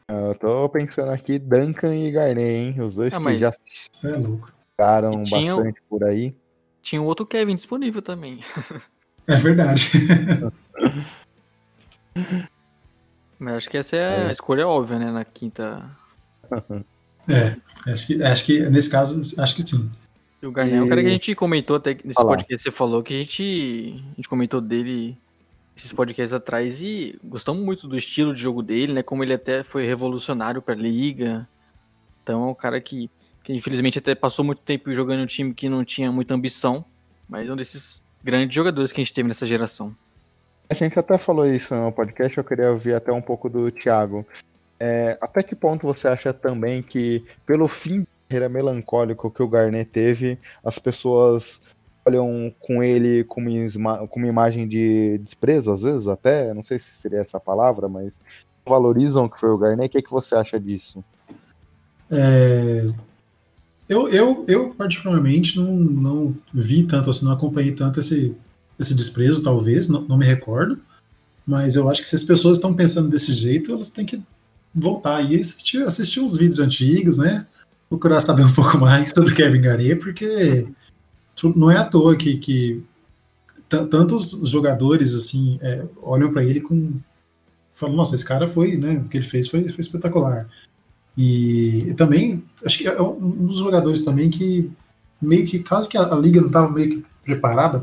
É. 0.10 0.24
Eu 0.30 0.36
tô 0.36 0.68
pensando 0.68 1.12
aqui 1.12 1.38
Duncan 1.38 1.96
e 1.96 2.12
Garnett, 2.12 2.42
hein? 2.42 2.82
Os 2.82 2.96
dois 2.96 3.14
ah, 3.14 3.20
que 3.20 3.38
já. 3.38 3.52
Você 3.92 4.16
é 4.16 4.18
louco 4.18 4.57
ficaram 4.78 5.18
bastante 5.18 5.82
por 5.90 6.04
aí. 6.04 6.36
Tinha 6.82 7.02
um 7.02 7.06
outro 7.06 7.26
Kevin 7.26 7.56
disponível 7.56 8.02
também. 8.02 8.42
É 9.28 9.36
verdade. 9.36 9.90
Mas 13.40 13.56
acho 13.56 13.70
que 13.70 13.78
essa 13.78 13.96
é, 13.96 14.00
é. 14.00 14.28
a 14.30 14.32
escolha 14.32 14.68
óbvia, 14.68 15.00
né? 15.00 15.12
Na 15.12 15.26
quinta. 15.26 15.90
É, 17.30 17.58
acho 17.92 18.08
que, 18.08 18.24
acho 18.24 18.46
que 18.46 18.70
nesse 18.70 18.90
caso, 18.90 19.20
acho 19.20 19.54
que 19.54 19.62
sim. 19.62 19.92
E 20.42 20.48
o 20.48 20.52
Garnett 20.52 20.78
é 20.78 20.82
um 20.82 20.88
cara 20.88 21.02
que 21.02 21.08
a 21.10 21.12
gente 21.12 21.36
comentou 21.36 21.76
até 21.76 21.94
nesse 22.02 22.18
Olá. 22.22 22.30
podcast 22.30 22.64
que 22.64 22.72
você 22.72 22.72
falou, 22.72 23.04
que 23.04 23.14
a 23.14 23.18
gente, 23.18 24.02
a 24.14 24.16
gente 24.16 24.30
comentou 24.30 24.62
dele 24.62 25.18
esses 25.76 25.92
podcasts 25.92 26.32
atrás 26.32 26.82
e 26.82 27.20
gostamos 27.22 27.62
muito 27.66 27.86
do 27.86 27.98
estilo 27.98 28.34
de 28.34 28.40
jogo 28.40 28.64
dele, 28.64 28.94
né? 28.94 29.04
Como 29.04 29.26
ele 29.26 29.34
até 29.34 29.62
foi 29.62 29.86
revolucionário 29.86 30.62
para 30.62 30.74
a 30.74 30.78
liga. 30.78 31.46
Então 32.24 32.46
é 32.46 32.48
um 32.48 32.56
cara 32.56 32.80
que, 32.80 33.12
que 33.48 33.54
infelizmente 33.54 33.98
até 33.98 34.14
passou 34.14 34.44
muito 34.44 34.62
tempo 34.62 34.94
jogando 34.94 35.22
em 35.22 35.24
um 35.24 35.26
time 35.26 35.54
que 35.54 35.70
não 35.70 35.86
tinha 35.86 36.12
muita 36.12 36.34
ambição, 36.34 36.84
mas 37.30 37.48
é 37.48 37.54
um 37.54 37.56
desses 37.56 38.04
grandes 38.22 38.54
jogadores 38.54 38.92
que 38.92 39.00
a 39.00 39.04
gente 39.06 39.14
teve 39.14 39.26
nessa 39.26 39.46
geração. 39.46 39.96
A 40.70 40.74
gente 40.74 41.00
até 41.00 41.18
falou 41.18 41.48
isso 41.48 41.74
no 41.74 41.90
podcast, 41.90 42.38
eu 42.38 42.44
queria 42.44 42.74
ouvir 42.74 42.94
até 42.94 43.10
um 43.10 43.22
pouco 43.22 43.50
do 43.50 43.72
Thiago. 43.72 44.28
É, 44.78 45.18
até 45.22 45.42
que 45.42 45.56
ponto 45.56 45.88
você 45.88 46.10
acha 46.10 46.34
também 46.34 46.84
que, 46.84 47.24
pelo 47.46 47.70
fim 47.70 48.02
de 48.02 48.08
carreira 48.28 48.50
melancólico 48.50 49.32
que 49.32 49.42
o 49.42 49.48
Garnet 49.48 49.90
teve, 49.90 50.38
as 50.62 50.78
pessoas 50.78 51.62
olham 52.06 52.54
com 52.60 52.84
ele 52.84 53.24
com 53.24 53.40
uma, 53.40 54.06
com 54.10 54.20
uma 54.20 54.28
imagem 54.28 54.68
de 54.68 55.20
desprezo, 55.20 55.72
às 55.72 55.84
vezes 55.84 56.06
até, 56.10 56.54
não 56.54 56.62
sei 56.62 56.78
se 56.78 56.92
seria 56.96 57.20
essa 57.20 57.40
palavra, 57.40 57.88
mas 57.88 58.20
valorizam 58.66 59.24
o 59.24 59.30
que 59.30 59.40
foi 59.40 59.52
o 59.52 59.58
Garnet. 59.58 59.88
O 59.88 59.92
que, 59.92 60.00
é 60.00 60.02
que 60.02 60.12
você 60.12 60.36
acha 60.36 60.60
disso? 60.60 61.02
É, 62.12 62.86
eu, 63.90 64.10
eu, 64.10 64.46
eu, 64.48 64.70
particularmente, 64.72 65.58
não, 65.58 65.76
não 65.76 66.38
vi 66.54 66.84
tanto, 66.84 67.10
assim, 67.10 67.26
não 67.26 67.32
acompanhei 67.32 67.72
tanto 67.72 68.00
esse, 68.00 68.36
esse 68.80 68.94
desprezo, 68.94 69.44
talvez, 69.44 69.88
não, 69.88 70.02
não 70.02 70.18
me 70.18 70.26
recordo. 70.26 70.80
Mas 71.46 71.76
eu 71.76 71.90
acho 71.90 72.02
que 72.02 72.10
se 72.10 72.16
as 72.16 72.24
pessoas 72.24 72.58
estão 72.58 72.74
pensando 72.74 73.10
desse 73.10 73.32
jeito, 73.32 73.72
elas 73.72 73.90
têm 73.90 74.06
que 74.06 74.22
voltar 74.76 75.22
e 75.22 75.40
assistir, 75.40 75.82
assistir 75.84 76.20
uns 76.20 76.36
vídeos 76.36 76.60
antigos, 76.60 77.18
né? 77.18 77.48
Procurar 77.90 78.20
saber 78.20 78.44
um 78.44 78.54
pouco 78.54 78.78
mais 78.78 79.12
sobre 79.12 79.34
Kevin 79.34 79.62
Garnett, 79.62 79.96
porque 79.96 80.68
não 81.56 81.72
é 81.72 81.78
à 81.78 81.86
toa 81.86 82.16
que, 82.16 82.38
que 82.38 82.84
tantos 83.70 84.50
jogadores 84.50 85.14
assim 85.14 85.58
é, 85.62 85.88
olham 86.02 86.32
para 86.32 86.44
ele 86.44 86.60
com 86.60 86.94
falam, 87.72 87.96
nossa, 87.96 88.16
esse 88.16 88.26
cara 88.26 88.48
foi, 88.48 88.76
né? 88.76 88.98
O 88.98 89.08
que 89.08 89.18
ele 89.18 89.26
fez 89.26 89.48
foi, 89.48 89.68
foi 89.70 89.82
espetacular. 89.82 90.50
E, 91.18 91.94
também 91.96 92.44
acho 92.64 92.78
que 92.78 92.88
é 92.88 93.02
um 93.02 93.46
dos 93.46 93.58
jogadores 93.58 94.04
também 94.04 94.30
que 94.30 94.70
meio 95.22 95.46
que 95.46 95.60
caso 95.60 95.90
que 95.90 95.98
a, 95.98 96.14
a 96.14 96.16
liga 96.16 96.40
não 96.40 96.48
estava 96.48 96.72
meio 96.72 96.90
que 96.90 97.06
preparada 97.24 97.80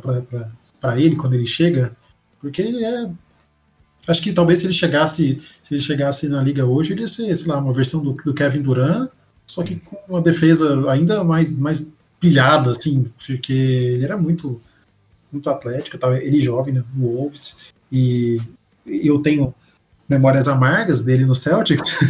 para 0.80 1.00
ele 1.00 1.16
quando 1.16 1.34
ele 1.34 1.46
chega, 1.46 1.94
porque 2.40 2.62
ele 2.62 2.84
é 2.84 3.10
acho 4.06 4.22
que 4.22 4.32
talvez 4.32 4.60
se 4.60 4.66
ele 4.66 4.72
chegasse 4.72 5.42
se 5.62 5.74
ele 5.74 5.80
chegasse 5.80 6.28
na 6.28 6.42
liga 6.42 6.66
hoje 6.66 6.92
ele 6.92 7.00
ia 7.00 7.08
ser 7.08 7.34
sei 7.34 7.48
lá 7.50 7.58
uma 7.58 7.72
versão 7.72 8.02
do, 8.02 8.12
do 8.12 8.34
Kevin 8.34 8.60
Durant 8.60 9.08
só 9.46 9.62
que 9.62 9.76
com 9.76 9.96
uma 10.08 10.20
defesa 10.20 10.90
ainda 10.90 11.24
mais 11.24 11.58
mais 11.58 11.94
pilhada, 12.24 12.70
assim, 12.70 13.04
porque 13.26 13.52
ele 13.52 14.04
era 14.04 14.16
muito, 14.16 14.58
muito 15.30 15.50
atlético, 15.50 15.98
tava, 15.98 16.18
ele 16.18 16.40
jovem 16.40 16.72
né, 16.72 16.84
no 16.94 17.06
Wolves, 17.06 17.74
e 17.92 18.40
eu 18.86 19.20
tenho 19.20 19.54
memórias 20.08 20.48
amargas 20.48 21.02
dele 21.02 21.24
no 21.24 21.34
Celtics. 21.34 22.00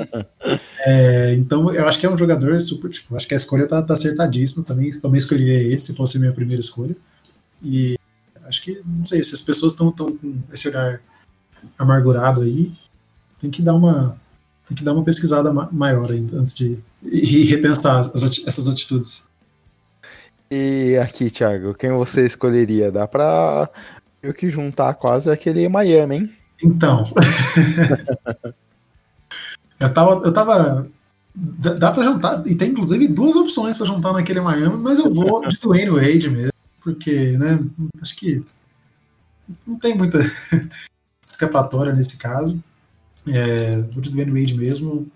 é, 0.84 1.34
então 1.34 1.72
eu 1.74 1.86
acho 1.86 1.98
que 1.98 2.06
é 2.06 2.10
um 2.10 2.18
jogador 2.18 2.60
super. 2.60 2.90
Tipo, 2.90 3.16
acho 3.16 3.26
que 3.26 3.34
a 3.34 3.36
escolha 3.36 3.66
tá, 3.66 3.82
tá 3.82 3.94
acertadíssima 3.94 4.64
também. 4.64 4.90
Também 5.00 5.18
escolheria 5.18 5.60
ele 5.60 5.78
se 5.78 5.94
fosse 5.94 6.18
minha 6.18 6.32
primeira 6.32 6.60
escolha. 6.60 6.96
E 7.62 7.98
acho 8.44 8.62
que, 8.62 8.80
não 8.84 9.04
sei, 9.04 9.22
se 9.24 9.34
as 9.34 9.42
pessoas 9.42 9.72
estão 9.72 9.90
com 9.90 10.16
esse 10.52 10.68
olhar 10.68 11.00
amargurado 11.78 12.42
aí, 12.42 12.72
tem 13.40 13.50
que 13.50 13.62
dar 13.62 13.74
uma. 13.74 14.16
Tem 14.66 14.76
que 14.76 14.82
dar 14.82 14.94
uma 14.94 15.04
pesquisada 15.04 15.52
maior 15.52 16.10
ainda 16.10 16.38
antes 16.38 16.52
de 16.52 16.76
e 17.04 17.44
repensar 17.44 18.00
as, 18.00 18.46
essas 18.46 18.66
atitudes. 18.66 19.30
E 20.50 20.96
aqui, 21.00 21.30
Thiago, 21.30 21.74
quem 21.74 21.92
você 21.92 22.26
escolheria? 22.26 22.90
Dá 22.90 23.06
pra 23.06 23.70
eu 24.22 24.34
que 24.34 24.50
juntar 24.50 24.94
quase 24.94 25.30
aquele 25.30 25.68
Miami, 25.68 26.16
hein? 26.16 26.36
Então. 26.62 27.04
eu 29.80 29.94
tava. 29.94 30.26
Eu 30.26 30.32
tava. 30.32 30.86
Dá 31.34 31.90
pra 31.90 32.02
juntar, 32.02 32.42
e 32.46 32.54
tem 32.54 32.70
inclusive 32.70 33.08
duas 33.08 33.36
opções 33.36 33.76
para 33.76 33.86
juntar 33.86 34.14
naquele 34.14 34.40
Miami, 34.40 34.78
mas 34.78 34.98
eu 34.98 35.12
vou 35.12 35.46
de 35.46 35.58
Dwayne 35.58 35.90
Wade 35.90 36.30
mesmo, 36.30 36.52
porque, 36.80 37.36
né, 37.36 37.58
acho 38.00 38.16
que 38.16 38.42
não 39.66 39.78
tem 39.78 39.94
muita 39.94 40.18
escapatória 41.28 41.92
nesse 41.92 42.16
caso. 42.16 42.58
É, 43.28 43.84
o 43.94 44.00
de 44.00 44.10
Dwayne 44.10 44.32
Wade 44.32 44.58
mesmo. 44.58 45.06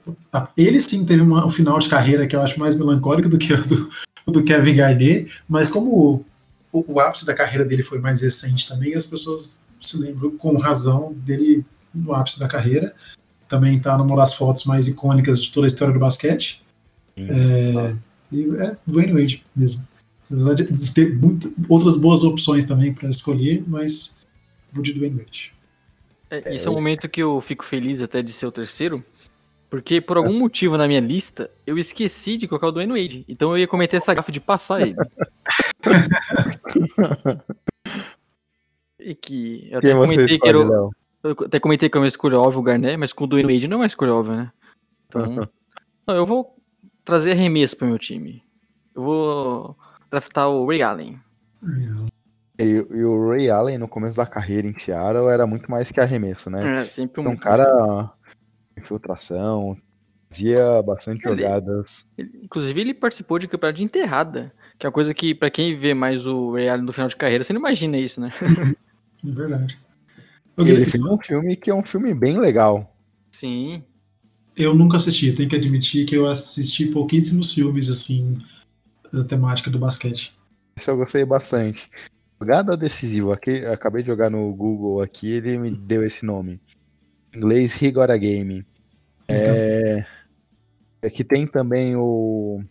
Ele 0.56 0.78
sim 0.78 1.06
teve 1.06 1.22
uma, 1.22 1.46
um 1.46 1.48
final 1.48 1.78
de 1.78 1.88
carreira 1.88 2.26
que 2.26 2.36
eu 2.36 2.42
acho 2.42 2.60
mais 2.60 2.76
melancólico 2.76 3.30
do 3.30 3.38
que 3.38 3.54
o 3.54 3.66
do, 3.66 3.88
do 4.26 4.44
Kevin 4.44 4.74
Garnett, 4.74 5.42
mas 5.48 5.70
como 5.70 6.24
o, 6.72 6.84
o, 6.86 7.00
ápice 7.00 7.24
da 7.24 7.34
carreira 7.34 7.64
dele 7.64 7.82
foi 7.82 7.98
mais 7.98 8.20
recente 8.20 8.68
também, 8.68 8.94
as 8.94 9.06
pessoas 9.06 9.69
se 9.80 9.98
lembram 9.98 10.36
com 10.36 10.56
razão 10.58 11.12
dele 11.12 11.64
no 11.94 12.14
ápice 12.14 12.38
da 12.38 12.46
carreira. 12.46 12.94
Também 13.48 13.76
está 13.76 13.98
numa 13.98 14.14
das 14.14 14.34
fotos 14.34 14.64
mais 14.66 14.86
icônicas 14.86 15.42
de 15.42 15.50
toda 15.50 15.66
a 15.66 15.68
história 15.68 15.92
do 15.92 15.98
basquete. 15.98 16.62
É, 17.16 17.96
e 18.30 18.44
é 18.56 18.76
Dwayne 18.86 19.12
Wade 19.12 19.44
mesmo. 19.56 19.88
Apesar 20.30 20.54
de 20.54 20.94
ter 20.94 21.16
muito, 21.16 21.52
outras 21.68 21.96
boas 21.96 22.22
opções 22.22 22.64
também 22.64 22.94
para 22.94 23.08
escolher, 23.08 23.64
mas 23.66 24.24
vou 24.72 24.82
de 24.82 24.92
Dwayne 24.92 25.18
Wade. 25.18 25.52
É, 26.30 26.54
esse 26.54 26.68
é 26.68 26.70
um 26.70 26.74
momento 26.74 27.08
que 27.08 27.20
eu 27.20 27.40
fico 27.40 27.64
feliz 27.64 28.00
até 28.00 28.22
de 28.22 28.32
ser 28.32 28.46
o 28.46 28.52
terceiro, 28.52 29.02
porque 29.68 30.00
por 30.00 30.16
algum 30.16 30.38
motivo 30.38 30.78
na 30.78 30.86
minha 30.86 31.00
lista 31.00 31.50
eu 31.66 31.76
esqueci 31.76 32.36
de 32.36 32.46
colocar 32.46 32.68
o 32.68 32.72
Dwayne 32.72 32.92
Wade. 32.92 33.24
Então 33.28 33.50
eu 33.50 33.58
ia 33.58 33.66
cometer 33.66 33.96
essa 33.96 34.14
gafa 34.14 34.30
de 34.30 34.38
passar 34.38 34.82
ele. 34.82 34.94
e 39.00 39.14
que 39.14 39.68
eu 39.70 39.78
até 39.78 39.94
comentei 39.94 40.38
que 40.38 40.48
era. 40.48 40.58
Eu 41.22 41.36
até 41.44 41.60
comentei 41.60 41.88
que 41.88 41.96
é 41.96 42.00
uma 42.00 42.06
escolha 42.06 42.38
óbvia 42.38 42.60
o 42.60 42.62
Garnet, 42.62 42.96
mas 42.96 43.12
com 43.12 43.24
o 43.24 43.26
Dwayne 43.26 43.52
Wade 43.52 43.68
não 43.68 43.78
é 43.78 43.80
uma 43.80 43.86
escolha 43.86 44.14
óbvia, 44.14 44.36
né? 44.36 44.52
Então. 45.06 45.48
não, 46.06 46.16
eu 46.16 46.24
vou 46.24 46.56
trazer 47.04 47.32
arremesso 47.32 47.76
pro 47.76 47.86
meu 47.86 47.98
time. 47.98 48.42
Eu 48.94 49.02
vou 49.02 49.76
draftar 50.10 50.48
o 50.48 50.66
Ray 50.66 50.82
Allen. 50.82 51.20
E, 52.58 52.64
e, 52.64 53.04
o 53.04 53.30
Ray 53.30 53.50
Allen, 53.50 53.78
no 53.78 53.88
começo 53.88 54.16
da 54.16 54.26
carreira 54.26 54.66
em 54.66 54.78
Seattle, 54.78 55.28
era 55.28 55.46
muito 55.46 55.70
mais 55.70 55.90
que 55.90 56.00
arremesso, 56.00 56.50
né? 56.50 56.82
É, 56.82 56.84
sempre 56.86 57.20
um, 57.20 57.24
então, 57.24 57.36
cara 57.36 58.10
infiltração, 58.76 59.76
fazia 60.30 60.82
bastante 60.82 61.26
ele, 61.28 61.42
jogadas. 61.42 62.06
Ele, 62.16 62.40
inclusive, 62.44 62.80
ele 62.80 62.94
participou 62.94 63.38
de 63.38 63.48
campeonato 63.48 63.78
de 63.78 63.84
enterrada, 63.84 64.52
que 64.78 64.86
é 64.86 64.88
uma 64.88 64.92
coisa 64.92 65.12
que, 65.12 65.34
para 65.34 65.50
quem 65.50 65.76
vê 65.76 65.92
mais 65.94 66.26
o 66.26 66.52
Ray 66.52 66.68
Allen 66.68 66.84
no 66.84 66.92
final 66.92 67.08
de 67.08 67.16
carreira, 67.16 67.44
você 67.44 67.52
não 67.52 67.60
imagina 67.60 67.98
isso, 67.98 68.20
né? 68.20 68.30
É 69.26 69.30
verdade. 69.30 69.78
Ele 70.58 70.86
fez 70.86 71.02
um 71.02 71.18
filme 71.18 71.56
que 71.56 71.70
é 71.70 71.74
um 71.74 71.84
filme 71.84 72.12
bem 72.14 72.38
legal. 72.38 72.96
Sim. 73.30 73.82
Eu 74.56 74.74
nunca 74.74 74.96
assisti, 74.96 75.32
tenho 75.32 75.48
que 75.48 75.56
admitir 75.56 76.04
que 76.06 76.14
eu 76.14 76.26
assisti 76.26 76.86
pouquíssimos 76.86 77.52
filmes, 77.52 77.88
assim, 77.88 78.36
da 79.12 79.24
temática 79.24 79.70
do 79.70 79.78
basquete. 79.78 80.34
Isso 80.76 80.90
eu 80.90 80.96
gostei 80.96 81.24
bastante. 81.24 81.88
Jogada 82.38 82.76
decisiva, 82.76 83.34
aqui, 83.34 83.64
acabei 83.64 84.02
de 84.02 84.08
jogar 84.08 84.30
no 84.30 84.52
Google 84.54 85.00
aqui, 85.00 85.30
ele 85.30 85.58
me 85.58 85.70
deu 85.70 86.04
esse 86.04 86.24
nome. 86.24 86.60
Em 87.32 87.38
inglês, 87.38 87.80
He 87.80 87.90
Got 87.90 88.10
a 88.10 88.16
Game. 88.16 88.66
É, 89.28 90.04
aqui 91.02 91.22
tem 91.22 91.46
também 91.46 91.96
o 91.96 92.62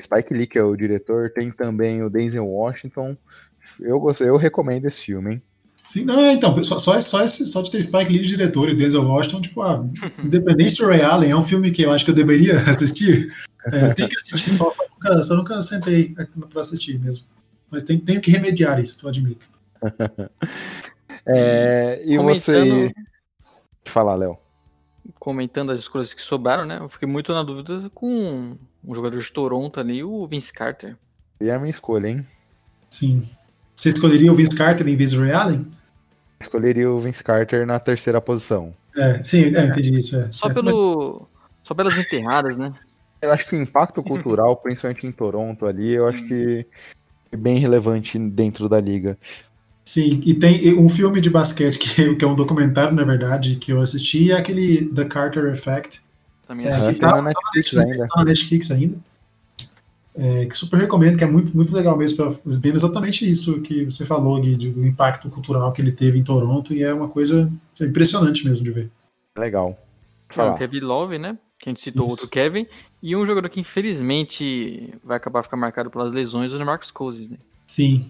Spike 0.00 0.32
Lee, 0.32 0.46
que 0.46 0.58
é 0.58 0.62
o 0.62 0.76
diretor, 0.76 1.30
tem 1.30 1.50
também 1.50 2.02
o 2.02 2.10
Denzel 2.10 2.46
Washington. 2.46 3.16
Eu 3.80 3.98
gostei, 3.98 4.28
eu 4.28 4.36
recomendo 4.36 4.86
esse 4.86 5.00
filme, 5.00 5.34
hein? 5.34 5.42
Sim, 5.86 6.04
não, 6.06 6.18
é, 6.18 6.32
então, 6.32 6.64
só, 6.64 6.78
só, 6.78 6.98
só, 6.98 7.22
esse, 7.22 7.46
só 7.46 7.60
de 7.60 7.70
ter 7.70 7.82
Spike 7.82 8.10
Lee 8.10 8.22
de 8.22 8.28
diretor 8.28 8.70
e 8.70 8.74
Denzel 8.74 9.04
Washington, 9.04 9.42
tipo, 9.42 9.60
ah, 9.62 9.84
Independente 10.24 10.76
do 10.76 10.86
Ray 10.86 11.02
Allen, 11.02 11.30
é 11.30 11.36
um 11.36 11.42
filme 11.42 11.70
que 11.70 11.82
eu 11.82 11.92
acho 11.92 12.04
que 12.04 12.10
eu 12.10 12.14
deveria 12.14 12.56
assistir. 12.70 13.28
É, 13.66 13.92
tem 13.92 14.08
que 14.08 14.16
assistir 14.16 14.50
só, 14.50 14.70
só 14.70 14.82
nunca, 14.90 15.22
só 15.22 15.34
nunca 15.34 15.62
sentei 15.62 16.14
pra 16.50 16.60
assistir 16.60 16.98
mesmo 16.98 17.26
mas 17.74 17.82
tem, 17.82 17.98
tenho 17.98 18.20
que 18.20 18.30
remediar 18.30 18.78
isso, 18.78 19.04
eu 19.04 19.10
admito. 19.10 19.48
é, 21.26 22.00
e 22.04 22.16
Comentando... 22.16 22.30
você. 22.32 22.94
Falar, 23.84 24.14
Léo. 24.14 24.38
Comentando 25.18 25.72
as 25.72 25.80
escolhas 25.80 26.14
que 26.14 26.22
sobraram, 26.22 26.64
né? 26.64 26.78
Eu 26.80 26.88
fiquei 26.88 27.08
muito 27.08 27.34
na 27.34 27.42
dúvida 27.42 27.90
com 27.92 28.56
um 28.82 28.94
jogador 28.94 29.20
de 29.20 29.32
Toronto 29.32 29.80
ali, 29.80 30.02
o 30.04 30.26
Vince 30.26 30.52
Carter. 30.52 30.96
E 31.40 31.48
é 31.48 31.54
a 31.54 31.58
minha 31.58 31.70
escolha, 31.70 32.08
hein? 32.08 32.26
Sim. 32.88 33.28
Você 33.74 33.88
escolheria 33.88 34.32
o 34.32 34.34
Vince 34.34 34.56
Carter 34.56 34.86
em 34.86 34.96
vez 34.96 35.12
do 35.12 35.20
Ray 35.20 35.32
Allen? 35.32 35.66
Escolheria 36.40 36.90
o 36.90 37.00
Vince 37.00 37.24
Carter 37.24 37.66
na 37.66 37.78
terceira 37.78 38.20
posição. 38.20 38.74
É, 38.96 39.22
sim, 39.22 39.54
é, 39.54 39.66
entendi 39.66 39.98
isso. 39.98 40.16
É. 40.16 40.28
Só, 40.30 40.48
é, 40.48 40.54
pelo, 40.54 41.20
mas... 41.20 41.48
só 41.62 41.74
pelas 41.74 41.98
enterradas, 41.98 42.56
né? 42.56 42.72
Eu 43.20 43.32
acho 43.32 43.46
que 43.46 43.56
o 43.56 43.60
impacto 43.60 44.02
cultural, 44.02 44.56
principalmente 44.56 45.06
em 45.06 45.12
Toronto 45.12 45.66
ali, 45.66 45.92
eu 45.92 46.06
acho 46.06 46.22
que 46.24 46.66
bem 47.36 47.58
relevante 47.58 48.18
dentro 48.18 48.68
da 48.68 48.78
liga. 48.78 49.18
Sim, 49.84 50.20
e 50.24 50.34
tem 50.34 50.78
um 50.78 50.88
filme 50.88 51.20
de 51.20 51.28
basquete 51.28 51.78
que, 51.78 52.14
que 52.16 52.24
é 52.24 52.28
um 52.28 52.34
documentário, 52.34 52.94
na 52.94 53.04
verdade, 53.04 53.56
que 53.56 53.72
eu 53.72 53.80
assisti, 53.80 54.30
é 54.30 54.36
aquele 54.36 54.86
The 54.86 55.04
Carter 55.04 55.46
Effect. 55.46 56.00
Também 56.46 56.66
é, 56.66 56.92
que 56.92 56.98
tá, 56.98 57.10
tá, 57.10 57.16
na 57.16 57.22
Netflix, 57.22 57.70
tá, 57.70 57.80
ainda. 57.80 58.08
Tá 58.08 58.16
na 58.16 58.24
Netflix 58.24 58.70
ainda. 58.70 58.96
É, 60.16 60.46
que 60.46 60.56
super 60.56 60.78
recomendo, 60.78 61.18
que 61.18 61.24
é 61.24 61.26
muito, 61.26 61.56
muito 61.56 61.74
legal 61.74 61.98
mesmo, 61.98 62.16
para 62.16 62.30
ver 62.46 62.74
exatamente 62.74 63.28
isso 63.28 63.60
que 63.62 63.84
você 63.84 64.06
falou, 64.06 64.40
Gui, 64.40 64.56
do 64.56 64.86
impacto 64.86 65.28
cultural 65.28 65.72
que 65.72 65.82
ele 65.82 65.90
teve 65.90 66.18
em 66.18 66.22
Toronto, 66.22 66.72
e 66.72 66.84
é 66.84 66.94
uma 66.94 67.08
coisa 67.08 67.52
impressionante 67.80 68.46
mesmo 68.46 68.64
de 68.64 68.70
ver. 68.70 68.90
Legal. 69.36 69.76
É, 70.36 70.42
o 70.42 70.54
Kevin 70.54 70.80
Love, 70.80 71.18
né? 71.18 71.36
Que 71.58 71.68
a 71.68 71.70
gente 71.70 71.80
citou 71.80 72.06
isso. 72.06 72.12
outro 72.12 72.28
Kevin, 72.28 72.66
e 73.02 73.16
um 73.16 73.26
jogador 73.26 73.48
que 73.48 73.60
infelizmente 73.60 74.94
vai 75.02 75.16
acabar 75.16 75.42
ficando 75.42 75.60
marcado 75.60 75.90
pelas 75.90 76.12
lesões, 76.12 76.52
o 76.52 76.64
Marcos 76.64 76.92
Cousins, 76.92 77.28
né? 77.28 77.38
Sim. 77.66 78.08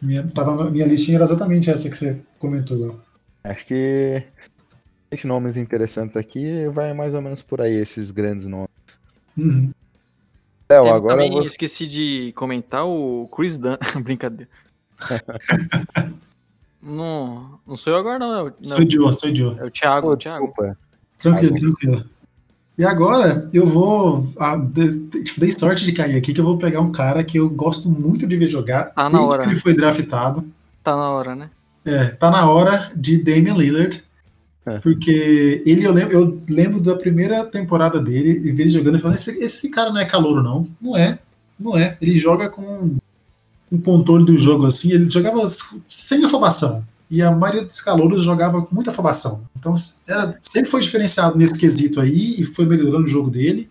Minha, 0.00 0.24
tava, 0.28 0.70
minha 0.70 0.86
listinha 0.86 1.16
era 1.16 1.24
exatamente 1.24 1.68
essa 1.68 1.90
que 1.90 1.96
você 1.96 2.20
comentou, 2.38 2.78
Léo. 2.78 3.00
Acho 3.42 3.66
que 3.66 4.22
nomes 5.24 5.56
interessantes 5.56 6.16
aqui 6.16 6.68
vai 6.68 6.94
mais 6.94 7.14
ou 7.14 7.22
menos 7.22 7.42
por 7.42 7.60
aí, 7.60 7.74
esses 7.74 8.12
grandes 8.12 8.46
nomes. 8.46 8.68
Uhum. 9.36 9.72
Léo, 10.68 10.84
Tem, 10.84 10.92
agora 10.92 11.14
também 11.14 11.30
vou... 11.30 11.46
esqueci 11.46 11.86
de 11.86 12.32
comentar 12.36 12.86
o 12.86 13.28
Chris 13.34 13.56
Dunn. 13.56 13.76
Brincadeira. 14.04 14.50
não, 16.82 17.58
não 17.66 17.76
sou 17.76 17.94
eu 17.94 17.98
agora, 17.98 18.18
não. 18.18 18.44
não. 18.44 18.52
Sou 18.62 18.84
o 18.84 18.90
Joe, 18.90 19.12
sou 19.12 19.30
o 19.30 19.34
Joe. 19.34 19.58
É 19.58 19.64
o 19.64 19.70
Thiago, 19.70 20.08
Pô, 20.08 20.12
o 20.12 20.16
Thiago. 20.16 20.54
Tranquilo, 21.18 21.54
tranquilo. 21.54 22.04
E 22.76 22.84
agora 22.84 23.50
eu 23.52 23.66
vou. 23.66 24.32
Ah, 24.38 24.56
dei 24.56 25.50
sorte 25.50 25.84
de 25.84 25.92
cair 25.92 26.16
aqui 26.16 26.32
que 26.32 26.40
eu 26.40 26.44
vou 26.44 26.58
pegar 26.58 26.80
um 26.80 26.92
cara 26.92 27.24
que 27.24 27.38
eu 27.38 27.50
gosto 27.50 27.90
muito 27.90 28.24
de 28.26 28.36
ver 28.36 28.48
jogar. 28.48 28.92
Tá 28.94 29.10
na 29.10 29.20
hora. 29.20 29.42
que 29.42 29.48
ele 29.48 29.56
foi 29.56 29.74
draftado. 29.74 30.48
Tá 30.84 30.94
na 30.94 31.10
hora, 31.10 31.34
né? 31.34 31.50
É, 31.84 32.04
tá 32.10 32.30
na 32.30 32.48
hora 32.48 32.92
de 32.94 33.22
Damian 33.22 33.54
Lillard. 33.54 34.04
É. 34.68 34.78
Porque 34.80 35.62
ele, 35.64 35.84
eu 35.84 35.92
lembro, 35.92 36.12
eu 36.12 36.42
lembro 36.48 36.80
da 36.80 36.96
primeira 36.96 37.44
temporada 37.44 38.00
dele 38.00 38.48
e 38.48 38.52
ver 38.52 38.64
ele 38.64 38.70
jogando 38.70 38.96
e 38.96 38.98
falando: 38.98 39.16
esse, 39.16 39.42
esse 39.42 39.70
cara 39.70 39.90
não 39.90 40.00
é 40.00 40.04
calouro, 40.04 40.42
não. 40.42 40.68
Não 40.80 40.96
é. 40.96 41.18
Não 41.58 41.76
é. 41.76 41.96
Ele 42.00 42.18
joga 42.18 42.48
com 42.48 42.96
um 43.70 43.78
controle 43.78 44.24
do 44.24 44.36
jogo 44.36 44.66
assim. 44.66 44.92
Ele 44.92 45.08
jogava 45.08 45.42
sem 45.88 46.24
afobação. 46.24 46.84
E 47.10 47.22
a 47.22 47.30
maioria 47.30 47.64
dos 47.64 47.80
calouros 47.80 48.24
jogava 48.24 48.60
com 48.62 48.74
muita 48.74 48.90
afobação. 48.90 49.46
Então 49.58 49.74
era, 50.06 50.38
sempre 50.42 50.70
foi 50.70 50.80
diferenciado 50.80 51.38
nesse 51.38 51.58
quesito 51.58 52.00
aí 52.00 52.38
e 52.38 52.44
foi 52.44 52.66
melhorando 52.66 53.04
o 53.04 53.08
jogo 53.08 53.30
dele. 53.30 53.68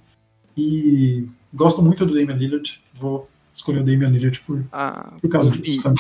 E 0.57 1.27
gosto 1.53 1.83
muito 1.83 2.05
do 2.05 2.15
Damian 2.15 2.35
Lillard. 2.35 2.81
Vou 2.95 3.29
escolher 3.53 3.81
o 3.81 3.83
Damian 3.83 4.09
Lillard 4.09 4.39
por, 4.39 4.63
ah, 4.71 5.13
por 5.21 5.29
causa 5.29 5.51
disso. 5.51 5.93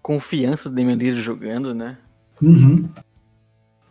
Confiança 0.00 0.68
do 0.70 0.76
Damian 0.76 0.94
Lillard 0.94 1.20
jogando, 1.20 1.74
né? 1.74 1.98
Uhum. 2.40 2.76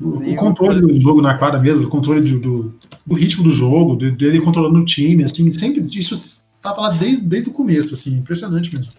O, 0.02 0.36
controle 0.36 0.82
do 0.82 1.02
jogo 1.02 1.22
na 1.22 1.38
quadra 1.38 1.60
mesmo, 1.60 1.86
o 1.86 1.90
controle 1.90 2.22
do, 2.22 2.40
do, 2.40 2.76
do 3.06 3.16
ritmo 3.16 3.44
do 3.44 3.52
jogo, 3.52 3.96
dele 3.96 4.40
controlando 4.40 4.80
o 4.80 4.86
time, 4.86 5.26
assim, 5.26 5.50
sempre 5.50 5.82
isso 5.82 6.16
estava 6.50 6.82
lá 6.82 6.90
desde, 6.90 7.28
desde 7.28 7.50
o 7.50 7.54
começo, 7.54 7.94
assim, 7.94 8.18
impressionante 8.18 8.74
mesmo. 8.74 8.94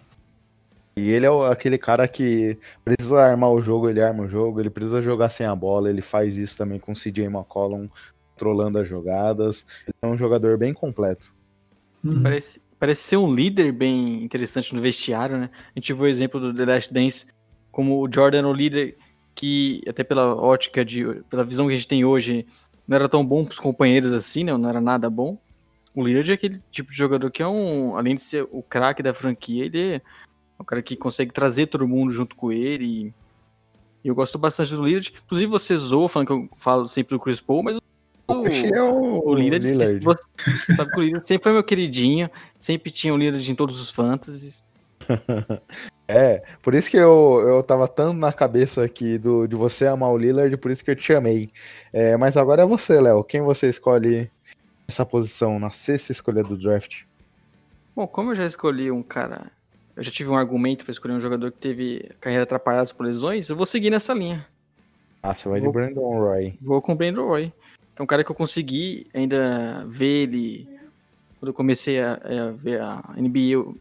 E 0.95 1.09
ele 1.09 1.25
é 1.25 1.29
aquele 1.49 1.77
cara 1.77 2.07
que 2.07 2.57
precisa 2.83 3.19
armar 3.19 3.49
o 3.49 3.61
jogo, 3.61 3.89
ele 3.89 4.01
arma 4.01 4.23
o 4.23 4.29
jogo, 4.29 4.59
ele 4.59 4.69
precisa 4.69 5.01
jogar 5.01 5.29
sem 5.29 5.45
a 5.45 5.55
bola, 5.55 5.89
ele 5.89 6.01
faz 6.01 6.37
isso 6.37 6.57
também 6.57 6.79
com 6.79 6.91
o 6.91 6.95
CJ 6.95 7.25
McCollum, 7.25 7.87
controlando 8.33 8.77
as 8.77 8.87
jogadas. 8.87 9.65
Ele 9.87 9.95
é 10.01 10.07
um 10.07 10.17
jogador 10.17 10.57
bem 10.57 10.73
completo. 10.73 11.33
Uhum. 12.03 12.21
Parece, 12.21 12.61
parece 12.77 13.03
ser 13.03 13.17
um 13.17 13.33
líder 13.33 13.71
bem 13.71 14.23
interessante 14.23 14.75
no 14.75 14.81
vestiário, 14.81 15.37
né? 15.37 15.49
A 15.75 15.79
gente 15.79 15.93
viu 15.93 16.03
o 16.03 16.07
exemplo 16.07 16.39
do 16.39 16.53
The 16.53 16.65
Last 16.65 16.93
Dance, 16.93 17.25
como 17.71 18.03
o 18.03 18.09
Jordan, 18.11 18.47
o 18.47 18.53
líder 18.53 18.97
que 19.35 19.81
até 19.87 20.03
pela 20.03 20.35
ótica 20.35 20.83
de 20.83 21.03
pela 21.29 21.43
visão 21.43 21.67
que 21.67 21.73
a 21.73 21.75
gente 21.75 21.87
tem 21.87 22.05
hoje 22.05 22.45
não 22.87 22.95
era 22.95 23.07
tão 23.07 23.25
bom 23.25 23.45
para 23.45 23.53
os 23.53 23.59
companheiros 23.59 24.13
assim, 24.13 24.43
né? 24.43 24.55
Não 24.55 24.69
era 24.69 24.81
nada 24.81 25.09
bom. 25.09 25.37
O 25.95 26.05
Lillard 26.05 26.31
é 26.31 26.33
aquele 26.33 26.61
tipo 26.71 26.91
de 26.91 26.97
jogador 26.97 27.29
que 27.31 27.43
é 27.43 27.47
um, 27.47 27.97
além 27.97 28.15
de 28.15 28.21
ser 28.21 28.47
o 28.51 28.63
craque 28.63 29.03
da 29.03 29.13
franquia, 29.13 29.65
ele 29.65 29.95
é 29.95 30.01
um 30.59 30.63
cara 30.63 30.81
que 30.81 30.95
consegue 30.95 31.33
trazer 31.33 31.67
todo 31.67 31.87
mundo 31.87 32.11
junto 32.11 32.35
com 32.35 32.51
ele. 32.51 33.13
E, 34.03 34.09
eu 34.09 34.15
gosto 34.15 34.37
bastante 34.39 34.73
do 34.73 34.83
Lillard. 34.83 35.13
Inclusive 35.25 35.51
você 35.51 35.75
zoa 35.75 36.09
falando 36.09 36.27
que 36.27 36.33
eu 36.33 36.49
falo 36.57 36.87
sempre 36.87 37.15
do 37.15 37.19
Chris 37.19 37.39
Paul, 37.39 37.61
mas 37.61 37.77
o, 38.27 38.47
é 38.47 38.81
o, 38.81 39.27
o 39.27 39.35
Lillard, 39.35 39.65
você 40.01 40.73
sabe 40.73 40.91
que 40.91 40.99
o 40.99 41.03
Lillard 41.03 41.27
sempre 41.27 41.43
foi 41.43 41.51
meu 41.51 41.63
queridinho, 41.63 42.29
sempre 42.59 42.89
tinha 42.89 43.13
o 43.13 43.17
Lillard 43.17 43.51
em 43.51 43.55
todos 43.55 43.79
os 43.79 43.91
fantasies. 43.91 44.63
É, 46.07 46.43
por 46.61 46.75
isso 46.75 46.91
que 46.91 46.97
eu, 46.97 47.41
eu 47.47 47.63
tava 47.63 47.87
tanto 47.87 48.17
na 48.17 48.33
cabeça 48.33 48.83
aqui 48.83 49.17
do, 49.17 49.47
de 49.47 49.55
você 49.55 49.87
amar 49.87 50.09
o 50.09 50.17
Lillard, 50.17 50.55
por 50.57 50.69
isso 50.69 50.83
que 50.83 50.91
eu 50.91 50.95
te 50.95 51.03
chamei. 51.03 51.49
É, 51.93 52.17
mas 52.17 52.35
agora 52.35 52.63
é 52.63 52.65
você, 52.65 52.99
Léo. 52.99 53.23
Quem 53.23 53.41
você 53.41 53.69
escolhe 53.69 54.29
essa 54.87 55.05
posição 55.05 55.57
na 55.57 55.69
sexta 55.71 56.11
escolha 56.11 56.43
do 56.43 56.57
draft? 56.57 57.03
Bom, 57.95 58.07
como 58.07 58.31
eu 58.31 58.35
já 58.35 58.45
escolhi 58.45 58.91
um 58.91 59.01
cara. 59.01 59.51
Eu 59.95 60.03
já 60.03 60.11
tive 60.11 60.29
um 60.29 60.37
argumento 60.37 60.83
para 60.85 60.91
escolher 60.91 61.13
um 61.13 61.19
jogador 61.19 61.51
que 61.51 61.59
teve 61.59 62.09
carreira 62.19 62.43
atrapalhada 62.43 62.93
por 62.93 63.05
lesões, 63.05 63.49
eu 63.49 63.55
vou 63.55 63.65
seguir 63.65 63.89
nessa 63.89 64.13
linha. 64.13 64.45
Ah, 65.21 65.35
você 65.35 65.47
vai 65.47 65.59
vou, 65.59 65.69
de 65.69 65.73
Brandon 65.73 66.19
Roy. 66.19 66.57
Vou 66.61 66.81
com 66.81 66.93
o 66.93 66.95
Brandon 66.95 67.27
Roy. 67.27 67.53
É 67.95 68.01
um 68.01 68.05
cara 68.05 68.23
que 68.23 68.31
eu 68.31 68.35
consegui 68.35 69.07
ainda 69.13 69.85
ver 69.87 70.23
ele. 70.23 70.69
Quando 71.39 71.49
eu 71.49 71.53
comecei 71.53 72.01
a, 72.01 72.13
a 72.13 72.51
ver 72.51 72.81
a 72.81 73.03
NBA, 73.15 73.53
eu 73.53 73.77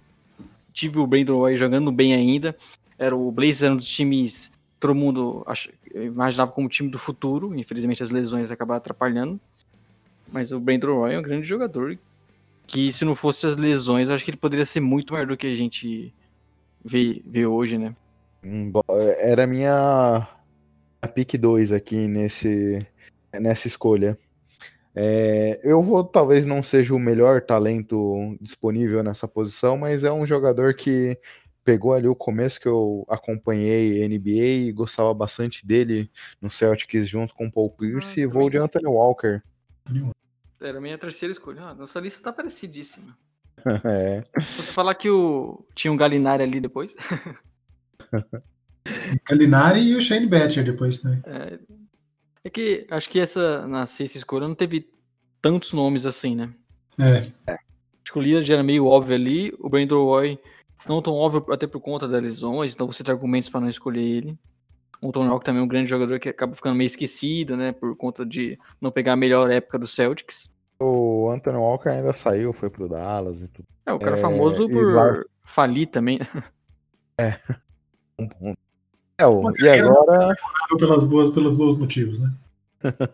tive 0.81 0.99
o 0.99 1.07
Brandon 1.07 1.37
Roy 1.37 1.57
jogando 1.57 1.93
bem 1.93 2.15
ainda. 2.15 2.57
Era 2.99 3.15
o 3.15 3.31
Blazers 3.31 3.63
era 3.63 3.75
um 3.75 3.77
dos 3.77 3.87
times 3.87 4.53
todo 4.79 4.95
mundo 4.95 5.45
ach... 5.47 5.69
imaginava 5.95 6.51
como 6.53 6.69
time 6.69 6.89
do 6.89 6.99
futuro. 6.99 7.55
Infelizmente 7.55 8.03
as 8.03 8.11
lesões 8.11 8.51
acabaram 8.51 8.79
atrapalhando. 8.79 9.39
Mas 10.33 10.53
o 10.53 10.61
Brandon 10.61 10.95
Roy 10.95 11.15
é 11.15 11.19
um 11.19 11.23
grande 11.23 11.47
jogador 11.47 11.99
que 12.67 12.93
se 12.93 13.05
não 13.05 13.17
fosse 13.17 13.47
as 13.47 13.57
lesões, 13.57 14.09
acho 14.09 14.25
que 14.25 14.31
ele 14.31 14.39
poderia 14.39 14.65
ser 14.65 14.79
muito 14.79 15.13
maior 15.13 15.27
do 15.27 15.37
que 15.37 15.49
a 15.49 15.57
gente 15.57 16.15
vê, 16.85 17.21
vê 17.27 17.45
hoje, 17.45 17.77
né? 17.77 17.97
Era 19.19 19.45
minha 19.45 20.29
a 21.03 21.09
pick 21.09 21.37
2 21.37 21.73
aqui 21.73 22.07
nesse, 22.07 22.87
nessa 23.35 23.67
escolha. 23.67 24.17
É, 25.03 25.59
eu 25.65 25.81
vou, 25.81 26.05
talvez 26.05 26.45
não 26.45 26.63
seja 26.63 26.95
o 26.95 26.99
melhor 26.99 27.41
talento 27.41 28.37
disponível 28.39 29.03
nessa 29.03 29.27
posição, 29.27 29.79
mas 29.79 30.05
é 30.05 30.13
um 30.13 30.27
jogador 30.27 30.75
que 30.75 31.19
pegou 31.65 31.95
ali 31.95 32.07
o 32.07 32.15
começo 32.15 32.61
que 32.61 32.69
eu 32.69 33.07
acompanhei 33.09 34.07
NBA 34.07 34.67
e 34.69 34.73
gostava 34.73 35.15
bastante 35.15 35.67
dele 35.67 36.11
no 36.39 36.51
Celtics 36.51 37.09
junto 37.09 37.35
com 37.35 37.47
o 37.47 37.51
Paul 37.51 37.71
Pierce 37.71 38.21
ah, 38.21 38.25
e 38.25 38.27
vou 38.27 38.51
de 38.51 38.59
Anthony 38.59 38.89
Walker. 38.89 39.41
Era 40.61 40.77
a 40.77 40.81
minha 40.83 40.99
terceira 40.99 41.33
escolha. 41.33 41.63
Ah, 41.63 41.75
nossa 41.75 41.99
lista 41.99 42.23
tá 42.23 42.31
parecidíssima. 42.31 43.17
é. 43.83 44.23
Você 44.39 44.71
falar 44.71 44.95
que 44.97 45.09
o... 45.09 45.65
tinha 45.75 45.91
um 45.91 45.97
Galinari 45.97 46.43
ali 46.43 46.61
depois. 46.61 46.95
Galinari 49.27 49.81
e 49.81 49.97
o 49.97 50.01
Shane 50.03 50.27
Batcher 50.27 50.63
depois, 50.63 51.03
né? 51.05 51.23
É, 51.25 51.59
é 52.45 52.51
que 52.51 52.87
acho 52.91 53.09
que 53.11 53.21
essa, 53.21 53.67
na 53.67 53.87
sexta 53.87 54.19
escolha 54.19 54.49
não 54.49 54.55
teve 54.55 54.91
tantos 55.41 55.73
nomes 55.73 56.07
assim, 56.07 56.35
né? 56.35 56.53
É. 56.99 57.53
é. 57.53 57.55
Acho 57.55 58.13
que 58.13 58.19
o 58.19 58.23
Lillard 58.23 58.53
era 58.53 58.63
meio 58.63 58.87
óbvio 58.87 59.15
ali, 59.15 59.55
o 59.59 59.69
Brandon 59.69 60.05
Roy 60.05 60.39
não 60.89 61.03
tão 61.03 61.15
óbvio 61.15 61.45
até 61.53 61.67
por 61.67 61.81
conta 61.81 62.09
das 62.09 62.23
lesões, 62.23 62.73
então 62.73 62.87
você 62.87 63.05
tem 63.05 63.15
argumentos 63.15 63.51
para 63.51 63.61
não 63.61 63.69
escolher 63.69 64.03
ele. 64.03 64.39
O 65.03 65.13
Tony 65.13 65.29
Hawk 65.29 65.45
também 65.45 65.61
é 65.61 65.65
um 65.65 65.69
grande 65.69 65.89
jogador 65.89 66.19
que 66.19 66.29
acaba 66.29 66.55
ficando 66.55 66.77
meio 66.77 66.87
esquecido, 66.87 67.57
né? 67.57 67.73
Por 67.73 67.97
conta 67.97 68.25
de 68.25 68.59
não 68.81 68.91
pegar 68.91 69.15
a 69.15 69.17
melhor 69.17 69.51
época 69.51 69.79
do 69.79 69.87
Celtics. 69.87 70.51
O 70.79 71.31
Anthony 71.31 71.57
Walker 71.57 71.89
ainda 71.89 72.15
saiu, 72.15 72.53
foi 72.53 72.71
pro 72.71 72.89
Dallas 72.89 73.41
e 73.43 73.49
tudo. 73.49 73.67
É, 73.87 73.93
o 73.93 73.99
cara 73.99 74.17
é, 74.17 74.21
famoso 74.21 74.69
por 74.69 75.27
falir 75.43 75.87
também. 75.87 76.19
Né? 76.19 76.45
É. 77.19 77.39
É, 79.21 79.27
o, 79.27 79.53
e 79.59 79.69
agora. 79.69 80.35
Pelas 80.79 81.09
boas, 81.09 81.31
pelos 81.31 81.59
bons 81.59 81.79
motivos, 81.79 82.21
né? 82.21 82.33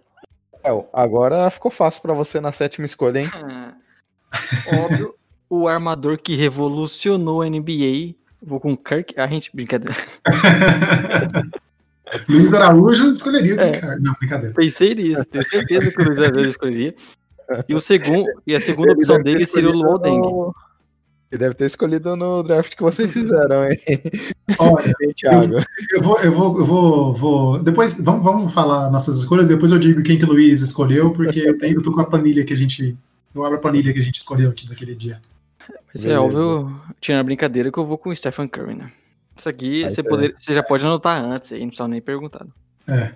É, 0.64 0.70
agora 0.92 1.48
ficou 1.48 1.70
fácil 1.70 2.02
para 2.02 2.12
você 2.12 2.40
na 2.40 2.50
sétima 2.50 2.86
escolha, 2.86 3.20
hein? 3.20 3.30
Óbvio, 4.84 5.14
o 5.48 5.68
armador 5.68 6.18
que 6.18 6.34
revolucionou 6.34 7.40
a 7.40 7.48
NBA. 7.48 8.16
Vou 8.42 8.58
com 8.58 8.76
Kirk. 8.76 9.16
A 9.16 9.28
gente, 9.28 9.48
brincadeira. 9.54 9.96
Luiz 12.28 12.52
Araújo 12.52 13.12
escolheria 13.12 13.54
o 13.54 13.60
é. 13.60 13.96
Não, 14.00 14.12
brincadeira. 14.14 14.52
Pensei 14.56 14.96
nisso, 14.96 15.24
tenho 15.26 15.46
certeza 15.46 15.88
que 15.88 16.02
o 16.02 16.04
Luiz 16.04 16.18
Araújo 16.18 16.48
escolheria. 16.48 16.96
E, 17.68 17.74
o 17.74 17.78
segundo, 17.78 18.28
e 18.44 18.52
a 18.52 18.58
segunda 18.58 18.92
opção 18.92 19.22
dele 19.22 19.46
seria 19.46 19.70
o 19.70 19.72
Luol 19.72 20.00
Deng. 20.00 20.20
Ele 21.30 21.40
deve 21.40 21.54
ter 21.54 21.66
escolhido 21.66 22.14
no 22.14 22.42
draft 22.42 22.74
que 22.74 22.82
vocês 22.82 23.12
fizeram, 23.12 23.64
hein? 23.64 23.78
Olha, 24.58 24.92
Thiago. 25.16 25.56
Eu, 25.56 25.64
eu, 25.94 26.02
vou, 26.02 26.20
eu 26.20 26.32
vou, 26.32 26.58
eu 26.58 26.64
vou, 26.64 27.12
vou. 27.12 27.62
Depois, 27.62 28.00
vamos, 28.02 28.24
vamos 28.24 28.54
falar 28.54 28.90
nossas 28.90 29.18
escolhas, 29.18 29.48
depois 29.48 29.72
eu 29.72 29.78
digo 29.78 30.02
quem 30.02 30.18
que 30.18 30.24
o 30.24 30.28
Luiz 30.28 30.60
escolheu, 30.60 31.12
porque 31.12 31.40
eu, 31.40 31.58
tenho, 31.58 31.76
eu 31.76 31.82
tô 31.82 31.92
com 31.92 32.00
a 32.00 32.04
planilha 32.06 32.44
que 32.44 32.52
a 32.52 32.56
gente. 32.56 32.96
Eu 33.34 33.44
abro 33.44 33.58
a 33.58 33.60
planilha 33.60 33.92
que 33.92 33.98
a 33.98 34.02
gente 34.02 34.18
escolheu 34.18 34.50
aqui 34.50 34.68
naquele 34.68 34.94
dia. 34.94 35.20
Mas 35.92 36.06
é 36.06 36.18
óbvio, 36.18 36.80
tirando 37.00 37.20
a 37.20 37.24
brincadeira, 37.24 37.72
que 37.72 37.78
eu 37.78 37.84
vou 37.84 37.98
com 37.98 38.10
o 38.10 38.16
Stephen 38.16 38.46
Curry, 38.46 38.74
né? 38.74 38.92
Isso 39.36 39.48
aqui 39.48 39.82
você, 39.82 40.02
poder, 40.02 40.34
você 40.38 40.54
já 40.54 40.62
pode 40.62 40.86
anotar 40.86 41.22
antes 41.22 41.52
aí, 41.52 41.60
não 41.60 41.68
precisa 41.68 41.88
nem 41.88 42.00
perguntar. 42.00 42.46
É. 42.88 43.12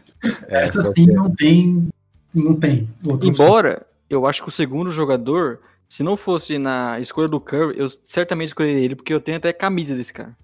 é 0.49 0.63
Essa 0.63 0.83
sim 0.83 1.07
não 1.07 1.31
tem. 1.31 1.89
Não 2.35 2.55
tem. 2.55 2.89
Embora, 3.23 3.87
eu 4.09 4.27
acho 4.27 4.43
que 4.43 4.49
o 4.49 4.53
segundo 4.53 4.91
jogador 4.91 5.61
se 5.91 6.05
não 6.05 6.17
fosse 6.17 6.57
na 6.57 7.01
escolha 7.01 7.27
do 7.27 7.41
Curry, 7.41 7.77
eu 7.77 7.89
certamente 8.05 8.49
escolheria 8.49 8.85
ele, 8.85 8.95
porque 8.95 9.13
eu 9.13 9.21
tenho 9.21 9.39
até 9.39 9.53
camisa 9.53 9.93
desse 9.97 10.13
cara. 10.13 10.37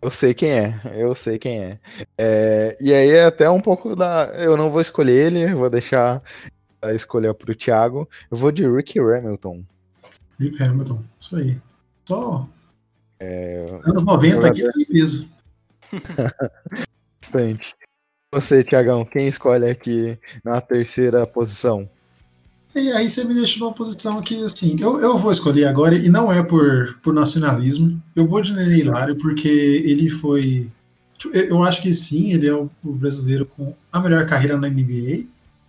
Eu 0.00 0.10
sei 0.10 0.32
quem 0.32 0.50
é, 0.50 0.80
eu 0.94 1.14
sei 1.14 1.38
quem 1.38 1.60
é. 1.60 1.80
é. 2.16 2.76
E 2.80 2.94
aí 2.94 3.10
é 3.10 3.26
até 3.26 3.48
um 3.50 3.60
pouco 3.60 3.94
da. 3.94 4.32
Eu 4.34 4.56
não 4.56 4.70
vou 4.70 4.80
escolher 4.80 5.26
ele, 5.26 5.54
vou 5.54 5.68
deixar 5.68 6.22
a 6.80 6.94
escolha 6.94 7.34
pro 7.34 7.54
Thiago. 7.54 8.08
Eu 8.30 8.38
vou 8.38 8.50
de 8.50 8.66
Ricky 8.66 8.98
Hamilton. 8.98 9.64
Rick 10.40 10.62
Hamilton, 10.62 11.04
isso 11.20 11.36
aí. 11.36 11.58
Só. 12.08 12.48
É... 13.20 13.66
Anos 13.84 14.04
90 14.06 14.48
aqui 14.48 14.72
tem 14.72 14.84
peso. 14.86 15.30
Bastante. 17.20 17.74
Você, 18.32 18.64
Tiagão, 18.64 19.04
quem 19.04 19.28
escolhe 19.28 19.68
aqui 19.68 20.18
na 20.42 20.60
terceira 20.60 21.26
posição? 21.26 21.88
E 22.76 22.92
aí 22.92 23.08
você 23.08 23.24
me 23.24 23.32
deixa 23.32 23.58
numa 23.58 23.72
posição 23.72 24.20
que, 24.20 24.44
assim, 24.44 24.78
eu, 24.78 25.00
eu 25.00 25.16
vou 25.16 25.32
escolher 25.32 25.64
agora, 25.64 25.94
e 25.94 26.10
não 26.10 26.30
é 26.30 26.42
por, 26.42 26.98
por 27.02 27.14
nacionalismo, 27.14 28.02
eu 28.14 28.28
vou 28.28 28.42
de 28.42 28.52
Nenê 28.52 28.80
Hilário 28.80 29.16
porque 29.16 29.48
ele 29.48 30.10
foi. 30.10 30.70
Eu 31.32 31.62
acho 31.62 31.80
que 31.80 31.94
sim, 31.94 32.34
ele 32.34 32.46
é 32.46 32.54
o 32.54 32.70
brasileiro 32.84 33.46
com 33.46 33.74
a 33.90 33.98
melhor 33.98 34.26
carreira 34.26 34.58
na 34.58 34.68
NBA, 34.68 35.24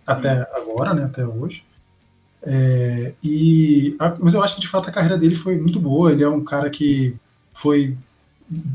até 0.06 0.46
agora, 0.54 0.92
né, 0.92 1.04
até 1.04 1.26
hoje. 1.26 1.64
É, 2.42 3.14
e, 3.24 3.96
mas 4.20 4.34
eu 4.34 4.42
acho 4.42 4.56
que 4.56 4.60
de 4.60 4.68
fato 4.68 4.90
a 4.90 4.92
carreira 4.92 5.16
dele 5.16 5.34
foi 5.34 5.58
muito 5.58 5.80
boa. 5.80 6.12
Ele 6.12 6.22
é 6.22 6.28
um 6.28 6.44
cara 6.44 6.68
que 6.68 7.16
foi 7.54 7.96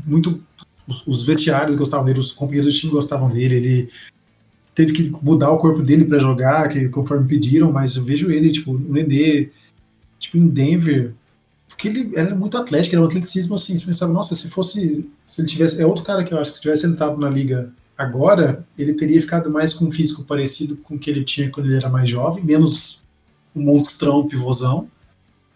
muito. 0.04 0.42
Os 1.06 1.22
vestiários 1.22 1.76
gostavam 1.76 2.04
dele, 2.04 2.18
os 2.18 2.32
companheiros 2.32 2.74
do 2.74 2.80
time 2.80 2.92
gostavam 2.92 3.30
dele. 3.30 3.54
Ele 3.54 3.88
teve 4.74 4.92
que 4.92 5.14
mudar 5.22 5.50
o 5.52 5.58
corpo 5.58 5.82
dele 5.82 6.04
para 6.04 6.18
jogar, 6.18 6.68
que 6.68 6.88
conforme 6.88 7.28
pediram, 7.28 7.70
mas 7.70 7.96
eu 7.96 8.04
vejo 8.04 8.30
ele, 8.30 8.50
tipo, 8.50 8.72
o 8.72 8.92
Nenê, 8.92 9.50
tipo, 10.18 10.36
em 10.36 10.48
Denver, 10.48 11.14
porque 11.68 11.88
ele 11.88 12.10
era 12.14 12.34
muito 12.34 12.58
atlético, 12.58 12.96
era 12.96 13.02
um 13.02 13.06
atleticismo 13.06 13.54
assim, 13.54 13.76
você 13.76 13.86
pensava, 13.86 14.12
nossa, 14.12 14.34
se 14.34 14.50
fosse, 14.50 15.08
se 15.22 15.40
ele 15.40 15.48
tivesse, 15.48 15.80
é 15.80 15.86
outro 15.86 16.04
cara 16.04 16.24
que 16.24 16.34
eu 16.34 16.38
acho 16.38 16.50
que 16.50 16.56
se 16.56 16.62
tivesse 16.62 16.86
entrado 16.86 17.18
na 17.18 17.30
liga 17.30 17.72
agora, 17.96 18.66
ele 18.76 18.94
teria 18.94 19.20
ficado 19.20 19.50
mais 19.50 19.72
com 19.72 19.86
um 19.86 19.92
físico 19.92 20.24
parecido 20.24 20.76
com 20.78 20.96
o 20.96 20.98
que 20.98 21.08
ele 21.08 21.24
tinha 21.24 21.50
quando 21.50 21.66
ele 21.66 21.76
era 21.76 21.88
mais 21.88 22.08
jovem, 22.08 22.44
menos 22.44 23.04
um 23.54 23.62
monstrão, 23.62 24.26
pivôzão, 24.26 24.88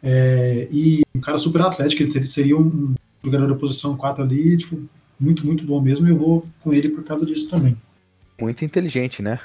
é, 0.01 0.69
e 0.71 1.03
um 1.15 1.21
cara 1.21 1.37
super 1.37 1.63
atlético, 1.63 2.05
ele 2.05 2.27
seria 2.27 2.57
um 2.57 2.95
jogador 3.25 3.49
da 3.49 3.55
posição 3.57 3.97
4 3.97 4.23
ali, 4.23 4.57
tipo, 4.57 4.81
muito, 5.19 5.45
muito 5.45 5.65
bom 5.65 5.81
mesmo, 5.81 6.07
e 6.07 6.11
eu 6.11 6.17
vou 6.17 6.47
com 6.61 6.73
ele 6.73 6.91
por 6.91 7.03
causa 7.03 7.27
disso 7.27 7.51
também 7.51 7.77
muito 8.41 8.65
inteligente, 8.65 9.23
né? 9.23 9.41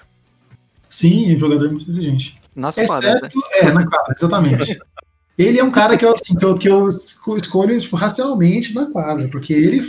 Sim, 0.90 1.36
um 1.36 1.38
jogador 1.38 1.70
muito 1.70 1.84
inteligente. 1.84 2.36
Quadras, 2.56 3.22
né? 3.22 3.30
É, 3.62 3.72
na 3.72 3.86
quadra, 3.86 4.14
exatamente. 4.16 4.80
ele 5.38 5.60
é 5.60 5.64
um 5.64 5.72
cara 5.72 5.98
que 5.98 6.06
eu, 6.06 6.14
assim, 6.14 6.38
que 6.38 6.46
eu, 6.46 6.56
que 6.56 6.70
eu 6.70 6.88
escolho 6.88 7.80
tipo, 7.80 7.96
racionalmente 7.96 8.76
na 8.76 8.86
quadra, 8.92 9.28
porque 9.28 9.54
ele, 9.54 9.82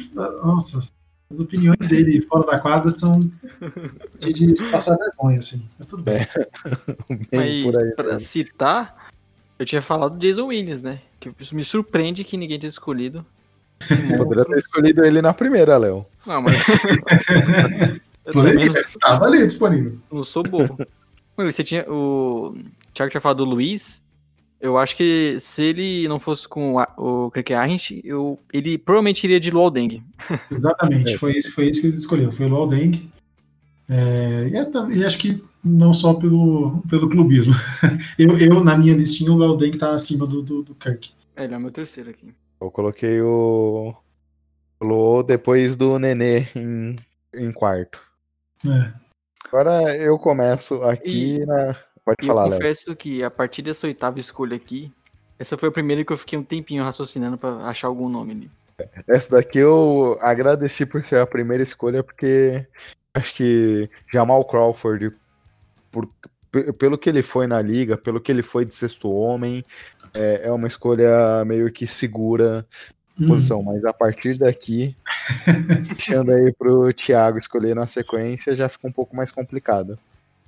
nossa, 0.42 0.88
as 1.30 1.38
opiniões 1.38 1.86
dele 1.86 2.22
fora 2.22 2.46
da 2.46 2.58
quadra 2.58 2.90
são 2.90 3.18
de, 4.18 4.32
de 4.52 4.70
passar 4.70 4.96
vergonha, 4.96 5.38
assim. 5.38 5.68
Mas 5.78 5.86
tudo 5.86 6.02
bem. 6.02 6.16
É. 6.16 6.28
Mas, 7.66 7.76
aí, 7.76 7.92
pra 7.94 8.18
citar, 8.18 9.10
eu 9.58 9.66
tinha 9.66 9.82
falado 9.82 10.16
do 10.16 10.18
Jason 10.18 10.46
Williams, 10.46 10.82
né? 10.82 11.00
Que 11.20 11.30
me 11.52 11.64
surpreende 11.64 12.24
que 12.24 12.36
ninguém 12.36 12.58
tenha 12.58 12.68
escolhido. 12.68 13.24
Poderia 14.16 14.44
ter 14.44 14.58
escolhido 14.58 15.04
ele 15.04 15.20
na 15.20 15.34
primeira, 15.34 15.76
Léo. 15.76 16.06
Não, 16.26 16.40
mas. 16.40 16.66
Poderia, 18.32 18.72
tava 19.00 19.26
ali 19.26 19.46
disponível. 19.46 19.98
Não 20.10 20.22
sou 20.22 20.42
bobo. 20.42 20.78
Você 21.36 21.64
tinha. 21.64 21.84
O 21.90 22.54
Thiago 22.92 23.10
tinha 23.10 23.20
falado 23.20 23.38
do 23.38 23.44
Luiz. 23.44 24.04
Eu 24.60 24.78
acho 24.78 24.96
que 24.96 25.36
se 25.40 25.62
ele 25.62 26.08
não 26.08 26.18
fosse 26.18 26.48
com 26.48 26.76
o 26.96 27.30
Kirk 27.32 27.52
Arrent, 27.52 27.90
eu, 28.02 28.40
ele 28.50 28.78
provavelmente 28.78 29.24
iria 29.24 29.38
de 29.38 29.50
Luol 29.50 29.70
Deng. 29.70 30.02
Exatamente, 30.50 31.18
foi, 31.18 31.32
isso, 31.32 31.54
foi 31.54 31.68
isso 31.68 31.82
que 31.82 31.86
ele 31.88 31.96
escolheu. 31.96 32.32
Foi 32.32 32.46
o 32.46 32.48
Luol 32.48 32.66
Deng. 32.66 33.10
É, 33.90 34.48
e, 34.50 34.56
é, 34.56 34.96
e, 34.96 35.04
acho 35.04 35.18
que 35.18 35.42
não 35.62 35.92
só 35.92 36.14
pelo, 36.14 36.82
pelo 36.88 37.10
clubismo. 37.10 37.52
Eu, 38.18 38.38
eu, 38.38 38.64
na 38.64 38.74
minha 38.74 38.94
listinha, 38.94 39.30
o 39.32 39.36
Luol 39.36 39.56
Deng 39.56 39.76
tá 39.76 39.94
acima 39.94 40.26
do, 40.26 40.40
do, 40.40 40.62
do 40.62 40.74
Kirk. 40.74 41.10
É, 41.36 41.44
ele 41.44 41.52
é 41.52 41.56
o 41.58 41.60
meu 41.60 41.70
terceiro 41.70 42.08
aqui. 42.08 42.32
Eu 42.58 42.70
coloquei 42.70 43.20
o 43.20 43.94
Luol 44.80 45.22
depois 45.22 45.76
do 45.76 45.98
Nenê 45.98 46.48
em, 46.54 46.96
em 47.34 47.52
quarto. 47.52 48.00
É. 48.66 48.92
Agora 49.46 49.96
eu 49.96 50.18
começo 50.18 50.82
aqui 50.82 51.36
e, 51.36 51.46
na. 51.46 51.76
Pode 52.04 52.26
falar, 52.26 52.44
Léo. 52.44 52.54
Eu 52.54 52.58
confesso 52.58 52.90
Léo. 52.90 52.96
que 52.96 53.22
a 53.22 53.30
partir 53.30 53.62
dessa 53.62 53.86
oitava 53.86 54.18
escolha 54.18 54.56
aqui, 54.56 54.92
essa 55.38 55.56
foi 55.56 55.68
a 55.68 55.72
primeira 55.72 56.04
que 56.04 56.12
eu 56.12 56.16
fiquei 56.16 56.38
um 56.38 56.44
tempinho 56.44 56.84
raciocinando 56.84 57.38
para 57.38 57.66
achar 57.66 57.88
algum 57.88 58.08
nome 58.08 58.32
ali. 58.32 58.50
Essa 59.06 59.30
daqui 59.30 59.58
eu 59.58 60.18
agradeci 60.20 60.84
por 60.84 61.04
ser 61.04 61.20
a 61.20 61.26
primeira 61.26 61.62
escolha, 61.62 62.02
porque 62.02 62.66
acho 63.12 63.34
que 63.34 63.88
Jamal 64.12 64.44
Crawford, 64.44 65.14
por, 65.90 66.08
pelo 66.78 66.98
que 66.98 67.08
ele 67.08 67.22
foi 67.22 67.46
na 67.46 67.62
liga, 67.62 67.96
pelo 67.96 68.20
que 68.20 68.32
ele 68.32 68.42
foi 68.42 68.64
de 68.64 68.74
sexto 68.74 69.10
homem, 69.10 69.64
é, 70.18 70.48
é 70.48 70.52
uma 70.52 70.66
escolha 70.68 71.44
meio 71.44 71.70
que 71.72 71.86
segura 71.86 72.66
hum. 73.18 73.26
posição, 73.26 73.62
mas 73.62 73.84
a 73.84 73.92
partir 73.92 74.38
daqui, 74.38 74.96
deixando 75.88 76.32
aí 76.32 76.52
pro 76.52 76.92
Thiago 76.92 77.38
escolher 77.38 77.74
na 77.74 77.86
sequência, 77.86 78.56
já 78.56 78.68
fica 78.68 78.86
um 78.86 78.92
pouco 78.92 79.14
mais 79.14 79.30
complicado. 79.30 79.98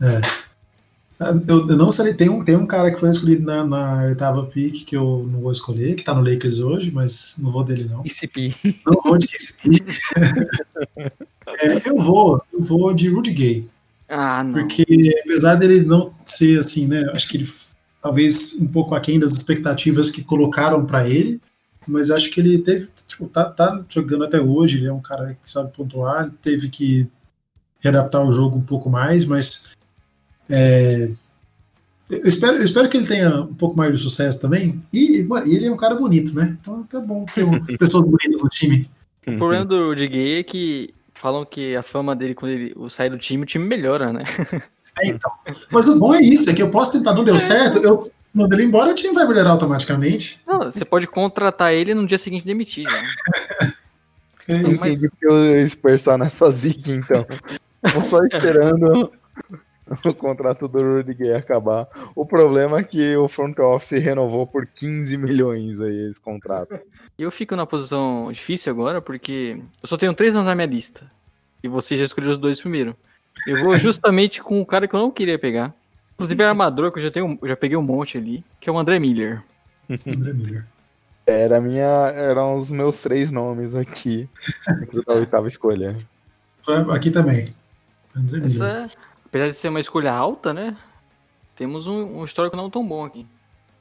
É. 0.00 0.20
Ah, 1.18 1.32
eu, 1.48 1.68
eu 1.68 1.76
não 1.76 1.90
sei, 1.90 2.12
tem 2.12 2.28
um, 2.28 2.44
tem 2.44 2.56
um 2.56 2.66
cara 2.66 2.90
que 2.90 3.00
foi 3.00 3.10
escolhido 3.10 3.42
na, 3.44 3.64
na 3.64 4.02
oitava 4.02 4.44
pick 4.44 4.84
que 4.84 4.96
eu 4.96 5.26
não 5.32 5.40
vou 5.40 5.50
escolher, 5.50 5.94
que 5.94 6.04
tá 6.04 6.14
no 6.14 6.20
Lakers 6.20 6.60
hoje, 6.60 6.90
mas 6.90 7.40
não 7.42 7.50
vou 7.50 7.64
dele 7.64 7.88
não. 7.90 8.02
KCP. 8.02 8.54
Não 8.84 9.00
vou 9.02 9.16
de 9.16 9.26
KCP. 9.26 9.82
é, 11.62 11.88
eu 11.88 11.96
vou, 11.96 12.42
eu 12.52 12.60
vou 12.60 12.92
de 12.92 13.08
Rudy 13.08 13.32
Gay. 13.32 13.70
Ah, 14.08 14.44
não. 14.44 14.52
Porque 14.52 14.84
apesar 15.24 15.54
dele 15.54 15.80
não 15.86 16.12
ser 16.22 16.58
assim, 16.58 16.86
né, 16.86 17.10
acho 17.14 17.28
que 17.28 17.38
ele 17.38 17.48
talvez 18.02 18.60
um 18.60 18.68
pouco 18.68 18.94
aquém 18.94 19.18
das 19.18 19.32
expectativas 19.32 20.10
que 20.10 20.22
colocaram 20.22 20.84
para 20.84 21.08
ele, 21.08 21.40
mas 21.86 22.10
acho 22.10 22.30
que 22.30 22.40
ele 22.40 22.58
teve, 22.58 22.88
tipo, 23.06 23.28
tá, 23.28 23.44
tá 23.44 23.84
jogando 23.88 24.24
até 24.24 24.40
hoje, 24.40 24.78
ele 24.78 24.86
é 24.86 24.92
um 24.92 25.00
cara 25.00 25.36
que 25.40 25.50
sabe 25.50 25.72
pontuar, 25.72 26.30
teve 26.42 26.68
que 26.68 27.08
readaptar 27.80 28.22
o 28.22 28.32
jogo 28.32 28.58
um 28.58 28.62
pouco 28.62 28.90
mais, 28.90 29.24
mas 29.24 29.76
é, 30.48 31.10
eu, 32.10 32.22
espero, 32.24 32.56
eu 32.56 32.64
espero 32.64 32.88
que 32.88 32.96
ele 32.96 33.06
tenha 33.06 33.42
um 33.42 33.54
pouco 33.54 33.76
mais 33.76 33.92
de 33.92 33.98
sucesso 33.98 34.40
também, 34.40 34.82
e 34.92 35.22
mano, 35.24 35.46
ele 35.46 35.66
é 35.66 35.72
um 35.72 35.76
cara 35.76 35.94
bonito, 35.94 36.34
né? 36.34 36.56
Então 36.60 36.86
é 36.92 36.98
bom 36.98 37.24
ter 37.26 37.44
pessoas 37.78 38.04
bonitas 38.04 38.42
no 38.42 38.48
time. 38.48 38.86
O 39.26 39.36
problema 39.36 39.64
do 39.64 39.94
Gay 39.94 40.38
é 40.38 40.42
que 40.42 40.94
falam 41.14 41.44
que 41.44 41.76
a 41.76 41.82
fama 41.82 42.14
dele 42.14 42.34
quando 42.34 42.52
ele 42.52 42.74
sai 42.88 43.10
do 43.10 43.18
time, 43.18 43.42
o 43.42 43.46
time 43.46 43.64
melhora, 43.64 44.12
né? 44.12 44.22
É, 45.00 45.08
então. 45.08 45.30
Mas 45.70 45.88
o 45.88 45.98
bom 45.98 46.14
é 46.14 46.20
isso, 46.20 46.48
é 46.48 46.54
que 46.54 46.62
eu 46.62 46.70
posso 46.70 46.92
tentar, 46.92 47.12
não 47.12 47.24
deu 47.24 47.36
é. 47.36 47.38
certo, 47.38 47.78
eu 47.78 48.00
mando 48.36 48.54
ele 48.54 48.64
embora, 48.64 48.90
o 48.90 48.94
time 48.94 49.14
vai 49.14 49.26
melhorar 49.26 49.50
automaticamente. 49.50 50.40
Não, 50.46 50.58
você 50.58 50.84
pode 50.84 51.06
contratar 51.06 51.72
ele 51.72 51.94
no 51.94 52.06
dia 52.06 52.18
seguinte 52.18 52.44
demitir. 52.44 52.84
Né? 52.84 53.72
é 54.48 54.56
isso. 54.70 54.84
Mas... 54.84 55.00
que 55.00 55.10
eu 55.22 55.64
dispersar 55.64 56.18
nessa 56.18 56.50
zica, 56.50 56.92
então. 56.92 57.26
Tô 57.92 58.02
só 58.02 58.20
esperando 58.24 59.10
o 60.04 60.14
contrato 60.14 60.68
do 60.68 60.80
Rudiger 60.82 61.36
acabar. 61.36 61.88
O 62.14 62.26
problema 62.26 62.80
é 62.80 62.84
que 62.84 63.16
o 63.16 63.26
front 63.26 63.58
office 63.58 64.02
renovou 64.02 64.46
por 64.46 64.66
15 64.66 65.16
milhões 65.16 65.80
aí 65.80 66.10
esse 66.10 66.20
contrato. 66.20 66.78
Eu 67.18 67.30
fico 67.30 67.56
na 67.56 67.64
posição 67.64 68.30
difícil 68.30 68.70
agora 68.70 69.00
porque 69.00 69.58
eu 69.82 69.88
só 69.88 69.96
tenho 69.96 70.12
três 70.12 70.34
nomes 70.34 70.48
na 70.48 70.54
minha 70.54 70.66
lista. 70.66 71.10
E 71.62 71.68
você 71.68 71.96
já 71.96 72.04
escolheu 72.04 72.32
os 72.32 72.38
dois 72.38 72.60
primeiro. 72.60 72.94
Eu 73.46 73.62
vou 73.62 73.78
justamente 73.78 74.42
com 74.42 74.60
o 74.60 74.66
cara 74.66 74.86
que 74.86 74.94
eu 74.94 75.00
não 75.00 75.10
queria 75.10 75.38
pegar. 75.38 75.74
Inclusive 76.16 76.42
é 76.42 76.46
armador, 76.46 76.90
que 76.90 76.98
eu 76.98 77.02
já, 77.02 77.10
tenho, 77.10 77.38
já 77.44 77.54
peguei 77.54 77.76
um 77.76 77.82
monte 77.82 78.16
ali, 78.16 78.42
que 78.58 78.70
é 78.70 78.72
o 78.72 78.78
André 78.78 78.98
Miller. 78.98 79.44
André 79.88 80.32
Miller. 80.32 80.66
Era 81.26 81.60
minha, 81.60 81.84
eram 81.84 82.56
os 82.56 82.70
meus 82.70 83.02
três 83.02 83.30
nomes 83.30 83.74
aqui 83.74 84.28
da 85.06 85.14
oitava 85.14 85.46
escolha. 85.46 85.94
Aqui 86.90 87.10
também. 87.10 87.44
André 88.16 88.38
Miller. 88.38 88.46
Essa, 88.46 88.98
apesar 89.26 89.48
de 89.48 89.54
ser 89.54 89.68
uma 89.68 89.80
escolha 89.80 90.12
alta, 90.12 90.54
né? 90.54 90.74
Temos 91.54 91.86
um, 91.86 92.20
um 92.20 92.24
histórico 92.24 92.56
não 92.56 92.70
tão 92.70 92.86
bom 92.86 93.04
aqui. 93.04 93.26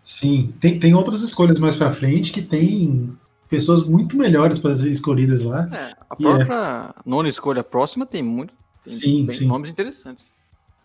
Sim, 0.04 0.54
tem, 0.60 0.78
tem 0.78 0.94
outras 0.94 1.22
escolhas 1.22 1.60
mais 1.60 1.76
pra 1.76 1.90
frente 1.90 2.32
que 2.34 2.42
tem 2.42 3.18
pessoas 3.50 3.88
muito 3.88 4.18
melhores 4.18 4.60
para 4.60 4.76
ser 4.76 4.92
escolhidas 4.92 5.44
lá. 5.44 5.68
É, 5.72 5.94
a 6.10 6.16
própria 6.16 6.94
é... 6.96 7.02
nona 7.06 7.30
escolha 7.30 7.64
próxima 7.64 8.06
tem 8.06 8.22
muito. 8.22 8.54
Tem 8.84 8.94
sim, 8.94 9.28
sim. 9.28 9.48
nomes 9.48 9.70
interessantes. 9.72 10.32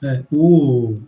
É, 0.03 0.25
o, 0.33 0.99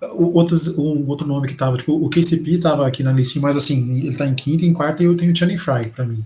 Outros, 0.00 0.76
um 0.78 1.08
outro 1.08 1.26
nome 1.26 1.48
que 1.48 1.54
tava, 1.54 1.78
tipo, 1.78 1.94
o 1.94 2.10
KCP 2.10 2.58
tava 2.58 2.86
aqui 2.86 3.02
na 3.02 3.12
listinha, 3.12 3.42
mas 3.42 3.56
assim, 3.56 3.98
ele 3.98 4.16
tá 4.16 4.26
em 4.26 4.34
quinta 4.34 4.64
e 4.64 4.68
em 4.68 4.72
quarta 4.72 5.02
e 5.02 5.06
eu 5.06 5.16
tenho 5.16 5.32
o 5.32 5.36
Channing 5.36 5.56
Fry 5.56 5.88
pra 5.88 6.04
mim. 6.04 6.24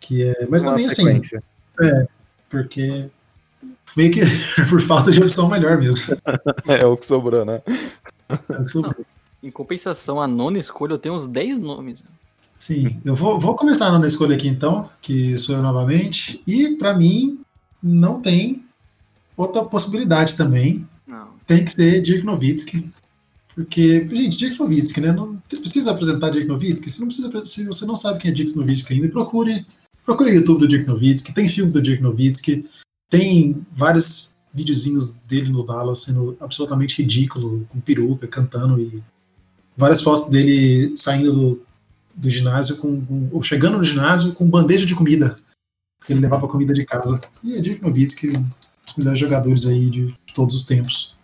Que 0.00 0.24
é. 0.24 0.46
Mas 0.48 0.62
Uma 0.62 0.72
também 0.72 0.86
assim, 0.86 1.04
sequência. 1.04 1.42
assim. 1.78 1.88
É, 1.88 2.08
porque. 2.48 3.10
Meio 3.96 4.12
que 4.12 4.20
por 4.68 4.80
falta 4.80 5.10
de 5.10 5.20
opção 5.20 5.48
melhor 5.48 5.78
mesmo. 5.78 6.16
é 6.66 6.84
o 6.84 6.96
que 6.96 7.06
sobrou, 7.06 7.44
né? 7.44 7.62
É 8.28 8.56
o 8.58 8.64
que 8.64 8.70
sobrou. 8.70 9.06
Em 9.42 9.50
compensação, 9.50 10.20
a 10.20 10.26
nona 10.26 10.58
escolha 10.58 10.92
eu 10.94 10.98
tenho 10.98 11.14
uns 11.14 11.26
10 11.26 11.58
nomes. 11.60 12.02
Sim, 12.56 13.00
eu 13.04 13.14
vou, 13.14 13.38
vou 13.38 13.54
começar 13.54 13.86
a 13.86 13.92
nona 13.92 14.06
escolha 14.06 14.34
aqui 14.34 14.48
então, 14.48 14.90
que 15.00 15.38
sou 15.38 15.56
eu 15.56 15.62
novamente. 15.62 16.42
E 16.46 16.74
para 16.74 16.92
mim, 16.92 17.40
não 17.82 18.20
tem 18.20 18.64
outra 19.36 19.64
possibilidade 19.64 20.36
também. 20.36 20.86
Tem 21.48 21.64
que 21.64 21.70
ser 21.70 22.02
Dirk 22.02 22.26
Nowitzki. 22.26 22.90
Porque, 23.54 24.06
gente, 24.06 24.36
Dirk 24.36 24.58
Nowitzki, 24.58 25.00
né? 25.00 25.12
Não 25.12 25.36
precisa 25.48 25.92
apresentar 25.92 26.28
Dirk 26.28 26.46
Nowitzki. 26.46 26.90
Se, 26.90 27.00
não 27.00 27.08
precisa, 27.08 27.46
se 27.46 27.64
você 27.64 27.86
não 27.86 27.96
sabe 27.96 28.20
quem 28.20 28.30
é 28.30 28.34
Dirk 28.34 28.54
Nowitzki 28.54 28.92
ainda, 28.92 29.08
procure, 29.08 29.64
procure 30.04 30.30
o 30.30 30.34
YouTube 30.34 30.60
do 30.60 30.68
Dirk 30.68 30.86
Nowitzki. 30.86 31.32
Tem 31.32 31.48
filme 31.48 31.72
do 31.72 31.80
Dirk 31.80 32.02
Nowitzki. 32.02 32.66
Tem 33.08 33.66
vários 33.72 34.34
videozinhos 34.52 35.20
dele 35.26 35.50
no 35.50 35.64
Dallas 35.64 36.00
sendo 36.00 36.36
absolutamente 36.38 37.00
ridículo, 37.00 37.66
com 37.70 37.80
peruca, 37.80 38.28
cantando 38.28 38.78
e 38.78 39.02
várias 39.74 40.02
fotos 40.02 40.28
dele 40.28 40.92
saindo 40.96 41.32
do, 41.32 41.62
do 42.14 42.28
ginásio 42.28 42.76
com, 42.76 43.00
com, 43.06 43.28
ou 43.32 43.42
chegando 43.42 43.78
no 43.78 43.84
ginásio 43.84 44.34
com 44.34 44.50
bandeja 44.50 44.84
de 44.84 44.94
comida 44.94 45.34
que 46.04 46.12
ele 46.12 46.20
levava 46.20 46.46
comida 46.46 46.74
de 46.74 46.84
casa. 46.84 47.18
E 47.42 47.54
é 47.54 47.60
Dirk 47.60 47.82
Nowitzki, 47.82 48.28
um 48.28 48.42
dos 48.42 48.96
melhores 48.98 49.18
jogadores 49.18 49.64
aí 49.64 49.88
de 49.88 50.14
todos 50.34 50.54
os 50.54 50.64
tempos. 50.64 51.17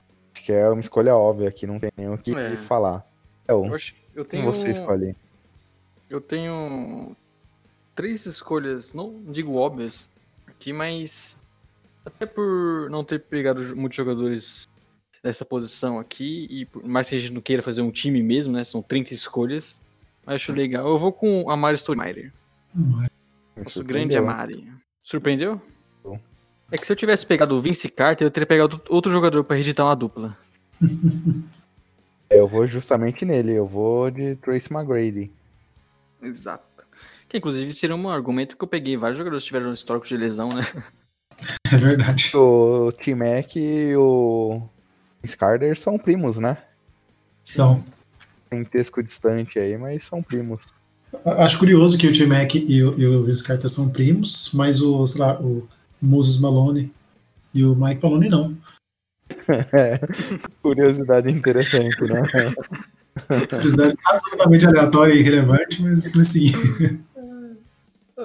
Que 0.44 0.52
é 0.52 0.68
uma 0.68 0.80
escolha 0.80 1.16
óbvia 1.16 1.48
aqui, 1.48 1.66
não 1.66 1.80
tem 1.80 1.90
nem 1.96 2.10
o 2.10 2.18
que 2.18 2.36
é. 2.36 2.54
falar. 2.54 3.02
É 3.48 3.54
o, 3.54 3.64
eu, 4.14 4.26
tenho, 4.26 4.44
você 4.44 4.72
escolhe. 4.72 5.16
Eu 6.10 6.20
tenho 6.20 7.16
três 7.94 8.26
escolhas, 8.26 8.92
não 8.92 9.22
digo 9.32 9.58
óbvias 9.58 10.12
aqui, 10.46 10.70
mas 10.70 11.38
até 12.04 12.26
por 12.26 12.90
não 12.90 13.02
ter 13.02 13.20
pegado 13.20 13.74
muitos 13.74 13.96
jogadores 13.96 14.68
dessa 15.22 15.46
posição 15.46 15.98
aqui, 15.98 16.46
e 16.50 16.66
por 16.66 16.84
mais 16.84 17.08
que 17.08 17.14
a 17.14 17.18
gente 17.18 17.32
não 17.32 17.40
queira 17.40 17.62
fazer 17.62 17.80
um 17.80 17.90
time 17.90 18.22
mesmo, 18.22 18.52
né? 18.52 18.64
São 18.64 18.82
30 18.82 19.14
escolhas. 19.14 19.80
Mas 20.26 20.34
acho 20.34 20.52
legal. 20.52 20.86
Eu 20.86 20.98
vou 20.98 21.10
com 21.10 21.48
a 21.48 21.56
Mari 21.56 21.78
Stoudemire. 21.78 22.30
Nosso 23.56 23.82
grande 23.82 24.18
Amari. 24.18 24.70
Surpreendeu? 25.02 25.58
É 26.70 26.76
que 26.76 26.86
se 26.86 26.92
eu 26.92 26.96
tivesse 26.96 27.26
pegado 27.26 27.56
o 27.56 27.60
Vince 27.60 27.88
Carter, 27.88 28.26
eu 28.26 28.30
teria 28.30 28.46
pegado 28.46 28.80
outro 28.88 29.10
jogador 29.10 29.44
para 29.44 29.56
reeditar 29.56 29.86
uma 29.86 29.94
dupla. 29.94 30.36
É, 32.30 32.40
eu 32.40 32.48
vou 32.48 32.66
justamente 32.66 33.24
nele, 33.24 33.52
eu 33.52 33.66
vou 33.66 34.10
de 34.10 34.34
Trace 34.36 34.72
McGrady. 34.72 35.30
Exato. 36.22 36.64
Que 37.28 37.38
inclusive 37.38 37.72
seria 37.72 37.94
um 37.94 38.08
argumento 38.08 38.56
que 38.56 38.64
eu 38.64 38.68
peguei. 38.68 38.96
Vários 38.96 39.18
jogadores 39.18 39.44
tiveram 39.44 39.70
um 39.70 39.74
histórico 39.74 40.06
de 40.06 40.16
lesão, 40.16 40.48
né? 40.48 40.62
É 41.72 41.76
verdade. 41.76 42.30
O 42.36 42.92
T-Mac 42.92 43.56
e 43.56 43.96
o 43.96 44.62
Scarder 45.26 45.76
são 45.76 45.98
primos, 45.98 46.36
né? 46.36 46.58
São. 47.44 47.82
Parentesco 48.48 49.02
distante 49.02 49.58
aí, 49.58 49.76
mas 49.76 50.04
são 50.04 50.22
primos. 50.22 50.62
Acho 51.24 51.58
curioso 51.58 51.98
que 51.98 52.06
o 52.06 52.12
T-Mac 52.12 52.54
e 52.54 52.82
o, 52.82 53.00
e 53.00 53.06
o 53.06 53.24
Vince 53.24 53.42
Carter 53.42 53.68
são 53.68 53.90
primos, 53.90 54.52
mas 54.54 54.80
o, 54.80 55.06
sei 55.06 55.20
lá, 55.20 55.40
o 55.40 55.66
Moses 56.04 56.40
Malone 56.40 56.92
e 57.52 57.64
o 57.64 57.74
Mike 57.74 58.02
Malone 58.02 58.28
não. 58.28 58.56
É, 59.72 59.98
curiosidade 60.62 61.30
interessante, 61.30 62.00
né? 62.02 62.22
curiosidade 63.48 63.96
absolutamente 64.06 64.66
aleatória 64.66 65.14
e 65.14 65.20
irrelevante, 65.20 65.82
mas 65.82 66.14
assim. 66.16 67.04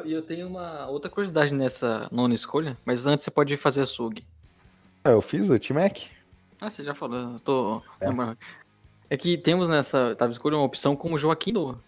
E 0.06 0.14
eu 0.14 0.22
tenho 0.22 0.48
uma 0.48 0.88
outra 0.88 1.10
curiosidade 1.10 1.54
nessa 1.54 2.08
nona 2.12 2.34
escolha, 2.34 2.78
mas 2.86 3.06
antes 3.06 3.26
você 3.26 3.32
pode 3.32 3.58
fazer 3.58 3.82
a 3.82 3.86
SUG. 3.86 4.24
É, 5.04 5.12
eu 5.12 5.22
fiz 5.22 5.50
o 5.50 5.60
T-Mac. 5.60 6.00
Ah, 6.62 6.70
você 6.70 6.84
já 6.84 6.94
falou, 6.94 7.34
eu 7.34 7.40
tô. 7.40 7.82
É. 8.00 8.08
é 9.10 9.18
que 9.18 9.38
temos 9.38 9.68
nessa 9.68 10.16
tava 10.16 10.32
escolha 10.32 10.58
uma 10.58 10.66
opção 10.66 10.96
como 10.96 11.18
Joaquim 11.18 11.52
Noah, 11.54 11.80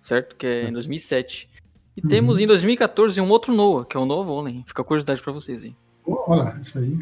certo? 0.00 0.36
Que 0.36 0.46
é 0.46 0.68
em 0.68 0.72
2007. 0.72 1.48
E 1.96 2.02
uhum. 2.02 2.08
temos 2.08 2.38
em 2.38 2.46
2014 2.46 3.20
um 3.20 3.28
outro 3.28 3.54
Noah, 3.54 3.86
que 3.86 3.96
é 3.96 4.00
o 4.00 4.04
Noah 4.04 4.26
Volen. 4.26 4.62
Fica 4.66 4.82
a 4.82 4.84
curiosidade 4.84 5.22
pra 5.22 5.32
vocês 5.32 5.64
aí. 5.64 5.74
Olha, 6.06 6.56
isso 6.60 6.78
aí. 6.78 6.98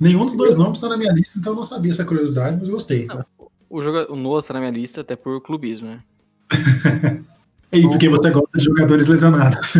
Nenhum 0.00 0.24
dos 0.24 0.36
dois 0.36 0.56
nomes 0.56 0.78
tá 0.78 0.88
na 0.88 0.96
minha 0.96 1.12
lista, 1.12 1.38
então 1.38 1.52
eu 1.52 1.56
não 1.56 1.64
sabia 1.64 1.90
essa 1.90 2.04
curiosidade, 2.04 2.56
mas 2.58 2.70
gostei. 2.70 3.06
Não, 3.06 3.22
o, 3.68 3.82
joga... 3.82 4.10
o 4.10 4.16
Noah 4.16 4.42
tá 4.42 4.54
na 4.54 4.60
minha 4.60 4.72
lista 4.72 5.00
até 5.00 5.16
por 5.16 5.40
clubismo, 5.42 5.88
né? 5.88 6.02
E 7.72 7.82
porque 7.82 8.08
você 8.08 8.30
gosta 8.32 8.58
de 8.58 8.64
jogadores 8.64 9.06
lesionados. 9.06 9.76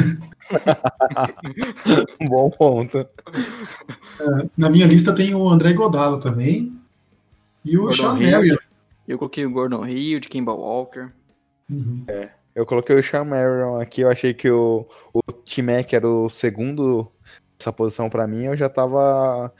um 2.20 2.28
bom 2.30 2.48
ponto. 2.50 2.98
É, 2.98 3.06
na 4.56 4.70
minha 4.70 4.86
lista 4.86 5.12
tem 5.12 5.34
o 5.34 5.48
André 5.48 5.72
Godala 5.72 6.20
também. 6.20 6.72
E 7.64 7.76
o 7.76 7.90
Sean 7.90 8.14
Marion. 8.14 8.56
Eu 9.08 9.18
coloquei 9.18 9.44
o 9.44 9.50
Gordon 9.50 9.84
Hill, 9.86 10.20
de 10.20 10.28
Kimball 10.28 10.60
Walker. 10.60 11.08
Uhum. 11.68 12.04
É, 12.06 12.30
eu 12.54 12.66
coloquei 12.66 12.96
o 12.96 13.02
Sean 13.02 13.24
Marion 13.24 13.80
aqui. 13.80 14.00
Eu 14.00 14.10
achei 14.10 14.34
que 14.34 14.50
o, 14.50 14.86
o 15.12 15.32
T-Mac 15.32 15.92
era 15.92 16.08
o 16.08 16.28
segundo 16.28 17.10
essa 17.58 17.72
posição 17.72 18.10
para 18.10 18.26
mim. 18.26 18.44
Eu 18.44 18.56
já 18.56 18.68
tava 18.68 19.52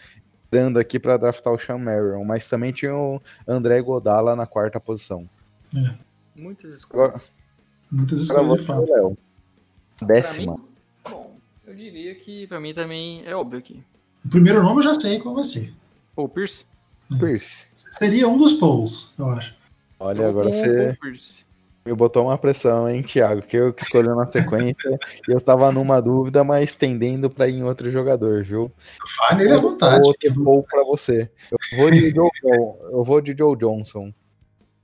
dando 0.51 0.79
aqui 0.79 0.99
para 0.99 1.17
draftar 1.17 1.53
o 1.53 1.59
Sean 1.59 1.79
Marion. 1.79 2.25
Mas 2.25 2.49
também 2.49 2.73
tinha 2.73 2.95
o 2.95 3.21
André 3.47 3.81
Godala 3.81 4.35
na 4.35 4.47
quarta 4.47 4.81
posição. 4.81 5.23
É. 5.77 5.95
Muitas 6.41 6.75
escolhas. 6.75 7.33
Muitas 7.91 8.21
escolhas 8.21 8.61
de 8.61 8.67
fato. 8.67 8.93
Léo. 8.93 9.19
Décima. 10.03 10.55
Mim, 10.55 10.65
bom, 11.05 11.37
eu 11.67 11.75
diria 11.75 12.15
que 12.15 12.47
pra 12.47 12.59
mim 12.59 12.73
também 12.73 13.25
é 13.27 13.35
óbvio 13.35 13.59
aqui. 13.59 13.85
O 14.25 14.29
primeiro 14.29 14.63
nome 14.63 14.81
eu 14.81 14.85
já 14.85 14.95
sei 14.95 15.19
qual 15.19 15.35
vai 15.35 15.45
ser. 15.45 15.75
Paul 16.15 16.29
Pierce? 16.29 16.65
É. 17.13 17.19
Pierce. 17.19 17.67
Seria 17.75 18.29
um 18.29 18.39
dos 18.39 18.55
Pauls, 18.55 19.15
eu 19.19 19.29
acho. 19.29 19.57
Olha, 19.99 20.27
agora 20.27 20.49
você 20.49 20.97
me 21.85 21.95
botou 21.95 22.25
uma 22.25 22.37
pressão, 22.37 22.89
hein, 22.89 23.03
Thiago? 23.03 23.43
Que 23.43 23.57
eu 23.57 23.73
que 23.73 23.83
escolhi 23.83 24.09
na 24.09 24.27
sequência 24.27 24.99
e 25.29 25.33
eu 25.33 25.41
tava 25.41 25.73
numa 25.73 26.01
dúvida, 26.01 26.45
mas 26.45 26.75
tendendo 26.75 27.31
pra 27.31 27.49
ir 27.49 27.57
em 27.57 27.65
outro 27.65 27.91
jogador, 27.91 28.45
viu? 28.45 28.71
Fale 29.17 29.45
ele 29.45 29.55
à 29.55 29.57
vontade. 29.57 30.07
Outro 30.07 30.45
Paul 30.45 30.63
pra 30.65 30.85
você. 30.85 31.31
Eu 31.51 31.79
vou 31.79 31.91
de 31.91 32.11
Joe, 32.15 32.31
eu 32.93 33.05
vou 33.05 33.21
de 33.21 33.35
Joe 33.37 33.57
Johnson. 33.57 34.13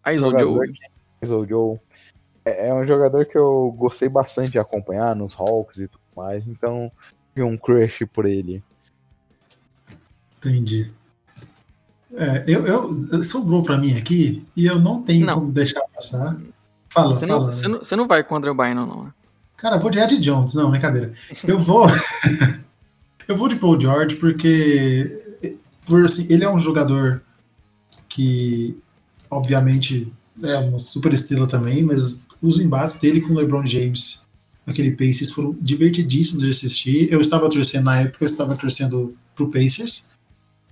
Aí, 0.03 0.16
Joe. 0.18 0.32
Joe. 1.49 1.78
É, 2.44 2.68
é 2.68 2.74
um 2.74 2.86
jogador 2.86 3.26
que 3.26 3.36
eu 3.36 3.74
gostei 3.76 4.09
bastante 4.09 4.53
de 4.53 4.59
acompanhar 4.59 5.14
nos 5.14 5.34
Hawks 5.38 5.78
e 5.78 5.88
tudo 5.88 6.03
mais, 6.16 6.47
então 6.47 6.90
tive 7.34 7.42
um 7.47 7.59
crush 7.59 8.07
por 8.07 8.24
ele. 8.24 8.62
Entendi. 10.38 10.92
É, 12.14 12.44
eu, 12.47 12.64
eu, 12.66 13.22
sobrou 13.22 13.62
para 13.62 13.76
mim 13.76 13.99
aqui 13.99 14.47
e 14.57 14.64
eu 14.64 14.78
não 14.78 15.03
tenho 15.03 15.26
não. 15.26 15.34
como 15.34 15.53
deixar 15.53 15.82
passar. 15.92 16.36
Fala, 16.97 17.14
você 17.14 17.26
fala. 17.26 17.47
Não, 17.47 17.53
você, 17.53 17.68
não, 17.68 17.78
você 17.78 17.97
não 17.97 18.09
vai 18.09 18.24
com 18.24 18.34
o 18.34 18.38
André 18.38 18.53
Bynum, 18.53 18.86
não, 18.86 19.05
né? 19.05 19.11
Cara, 19.57 19.76
eu 19.76 19.80
vou 19.80 19.90
de 19.90 19.99
Ed 19.99 20.18
Jones, 20.18 20.55
não, 20.55 20.70
brincadeira. 20.70 21.11
Eu 21.44 21.59
vou. 21.59 21.86
eu 23.28 23.36
vou 23.36 23.49
de 23.49 23.57
Paul 23.57 23.80
George 23.80 24.16
porque 24.16 25.24
por, 25.86 26.05
assim, 26.05 26.26
ele 26.30 26.44
é 26.44 26.51
um 26.51 26.59
jogador 26.59 27.22
que, 28.09 28.76
obviamente, 29.30 30.12
é 30.42 30.57
uma 30.59 30.78
super 30.78 31.12
estrela 31.12 31.47
também, 31.47 31.82
mas 31.82 32.20
os 32.42 32.61
embates 32.61 32.99
dele 33.01 33.20
com 33.20 33.32
o 33.32 33.36
LeBron 33.36 33.64
James 33.64 34.26
naquele 34.66 34.90
Pacers 34.90 35.32
foram 35.32 35.57
divertidíssimos 35.61 36.42
de 36.42 36.51
assistir. 36.51 37.11
Eu 37.11 37.20
estava 37.20 37.49
torcendo 37.49 37.84
na 37.84 38.01
época, 38.01 38.24
eu 38.24 38.26
estava 38.26 38.57
torcendo 38.57 39.16
pro 39.34 39.51
Pacers. 39.51 40.11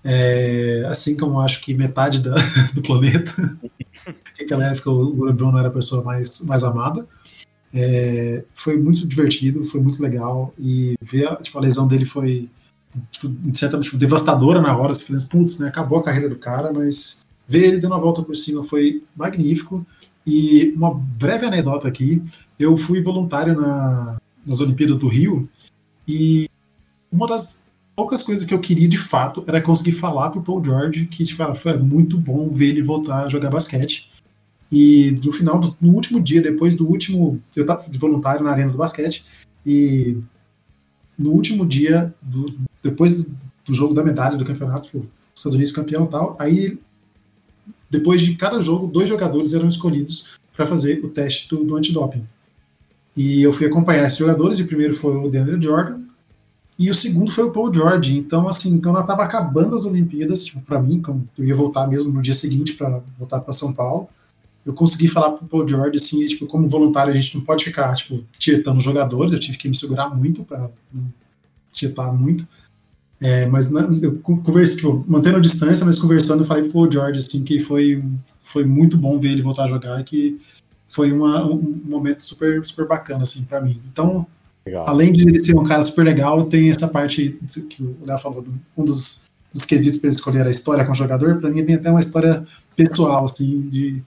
É, 0.04 0.84
assim 0.86 1.16
como 1.16 1.40
acho 1.40 1.62
que 1.62 1.72
metade 1.72 2.22
da, 2.22 2.34
do 2.74 2.82
planeta. 2.82 3.32
Naquela 4.38 4.66
época 4.66 4.90
o 4.90 5.24
LeBron 5.24 5.52
não 5.52 5.58
era 5.58 5.68
a 5.68 5.72
pessoa 5.72 6.04
mais, 6.04 6.46
mais 6.46 6.62
amada. 6.62 7.06
É, 7.72 8.44
foi 8.54 8.76
muito 8.76 9.06
divertido, 9.06 9.64
foi 9.64 9.80
muito 9.80 10.02
legal. 10.02 10.52
E 10.58 10.94
ver 11.00 11.26
a, 11.26 11.36
tipo, 11.36 11.56
a 11.58 11.60
lesão 11.60 11.88
dele 11.88 12.04
foi, 12.04 12.48
tipo, 13.10 13.28
de 13.28 13.58
certa 13.58 13.80
tipo, 13.80 13.96
devastadora 13.96 14.60
na 14.60 14.76
hora. 14.76 14.94
Você 14.94 15.12
pensa, 15.12 15.28
putz, 15.30 15.58
né, 15.58 15.68
acabou 15.68 15.98
a 15.98 16.04
carreira 16.04 16.28
do 16.28 16.36
cara, 16.36 16.70
mas 16.74 17.24
ver 17.48 17.68
ele 17.68 17.80
dando 17.80 17.94
a 17.94 17.98
volta 17.98 18.22
por 18.22 18.36
cima 18.36 18.62
foi 18.62 19.02
magnífico. 19.16 19.84
E 20.26 20.72
uma 20.76 20.94
breve 20.94 21.46
anedota 21.46 21.88
aqui: 21.88 22.22
eu 22.58 22.76
fui 22.76 23.02
voluntário 23.02 23.58
na, 23.60 24.18
nas 24.46 24.60
Olimpíadas 24.60 24.98
do 24.98 25.08
Rio 25.08 25.48
e 26.06 26.48
uma 27.10 27.26
das 27.26 27.63
poucas 27.96 28.22
coisas 28.22 28.44
que 28.44 28.52
eu 28.52 28.58
queria 28.58 28.88
de 28.88 28.98
fato 28.98 29.44
era 29.46 29.62
conseguir 29.62 29.92
falar 29.92 30.30
pro 30.30 30.42
Paul 30.42 30.64
George 30.64 31.06
que 31.06 31.24
tipo, 31.24 31.54
foi 31.54 31.76
muito 31.78 32.18
bom 32.18 32.48
ver 32.48 32.70
ele 32.70 32.82
voltar 32.82 33.24
a 33.24 33.28
jogar 33.28 33.50
basquete. 33.50 34.10
E 34.70 35.18
no 35.24 35.32
final, 35.32 35.60
no 35.80 35.92
último 35.92 36.20
dia, 36.20 36.42
depois 36.42 36.74
do 36.74 36.88
último. 36.88 37.40
Eu 37.54 37.62
estava 37.62 37.88
de 37.88 37.98
voluntário 37.98 38.42
na 38.42 38.50
arena 38.50 38.72
do 38.72 38.78
basquete, 38.78 39.24
e 39.64 40.16
no 41.16 41.30
último 41.30 41.64
dia, 41.64 42.12
do, 42.20 42.52
depois 42.82 43.30
do 43.64 43.72
jogo 43.72 43.94
da 43.94 44.02
medalha 44.02 44.36
do 44.36 44.44
campeonato, 44.44 44.98
os 44.98 45.32
Estados 45.34 45.54
Unidos 45.54 45.72
campeão 45.72 46.04
e 46.04 46.08
tal, 46.08 46.36
aí 46.38 46.78
depois 47.88 48.20
de 48.20 48.34
cada 48.34 48.60
jogo, 48.60 48.88
dois 48.88 49.08
jogadores 49.08 49.54
eram 49.54 49.68
escolhidos 49.68 50.38
para 50.56 50.66
fazer 50.66 51.04
o 51.04 51.08
teste 51.08 51.48
do, 51.48 51.64
do 51.64 51.76
antidoping. 51.76 52.26
E 53.16 53.42
eu 53.42 53.52
fui 53.52 53.66
acompanhar 53.66 54.06
esses 54.06 54.18
jogadores, 54.18 54.58
e 54.58 54.62
o 54.62 54.66
primeiro 54.66 54.94
foi 54.94 55.14
o 55.14 55.28
DeAndre 55.28 55.62
Jordan, 55.62 56.00
e 56.78 56.90
o 56.90 56.94
segundo 56.94 57.30
foi 57.30 57.44
o 57.44 57.52
Paul 57.52 57.72
George. 57.72 58.18
Então, 58.18 58.48
assim, 58.48 58.80
quando 58.80 58.98
eu 58.98 59.06
tava 59.06 59.22
acabando 59.22 59.76
as 59.76 59.84
Olimpíadas, 59.84 60.44
tipo, 60.44 60.60
para 60.62 60.80
mim, 60.80 61.00
eu 61.38 61.44
ia 61.44 61.54
voltar 61.54 61.86
mesmo 61.86 62.12
no 62.12 62.20
dia 62.20 62.34
seguinte 62.34 62.74
para 62.74 63.00
voltar 63.18 63.40
para 63.40 63.52
São 63.52 63.72
Paulo, 63.72 64.08
eu 64.66 64.72
consegui 64.72 65.08
falar 65.08 65.32
pro 65.32 65.46
Paul 65.46 65.68
George, 65.68 65.96
assim, 65.96 66.24
tipo, 66.26 66.46
como 66.46 66.68
voluntário 66.68 67.12
a 67.12 67.16
gente 67.16 67.36
não 67.36 67.44
pode 67.44 67.64
ficar, 67.64 67.94
tipo, 67.94 68.24
tietando 68.38 68.80
jogadores, 68.80 69.32
eu 69.32 69.38
tive 69.38 69.58
que 69.58 69.68
me 69.68 69.74
segurar 69.74 70.08
muito 70.08 70.42
para 70.44 70.70
não 70.92 71.12
tietar 71.72 72.12
muito. 72.12 72.46
É, 73.20 73.46
mas 73.46 73.70
né, 73.70 73.86
eu 74.02 74.18
conversei, 74.18 74.76
tipo, 74.76 75.04
mantendo 75.06 75.36
a 75.36 75.40
distância, 75.40 75.86
mas 75.86 76.00
conversando, 76.00 76.40
eu 76.40 76.46
falei 76.46 76.64
pro 76.64 76.72
Paul 76.72 76.90
George, 76.90 77.18
assim, 77.18 77.44
que 77.44 77.60
foi, 77.60 78.02
foi 78.40 78.64
muito 78.64 78.96
bom 78.96 79.18
ver 79.20 79.30
ele 79.32 79.42
voltar 79.42 79.64
a 79.64 79.68
jogar, 79.68 80.02
que 80.02 80.40
foi 80.88 81.12
uma, 81.12 81.46
um 81.46 81.80
momento 81.88 82.22
super, 82.22 82.64
super 82.64 82.86
bacana, 82.86 83.22
assim, 83.22 83.44
para 83.44 83.60
mim. 83.60 83.80
Então, 83.92 84.26
legal. 84.66 84.88
além 84.88 85.12
de 85.12 85.28
ele 85.28 85.40
ser 85.40 85.56
um 85.56 85.64
cara 85.64 85.82
super 85.82 86.04
legal, 86.04 86.44
tem 86.46 86.70
essa 86.70 86.88
parte 86.88 87.38
que 87.70 87.82
o 87.82 87.98
Léo 88.04 88.18
falou, 88.18 88.44
um 88.76 88.84
dos, 88.84 89.24
dos 89.52 89.64
quesitos 89.64 89.98
para 90.00 90.10
escolher 90.10 90.46
a 90.46 90.50
história 90.50 90.84
com 90.84 90.92
o 90.92 90.94
jogador, 90.94 91.38
para 91.40 91.50
mim 91.50 91.64
tem 91.64 91.76
até 91.76 91.90
uma 91.90 92.00
história 92.00 92.44
pessoal, 92.76 93.24
assim, 93.24 93.68
de 93.68 94.02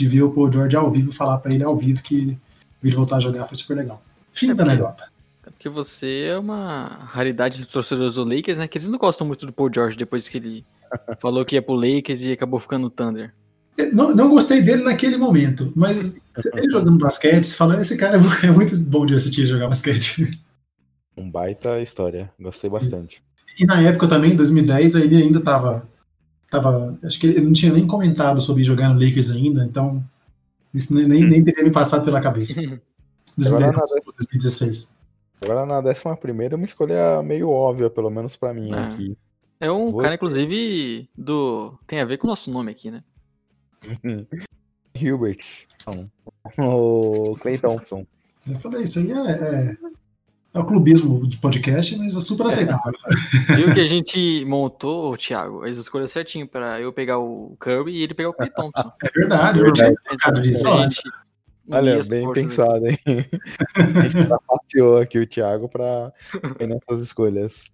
de 0.00 0.08
ver 0.08 0.22
o 0.22 0.32
Paul 0.32 0.50
George 0.50 0.74
ao 0.74 0.90
vivo 0.90 1.12
falar 1.12 1.38
para 1.38 1.54
ele 1.54 1.62
ao 1.62 1.76
vivo 1.76 2.02
que 2.02 2.38
ele 2.82 2.94
voltar 2.94 3.16
a 3.16 3.20
jogar 3.20 3.44
foi 3.44 3.56
super 3.56 3.76
legal. 3.76 4.02
Fim 4.32 4.50
é 4.50 4.54
da 4.54 4.64
anedota. 4.64 5.10
É 5.46 5.50
porque 5.50 5.68
você 5.68 6.28
é 6.30 6.38
uma 6.38 6.86
raridade 7.04 7.58
de 7.58 7.66
torcedores 7.66 8.14
do 8.14 8.24
Lakers, 8.24 8.58
né? 8.58 8.66
Que 8.66 8.78
eles 8.78 8.88
não 8.88 8.98
gostam 8.98 9.26
muito 9.26 9.44
do 9.44 9.52
Paul 9.52 9.70
George 9.72 9.98
depois 9.98 10.26
que 10.28 10.38
ele 10.38 10.64
falou 11.20 11.44
que 11.44 11.56
ia 11.56 11.62
pro 11.62 11.74
Lakers 11.74 12.22
e 12.22 12.32
acabou 12.32 12.58
ficando 12.58 12.84
no 12.84 12.90
Thunder. 12.90 13.34
É, 13.78 13.90
não, 13.92 14.14
não 14.14 14.28
gostei 14.28 14.60
dele 14.60 14.82
naquele 14.82 15.16
momento, 15.16 15.72
mas 15.76 16.22
ele 16.54 16.70
jogando 16.70 16.98
basquete, 16.98 17.44
você 17.44 17.54
fala, 17.54 17.80
esse 17.80 17.96
cara 17.96 18.18
é, 18.18 18.20
é 18.46 18.50
muito 18.50 18.76
bom 18.78 19.06
de 19.06 19.14
assistir 19.14 19.46
jogar 19.46 19.68
basquete. 19.68 20.40
Um 21.16 21.30
baita 21.30 21.80
história, 21.80 22.30
gostei 22.38 22.68
bastante. 22.68 23.22
E, 23.58 23.64
e 23.64 23.66
na 23.66 23.80
época 23.80 24.08
também, 24.08 24.32
em 24.32 24.36
2010, 24.36 24.94
ele 24.96 25.22
ainda 25.22 25.40
tava 25.40 25.88
tava, 26.50 26.98
acho 27.04 27.20
que 27.20 27.28
ele 27.28 27.42
não 27.42 27.52
tinha 27.52 27.72
nem 27.72 27.86
comentado 27.86 28.40
sobre 28.40 28.64
jogar 28.64 28.88
no 28.88 29.00
Lakers 29.00 29.30
ainda, 29.30 29.64
então 29.64 30.04
isso 30.74 30.92
nem, 30.92 31.06
nem, 31.06 31.24
nem 31.24 31.44
teria 31.44 31.62
me 31.62 31.70
passado 31.70 32.04
pela 32.04 32.20
cabeça. 32.20 32.60
2016. 33.38 34.98
Agora 35.42 35.64
na 35.64 35.80
décima 35.80 36.16
primeira 36.16 36.56
uma 36.56 36.66
escolha 36.66 37.22
meio 37.22 37.48
óbvia, 37.48 37.88
pelo 37.88 38.10
menos 38.10 38.36
para 38.36 38.52
mim 38.52 38.72
é. 38.72 38.78
aqui. 38.78 39.16
É 39.58 39.70
um 39.70 39.92
Vou... 39.92 40.00
cara, 40.00 40.14
inclusive, 40.14 41.08
do. 41.16 41.78
Tem 41.86 42.00
a 42.00 42.04
ver 42.04 42.18
com 42.18 42.26
o 42.26 42.30
nosso 42.30 42.50
nome 42.50 42.70
aqui, 42.70 42.90
né? 42.90 43.02
Hilbert. 44.94 45.38
Não. 45.86 46.10
O 46.58 47.32
Clay 47.40 47.58
Thompson. 47.58 48.06
Eu 48.48 48.54
falei, 48.56 48.82
isso 48.82 48.98
aí 48.98 49.12
é, 49.12 49.30
é, 49.32 49.76
é 50.54 50.58
o 50.58 50.64
clubismo 50.64 51.26
de 51.26 51.36
podcast, 51.36 51.96
mas 51.98 52.16
é 52.16 52.20
super 52.20 52.46
aceitável. 52.46 52.92
Viu 53.54 53.74
que 53.74 53.80
a 53.80 53.86
gente 53.86 54.44
montou, 54.46 55.16
Thiago, 55.16 55.64
as 55.64 55.76
escolhas 55.76 56.10
certinho 56.10 56.48
para 56.48 56.80
eu 56.80 56.92
pegar 56.92 57.18
o 57.18 57.56
Kirby 57.62 57.92
e 57.92 58.02
ele 58.02 58.14
pegar 58.14 58.30
o 58.30 58.34
Clay 58.34 58.50
Thompson. 58.50 58.92
É 59.02 59.10
verdade, 59.10 59.58
eu 59.60 59.72
tinha 59.72 59.94
tocado 59.94 60.40
disso. 60.40 60.68
Olha, 61.72 62.02
bem 62.04 62.32
pensado, 62.32 62.86
hein? 62.86 62.98
a 63.06 64.02
gente 64.02 64.26
trapaceou 64.26 64.98
aqui 64.98 65.18
o 65.18 65.26
Thiago 65.26 65.68
para 65.68 66.12
nessas 66.66 67.00
escolhas. 67.00 67.64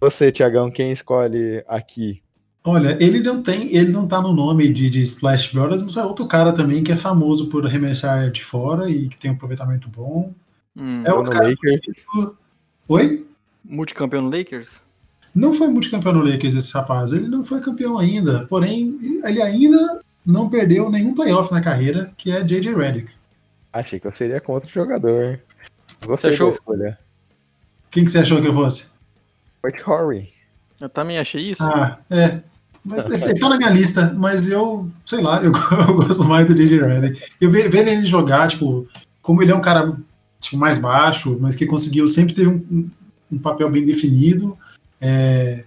Você, 0.00 0.32
Thiagão, 0.32 0.70
quem 0.70 0.92
escolhe 0.92 1.62
aqui? 1.68 2.23
Olha, 2.66 2.96
ele 2.98 3.20
não 3.20 3.42
tem, 3.42 3.76
ele 3.76 3.92
não 3.92 4.08
tá 4.08 4.22
no 4.22 4.32
nome 4.32 4.72
de, 4.72 4.88
de 4.88 5.02
Splash 5.02 5.52
Brothers, 5.52 5.82
mas 5.82 5.98
é 5.98 6.04
outro 6.04 6.26
cara 6.26 6.50
também 6.50 6.82
que 6.82 6.90
é 6.90 6.96
famoso 6.96 7.50
por 7.50 7.66
arremessar 7.66 8.30
de 8.30 8.42
fora 8.42 8.88
e 8.88 9.06
que 9.06 9.18
tem 9.18 9.30
um 9.30 9.34
aproveitamento 9.34 9.90
bom. 9.90 10.32
Hum, 10.74 11.02
é 11.04 11.12
o 11.12 11.22
cara 11.24 11.48
Lakers. 11.48 12.06
Oi? 12.88 13.26
Multicampeão 13.62 14.22
no 14.22 14.34
Lakers? 14.34 14.82
Não 15.34 15.52
foi 15.52 15.68
multicampeão 15.68 16.14
no 16.14 16.24
Lakers 16.24 16.54
esse 16.54 16.72
rapaz. 16.72 17.12
Ele 17.12 17.28
não 17.28 17.44
foi 17.44 17.60
campeão 17.60 17.98
ainda. 17.98 18.46
Porém, 18.46 18.98
ele 19.24 19.42
ainda 19.42 20.00
não 20.24 20.48
perdeu 20.48 20.88
nenhum 20.88 21.14
playoff 21.14 21.52
na 21.52 21.60
carreira, 21.60 22.12
que 22.16 22.30
é 22.30 22.42
J.J. 22.42 22.74
Redick. 22.74 23.12
Achei 23.70 24.00
que 24.00 24.06
eu 24.06 24.14
seria 24.14 24.40
contra 24.40 24.68
o 24.68 24.72
jogador. 24.72 25.38
Você 26.06 26.28
achou... 26.28 26.48
da 26.48 26.54
escolha. 26.54 26.98
Quem 27.90 28.04
que 28.04 28.10
você 28.10 28.20
achou 28.20 28.40
que 28.40 28.48
eu 28.48 28.54
fosse? 28.54 28.94
White 29.62 29.82
Horry. 29.88 30.32
Eu 30.80 30.88
também 30.88 31.18
achei 31.18 31.50
isso. 31.50 31.62
Ah, 31.62 31.98
é. 32.10 32.42
Mas 32.84 33.06
ele 33.06 33.40
tá 33.40 33.48
na 33.48 33.56
minha 33.56 33.70
lista, 33.70 34.14
mas 34.18 34.50
eu, 34.50 34.88
sei 35.06 35.22
lá, 35.22 35.42
eu, 35.42 35.52
eu 35.88 35.96
gosto 35.96 36.24
mais 36.24 36.46
do 36.46 36.54
J.J. 36.54 36.80
Redick. 36.82 37.20
Eu 37.40 37.50
vejo 37.50 37.76
ele 37.76 38.04
jogar, 38.04 38.46
tipo, 38.46 38.86
como 39.22 39.42
ele 39.42 39.52
é 39.52 39.54
um 39.54 39.60
cara 39.60 39.96
tipo, 40.38 40.58
mais 40.58 40.78
baixo, 40.78 41.38
mas 41.40 41.56
que 41.56 41.64
conseguiu 41.64 42.06
sempre 42.06 42.34
ter 42.34 42.46
um, 42.46 42.90
um 43.32 43.38
papel 43.38 43.70
bem 43.70 43.86
definido 43.86 44.56
é, 45.00 45.64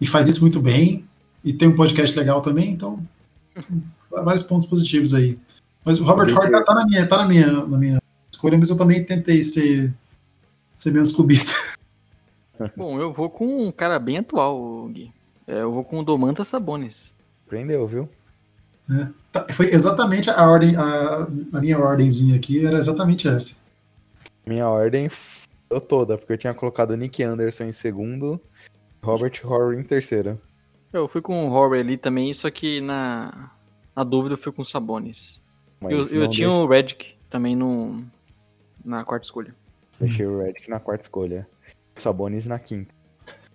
e 0.00 0.06
faz 0.06 0.26
isso 0.26 0.40
muito 0.40 0.60
bem. 0.60 1.04
E 1.44 1.52
tem 1.52 1.68
um 1.68 1.76
podcast 1.76 2.16
legal 2.18 2.40
também, 2.40 2.70
então 2.72 3.00
vários 4.10 4.42
pontos 4.42 4.66
positivos 4.66 5.14
aí. 5.14 5.38
Mas 5.86 6.00
o 6.00 6.04
Robert 6.04 6.36
Hart 6.36 6.50
tá, 6.50 6.62
tá, 6.62 6.74
na 6.74 6.86
minha, 6.86 7.06
tá 7.06 7.16
na 7.18 7.26
minha, 7.26 7.66
na 7.66 7.78
minha 7.78 7.98
escolha, 8.32 8.58
mas 8.58 8.70
eu 8.70 8.76
também 8.76 9.04
tentei 9.04 9.42
ser, 9.42 9.94
ser 10.74 10.92
menos 10.92 11.12
clubista. 11.12 11.52
Bom, 12.76 13.00
eu 13.00 13.12
vou 13.12 13.30
com 13.30 13.66
um 13.66 13.72
cara 13.72 13.98
bem 13.98 14.18
atual, 14.18 14.88
Gui. 14.88 15.12
É, 15.46 15.62
eu 15.62 15.72
vou 15.72 15.84
com 15.84 15.98
o 15.98 16.04
Domantas 16.04 16.48
Sabonis. 16.48 17.14
Prendeu, 17.46 17.86
viu? 17.86 18.08
É, 18.90 19.08
tá, 19.30 19.46
foi 19.50 19.66
exatamente 19.66 20.30
a 20.30 20.48
ordem, 20.48 20.76
a, 20.76 21.26
a 21.52 21.60
minha 21.60 21.78
ordemzinha 21.78 22.36
aqui 22.36 22.64
era 22.66 22.78
exatamente 22.78 23.28
essa. 23.28 23.64
Minha 24.44 24.68
ordem 24.68 25.08
foi 25.08 25.80
toda, 25.80 26.18
porque 26.18 26.32
eu 26.32 26.38
tinha 26.38 26.54
colocado 26.54 26.96
Nick 26.96 27.22
Anderson 27.22 27.64
em 27.64 27.72
segundo, 27.72 28.40
Robert 29.02 29.40
Horry 29.44 29.78
em 29.78 29.84
terceiro. 29.84 30.40
Eu 30.92 31.08
fui 31.08 31.22
com 31.22 31.48
o 31.48 31.52
Horry 31.52 31.80
ali 31.80 31.96
também, 31.96 32.32
só 32.34 32.50
que 32.50 32.80
na, 32.80 33.50
na 33.96 34.04
dúvida 34.04 34.34
eu 34.34 34.38
fui 34.38 34.52
com 34.52 34.62
o 34.62 34.64
Sabonis. 34.64 35.40
Mas 35.80 35.92
eu, 35.92 35.98
eu 35.98 36.28
tinha 36.28 36.48
deixa... 36.48 36.50
o 36.50 36.66
Redick 36.66 37.14
também 37.30 37.56
no, 37.56 38.04
na 38.84 39.04
quarta 39.04 39.26
escolha. 39.26 39.54
Deixei 39.98 40.26
o 40.26 40.42
Redick 40.42 40.68
na 40.68 40.78
quarta 40.78 41.04
escolha. 41.04 41.48
O 41.96 42.00
Sabonis 42.00 42.46
na 42.46 42.58
quinta. 42.58 42.94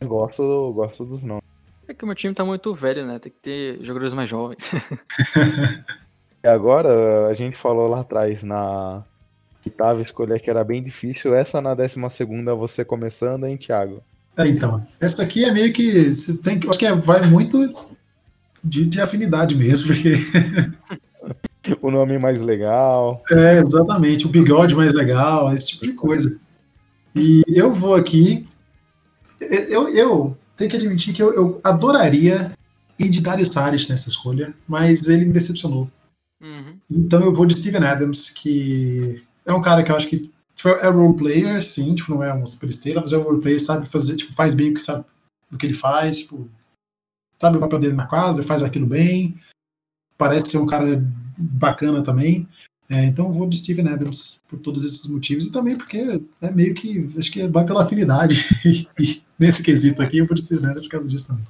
Gosto, 0.03 0.73
gosto 0.73 1.05
dos 1.05 1.23
nomes. 1.23 1.46
É 1.87 1.93
que 1.93 2.03
o 2.03 2.07
meu 2.07 2.15
time 2.15 2.33
tá 2.33 2.43
muito 2.43 2.73
velho, 2.75 3.05
né? 3.05 3.17
Tem 3.17 3.31
que 3.31 3.39
ter 3.39 3.79
jogadores 3.81 4.13
mais 4.13 4.29
jovens. 4.29 4.69
e 6.43 6.47
agora, 6.47 7.27
a 7.27 7.33
gente 7.33 7.57
falou 7.57 7.89
lá 7.89 8.01
atrás 8.01 8.43
na 8.43 9.05
oitava 9.65 10.01
escolha 10.01 10.39
que 10.39 10.49
era 10.49 10.63
bem 10.63 10.83
difícil. 10.83 11.33
Essa 11.33 11.61
na 11.61 11.73
décima 11.73 12.09
segunda 12.09 12.53
você 12.53 12.83
começando, 12.83 13.45
hein, 13.45 13.55
Thiago? 13.55 14.03
É, 14.35 14.47
então. 14.47 14.81
Essa 14.99 15.23
aqui 15.23 15.45
é 15.45 15.51
meio 15.51 15.71
que. 15.71 16.13
Você 16.13 16.37
tem 16.41 16.59
que. 16.59 16.69
Acho 16.69 16.79
que 16.79 16.85
é, 16.85 16.93
vai 16.93 17.25
muito 17.25 17.57
de, 18.61 18.85
de 18.85 18.99
afinidade 18.99 19.55
mesmo, 19.55 19.87
porque. 19.87 20.13
o 21.81 21.89
nome 21.89 22.19
mais 22.19 22.39
legal. 22.39 23.21
É, 23.31 23.59
exatamente. 23.59 24.25
O 24.25 24.29
bigode 24.29 24.75
mais 24.75 24.91
legal, 24.91 25.53
esse 25.53 25.67
tipo 25.67 25.85
de 25.85 25.93
coisa. 25.93 26.37
E 27.15 27.43
eu 27.47 27.71
vou 27.71 27.95
aqui. 27.95 28.45
Eu, 29.69 29.87
eu 29.89 30.37
tenho 30.57 30.69
que 30.69 30.75
admitir 30.75 31.13
que 31.13 31.21
eu, 31.21 31.33
eu 31.33 31.61
adoraria 31.63 32.51
ir 32.99 33.09
de 33.09 33.21
Dario 33.21 33.45
Saric 33.45 33.89
nessa 33.89 34.09
escolha, 34.09 34.53
mas 34.67 35.07
ele 35.07 35.25
me 35.25 35.33
decepcionou. 35.33 35.89
Uhum. 36.41 36.77
Então 36.89 37.21
eu 37.23 37.33
vou 37.33 37.45
de 37.45 37.55
Steven 37.55 37.83
Adams, 37.83 38.31
que 38.31 39.23
é 39.45 39.53
um 39.53 39.61
cara 39.61 39.83
que 39.83 39.91
eu 39.91 39.95
acho 39.95 40.09
que 40.09 40.31
tipo, 40.55 40.69
é 40.69 40.89
role 40.89 41.15
player, 41.15 41.63
sim, 41.63 41.93
tipo, 41.93 42.11
não 42.11 42.23
é 42.23 42.33
uma 42.33 42.47
super 42.47 42.69
estrela, 42.69 43.01
mas 43.01 43.13
é 43.13 43.17
um 43.17 43.23
role 43.23 43.41
player, 43.41 43.61
sabe 43.61 43.87
fazer, 43.87 44.15
tipo, 44.15 44.33
faz 44.33 44.55
bem 44.55 44.71
o 44.71 44.73
que 44.73 44.81
sabe 44.81 45.05
o 45.53 45.57
que 45.57 45.65
ele 45.65 45.73
faz, 45.73 46.19
tipo, 46.19 46.49
sabe 47.39 47.57
o 47.57 47.59
papel 47.59 47.79
dele 47.79 47.93
na 47.93 48.07
quadra, 48.07 48.43
faz 48.43 48.63
aquilo 48.63 48.87
bem, 48.87 49.35
parece 50.17 50.49
ser 50.49 50.57
um 50.57 50.65
cara 50.65 51.01
bacana 51.37 52.01
também. 52.01 52.47
É, 52.89 53.05
então 53.05 53.27
eu 53.27 53.33
vou 53.33 53.47
de 53.47 53.57
Steven 53.57 53.89
Adams 53.89 54.41
por 54.47 54.59
todos 54.59 54.85
esses 54.85 55.07
motivos 55.07 55.47
e 55.47 55.51
também 55.51 55.77
porque 55.77 56.21
é 56.41 56.51
meio 56.51 56.73
que 56.73 57.05
acho 57.17 57.31
que 57.31 57.45
vai 57.47 57.65
pela 57.65 57.83
afinidade 57.83 58.35
e, 58.97 59.21
nesse 59.39 59.63
quesito 59.63 60.01
aqui 60.01 60.17
eu 60.19 60.27
vou 60.27 60.37
Steven 60.37 60.65
Adams 60.65 60.83
por 60.83 60.91
causa 60.91 61.07
disso 61.07 61.27
também. 61.27 61.43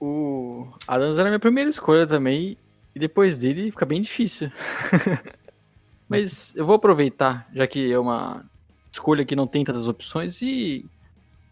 O 0.00 0.68
Adams 0.86 1.14
era 1.14 1.24
a 1.24 1.30
minha 1.30 1.40
primeira 1.40 1.70
escolha 1.70 2.06
também 2.06 2.56
e 2.94 2.98
depois 2.98 3.36
dele 3.36 3.70
fica 3.70 3.86
bem 3.86 4.00
difícil. 4.00 4.50
Mas 6.08 6.54
eu 6.54 6.64
vou 6.64 6.76
aproveitar, 6.76 7.48
já 7.52 7.66
que 7.66 7.92
é 7.92 7.98
uma 7.98 8.44
escolha 8.92 9.24
que 9.24 9.36
não 9.36 9.46
tem 9.46 9.64
tantas 9.64 9.88
opções, 9.88 10.40
e 10.40 10.86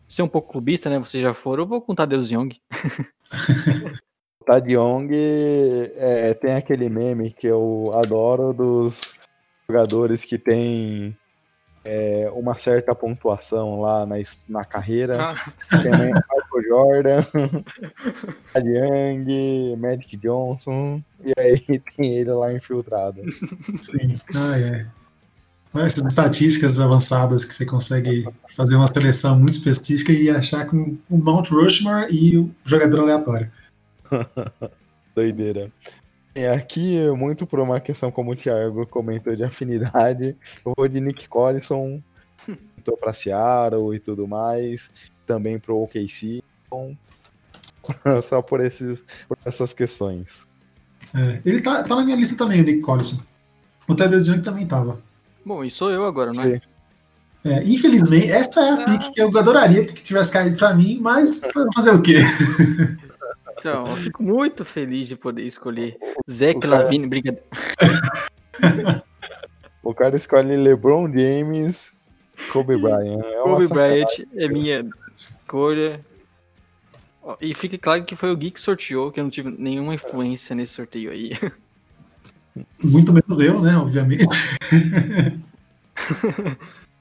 ser 0.06 0.22
um 0.22 0.28
pouco 0.28 0.52
clubista, 0.52 0.88
né? 0.88 0.98
Vocês 0.98 1.22
já 1.22 1.34
foram, 1.34 1.64
eu 1.64 1.66
vou 1.66 1.80
com 1.80 1.94
Tadeusz 1.94 2.30
Young. 2.30 2.50
Tad 4.46 4.70
Young 4.70 5.08
é, 5.12 6.34
tem 6.34 6.52
aquele 6.52 6.88
meme 6.88 7.32
que 7.32 7.46
eu 7.46 7.90
adoro 7.94 8.52
dos 8.52 9.20
jogadores 9.68 10.24
que 10.24 10.38
tem 10.38 11.16
é, 11.86 12.30
uma 12.34 12.58
certa 12.58 12.94
pontuação 12.94 13.80
lá 13.80 14.06
na, 14.06 14.16
na 14.48 14.64
carreira. 14.64 15.22
Ah. 15.22 15.52
Tem 15.82 15.90
Michael 15.90 16.68
Jordan, 16.68 17.22
Tad 18.52 18.66
Young, 18.66 19.76
Magic 19.76 20.16
Johnson, 20.16 21.02
e 21.24 21.32
aí 21.38 21.80
tem 21.96 22.16
ele 22.16 22.32
lá 22.32 22.52
infiltrado. 22.52 23.22
Sim, 23.80 24.14
ah, 24.34 24.58
é. 24.58 24.86
Essas 25.76 26.06
estatísticas 26.06 26.78
avançadas 26.78 27.44
que 27.44 27.52
você 27.52 27.66
consegue 27.66 28.24
fazer 28.54 28.76
uma 28.76 28.86
seleção 28.86 29.36
muito 29.38 29.54
específica 29.54 30.12
e 30.12 30.30
achar 30.30 30.66
com 30.66 30.96
o 31.10 31.18
Mount 31.18 31.50
Rushmore 31.50 32.06
e 32.14 32.38
o 32.38 32.54
jogador 32.64 33.00
aleatório. 33.00 33.50
Doideira. 35.16 35.72
É, 36.34 36.50
aqui, 36.50 36.98
muito 37.16 37.46
por 37.46 37.60
uma 37.60 37.78
questão 37.80 38.10
como 38.10 38.32
o 38.32 38.36
Thiago 38.36 38.84
comentou 38.86 39.36
de 39.36 39.44
afinidade, 39.44 40.36
eu 40.66 40.72
vou 40.76 40.88
de 40.88 41.00
Nick 41.00 41.28
Collison, 41.28 42.02
tô 42.84 42.96
pra 42.96 43.14
Seattle 43.14 43.94
e 43.94 44.00
tudo 44.00 44.26
mais, 44.26 44.90
também 45.24 45.60
pro 45.60 45.80
OKC, 45.80 46.42
então, 46.66 46.98
só 48.22 48.42
por, 48.42 48.60
esses, 48.60 49.04
por 49.28 49.38
essas 49.46 49.72
questões. 49.72 50.44
É, 51.14 51.40
ele 51.44 51.60
tá, 51.60 51.84
tá 51.84 51.94
na 51.94 52.02
minha 52.02 52.16
lista 52.16 52.36
também, 52.36 52.62
o 52.62 52.64
Nick 52.64 52.80
Collison. 52.80 53.16
O 53.86 53.94
Tevez 53.94 54.26
Young 54.26 54.42
também 54.42 54.66
tava. 54.66 55.00
Bom, 55.44 55.62
e 55.62 55.70
sou 55.70 55.90
eu 55.90 56.04
agora, 56.04 56.32
não 56.32 56.42
é? 56.42 56.60
é 57.44 57.62
infelizmente, 57.62 58.30
essa 58.30 58.60
é 58.60 58.70
a 58.70 58.74
ah. 58.74 58.84
pick 58.86 59.12
que 59.12 59.20
eu 59.22 59.28
adoraria 59.38 59.84
que 59.84 60.02
tivesse 60.02 60.32
caído 60.32 60.56
pra 60.56 60.74
mim, 60.74 60.98
mas 61.00 61.42
fazer 61.74 61.90
o 61.90 62.02
quê? 62.02 62.14
Então, 63.66 63.88
eu 63.88 63.96
fico 63.96 64.22
muito 64.22 64.62
feliz 64.62 65.08
de 65.08 65.16
poder 65.16 65.42
escolher 65.42 65.96
Zé 66.30 66.52
Lavine, 66.62 67.06
brincadeira. 67.06 67.46
o 69.82 69.94
cara 69.94 70.16
escolhe 70.16 70.54
LeBron 70.54 71.10
James, 71.10 71.94
Kobe 72.52 72.76
Bryant. 72.76 73.24
É 73.24 73.42
Kobe 73.42 73.66
Bryant 73.66 74.20
é 74.36 74.48
minha 74.48 74.82
escolha. 75.16 76.04
E 77.40 77.54
fica 77.54 77.78
claro 77.78 78.04
que 78.04 78.14
foi 78.14 78.30
o 78.30 78.36
Gui 78.36 78.50
que 78.50 78.60
sorteou, 78.60 79.10
que 79.10 79.18
eu 79.18 79.24
não 79.24 79.30
tive 79.30 79.50
nenhuma 79.50 79.94
influência 79.94 80.54
nesse 80.54 80.74
sorteio 80.74 81.10
aí. 81.10 81.32
Muito 82.84 83.14
menos 83.14 83.40
eu, 83.40 83.62
né? 83.62 83.78
Obviamente. 83.78 84.26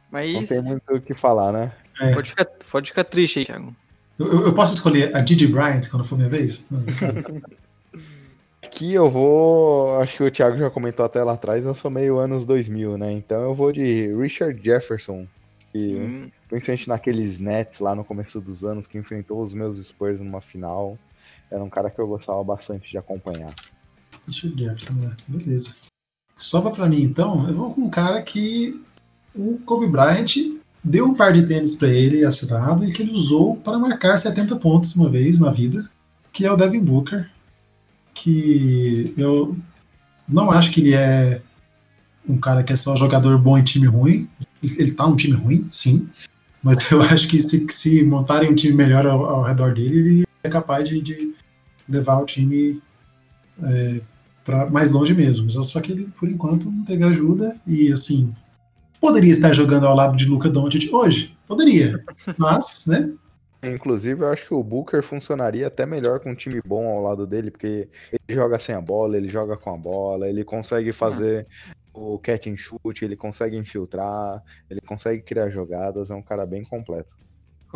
Mas... 0.09 0.33
Não 0.33 0.45
tem 0.45 0.61
muito 0.61 0.93
o 0.93 1.01
que 1.01 1.13
falar, 1.13 1.51
né? 1.51 1.73
É. 1.99 2.13
Pode, 2.13 2.29
ficar, 2.29 2.45
pode 2.45 2.89
ficar 2.89 3.03
triste 3.03 3.39
aí, 3.39 3.45
Thiago. 3.45 3.75
Eu, 4.17 4.45
eu, 4.45 4.53
posso 4.53 4.75
escolher 4.75 5.15
a 5.15 5.21
Didi 5.21 5.47
Bryant 5.47 5.89
quando 5.89 6.05
for 6.05 6.17
minha 6.17 6.29
vez? 6.29 6.69
Aqui 8.63 8.93
eu 8.93 9.09
vou. 9.09 9.99
Acho 9.99 10.17
que 10.17 10.23
o 10.23 10.31
Thiago 10.31 10.57
já 10.57 10.69
comentou 10.69 11.05
até 11.05 11.23
lá 11.23 11.33
atrás, 11.33 11.65
eu 11.65 11.75
sou 11.75 11.91
meio 11.91 12.17
anos 12.17 12.45
2000, 12.45 12.97
né? 12.97 13.11
Então 13.11 13.41
eu 13.41 13.53
vou 13.53 13.71
de 13.71 14.13
Richard 14.15 14.59
Jefferson, 14.63 15.27
que 15.71 15.79
Sim. 15.79 16.31
principalmente 16.47 16.89
naqueles 16.89 17.39
Nets 17.39 17.79
lá 17.79 17.93
no 17.95 18.03
começo 18.03 18.39
dos 18.39 18.63
anos, 18.63 18.87
que 18.87 18.97
enfrentou 18.97 19.43
os 19.43 19.53
meus 19.53 19.77
Spurs 19.83 20.19
numa 20.19 20.41
final. 20.41 20.97
Era 21.51 21.63
um 21.63 21.69
cara 21.69 21.89
que 21.89 21.99
eu 21.99 22.07
gostava 22.07 22.43
bastante 22.43 22.89
de 22.89 22.97
acompanhar. 22.97 23.49
Richard 24.27 24.57
Jefferson, 24.57 25.07
né? 25.07 25.15
Beleza. 25.27 25.75
Sobra 26.35 26.71
pra 26.71 26.87
mim 26.87 27.01
então, 27.01 27.47
eu 27.47 27.55
vou 27.55 27.73
com 27.73 27.81
um 27.81 27.89
cara 27.89 28.21
que 28.21 28.83
o 29.35 29.59
Kobe 29.59 29.87
Bryant 29.87 30.35
deu 30.83 31.05
um 31.05 31.13
par 31.13 31.31
de 31.31 31.45
tênis 31.45 31.75
para 31.75 31.87
ele 31.87 32.25
assinado 32.25 32.83
e 32.83 32.91
que 32.91 33.01
ele 33.01 33.13
usou 33.13 33.55
para 33.55 33.79
marcar 33.79 34.17
70 34.17 34.57
pontos 34.57 34.95
uma 34.95 35.09
vez 35.09 35.39
na 35.39 35.49
vida, 35.49 35.89
que 36.31 36.45
é 36.45 36.51
o 36.51 36.57
Devin 36.57 36.81
Booker, 36.81 37.29
que 38.13 39.13
eu 39.17 39.55
não 40.27 40.51
acho 40.51 40.71
que 40.71 40.81
ele 40.81 40.93
é 40.93 41.41
um 42.27 42.37
cara 42.37 42.63
que 42.63 42.73
é 42.73 42.75
só 42.75 42.95
jogador 42.95 43.37
bom 43.37 43.57
em 43.57 43.63
time 43.63 43.87
ruim. 43.87 44.27
Ele 44.61 44.91
tá 44.91 45.07
num 45.07 45.15
time 45.15 45.35
ruim, 45.35 45.65
sim, 45.69 46.09
mas 46.61 46.89
eu 46.91 47.01
acho 47.01 47.27
que 47.27 47.41
se, 47.41 47.65
se 47.69 48.03
montarem 48.03 48.49
um 48.49 48.55
time 48.55 48.73
melhor 48.73 49.05
ao, 49.05 49.23
ao 49.25 49.43
redor 49.43 49.73
dele, 49.73 49.99
ele 49.99 50.25
é 50.43 50.49
capaz 50.49 50.87
de, 50.87 51.01
de 51.01 51.33
levar 51.87 52.19
o 52.19 52.25
time 52.25 52.81
é, 53.61 54.01
para 54.43 54.69
mais 54.69 54.91
longe 54.91 55.13
mesmo. 55.13 55.49
Só 55.49 55.79
que 55.79 55.91
ele, 55.91 56.07
por 56.19 56.29
enquanto, 56.29 56.69
não 56.69 56.83
teve 56.83 57.03
ajuda 57.03 57.55
e 57.65 57.91
assim 57.91 58.33
Poderia 59.03 59.31
estar 59.31 59.51
jogando 59.51 59.85
ao 59.85 59.93
lado 59.93 60.15
de 60.15 60.25
Luca 60.25 60.49
Doncic 60.49 60.89
hoje? 60.93 61.37
Poderia. 61.45 62.01
Mas, 62.37 62.85
né? 62.87 63.13
Inclusive, 63.61 64.23
eu 64.23 64.29
acho 64.29 64.47
que 64.47 64.53
o 64.53 64.63
Booker 64.63 65.03
funcionaria 65.03 65.67
até 65.67 65.85
melhor 65.85 66.21
com 66.21 66.31
um 66.31 66.35
time 66.35 66.61
bom 66.65 66.87
ao 66.87 67.03
lado 67.03 67.27
dele, 67.27 67.51
porque 67.51 67.89
ele 68.13 68.39
joga 68.39 68.57
sem 68.59 68.73
a 68.73 68.79
bola, 68.79 69.17
ele 69.17 69.27
joga 69.27 69.57
com 69.57 69.73
a 69.73 69.77
bola, 69.77 70.29
ele 70.29 70.45
consegue 70.45 70.93
fazer 70.93 71.45
o 71.93 72.17
catch 72.17 72.47
and 72.47 72.55
shoot, 72.55 73.03
ele 73.03 73.17
consegue 73.17 73.57
infiltrar, 73.57 74.41
ele 74.69 74.79
consegue 74.79 75.21
criar 75.21 75.49
jogadas, 75.49 76.09
é 76.09 76.15
um 76.15 76.23
cara 76.23 76.45
bem 76.45 76.63
completo. 76.63 77.13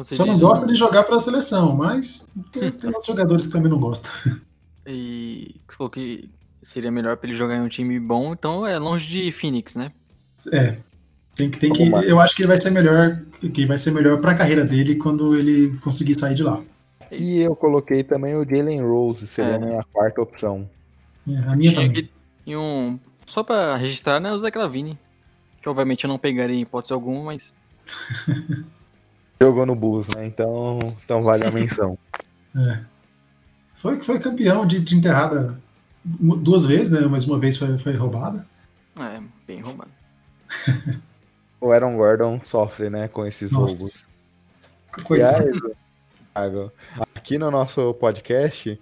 Só 0.04 0.26
não 0.26 0.40
gosta 0.40 0.66
de 0.66 0.76
jogar 0.76 1.04
para 1.04 1.18
a 1.18 1.20
seleção, 1.20 1.76
mas 1.76 2.34
tem, 2.54 2.72
tem 2.72 2.88
outros 2.88 3.06
jogadores 3.06 3.48
que 3.48 3.52
também 3.52 3.70
não 3.70 3.80
gostam. 3.80 4.12
E 4.90 5.60
você 5.68 5.76
falou 5.76 5.92
que 5.92 6.32
seria 6.64 6.90
melhor 6.90 7.18
para 7.18 7.28
ele 7.28 7.38
jogar 7.38 7.58
em 7.58 7.60
um 7.60 7.68
time 7.68 8.00
bom, 8.00 8.32
então 8.32 8.66
é 8.66 8.80
longe 8.80 9.06
de 9.06 9.30
Phoenix, 9.34 9.76
né? 9.76 9.92
É, 10.54 10.78
tem 11.38 11.52
que, 11.52 11.60
tem 11.60 11.72
que, 11.72 11.84
eu 11.84 12.20
acho 12.20 12.36
que 12.36 12.42
ele 12.42 12.48
vai 12.48 12.58
ser 12.58 12.72
melhor, 12.72 13.22
que 13.54 13.66
vai 13.68 13.78
ser 13.78 13.92
melhor 13.92 14.20
para 14.20 14.32
a 14.32 14.36
carreira 14.36 14.66
dele 14.66 14.96
quando 14.96 15.38
ele 15.38 15.78
conseguir 15.80 16.16
sair 16.16 16.34
de 16.34 16.42
lá. 16.42 16.60
E 17.12 17.40
eu 17.42 17.56
coloquei 17.56 18.04
também 18.04 18.36
o 18.36 18.44
Jalen 18.44 18.82
Rose, 18.82 19.28
seria 19.28 19.52
é. 19.52 19.56
a 19.56 19.60
minha 19.60 19.84
quarta 19.94 20.20
opção. 20.20 20.68
É, 21.28 21.38
a 21.50 21.56
minha 21.56 21.72
Tinha 21.72 21.88
também. 21.88 22.10
E 22.46 22.56
um, 22.56 23.00
só 23.26 23.44
para 23.44 23.78
registrar, 23.78 24.20
né, 24.20 24.32
o 24.34 24.40
Zé 24.40 24.50
Clavini, 24.50 24.98
que 25.62 25.70
obviamente 25.70 26.06
eu 26.06 26.08
não 26.08 26.18
pegaria 26.18 26.56
em 26.56 26.62
hipótese 26.62 26.92
alguma, 26.92 27.26
mas 27.26 27.54
jogou 29.40 29.66
no 29.66 29.76
Bulls, 29.76 30.08
né? 30.16 30.26
Então, 30.26 30.80
então 31.06 31.22
vale 31.22 31.46
a 31.46 31.52
menção. 31.52 31.98
é. 32.58 32.80
Foi 33.76 34.02
foi 34.02 34.20
campeão 34.20 34.66
de, 34.66 34.80
de 34.80 34.96
enterrada 34.96 35.56
duas 36.04 36.66
vezes, 36.66 36.90
né? 36.90 37.02
Mas 37.02 37.28
uma 37.28 37.38
vez 37.38 37.58
foi, 37.58 37.78
foi 37.78 37.94
roubada. 37.94 38.48
É, 39.00 39.22
bem 39.46 39.62
roubada. 39.62 39.92
o 41.60 41.72
Aaron 41.72 41.96
Gordon 41.98 42.40
sofre, 42.44 42.90
né, 42.90 43.08
com 43.08 43.26
esses 43.26 43.52
Nossa. 43.52 43.76
roubos. 43.76 44.06
Coitado. 45.06 45.76
Thiago, 46.34 46.72
aqui 47.16 47.38
no 47.38 47.50
nosso 47.50 47.94
podcast, 47.96 48.80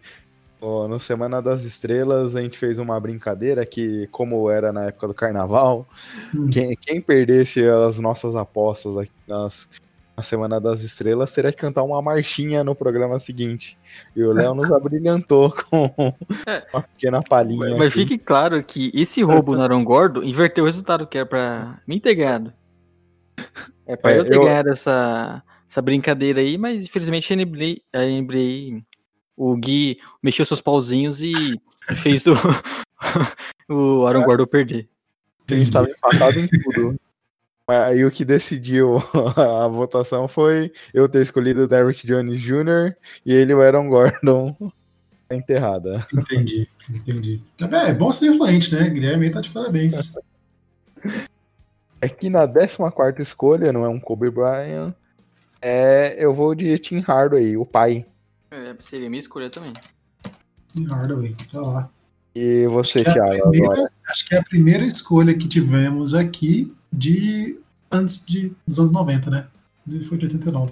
no 0.62 1.00
Semana 1.00 1.42
das 1.42 1.64
Estrelas, 1.64 2.36
a 2.36 2.42
gente 2.42 2.58
fez 2.58 2.80
uma 2.80 3.00
brincadeira 3.00 3.66
que, 3.66 4.08
como 4.12 4.50
era 4.50 4.74
na 4.74 4.86
época 4.86 5.08
do 5.08 5.14
carnaval, 5.14 5.88
hum. 6.34 6.50
quem, 6.50 6.76
quem, 6.76 7.00
perdesse 7.00 7.64
as 7.66 8.00
nossas 8.00 8.36
apostas 8.36 8.98
aqui 8.98 9.12
nas, 9.28 9.70
na 10.18 10.24
Semana 10.24 10.60
das 10.60 10.82
Estrelas 10.82 11.34
teria 11.34 11.52
que 11.52 11.58
cantar 11.58 11.84
uma 11.84 12.02
marchinha 12.02 12.64
no 12.64 12.74
programa 12.74 13.20
seguinte. 13.20 13.78
E 14.16 14.24
o 14.24 14.32
Léo 14.32 14.54
nos 14.54 14.72
abrilhantou 14.72 15.54
com 15.70 16.14
uma 16.74 16.82
pequena 16.82 17.22
palhinha. 17.22 17.78
Mas 17.78 17.88
aqui. 17.88 18.00
fique 18.00 18.18
claro 18.18 18.64
que 18.64 18.92
esse 18.94 19.22
roubo 19.22 19.56
no 19.56 19.62
Aaron 19.62 19.84
Gordo 19.84 20.24
inverteu 20.24 20.64
o 20.64 20.68
resultado 20.68 21.06
que 21.06 21.18
era 21.18 21.26
pra 21.26 21.80
mim 21.86 22.00
ter 22.00 22.16
ganhado. 22.16 22.52
É 23.86 23.96
pra 23.96 24.12
é, 24.12 24.20
eu 24.20 24.26
ter 24.26 24.36
eu... 24.36 24.44
ganhado 24.44 24.70
essa, 24.70 25.44
essa 25.70 25.82
brincadeira 25.82 26.42
aí, 26.42 26.58
mas 26.58 26.86
infelizmente 26.86 27.34
a 27.34 27.36
NBA, 27.36 28.84
o 29.36 29.56
Gui 29.56 30.00
mexeu 30.22 30.46
seus 30.46 30.62
pauzinhos 30.62 31.22
e 31.22 31.34
fez 32.02 32.26
o, 32.28 32.34
o 33.70 34.06
Aaron 34.06 34.24
Gordo 34.24 34.48
perder. 34.48 34.90
A 35.48 35.54
gente 35.54 35.72
tava 35.72 35.90
empatado 35.90 36.40
em 36.40 36.48
tudo. 36.48 37.00
Aí 37.68 38.06
o 38.06 38.12
que 38.12 38.24
decidiu 38.24 38.98
a 39.36 39.68
votação 39.68 40.28
foi 40.28 40.72
eu 40.94 41.10
ter 41.10 41.22
escolhido 41.22 41.64
o 41.64 41.68
Derrick 41.68 42.06
Jones 42.06 42.40
Jr. 42.40 42.96
e 43.26 43.34
ele 43.34 43.54
o 43.54 43.62
Aaron 43.62 43.90
Gordon 43.90 44.56
enterrada. 45.32 46.06
Entendi, 46.14 46.68
entendi. 46.90 47.42
É, 47.60 47.90
é 47.90 47.94
bom 47.94 48.12
ser 48.12 48.28
influente, 48.28 48.74
né? 48.74 48.90
Guilherme 48.90 49.32
tá 49.32 49.42
de 49.42 49.50
parabéns. 49.50 50.14
É 52.02 52.10
que 52.10 52.30
na 52.30 52.48
14 52.48 53.22
escolha, 53.22 53.74
não 53.74 53.86
é 53.86 53.90
um 53.90 54.00
Kobe 54.00 54.30
Bryant, 54.30 54.94
é, 55.62 56.16
eu 56.24 56.34
vou 56.34 56.54
de 56.54 56.78
Tim 56.78 57.00
Hardaway, 57.00 57.58
o 57.58 57.66
pai. 57.66 58.06
É, 58.52 58.76
seria 58.80 59.10
minha 59.10 59.20
escolha 59.20 59.50
também. 59.50 59.74
Tim 60.74 60.86
Hardaway, 60.86 61.34
tá 61.52 61.62
lá. 61.62 61.90
E 62.36 62.66
você, 62.68 63.00
acho 63.00 63.14
Thiago? 63.14 63.56
É 63.56 63.88
acho 64.12 64.28
que 64.28 64.36
é 64.36 64.40
a 64.40 64.44
primeira 64.44 64.84
escolha 64.84 65.34
que 65.34 65.48
tivemos 65.48 66.14
aqui 66.14 66.76
de 66.92 67.60
antes 67.92 68.26
de, 68.26 68.54
dos 68.68 68.78
anos 68.78 68.92
90, 68.92 69.30
né? 69.30 69.48
Ele 69.90 70.04
foi 70.04 70.18
de 70.18 70.26
89. 70.26 70.72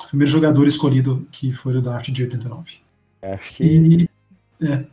O 0.00 0.08
primeiro 0.08 0.30
jogador 0.30 0.66
escolhido 0.66 1.26
que 1.32 1.50
foi 1.50 1.76
o 1.76 1.82
draft 1.82 2.10
de 2.10 2.22
89. 2.22 2.78
Acho 3.22 3.54
que. 3.54 3.64
E, 3.64 4.08
é. 4.64 4.86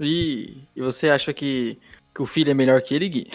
e, 0.00 0.58
e 0.74 0.80
você 0.80 1.08
acha 1.08 1.32
que 1.32 1.78
que 2.18 2.22
o 2.22 2.26
filho 2.26 2.50
é 2.50 2.54
melhor 2.54 2.82
que 2.82 2.96
ele, 2.96 3.08
Gui. 3.08 3.30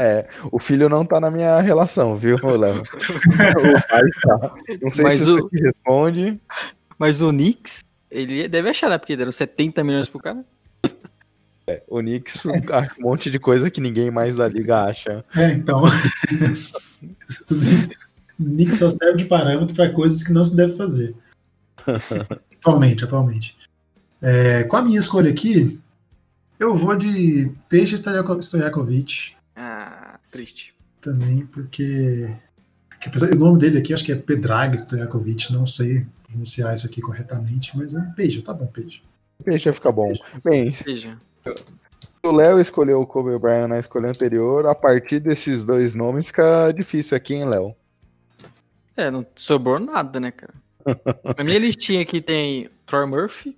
É, 0.00 0.28
o 0.50 0.58
filho 0.58 0.88
não 0.88 1.06
tá 1.06 1.20
na 1.20 1.30
minha 1.30 1.60
relação, 1.60 2.16
viu, 2.16 2.36
Léo? 2.58 2.82
o 2.82 3.88
pai 3.88 4.02
tá. 4.22 4.54
Não 4.82 4.90
sei 4.90 5.04
Mas 5.04 5.18
se 5.18 5.30
o... 5.30 5.48
você 5.48 5.60
responde. 5.60 6.40
Mas 6.98 7.22
o 7.22 7.30
Knicks, 7.30 7.84
ele 8.10 8.48
deve 8.48 8.68
achar, 8.68 8.90
né? 8.90 8.98
Porque 8.98 9.16
deram 9.16 9.30
70 9.30 9.84
milhões 9.84 10.08
pro 10.08 10.18
cara. 10.18 10.44
É, 11.68 11.80
o 11.86 12.00
Knicks 12.00 12.46
acha 12.72 12.94
um 12.98 13.04
monte 13.04 13.30
de 13.30 13.38
coisa 13.38 13.70
que 13.70 13.80
ninguém 13.80 14.10
mais 14.10 14.38
da 14.38 14.48
liga 14.48 14.82
acha. 14.82 15.24
É, 15.36 15.52
então. 15.52 15.80
o 18.40 18.44
Knicks 18.44 18.78
só 18.78 18.90
serve 18.90 19.18
de 19.18 19.26
parâmetro 19.26 19.76
para 19.76 19.92
coisas 19.92 20.24
que 20.24 20.32
não 20.32 20.44
se 20.44 20.56
deve 20.56 20.76
fazer. 20.76 21.14
atualmente, 22.58 23.04
atualmente. 23.04 23.56
É, 24.20 24.64
com 24.64 24.76
a 24.76 24.82
minha 24.82 24.98
escolha 24.98 25.30
aqui, 25.30 25.80
eu 26.62 26.74
vou 26.76 26.96
de 26.96 27.52
Peixe 27.68 27.96
Stojakovic. 27.96 29.34
Ah, 29.56 30.18
triste. 30.30 30.72
Também, 31.00 31.44
porque, 31.46 32.32
porque 32.88 33.34
o 33.34 33.38
nome 33.38 33.58
dele 33.58 33.78
aqui 33.78 33.92
acho 33.92 34.04
que 34.04 34.12
é 34.12 34.16
Pedrag 34.16 34.76
Stojakovic, 34.76 35.52
não 35.52 35.66
sei 35.66 36.06
pronunciar 36.28 36.72
isso 36.72 36.86
aqui 36.86 37.00
corretamente, 37.00 37.76
mas 37.76 37.94
é 37.94 38.00
Peixe, 38.14 38.40
tá 38.42 38.54
bom, 38.54 38.66
Peixe. 38.66 39.02
Deixa 39.44 39.72
ficar 39.72 39.90
bom. 39.90 40.12
Bem, 40.44 40.70
Veja. 40.70 41.18
o 42.22 42.30
Léo 42.30 42.60
escolheu 42.60 43.00
o 43.00 43.06
Kobe 43.06 43.36
Bryant 43.38 43.66
na 43.66 43.80
escolha 43.80 44.08
anterior, 44.08 44.66
a 44.66 44.74
partir 44.74 45.18
desses 45.18 45.64
dois 45.64 45.96
nomes 45.96 46.28
fica 46.28 46.70
difícil 46.70 47.16
aqui, 47.16 47.34
hein, 47.34 47.48
Léo? 47.48 47.74
É, 48.96 49.10
não 49.10 49.26
sobrou 49.34 49.80
nada, 49.80 50.20
né, 50.20 50.30
cara? 50.30 50.54
Na 51.36 51.42
minha 51.42 51.58
listinha 51.58 52.02
aqui 52.02 52.20
tem 52.20 52.70
Troy 52.86 53.06
Murphy, 53.06 53.56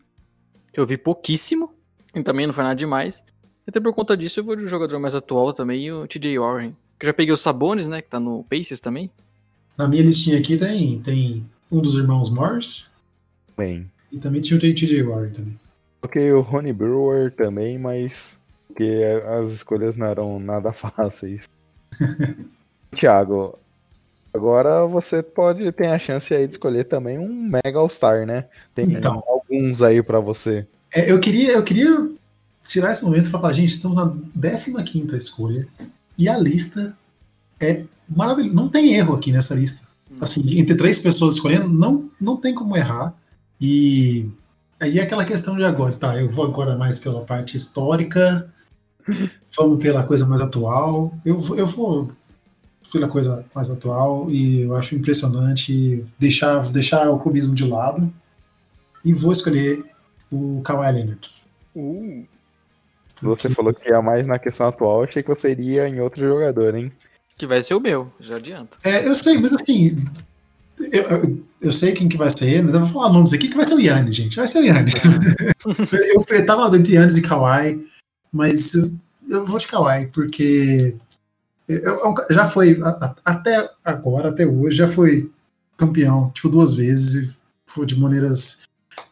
que 0.73 0.81
eu 0.81 0.87
vi 0.87 0.97
pouquíssimo, 0.97 1.74
e 2.15 2.23
também 2.23 2.47
não 2.47 2.55
foi 2.55 2.65
nada 2.65 2.77
demais. 2.77 3.23
Até 3.67 3.81
por 3.81 3.95
conta 3.95 4.17
disso, 4.17 4.41
eu 4.41 4.45
vou 4.45 4.57
de 4.57 4.65
um 4.65 4.69
jogador 4.69 4.99
mais 4.99 5.15
atual 5.15 5.53
também, 5.53 5.91
o 5.91 6.07
TJ 6.07 6.39
Warren. 6.39 6.77
Que 6.99 7.07
eu 7.07 7.09
já 7.09 7.15
peguei 7.15 7.33
os 7.33 7.41
Sabones, 7.41 7.89
né, 7.89 8.03
que 8.03 8.09
tá 8.09 8.21
no 8.21 8.45
Pacers 8.45 8.81
também. 8.81 9.11
Na 9.77 9.89
minha 9.89 10.03
listinha 10.03 10.39
aqui 10.39 10.57
tem, 10.57 11.01
tem 11.01 11.45
um 11.71 11.81
dos 11.81 11.95
irmãos 11.95 12.33
Morris. 12.33 12.93
Bem. 13.57 13.91
E 14.13 14.19
também 14.19 14.41
tinha 14.41 14.57
o 14.57 14.61
TJ 14.61 15.03
Warren 15.03 15.31
também. 15.31 15.59
Ok, 16.03 16.33
o 16.33 16.41
Ronnie 16.41 16.73
Brewer 16.73 17.33
também, 17.33 17.79
mas 17.79 18.37
que 18.77 19.03
as 19.03 19.51
escolhas 19.53 19.97
não 19.97 20.07
eram 20.07 20.39
nada 20.39 20.71
fáceis. 20.75 21.49
Thiago, 22.95 23.59
agora 24.33 24.87
você 24.87 25.23
pode 25.23 25.71
ter 25.73 25.87
a 25.87 25.99
chance 25.99 26.33
aí 26.35 26.47
de 26.47 26.53
escolher 26.53 26.85
também 26.85 27.19
um 27.19 27.33
Mega 27.33 27.79
All-Star, 27.79 28.27
né? 28.27 28.47
Tem 28.73 28.85
então, 28.93 29.23
alguns 29.27 29.83
aí 29.83 30.03
para 30.03 30.21
você. 30.21 30.67
É, 30.95 31.11
eu 31.11 31.19
queria, 31.19 31.53
eu 31.53 31.63
queria 31.65 32.11
tirar 32.67 32.93
esse 32.93 33.05
momento 33.05 33.27
e 33.27 33.31
falar, 33.31 33.53
gente, 33.53 33.75
estamos 33.75 33.97
na 33.97 34.83
15 34.83 35.17
escolha 35.17 35.67
e 36.17 36.29
a 36.29 36.39
lista 36.39 36.97
é 37.61 37.85
maravilhosa. 38.09 38.55
Não 38.55 38.69
tem 38.69 38.95
erro 38.95 39.15
aqui 39.15 39.33
nessa 39.33 39.55
lista. 39.55 39.89
Assim, 40.21 40.59
entre 40.59 40.77
três 40.77 41.01
pessoas 41.01 41.35
escolhendo, 41.35 41.69
não, 41.69 42.09
não 42.21 42.37
tem 42.37 42.55
como 42.55 42.77
errar. 42.77 43.13
E 43.61 44.29
aí 44.79 44.99
é 45.01 45.03
aquela 45.03 45.25
questão 45.25 45.57
de 45.57 45.65
agora, 45.65 45.93
tá? 45.95 46.17
Eu 46.21 46.29
vou 46.29 46.45
agora 46.45 46.77
mais 46.77 47.01
pela 47.01 47.23
parte 47.23 47.57
histórica, 47.57 48.49
vamos 49.57 49.83
pela 49.83 50.05
coisa 50.05 50.25
mais 50.27 50.41
atual. 50.41 51.13
Eu, 51.25 51.41
eu 51.57 51.67
vou 51.67 52.09
pela 52.93 53.09
coisa 53.09 53.45
mais 53.53 53.69
atual 53.71 54.29
e 54.31 54.61
eu 54.61 54.77
acho 54.77 54.95
impressionante 54.95 56.05
deixar, 56.17 56.63
deixar 56.71 57.11
o 57.11 57.19
clubismo 57.19 57.53
de 57.53 57.65
lado 57.65 58.13
e 59.05 59.13
vou 59.13 59.33
escolher 59.33 59.85
o 60.35 60.61
Kawhi 60.63 60.93
Leonard. 60.93 61.31
Uh. 61.75 62.27
Você 63.23 63.49
falou 63.49 63.73
que 63.73 63.89
ia 63.89 64.03
mais 64.03 64.27
na 64.27 64.39
questão 64.39 64.67
atual, 64.67 65.05
achei 65.05 65.23
que 65.23 65.29
você 65.29 65.51
iria 65.51 65.89
em 65.89 66.01
outro 66.01 66.21
jogador, 66.21 66.75
hein? 66.75 66.91
Que 67.37 67.47
vai 67.47 67.63
ser 67.63 67.75
o 67.75 67.81
meu, 67.81 68.13
já 68.21 68.37
adianta. 68.37 68.77
É, 68.85 69.07
eu 69.07 69.15
sei, 69.15 69.39
mas 69.39 69.55
assim, 69.55 69.97
eu, 70.93 71.03
eu, 71.03 71.45
eu, 71.63 71.73
sei 71.73 71.93
quem 71.93 72.09
que 72.09 72.17
vai 72.17 72.31
ser, 72.31 72.63
mas 72.63 72.75
eu 72.75 72.81
vou 72.81 72.89
falar 72.89 73.13
nomes 73.13 73.33
aqui, 73.33 73.49
que 73.49 73.57
vai 73.57 73.67
ser 73.67 73.75
o 73.75 73.81
Yannis, 73.81 74.15
gente. 74.15 74.37
Vai 74.37 74.47
ser 74.47 74.61
o 74.61 74.65
Yannis. 74.65 74.95
Eu, 76.15 76.25
eu 76.29 76.47
tava 76.47 76.77
entre 76.77 76.95
Yannis 76.95 77.17
e 77.17 77.23
Kawhi, 77.23 77.87
mas 78.33 78.75
eu, 78.75 78.93
eu 79.29 79.45
vou 79.45 79.59
de 79.59 79.69
Kawhi, 79.69 80.09
porque 80.13 80.97
eu, 81.69 82.15
já 82.31 82.45
foi, 82.45 82.81
a, 82.83 83.15
até 83.25 83.71
agora, 83.85 84.29
até 84.29 84.47
hoje, 84.47 84.77
já 84.77 84.89
foi 84.89 85.31
campeão, 85.77 86.31
tipo, 86.31 86.49
duas 86.49 86.75
vezes, 86.75 87.37
e 87.37 87.41
foi 87.67 87.87
de 87.87 87.99
maneiras 87.99 88.65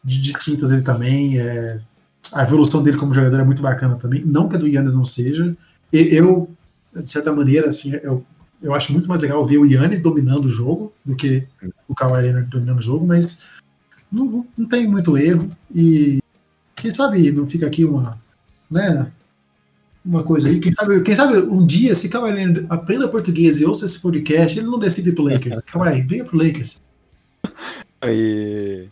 distintas 0.05 0.71
ele 0.71 0.83
também. 0.83 1.39
É, 1.39 1.81
a 2.33 2.43
evolução 2.43 2.83
dele 2.83 2.97
como 2.97 3.13
jogador 3.13 3.41
é 3.41 3.45
muito 3.45 3.63
bacana 3.63 3.97
também. 3.97 4.25
Não 4.25 4.49
que 4.49 4.57
a 4.57 4.59
do 4.59 4.67
Yannis 4.67 4.95
não 4.95 5.05
seja. 5.05 5.57
Eu, 5.93 6.49
de 6.95 7.11
certa 7.11 7.33
maneira, 7.33 7.69
assim, 7.69 7.93
eu, 8.03 8.25
eu 8.63 8.75
acho 8.75 8.93
muito 8.93 9.09
mais 9.09 9.21
legal 9.21 9.45
ver 9.45 9.59
o 9.59 9.67
Yannis 9.67 10.01
dominando 10.01 10.47
o 10.47 10.49
jogo 10.49 10.93
do 11.05 11.15
que 11.15 11.47
o 11.87 11.95
Kawhi 11.95 12.23
Leonard 12.23 12.49
dominando 12.49 12.79
o 12.79 12.83
jogo, 12.83 13.07
mas 13.07 13.61
não, 14.11 14.25
não, 14.25 14.47
não, 14.57 14.67
tem 14.67 14.89
muito 14.89 15.17
erro. 15.19 15.47
E 15.75 16.21
quem 16.77 16.91
sabe 16.91 17.31
não 17.33 17.47
fica 17.47 17.67
aqui 17.67 17.85
uma, 17.85 18.19
né, 18.71 19.13
uma 20.05 20.23
coisa 20.23 20.49
aí. 20.49 20.59
Quem 20.59 20.73
sabe, 20.73 21.03
quem 21.03 21.15
sabe 21.15 21.37
um 21.37 21.67
dia, 21.67 21.95
se 21.95 22.09
Kawhi 22.09 22.33
Leonard 22.33 22.67
aprenda 22.71 23.09
português 23.09 23.61
e 23.61 23.67
ouça 23.67 23.85
esse 23.85 24.01
podcast, 24.01 24.59
ele 24.59 24.69
não 24.69 24.79
decide 24.79 25.13
pro 25.13 25.25
Lakers. 25.25 25.61
Kawhi, 25.67 26.03
venha 26.03 26.25
pro 26.25 26.39
Lakers. 26.39 26.81
E 28.05 28.89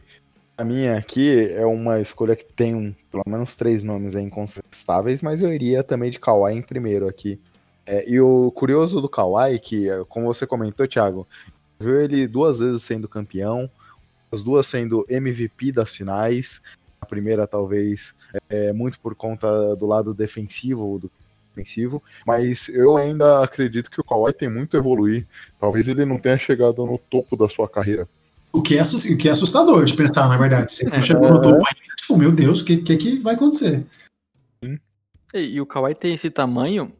a 0.61 0.65
minha 0.65 0.99
aqui 0.99 1.49
é 1.53 1.65
uma 1.65 2.01
escolha 2.01 2.37
que 2.37 2.45
tem 2.45 2.75
um, 2.75 2.95
pelo 3.11 3.23
menos 3.27 3.57
três 3.57 3.83
nomes 3.83 4.15
incontestáveis, 4.15 5.23
mas 5.23 5.43
eu 5.43 5.51
iria 5.55 5.83
também 5.83 6.11
de 6.11 6.21
Kawhi 6.21 6.53
em 6.53 6.61
primeiro 6.61 7.09
aqui. 7.09 7.41
É, 7.87 8.07
e 8.07 8.21
o 8.21 8.53
curioso 8.53 9.01
do 9.01 9.09
Kawhi, 9.09 9.59
que, 9.59 9.87
como 10.11 10.27
você 10.27 10.47
comentou, 10.47 10.87
Thiago, 10.87 11.27
viu 11.79 11.99
ele 11.99 12.27
duas 12.27 12.59
vezes 12.59 12.83
sendo 12.83 13.09
campeão, 13.09 13.71
as 14.31 14.43
duas 14.43 14.67
sendo 14.67 15.07
MVP 15.09 15.73
das 15.73 15.97
finais. 15.97 16.61
A 17.01 17.07
primeira, 17.07 17.47
talvez, 17.47 18.15
é, 18.51 18.71
muito 18.71 19.01
por 19.01 19.15
conta 19.15 19.75
do 19.77 19.87
lado 19.87 20.13
defensivo 20.13 20.99
do 20.99 21.11
defensivo, 21.49 22.03
mas 22.27 22.69
eu 22.69 22.99
ainda 22.99 23.43
acredito 23.43 23.91
que 23.91 24.01
o 24.01 24.05
Kawhi 24.05 24.35
tem 24.35 24.51
muito 24.51 24.77
a 24.77 24.79
evoluir. 24.79 25.27
Talvez 25.59 25.89
ele 25.89 26.05
não 26.05 26.19
tenha 26.19 26.37
chegado 26.37 26.85
no 26.85 26.99
topo 26.99 27.35
da 27.35 27.49
sua 27.49 27.67
carreira 27.67 28.07
o 28.53 28.63
que, 28.63 28.77
é, 28.77 28.83
o 28.83 29.19
que 29.19 29.29
é 29.29 29.33
assustador 29.33 29.85
de 29.85 29.95
pensar, 29.95 30.29
na 30.29 30.37
verdade. 30.37 30.75
Você 30.75 30.87
é. 30.89 31.01
chegou 31.01 31.31
no 31.31 31.41
topo 31.41 31.57
ainda, 31.57 31.97
tipo, 31.97 32.17
meu 32.17 32.33
Deus, 32.33 32.63
o 32.63 32.65
que, 32.65 32.79
que, 32.79 32.97
que 32.97 33.17
vai 33.19 33.35
acontecer? 33.35 33.87
E, 35.35 35.39
e 35.39 35.61
o 35.61 35.67
Kawhi 35.67 35.95
tem 35.95 36.15
esse 36.15 36.31
tamanho 36.31 36.93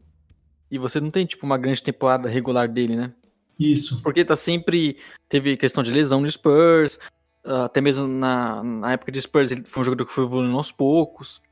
e 0.71 0.79
você 0.79 1.01
não 1.01 1.11
tem, 1.11 1.27
tipo, 1.27 1.45
uma 1.45 1.59
grande 1.59 1.83
temporada 1.83 2.29
regular 2.29 2.69
dele, 2.69 2.97
né? 2.97 3.13
Isso. 3.59 4.03
Porque 4.03 4.25
tá 4.25 4.37
sempre. 4.37 4.97
Teve 5.29 5.57
questão 5.57 5.83
de 5.83 5.93
lesão 5.93 6.21
no 6.21 6.31
Spurs. 6.31 6.99
Uh, 7.45 7.65
até 7.65 7.81
mesmo 7.81 8.07
na, 8.07 8.63
na 8.63 8.93
época 8.93 9.13
de 9.13 9.21
Spurs, 9.21 9.51
ele 9.51 9.65
foi 9.65 9.83
um 9.83 9.85
jogador 9.85 10.07
que 10.07 10.13
foi 10.13 10.25
evoluindo 10.25 10.57
aos 10.57 10.73
poucos. 10.73 11.43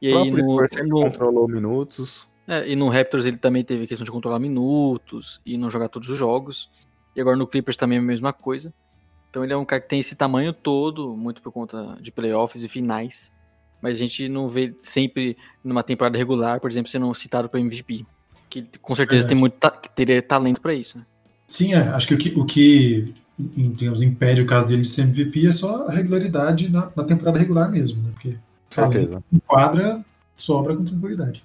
E 0.00 0.08
aí 0.08 0.30
no, 0.30 0.60
no, 0.84 1.02
controlou 1.02 1.46
minutos. 1.46 2.26
É, 2.48 2.68
e 2.68 2.74
no 2.74 2.88
Raptors 2.88 3.24
ele 3.24 3.38
também 3.38 3.62
teve 3.62 3.86
questão 3.86 4.04
de 4.04 4.10
controlar 4.10 4.40
minutos 4.40 5.40
e 5.46 5.56
não 5.56 5.70
jogar 5.70 5.88
todos 5.88 6.08
os 6.08 6.18
jogos. 6.18 6.68
E 7.14 7.20
agora 7.20 7.36
no 7.36 7.46
Clippers 7.46 7.76
também 7.76 7.98
é 7.98 8.00
a 8.00 8.04
mesma 8.04 8.32
coisa. 8.32 8.74
Então 9.32 9.42
ele 9.42 9.54
é 9.54 9.56
um 9.56 9.64
cara 9.64 9.80
que 9.80 9.88
tem 9.88 9.98
esse 9.98 10.14
tamanho 10.14 10.52
todo, 10.52 11.16
muito 11.16 11.40
por 11.40 11.50
conta 11.50 11.96
de 12.02 12.12
playoffs 12.12 12.62
e 12.62 12.68
finais. 12.68 13.32
Mas 13.80 13.96
a 13.96 13.98
gente 13.98 14.28
não 14.28 14.46
vê 14.46 14.74
sempre 14.78 15.38
numa 15.64 15.82
temporada 15.82 16.18
regular, 16.18 16.60
por 16.60 16.70
exemplo, 16.70 16.90
sendo 16.90 17.12
citado 17.14 17.48
para 17.48 17.58
MVP. 17.58 18.04
Que 18.50 18.68
com 18.82 18.94
certeza 18.94 19.24
é. 19.24 19.28
tem 19.28 19.36
muito 19.36 19.56
que 19.80 19.88
teria 19.88 20.20
talento 20.20 20.60
para 20.60 20.74
isso. 20.74 20.98
Né? 20.98 21.06
Sim, 21.46 21.72
é. 21.72 21.78
acho 21.78 22.08
que 22.08 22.14
o 22.14 22.18
que, 22.18 22.38
o 22.38 22.44
que 22.44 23.06
digamos, 23.38 24.02
impede 24.02 24.42
o 24.42 24.46
caso 24.46 24.68
dele 24.68 24.82
de 24.82 24.88
ser 24.88 25.04
MVP 25.04 25.46
é 25.46 25.52
só 25.52 25.88
a 25.88 25.92
regularidade 25.92 26.70
na, 26.70 26.92
na 26.94 27.02
temporada 27.02 27.38
regular 27.38 27.70
mesmo, 27.70 28.02
né? 28.02 28.10
Porque 28.12 28.36
talento 28.68 29.24
em 29.32 29.38
quadra 29.38 30.04
sobra 30.36 30.76
com 30.76 30.84
tranquilidade. 30.84 31.42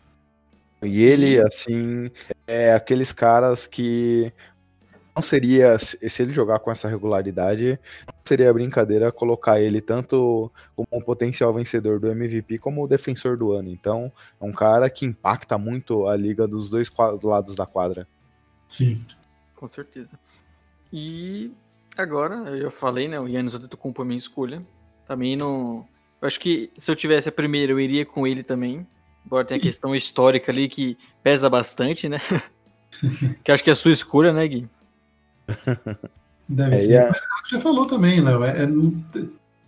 E 0.84 1.02
ele, 1.04 1.40
assim, 1.40 2.12
é 2.46 2.74
aqueles 2.74 3.14
caras 3.14 3.66
que 3.66 4.34
não 5.18 5.24
seria, 5.24 5.80
se 5.80 6.22
ele 6.22 6.32
jogar 6.32 6.60
com 6.60 6.72
essa 6.72 6.88
regularidade, 6.88 7.80
não 8.06 8.22
seria 8.24 8.54
brincadeira 8.54 9.12
colocar 9.12 9.60
ele 9.60 9.82
tanto 9.82 10.52
como 10.76 10.88
um 10.92 11.02
potencial 11.02 11.52
vencedor 11.52 12.00
do 12.00 12.08
MVP 12.08 12.60
como 12.60 12.84
o 12.84 12.88
defensor 12.88 13.36
do 13.36 13.52
ano. 13.52 13.68
Então, 13.68 14.12
é 14.40 14.46
um 14.46 14.52
cara 14.52 14.88
que 14.92 15.08
impacta 15.08 15.58
muito 15.58 16.08
a 16.08 16.16
liga 16.16 16.48
dos 16.48 16.70
dois 16.70 16.92
lados 17.24 17.56
da 17.56 17.66
quadra. 17.66 18.08
Sim. 18.68 19.04
Com 19.56 19.68
certeza. 19.68 20.20
E 20.94 21.52
agora, 21.98 22.36
eu 22.56 22.70
falei, 22.70 23.08
né? 23.08 23.20
O 23.20 23.28
Yannis 23.28 23.56
Antetokounmpo 23.56 24.04
é 24.04 24.06
minha 24.06 24.20
escolha. 24.20 24.64
Também 25.08 25.36
não... 25.36 25.88
Eu 26.22 26.28
acho 26.28 26.40
que 26.40 26.70
se 26.78 26.92
eu 26.92 26.96
tivesse 26.96 27.28
a 27.28 27.32
primeira, 27.32 27.72
eu 27.72 27.80
iria 27.80 28.06
com 28.06 28.28
ele 28.28 28.44
também. 28.44 28.86
Embora 29.26 29.46
tenha 29.46 29.58
a 29.58 29.62
questão 29.62 29.96
histórica 29.96 30.52
ali 30.52 30.70
que 30.70 30.96
pesa 31.24 31.50
bastante, 31.50 32.08
né? 32.08 32.20
que 33.44 33.52
acho 33.52 33.64
que 33.64 33.72
é 33.72 33.74
a 33.74 33.76
sua 33.76 33.92
escolha, 33.92 34.32
né, 34.32 34.48
Gui? 34.48 34.70
Deve 36.48 36.74
é, 36.74 36.78
ser. 36.78 37.10
Mas 37.10 37.22
é 37.22 37.26
o 37.40 37.44
que 37.44 37.50
você 37.50 37.60
falou 37.60 37.86
também, 37.86 38.22
Léo. 38.22 38.44
É, 38.44 38.64
é, 38.64 38.68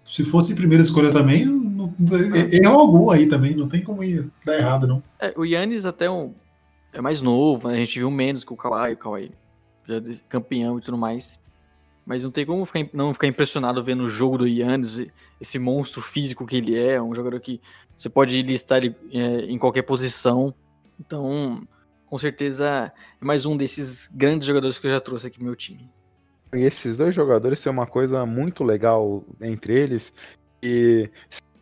se 0.04 0.24
fosse 0.24 0.56
primeira 0.56 0.82
escolha 0.82 1.12
também, 1.12 1.46
não, 1.46 1.94
é, 2.34 2.58
erro 2.58 2.80
algum 2.80 3.12
aí 3.12 3.28
também, 3.28 3.56
não 3.56 3.68
tem 3.68 3.84
como 3.84 4.04
ir 4.04 4.30
dar 4.46 4.58
errado, 4.58 4.88
não. 4.88 5.04
É, 5.20 5.34
o 5.38 5.46
Yannis 5.46 5.86
até 5.86 6.10
um, 6.10 6.34
é 6.94 7.02
mais 7.02 7.22
novo, 7.22 7.68
né? 7.68 7.76
a 7.76 7.78
gente 7.78 8.00
viu 8.00 8.10
menos 8.10 8.44
que 8.44 8.54
o 8.54 8.58
Kawhi, 8.58 8.94
o 8.94 8.98
Kawhi 8.98 9.32
já 9.88 9.98
é 9.98 10.02
campeão 10.28 10.78
e 10.78 10.82
tudo 10.82 10.98
mais. 10.98 11.40
Mas 12.06 12.24
não 12.24 12.32
tem 12.32 12.44
como 12.44 12.66
ficar, 12.66 12.88
não 12.92 13.14
ficar 13.14 13.28
impressionado 13.28 13.84
vendo 13.84 14.04
o 14.04 14.10
jogo 14.10 14.40
do 14.40 14.48
Yannis, 14.48 15.06
esse 15.40 15.60
monstro 15.60 16.02
físico 16.02 16.46
que 16.46 16.56
ele 16.56 16.76
é, 16.76 17.00
um 17.00 17.14
jogador 17.14 17.40
que 17.40 17.62
você 17.96 18.10
pode 18.10 18.42
listar 18.42 18.80
ele 18.80 18.96
é, 19.12 19.42
em 19.42 19.60
qualquer 19.60 19.84
posição. 19.84 20.54
Então, 21.00 21.62
com 22.10 22.18
certeza 22.18 22.92
é 23.22 23.26
mais 23.26 23.46
um 23.46 23.56
desses 23.56 24.08
grandes 24.08 24.48
jogadores 24.48 24.80
que 24.80 24.88
eu 24.88 24.92
já 24.92 25.00
trouxe 25.00 25.28
aqui 25.28 25.38
pro 25.38 25.46
meu 25.46 25.56
time. 25.56 25.90
E 26.54 26.60
esses 26.60 26.98
dois 26.98 27.14
jogadores 27.14 27.62
têm 27.62 27.72
uma 27.72 27.86
coisa 27.86 28.26
muito 28.26 28.64
legal 28.64 29.24
entre 29.40 29.74
eles, 29.74 30.12
e 30.62 31.10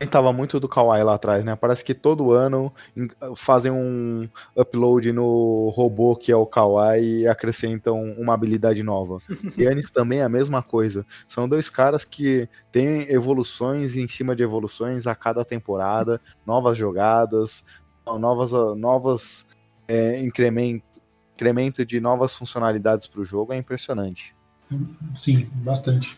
tava 0.10 0.32
muito 0.32 0.60
do 0.60 0.70
Kawaii 0.70 1.04
lá 1.04 1.16
atrás, 1.16 1.44
né? 1.44 1.56
Parece 1.56 1.84
que 1.84 1.94
todo 1.94 2.32
ano 2.32 2.72
fazem 3.36 3.72
um 3.72 4.30
upload 4.56 5.12
no 5.12 5.70
robô 5.70 6.16
que 6.16 6.32
é 6.32 6.36
o 6.36 6.46
Kawaii 6.46 7.22
e 7.22 7.28
acrescentam 7.28 8.02
uma 8.18 8.34
habilidade 8.34 8.82
nova. 8.84 9.20
E 9.58 9.68
Anis 9.68 9.92
também 9.92 10.20
é 10.20 10.24
a 10.24 10.30
mesma 10.30 10.62
coisa. 10.62 11.06
São 11.28 11.50
dois 11.50 11.68
caras 11.68 12.06
que 12.06 12.48
têm 12.72 13.12
evoluções 13.12 13.96
em 13.96 14.08
cima 14.08 14.36
de 14.36 14.44
evoluções 14.44 15.08
a 15.08 15.16
cada 15.16 15.44
temporada, 15.44 16.22
novas 16.46 16.78
jogadas, 16.78 17.66
novas, 18.06 18.52
novas 18.78 19.47
é, 19.88 20.22
incremento, 20.22 20.84
incremento 21.34 21.86
de 21.86 22.00
novas 22.00 22.36
funcionalidades 22.36 23.08
para 23.08 23.22
o 23.22 23.26
jogo. 23.26 23.54
É 23.54 23.58
impressionante. 23.58 24.36
Sim, 25.14 25.50
bastante. 25.56 26.18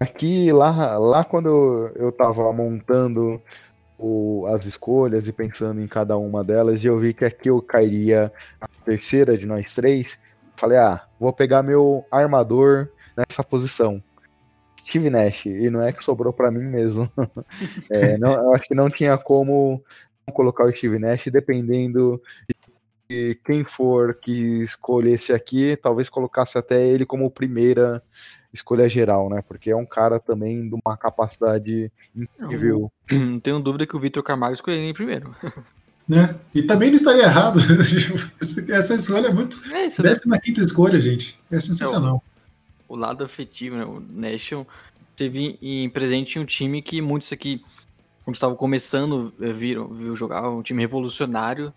Aqui, 0.00 0.52
lá, 0.52 0.96
lá 0.98 1.24
quando 1.24 1.90
eu 1.96 2.12
tava 2.12 2.52
montando 2.52 3.42
o, 3.98 4.46
as 4.46 4.64
escolhas 4.64 5.26
e 5.26 5.32
pensando 5.32 5.80
em 5.80 5.88
cada 5.88 6.16
uma 6.16 6.44
delas, 6.44 6.84
e 6.84 6.86
eu 6.86 6.98
vi 7.00 7.12
que 7.12 7.24
aqui 7.24 7.50
eu 7.50 7.60
cairia 7.60 8.32
a 8.60 8.68
terceira 8.84 9.36
de 9.36 9.44
nós 9.44 9.74
três, 9.74 10.18
falei, 10.56 10.78
ah, 10.78 11.04
vou 11.18 11.32
pegar 11.32 11.62
meu 11.62 12.04
armador 12.10 12.88
nessa 13.16 13.42
posição. 13.42 14.02
Steve 14.88 15.10
Nash, 15.10 15.46
e 15.46 15.68
não 15.68 15.82
é 15.82 15.92
que 15.92 16.02
sobrou 16.02 16.32
para 16.32 16.50
mim 16.50 16.64
mesmo. 16.64 17.10
é, 17.92 18.16
não, 18.16 18.32
eu 18.32 18.54
acho 18.54 18.64
que 18.64 18.74
não 18.74 18.88
tinha 18.88 19.18
como 19.18 19.82
colocar 20.32 20.64
o 20.64 20.74
Steve 20.74 20.98
Nash, 20.98 21.26
dependendo 21.26 22.22
de 22.48 22.54
quem 23.44 23.64
for 23.64 24.14
que 24.14 24.62
escolhesse 24.62 25.32
aqui, 25.32 25.76
talvez 25.76 26.08
colocasse 26.08 26.58
até 26.58 26.86
ele 26.86 27.06
como 27.06 27.30
primeira 27.30 28.02
escolha 28.52 28.88
geral, 28.88 29.28
né? 29.28 29.42
Porque 29.46 29.70
é 29.70 29.76
um 29.76 29.86
cara 29.86 30.18
também 30.18 30.68
de 30.68 30.74
uma 30.84 30.96
capacidade 30.96 31.90
incrível. 32.14 32.90
Não, 33.10 33.18
não 33.18 33.40
tenho 33.40 33.60
dúvida 33.60 33.86
que 33.86 33.96
o 33.96 34.00
Vitor 34.00 34.22
Camargo 34.22 34.54
escolheria 34.54 34.88
em 34.88 34.94
primeiro. 34.94 35.34
Né? 36.08 36.38
E 36.54 36.62
também 36.62 36.88
não 36.88 36.96
estaria 36.96 37.24
errado. 37.24 37.58
Essa 38.40 38.94
escolha 38.94 39.26
é 39.26 39.32
muito. 39.32 39.60
É, 39.74 39.86
isso 39.86 40.00
Décima 40.00 40.36
na 40.36 40.40
quinta 40.40 40.60
escolha, 40.60 40.98
gente. 41.00 41.38
É 41.52 41.60
sensacional. 41.60 42.22
É, 42.24 42.92
o, 42.92 42.94
o, 42.94 42.96
lado 42.96 43.22
afetivo, 43.22 43.76
né? 43.76 43.84
O 43.84 44.00
Nation 44.00 44.64
teve 45.14 45.58
em 45.60 45.88
presente 45.90 46.38
um 46.38 46.46
time 46.46 46.80
que 46.80 47.02
muitos 47.02 47.30
aqui, 47.30 47.62
quando 48.24 48.36
estavam 48.36 48.56
começando, 48.56 49.34
eh, 49.38 49.52
viram, 49.52 49.88
viu 49.88 50.16
jogar, 50.16 50.48
um 50.48 50.62
time 50.62 50.80
revolucionário. 50.80 51.74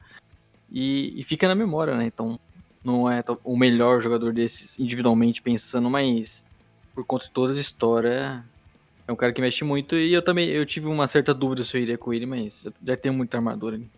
E, 0.72 1.20
e 1.20 1.24
fica 1.24 1.48
na 1.48 1.56
memória, 1.56 1.96
né? 1.96 2.06
Então, 2.06 2.40
não 2.84 3.10
é 3.10 3.24
o 3.44 3.58
melhor 3.58 4.02
jogador 4.02 4.34
desses 4.34 4.80
individualmente 4.80 5.42
pensando, 5.42 5.90
mas 5.90 6.44
por 6.94 7.06
conta 7.06 7.26
de 7.26 7.32
toda 7.32 7.54
a 7.54 7.60
história, 7.60 8.44
é 9.08 9.12
um 9.12 9.16
cara 9.16 9.34
que 9.34 9.42
mexe 9.42 9.64
muito. 9.64 9.96
E 9.96 10.14
eu 10.14 10.22
também 10.22 10.50
eu 10.50 10.66
tive 10.66 10.88
uma 10.88 11.08
certa 11.08 11.34
dúvida 11.34 11.64
se 11.64 11.78
eu 11.78 11.82
iria 11.82 11.98
com 11.98 12.14
ele, 12.14 12.26
mas 12.26 12.62
já, 12.64 12.72
já 12.86 12.98
tem 12.98 13.12
muita 13.12 13.38
armadura 13.38 13.76
ali. 13.76 13.90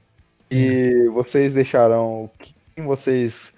E 0.52 1.10
vocês 1.14 1.54
deixaram. 1.54 2.30
Quem 2.76 2.86
vocês, 2.86 3.54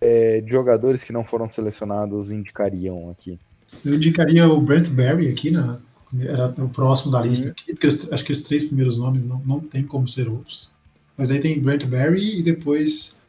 é, 0.00 0.40
de 0.40 0.50
jogadores 0.50 1.02
que 1.02 1.12
não 1.12 1.24
foram 1.24 1.50
selecionados, 1.50 2.30
indicariam 2.30 3.10
aqui? 3.10 3.38
Eu 3.84 3.94
indicaria 3.94 4.46
o 4.48 4.60
Brent 4.60 4.88
Barry 4.90 5.28
aqui, 5.28 5.50
na, 5.50 5.80
era 6.18 6.48
o 6.58 6.68
próximo 6.68 7.12
da 7.12 7.20
lista 7.20 7.46
uhum. 7.46 7.52
aqui, 7.52 7.72
porque 7.72 7.86
eu, 7.86 8.14
acho 8.14 8.24
que 8.24 8.32
os 8.32 8.42
três 8.42 8.64
primeiros 8.64 8.98
nomes 8.98 9.22
não, 9.24 9.40
não 9.46 9.60
tem 9.60 9.82
como 9.82 10.06
ser 10.08 10.28
outros. 10.28 10.76
Mas 11.16 11.30
aí 11.30 11.40
tem 11.40 11.60
Brent 11.60 11.84
Barry 11.86 12.38
e 12.38 12.42
depois. 12.42 13.26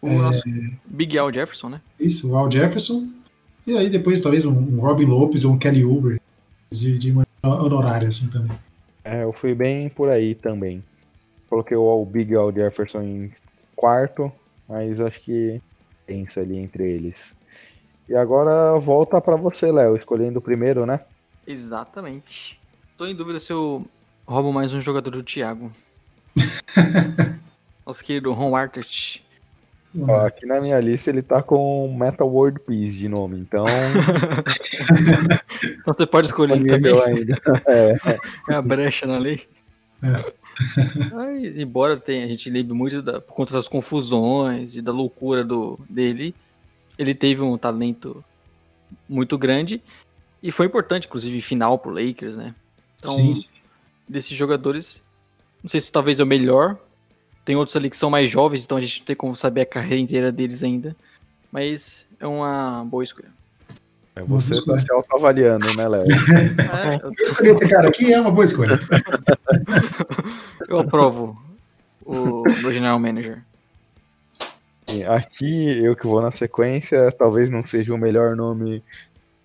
O 0.00 0.08
é, 0.08 0.42
Big 0.84 1.18
Al 1.18 1.32
Jefferson, 1.32 1.70
né? 1.70 1.80
Isso, 1.98 2.30
o 2.30 2.36
Al 2.36 2.50
Jefferson. 2.50 3.08
E 3.66 3.76
aí 3.76 3.88
depois 3.88 4.22
talvez 4.22 4.44
um, 4.44 4.52
um 4.52 4.80
Robin 4.80 5.06
Lopes 5.06 5.44
ou 5.44 5.52
um 5.52 5.58
Kelly 5.58 5.84
Uber 5.84 6.20
de, 6.70 6.98
de 6.98 7.10
uma 7.10 7.24
honorária 7.42 8.08
assim 8.08 8.30
também. 8.30 8.56
É, 9.02 9.22
eu 9.22 9.32
fui 9.32 9.54
bem 9.54 9.88
por 9.88 10.08
aí 10.08 10.34
também. 10.34 10.82
Coloquei 11.48 11.76
o 11.76 12.04
Big 12.04 12.34
Al 12.34 12.52
Jefferson 12.52 13.02
em 13.02 13.32
quarto, 13.76 14.32
mas 14.68 15.00
acho 15.00 15.20
que 15.20 15.60
pensa 16.06 16.40
ali 16.40 16.58
entre 16.58 16.90
eles. 16.90 17.34
E 18.08 18.14
agora 18.14 18.78
volta 18.78 19.20
para 19.20 19.36
você, 19.36 19.72
Léo, 19.72 19.96
escolhendo 19.96 20.38
o 20.38 20.42
primeiro, 20.42 20.84
né? 20.84 21.00
Exatamente. 21.46 22.60
Tô 22.96 23.06
em 23.06 23.14
dúvida 23.14 23.40
se 23.40 23.52
eu 23.52 23.84
roubo 24.26 24.52
mais 24.52 24.74
um 24.74 24.80
jogador 24.80 25.10
do 25.10 25.22
Thiago. 25.22 25.70
Nosso 27.86 28.02
querido 28.02 28.32
Ron 28.32 28.56
Artest. 28.56 29.22
Ó, 29.96 30.26
aqui 30.26 30.44
na 30.44 30.60
minha 30.60 30.80
lista 30.80 31.10
ele 31.10 31.22
tá 31.22 31.40
com 31.40 31.94
Metal 31.96 32.28
World 32.28 32.58
Peace 32.60 32.98
de 32.98 33.08
nome, 33.08 33.38
então. 33.38 33.64
então 35.80 35.94
você 35.94 36.06
pode 36.06 36.26
escolher 36.26 36.60
também. 36.64 37.00
Ainda. 37.02 37.40
É. 37.66 37.96
é 38.50 38.54
a 38.54 38.62
brecha 38.62 39.06
na 39.06 39.18
lei. 39.18 39.46
É. 40.02 40.32
Mas, 41.12 41.56
embora 41.56 41.96
tenha, 41.96 42.24
a 42.24 42.28
gente 42.28 42.50
lembre 42.50 42.74
muito 42.74 43.02
da, 43.02 43.20
por 43.20 43.34
conta 43.34 43.52
das 43.52 43.68
confusões 43.68 44.74
e 44.74 44.82
da 44.82 44.90
loucura 44.90 45.44
do, 45.44 45.78
dele, 45.88 46.34
ele 46.98 47.14
teve 47.14 47.42
um 47.42 47.56
talento 47.56 48.24
muito 49.08 49.38
grande 49.38 49.80
e 50.42 50.50
foi 50.50 50.66
importante, 50.66 51.06
inclusive, 51.06 51.40
final 51.40 51.78
pro 51.78 51.92
Lakers, 51.92 52.36
né? 52.36 52.52
Então, 52.96 53.14
sim, 53.14 53.34
sim. 53.34 53.48
desses 54.08 54.36
jogadores, 54.36 55.03
não 55.64 55.70
sei 55.70 55.80
se 55.80 55.90
talvez 55.90 56.20
é 56.20 56.22
o 56.22 56.26
melhor, 56.26 56.76
tem 57.42 57.56
outros 57.56 57.74
ali 57.74 57.88
que 57.88 57.96
são 57.96 58.10
mais 58.10 58.28
jovens, 58.28 58.66
então 58.66 58.76
a 58.76 58.80
gente 58.82 59.00
não 59.00 59.06
tem 59.06 59.16
como 59.16 59.34
saber 59.34 59.62
a 59.62 59.66
carreira 59.66 59.96
inteira 59.96 60.30
deles 60.30 60.62
ainda. 60.62 60.94
Mas 61.50 62.04
é 62.20 62.26
uma 62.26 62.84
boa 62.84 63.02
escolha. 63.02 63.30
É, 64.14 64.22
você 64.24 64.52
está 64.52 64.78
se 64.78 64.92
autoavaliando, 64.92 65.74
né, 65.74 65.88
Léo? 65.88 66.02
É, 66.04 67.02
eu... 67.02 67.10
Escolher 67.12 67.50
esse 67.52 67.70
cara 67.70 67.88
aqui 67.88 68.12
é 68.12 68.20
uma 68.20 68.30
boa 68.30 68.44
escolha. 68.44 68.78
eu 70.68 70.80
aprovo 70.80 71.34
o 72.04 72.42
do 72.42 72.70
General 72.70 72.98
Manager. 72.98 73.42
Aqui, 75.08 75.82
eu 75.82 75.96
que 75.96 76.06
vou 76.06 76.20
na 76.20 76.30
sequência, 76.30 77.10
talvez 77.12 77.50
não 77.50 77.66
seja 77.66 77.94
o 77.94 77.98
melhor 77.98 78.36
nome 78.36 78.82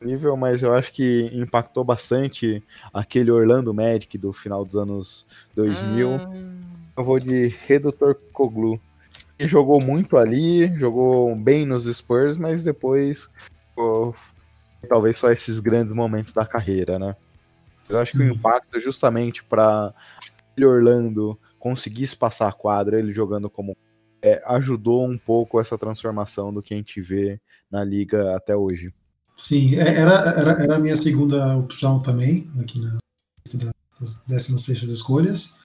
nível, 0.01 0.37
mas 0.37 0.63
eu 0.63 0.73
acho 0.73 0.91
que 0.93 1.29
impactou 1.33 1.83
bastante 1.83 2.63
aquele 2.93 3.31
Orlando 3.31 3.73
Magic 3.73 4.17
do 4.17 4.31
final 4.31 4.63
dos 4.63 4.75
anos 4.75 5.25
2000. 5.55 6.09
Hum 6.09 6.69
eu 6.99 7.03
vou 7.03 7.17
de 7.17 7.47
Redutor 7.47 8.13
Koglu. 8.33 8.77
Que 9.37 9.47
jogou 9.47 9.79
muito 9.81 10.17
ali, 10.17 10.67
jogou 10.77 11.33
bem 11.33 11.65
nos 11.65 11.85
Spurs, 11.85 12.35
mas 12.35 12.61
depois 12.61 13.29
pô, 13.73 14.13
talvez 14.89 15.17
só 15.17 15.31
esses 15.31 15.61
grandes 15.61 15.95
momentos 15.95 16.33
da 16.33 16.45
carreira, 16.45 16.99
né? 16.99 17.15
Eu 17.89 18.01
acho 18.01 18.11
que 18.11 18.17
o 18.17 18.29
impacto 18.33 18.77
justamente 18.81 19.41
para 19.41 19.93
Orlando 20.59 21.39
conseguisse 21.57 22.17
passar 22.17 22.49
a 22.49 22.53
quadra, 22.53 22.99
ele 22.99 23.13
jogando 23.13 23.49
como 23.49 23.77
é, 24.21 24.43
ajudou 24.47 25.07
um 25.07 25.17
pouco 25.17 25.57
essa 25.57 25.77
transformação 25.77 26.53
do 26.53 26.61
que 26.61 26.73
a 26.73 26.77
gente 26.77 26.99
vê 26.99 27.39
na 27.71 27.81
liga 27.81 28.35
até 28.35 28.57
hoje. 28.57 28.93
Sim, 29.39 29.75
é, 29.75 29.95
era, 29.95 30.15
era, 30.37 30.51
era 30.63 30.75
a 30.75 30.79
minha 30.79 30.97
segunda 30.97 31.55
opção 31.55 32.01
também, 32.01 32.45
aqui 32.59 32.77
na 32.77 32.97
lista 33.47 33.71
das 33.97 34.25
16 34.27 34.81
escolhas. 34.89 35.59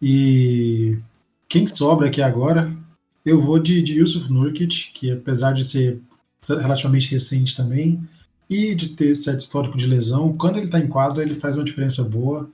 E 0.00 0.98
quem 1.46 1.66
sobra 1.66 2.08
aqui 2.08 2.22
agora, 2.22 2.74
eu 3.22 3.38
vou 3.38 3.58
de, 3.58 3.82
de 3.82 3.98
Yusuf 3.98 4.32
Nurkic, 4.32 4.92
que 4.94 5.10
apesar 5.12 5.52
de 5.52 5.66
ser 5.66 6.00
relativamente 6.48 7.10
recente 7.10 7.54
também, 7.54 8.02
e 8.48 8.74
de 8.74 8.90
ter 8.90 9.14
certo 9.14 9.40
histórico 9.40 9.76
de 9.76 9.86
lesão, 9.86 10.34
quando 10.34 10.56
ele 10.56 10.64
está 10.64 10.78
em 10.78 10.88
quadra, 10.88 11.22
ele 11.22 11.34
faz 11.34 11.58
uma 11.58 11.64
diferença 11.64 12.04
boa. 12.04 12.50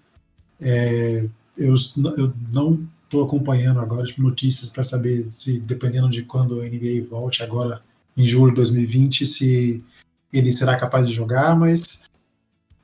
É, 0.60 1.28
eu, 1.56 1.76
eu 2.18 2.32
não 2.52 2.84
estou 3.04 3.22
acompanhando 3.22 3.78
agora 3.78 4.04
tipo, 4.04 4.20
notícias 4.20 4.70
para 4.70 4.82
saber 4.82 5.30
se, 5.30 5.60
dependendo 5.60 6.10
de 6.10 6.24
quando 6.24 6.60
a 6.60 6.64
NBA 6.64 7.06
volte, 7.08 7.40
agora 7.40 7.80
em 8.16 8.26
julho 8.26 8.50
de 8.50 8.56
2020, 8.56 9.26
se 9.28 9.84
ele 10.32 10.52
será 10.52 10.76
capaz 10.76 11.08
de 11.08 11.14
jogar, 11.14 11.56
mas 11.56 12.08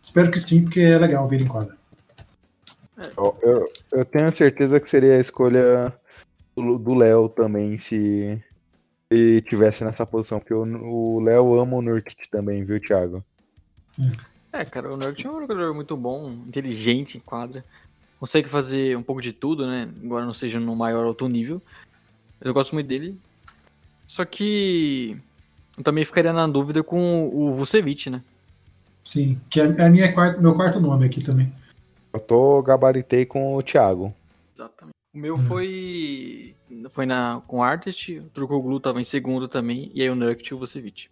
espero 0.03 0.31
que 0.31 0.39
sim, 0.39 0.65
porque 0.65 0.81
é 0.81 0.99
legal 0.99 1.27
ver 1.27 1.37
ele 1.37 1.45
em 1.45 1.49
quadra. 1.49 1.77
Eu, 3.43 3.67
eu, 3.93 4.05
tenho 4.05 4.35
certeza 4.35 4.81
que 4.81 4.89
seria 4.89 5.17
a 5.17 5.21
escolha 5.21 5.93
do 6.57 6.95
Léo 6.95 7.29
também, 7.29 7.77
se 7.77 8.43
ele 9.11 9.41
tivesse 9.43 9.85
nessa 9.85 10.07
posição, 10.07 10.39
porque 10.39 10.55
o 10.55 11.21
Léo 11.21 11.61
ama 11.61 11.77
o 11.77 11.83
Nurkic 11.83 12.29
também, 12.31 12.65
viu, 12.65 12.81
Thiago? 12.81 13.23
É, 14.53 14.65
cara, 14.65 14.93
o 14.93 14.97
Nurkic 14.97 15.27
é 15.27 15.31
um 15.31 15.41
jogador 15.41 15.75
muito 15.75 15.97
bom, 15.97 16.31
inteligente 16.31 17.19
em 17.19 17.21
quadra. 17.21 17.63
Consegue 18.19 18.49
fazer 18.49 18.97
um 18.97 19.03
pouco 19.03 19.21
de 19.21 19.33
tudo, 19.33 19.67
né? 19.67 19.85
Embora 20.03 20.25
não 20.25 20.33
seja 20.33 20.59
no 20.59 20.75
maior 20.75 21.05
alto 21.05 21.29
nível. 21.29 21.61
Eu 22.41 22.55
gosto 22.55 22.75
muito 22.75 22.87
dele. 22.87 23.19
Só 24.07 24.25
que 24.25 25.19
eu 25.77 25.85
também 25.85 26.05
ficaria 26.05 26.33
na 26.33 26.47
dúvida 26.47 26.83
com 26.83 27.29
o 27.29 27.53
Vucevic, 27.53 28.11
né? 28.11 28.23
Sim, 29.05 29.41
que 29.49 29.61
é, 29.61 29.65
é 29.65 29.87
a 29.87 29.91
minha 29.91 30.13
quarta, 30.13 30.41
meu 30.41 30.55
quarto 30.55 30.81
nome 30.81 31.07
aqui 31.07 31.23
também. 31.23 31.53
Eu 32.13 32.21
tô 32.21 32.63
gabaritei 32.63 33.25
com 33.25 33.55
o 33.55 33.63
Thiago. 33.63 34.15
Exatamente. 34.55 34.95
O 35.15 35.19
meu 35.19 35.37
foi 35.37 36.55
foi 36.91 37.07
na 37.07 37.43
com 37.47 37.63
Artist, 37.63 38.19
o 38.19 38.29
Trucoglu 38.31 38.81
tava 38.81 39.01
em 39.01 39.05
segundo 39.05 39.49
também, 39.49 39.91
e 39.95 40.03
aí 40.03 40.11
o 40.11 40.15
Nurkic 40.15 40.51
e 40.51 40.55
o 40.55 40.59
Vucevic. 40.59 41.09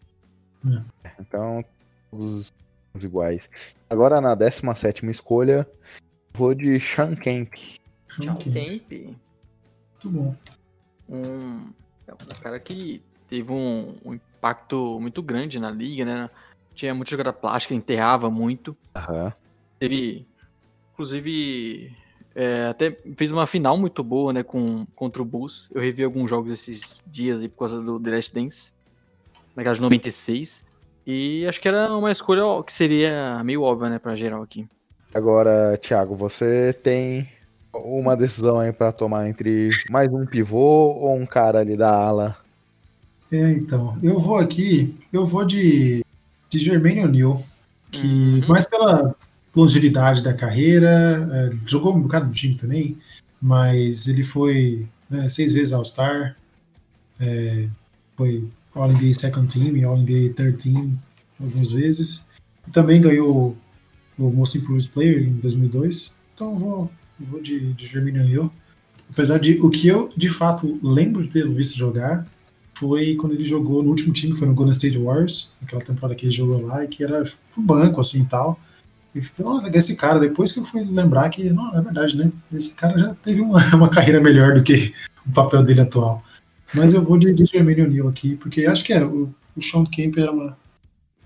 É. 0.67 1.11
Então, 1.21 1.65
todos 2.11 2.53
iguais. 3.03 3.49
Agora 3.89 4.21
na 4.21 4.35
17 4.35 5.07
escolha, 5.11 5.67
Vou 6.37 6.53
de 6.53 6.81
Sean 6.81 7.15
Kemp. 7.15 7.55
Sean 8.09 8.35
Kemp. 8.35 8.91
Muito 8.91 10.11
bom. 10.11 10.35
Um, 11.09 11.73
é 12.09 12.13
um 12.13 12.43
cara 12.43 12.59
que 12.59 13.01
teve 13.29 13.53
um, 13.53 13.95
um, 14.05 14.19
impacto 14.45 14.99
muito 15.01 15.23
grande 15.23 15.59
na 15.59 15.71
liga, 15.71 16.05
né? 16.05 16.29
Tinha 16.75 16.95
muita 16.95 17.11
jogada 17.11 17.33
plástica, 17.33 17.75
enterrava 17.75 18.29
muito. 18.29 18.77
Uhum. 18.95 19.33
Teve, 19.79 20.27
inclusive, 20.93 21.97
é, 22.35 22.67
até 22.67 22.95
fez 23.17 23.33
uma 23.33 23.47
final 23.47 23.79
muito 23.79 24.05
boa, 24.05 24.33
né, 24.33 24.43
com, 24.43 24.85
contra 24.95 25.23
o 25.23 25.25
Bulls. 25.25 25.71
Eu 25.75 25.81
revi 25.81 26.05
alguns 26.05 26.29
jogos 26.29 26.53
esses 26.53 27.03
dias 27.07 27.41
aí 27.41 27.49
por 27.49 27.61
causa 27.61 27.81
do 27.81 27.99
The 27.99 28.11
Last 28.11 28.35
Dance, 28.35 28.73
naquela 29.57 29.75
de 29.75 29.81
96. 29.81 30.65
E 31.07 31.47
acho 31.47 31.61
que 31.61 31.69
era 31.69 31.95
uma 31.97 32.13
escolha 32.13 32.43
que 32.65 32.73
seria 32.73 33.43
meio 33.45 33.63
óbvia, 33.63 33.89
né, 33.89 33.99
pra 33.99 34.15
geral 34.15 34.43
aqui. 34.43 34.67
Agora, 35.15 35.79
Thiago, 35.79 36.15
você 36.15 36.73
tem 36.73 37.29
uma 37.73 38.17
decisão 38.17 38.59
aí 38.59 38.73
para 38.73 38.93
tomar 38.93 39.29
entre 39.29 39.69
mais 39.91 40.13
um 40.13 40.27
pivô 40.27 40.59
ou 40.59 41.15
um 41.15 41.25
cara 41.25 41.61
ali 41.61 41.77
da 41.77 41.95
ala? 41.95 42.44
É, 43.33 43.53
então, 43.53 43.97
eu 44.03 44.19
vou 44.19 44.37
aqui, 44.37 44.95
eu 45.13 45.27
vou 45.27 45.45
de, 45.45 46.05
de 46.51 46.59
Germaine 46.59 47.05
O'Neal, 47.05 47.45
que 47.91 48.07
uhum. 48.41 48.49
mais 48.49 48.67
pela 48.67 49.15
longevidade 49.55 50.23
da 50.23 50.35
carreira, 50.35 51.29
é, 51.33 51.51
jogou 51.67 51.95
um 51.95 52.03
bocado 52.03 52.27
do 52.27 52.33
time 52.33 52.55
também, 52.55 52.97
mas 53.41 54.09
ele 54.09 54.25
foi 54.25 54.87
né, 55.09 55.29
seis 55.29 55.53
vezes 55.53 55.73
All-Star, 55.73 56.37
é, 57.21 57.69
foi 58.17 58.49
All-NBA 58.75 59.13
Second 59.13 59.47
Team, 59.47 59.89
All-NBA 59.89 60.35
Third 60.35 60.59
Team 60.59 60.99
algumas 61.41 61.71
vezes, 61.71 62.29
e 62.67 62.71
também 62.71 63.01
ganhou 63.01 63.57
o 64.19 64.31
Most 64.31 64.59
Improved 64.59 64.89
Player 64.91 65.23
em 65.23 65.35
2002, 65.35 66.19
então 66.35 66.51
eu 66.51 66.57
vou, 66.57 66.91
vou 67.19 67.41
de, 67.41 67.73
de 67.73 67.87
Jermaine 67.87 68.21
O'Neal, 68.21 68.53
apesar 69.11 69.39
de 69.39 69.59
o 69.61 69.71
que 69.71 69.87
eu 69.87 70.13
de 70.17 70.29
fato 70.29 70.79
lembro 70.83 71.23
de 71.23 71.29
ter 71.29 71.49
visto 71.49 71.77
jogar 71.77 72.25
foi 72.77 73.15
quando 73.15 73.33
ele 73.33 73.45
jogou 73.45 73.83
no 73.83 73.91
último 73.91 74.13
time, 74.13 74.33
foi 74.33 74.49
no 74.49 74.55
Golden 74.55 74.73
State 74.73 74.99
Warriors, 74.99 75.55
aquela 75.63 75.83
temporada 75.83 76.15
que 76.15 76.27
ele 76.27 76.33
jogou 76.33 76.63
lá, 76.63 76.85
e 76.85 76.89
que 76.89 77.05
era 77.05 77.23
um 77.57 77.63
banco 77.63 78.01
assim 78.01 78.23
e 78.23 78.27
tal, 78.27 78.59
e 79.15 79.21
fiquei, 79.21 79.45
olha, 79.47 79.71
desse 79.71 79.97
cara, 79.97 80.19
depois 80.19 80.51
que 80.51 80.59
eu 80.59 80.65
fui 80.65 80.85
lembrar 80.85 81.31
que, 81.31 81.49
não, 81.51 81.73
é 81.77 81.81
verdade, 81.81 82.17
né? 82.19 82.33
Esse 82.53 82.75
cara 82.75 82.99
já 82.99 83.15
teve 83.15 83.41
uma, 83.41 83.61
uma 83.77 83.89
carreira 83.89 84.21
melhor 84.21 84.55
do 84.55 84.63
que 84.63 84.93
o 85.25 85.31
papel 85.33 85.63
dele 85.63 85.83
atual. 85.83 86.23
Mas 86.75 86.93
eu 86.93 87.05
vou 87.05 87.17
de, 87.17 87.33
de 87.33 87.45
Jermaine 87.45 87.83
O'Neal 87.83 88.09
aqui, 88.09 88.35
porque 88.35 88.67
acho 88.67 88.83
que 88.83 88.93
é, 88.93 89.05
o, 89.05 89.33
o 89.57 89.63
Sean 89.63 89.85
Kemp 89.85 90.19
era 90.19 90.33
uma, 90.33 90.59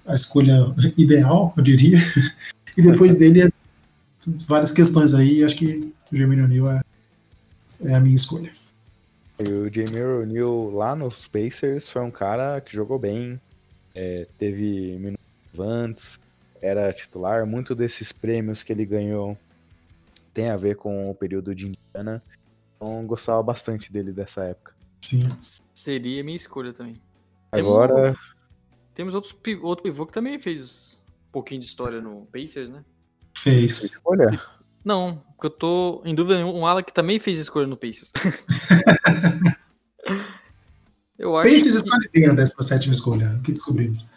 a 0.07 0.15
escolha 0.15 0.75
ideal, 0.99 1.53
eu 1.57 1.63
diria. 1.63 1.99
E 2.77 2.83
depois 2.83 3.17
dele, 3.17 3.43
é, 3.43 3.51
várias 4.47 4.71
questões 4.71 5.13
aí, 5.13 5.43
acho 5.43 5.57
que 5.57 5.93
o 6.13 6.17
Jermaine 6.17 6.43
O'Neal 6.43 6.71
é, 6.71 6.81
é 7.87 7.95
a 7.97 7.99
minha 7.99 8.15
escolha. 8.15 8.53
O 9.41 9.73
Jermaine 9.73 10.03
O'Neal 10.03 10.71
lá 10.71 10.97
nos 10.97 11.29
Pacers 11.29 11.89
foi 11.89 12.03
um 12.03 12.11
cara 12.11 12.61
que 12.61 12.75
jogou 12.75 12.99
bem, 12.99 13.41
é, 13.95 14.27
teve 14.37 14.97
minutos 14.99 15.59
antes, 15.59 16.21
era 16.61 16.93
titular. 16.93 17.47
Muito 17.47 17.75
desses 17.75 18.13
prêmios 18.13 18.63
que 18.63 18.73
ele 18.73 18.85
ganhou 18.85 19.39
tem 20.35 20.51
a 20.51 20.57
ver 20.57 20.77
com 20.77 21.03
o 21.03 21.15
período 21.15 21.55
de 21.55 21.69
Indiana. 21.69 22.23
Então 22.77 23.07
gostava 23.07 23.43
bastante 23.43 23.93
dele 23.93 24.13
dessa 24.13 24.45
época. 24.45 24.75
Sim. 25.01 25.21
Seria 25.75 26.23
minha 26.25 26.37
escolha 26.37 26.73
também. 26.73 27.01
Agora. 27.53 28.17
Temos, 28.95 29.15
outros, 29.15 29.35
outro 29.63 29.85
pivô 29.85 30.05
que 30.05 30.13
também 30.13 30.41
fez 30.41 31.01
um 31.29 31.33
pouquinho 31.33 31.61
de 31.61 31.67
história 31.67 32.01
no 32.01 32.27
Pacers, 32.33 32.69
né? 32.69 32.85
Fez. 33.37 33.85
Escolha? 33.85 34.41
Não, 34.89 35.23
porque 35.37 35.49
eu 35.49 35.51
tô 35.51 36.01
em 36.03 36.15
dúvida 36.15 36.39
um 36.47 36.67
ala 36.67 36.83
que 36.83 36.95
também 36.95 37.19
fez 37.19 37.39
escolha 37.39 37.67
no 37.67 37.77
Pacers. 37.77 38.11
eu 41.19 41.37
acho 41.37 41.51
Pacers 41.51 41.77
que... 41.77 41.85
escolhe 41.85 42.09
bem 42.11 42.27
a 42.27 42.33
17 42.33 42.91
escolha, 42.91 43.37
o 43.39 43.43
que 43.43 43.53
descobrimos. 43.53 44.11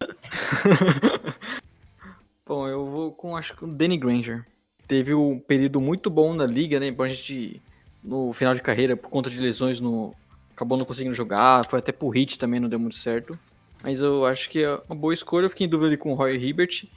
Bom, 2.44 2.66
eu 2.66 2.84
vou 2.84 3.12
com 3.12 3.36
acho 3.36 3.54
que 3.54 3.64
o 3.64 3.68
Danny 3.68 3.96
Granger. 3.96 4.44
Teve 4.88 5.14
um 5.14 5.38
período 5.38 5.80
muito 5.80 6.10
bom 6.10 6.34
na 6.34 6.46
liga, 6.46 6.80
né? 6.80 6.92
A 6.98 7.08
gente 7.08 7.62
no 8.02 8.32
final 8.32 8.54
de 8.54 8.62
carreira, 8.62 8.96
por 8.96 9.10
conta 9.10 9.30
de 9.30 9.38
lesões, 9.38 9.78
no 9.78 10.12
acabou 10.50 10.76
não 10.76 10.84
conseguindo 10.84 11.14
jogar. 11.14 11.64
Foi 11.70 11.78
até 11.78 11.92
por 11.92 12.10
hit 12.10 12.40
também, 12.40 12.58
não 12.58 12.68
deu 12.68 12.80
muito 12.80 12.96
certo. 12.96 13.38
Mas 13.84 14.00
eu 14.00 14.26
acho 14.26 14.50
que 14.50 14.64
é 14.64 14.80
uma 14.88 14.96
boa 14.96 15.14
escolha. 15.14 15.44
Eu 15.44 15.50
fiquei 15.50 15.68
em 15.68 15.70
dúvida 15.70 15.90
ali 15.90 15.96
com 15.96 16.10
o 16.10 16.16
Roy 16.16 16.36
Hibbert. 16.36 16.88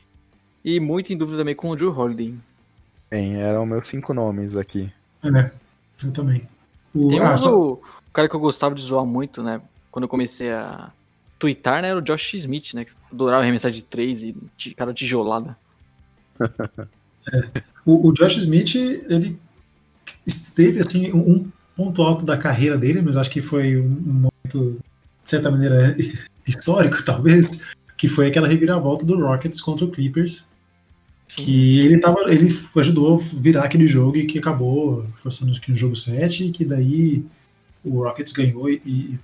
E 0.66 0.80
muito 0.80 1.14
em 1.14 1.18
dúvida 1.18 1.38
também 1.38 1.54
com 1.54 1.70
o 1.70 1.76
Drew 1.76 1.96
Holiday. 1.96 2.36
Bem, 3.12 3.36
eram 3.42 3.66
meus 3.66 3.90
cinco 3.90 4.14
nomes 4.14 4.56
aqui. 4.56 4.90
É, 5.24 5.52
eu 6.06 6.14
também. 6.14 6.48
O, 6.96 7.10
Tem 7.10 7.20
ah, 7.20 7.36
só... 7.36 7.74
o 7.74 7.82
cara 8.14 8.30
que 8.30 8.36
eu 8.36 8.40
gostava 8.40 8.74
de 8.74 8.82
zoar 8.82 9.06
muito, 9.06 9.44
né? 9.44 9.62
Quando 9.92 10.04
eu 10.04 10.10
comecei 10.10 10.50
a 10.50 10.90
twittar, 11.38 11.82
né? 11.82 11.90
Era 11.90 12.00
o 12.00 12.02
Josh 12.02 12.36
Smith, 12.36 12.74
né? 12.74 12.86
adorava 13.12 13.44
arremessar 13.44 13.72
de 13.72 13.84
três 13.84 14.24
e 14.24 14.34
cara 14.76 14.94
tijolada. 14.94 15.58
é. 16.40 17.62
o, 17.86 18.08
o, 18.08 18.14
Josh 18.14 18.38
Smith, 18.38 18.76
ele 18.76 19.38
esteve 20.26 20.80
assim, 20.80 21.12
um 21.14 21.52
ponto 21.76 22.02
alto 22.02 22.26
da 22.26 22.38
carreira 22.38 22.78
dele, 22.78 23.02
mas 23.02 23.18
acho 23.18 23.30
que 23.30 23.42
foi 23.42 23.78
um 23.78 23.90
momento, 23.90 24.80
de 25.24 25.30
certa 25.30 25.52
maneira, 25.52 25.96
histórico, 26.48 27.04
talvez, 27.04 27.74
que 27.98 28.08
foi 28.08 28.28
aquela 28.28 28.48
reviravolta 28.48 29.06
do 29.06 29.20
Rockets 29.20 29.62
contra 29.62 29.86
o 29.86 29.92
Clippers. 29.92 30.51
Que 31.36 31.80
ele 31.86 32.00
tava. 32.00 32.22
Ele 32.32 32.48
ajudou 32.78 33.16
a 33.16 33.18
virar 33.40 33.64
aquele 33.64 33.88
jogo 33.88 34.18
e 34.18 34.26
que 34.26 34.40
acabou 34.40 35.06
forçando 35.16 35.52
acho 35.52 35.62
que 35.62 35.72
no 35.72 35.78
jogo 35.78 35.96
7, 35.96 36.48
e 36.48 36.52
que 36.52 36.66
daí 36.66 37.24
o 37.84 38.04
Rockets 38.04 38.34
ganhou 38.34 38.70
e, 38.70 38.82
e 38.86 39.20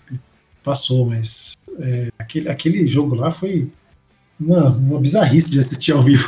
passou, 0.64 1.06
mas 1.06 1.56
é, 1.80 2.10
aquele, 2.18 2.50
aquele 2.50 2.88
jogo 2.88 3.16
lá 3.16 3.32
foi 3.32 3.70
uma, 4.40 4.70
uma 4.70 5.00
bizarrice 5.00 5.52
de 5.52 5.60
assistir 5.60 5.92
ao 5.92 6.02
vivo. 6.02 6.28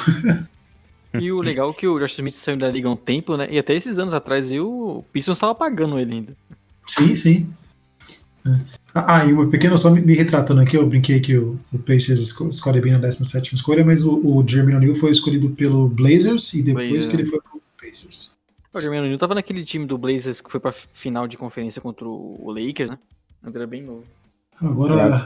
E 1.13 1.31
o 1.31 1.41
legal 1.41 1.71
é 1.71 1.73
que 1.73 1.87
o 1.87 1.99
Josh 1.99 2.13
Smith 2.13 2.35
saiu 2.35 2.57
da 2.57 2.69
liga 2.69 2.87
há 2.87 2.91
um 2.91 2.95
tempo, 2.95 3.35
né? 3.35 3.47
E 3.49 3.57
até 3.57 3.73
esses 3.73 3.97
anos 3.97 4.13
atrás 4.13 4.51
o 4.51 5.03
Pistons 5.11 5.37
estava 5.37 5.55
pagando 5.55 5.99
ele 5.99 6.15
ainda. 6.15 6.37
Sim, 6.85 7.15
sim. 7.15 7.49
É. 8.49 8.79
Ah, 8.95 9.25
e 9.25 9.33
uma 9.33 9.47
pequena, 9.47 9.77
só 9.77 9.91
me, 9.91 10.01
me, 10.01 10.13
retratando 10.13 10.61
aqui, 10.61 10.75
eu 10.75 10.87
brinquei 10.87 11.19
que 11.19 11.37
o, 11.37 11.59
o 11.71 11.79
Pacers 11.79 12.39
escolhe 12.41 12.81
bem 12.81 12.93
na 12.93 12.97
17 12.97 13.55
escolha, 13.55 13.85
mas 13.85 14.03
o, 14.03 14.17
o 14.17 14.43
Jeremy 14.47 14.75
O'Neal 14.75 14.95
foi 14.95 15.11
escolhido 15.11 15.49
pelo 15.51 15.87
Blazers 15.87 16.53
e 16.53 16.63
depois 16.63 16.87
Blazers. 16.87 17.05
que 17.05 17.15
ele 17.15 17.25
foi 17.25 17.39
pro 17.39 17.61
Pacers. 17.79 18.37
O 18.73 18.79
Jeremy 18.79 18.99
O'Neal 18.99 19.17
tava 19.17 19.35
naquele 19.35 19.63
time 19.63 19.85
do 19.85 19.97
Blazers 19.97 20.41
que 20.41 20.49
foi 20.49 20.59
pra 20.59 20.71
final 20.71 21.27
de 21.27 21.37
conferência 21.37 21.81
contra 21.81 22.07
o 22.07 22.51
Lakers, 22.51 22.89
né? 22.89 22.97
Ele 23.45 23.55
era 23.55 23.67
bem 23.67 23.83
novo. 23.83 24.03
Agora. 24.59 25.25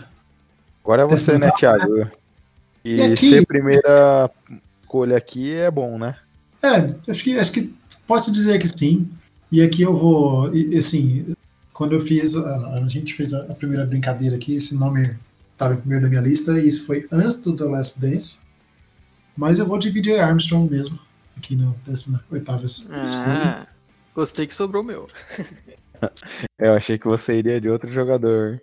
Agora 0.83 1.03
é 1.03 1.05
você, 1.05 1.37
né, 1.37 1.49
Thiago? 1.57 2.07
E, 2.83 2.95
e 2.95 3.01
aqui... 3.01 3.29
ser 3.29 3.47
primeira 3.47 4.29
escolha 4.81 5.17
aqui 5.17 5.51
é 5.51 5.71
bom, 5.71 5.97
né? 5.97 6.17
É, 6.61 7.11
acho 7.11 7.23
que, 7.23 7.39
acho 7.39 7.51
que 7.51 7.73
posso 8.05 8.31
dizer 8.31 8.59
que 8.59 8.67
sim. 8.67 9.09
E 9.51 9.61
aqui 9.61 9.81
eu 9.81 9.95
vou. 9.95 10.53
E, 10.53 10.77
assim, 10.77 11.32
quando 11.73 11.93
eu 11.93 11.99
fiz. 11.99 12.37
A, 12.37 12.75
a 12.75 12.87
gente 12.87 13.13
fez 13.13 13.33
a, 13.33 13.51
a, 13.51 13.55
primeira 13.55 13.85
brincadeira 13.85 14.35
aqui, 14.35 14.55
esse 14.55 14.77
nome 14.77 15.01
estava 15.51 15.73
em 15.73 15.77
primeiro 15.77 16.03
na 16.03 16.09
minha 16.09 16.21
lista, 16.21 16.59
e 16.59 16.67
isso 16.67 16.85
foi 16.85 17.07
antes 17.11 17.43
do 17.43 17.55
The 17.55 17.65
Last 17.65 17.99
Dance. 17.99 18.43
Mas 19.35 19.57
eu 19.57 19.65
vou 19.65 19.79
dividir 19.79 20.19
Armstrong 20.19 20.69
mesmo, 20.69 20.99
aqui 21.35 21.55
no 21.55 21.75
18 21.85 22.23
ah, 22.91 23.03
escolha. 23.03 23.67
Gostei 24.15 24.45
que 24.45 24.53
sobrou 24.53 24.83
o 24.83 24.85
meu. 24.85 25.07
eu 26.59 26.73
achei 26.73 26.99
que 26.99 27.07
você 27.07 27.35
iria 27.39 27.59
de 27.59 27.67
outro 27.67 27.91
jogador. 27.91 28.61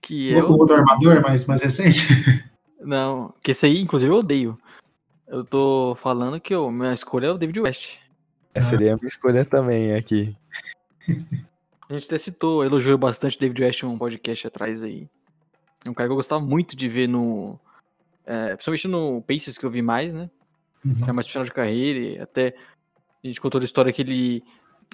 Que 0.00 0.32
eu... 0.32 0.44
O 0.50 0.58
outro 0.58 0.74
armador 0.74 1.22
mais, 1.22 1.46
mais 1.46 1.62
recente? 1.62 2.08
Não, 2.84 3.32
que 3.40 3.52
esse 3.52 3.64
aí, 3.64 3.80
inclusive, 3.80 4.10
eu 4.10 4.18
odeio. 4.18 4.56
Eu 5.28 5.44
tô 5.44 5.94
falando 5.94 6.40
que 6.40 6.52
a 6.52 6.70
minha 6.70 6.92
escolha 6.92 7.28
é 7.28 7.30
o 7.30 7.38
David 7.38 7.60
West. 7.60 7.98
Essa 8.52 8.70
seria 8.70 8.94
a 8.94 8.96
minha 8.96 9.08
escolha 9.08 9.44
também 9.44 9.94
aqui. 9.94 10.36
A 11.92 11.98
gente 11.98 12.06
até 12.06 12.16
citou, 12.16 12.64
elogiou 12.64 12.96
bastante 12.96 13.36
o 13.36 13.38
David 13.38 13.62
West 13.62 13.82
em 13.82 13.86
um 13.86 13.98
podcast 13.98 14.46
atrás 14.46 14.82
aí. 14.82 15.06
É 15.84 15.90
um 15.90 15.92
cara 15.92 16.08
que 16.08 16.12
eu 16.12 16.16
gostava 16.16 16.42
muito 16.42 16.74
de 16.74 16.88
ver 16.88 17.06
no. 17.06 17.60
É, 18.24 18.56
principalmente 18.56 18.88
no 18.88 19.20
Pacers 19.20 19.58
que 19.58 19.66
eu 19.66 19.70
vi 19.70 19.82
mais, 19.82 20.10
né? 20.10 20.30
Uhum. 20.82 20.96
É 21.06 21.12
mais 21.12 21.26
final 21.26 21.44
de 21.44 21.52
carreira. 21.52 21.98
E 21.98 22.18
até 22.18 22.54
a 23.22 23.26
gente 23.26 23.42
contou 23.42 23.60
a 23.60 23.64
história 23.64 23.92
que 23.92 24.00
ele 24.00 24.42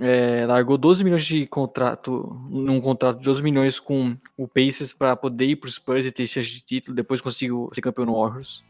é, 0.01 0.45
largou 0.45 0.77
12 0.77 1.05
milhões 1.05 1.25
de 1.25 1.47
contrato, 1.47 2.37
num 2.51 2.81
contrato 2.81 3.19
de 3.19 3.25
12 3.27 3.45
milhões 3.45 3.79
com 3.79 4.16
o 4.37 4.49
Pacers 4.49 4.93
para 4.93 5.15
poder 5.15 5.47
ir 5.47 5.57
pro 5.57 5.70
Spurs 5.70 6.05
e 6.05 6.11
ter 6.11 6.27
chance 6.27 6.49
de 6.49 6.62
título, 6.62 6.97
depois 6.97 7.20
conseguiu 7.20 7.70
ser 7.73 7.81
campeão 7.81 8.07
no 8.07 8.20
Warriors. 8.20 8.65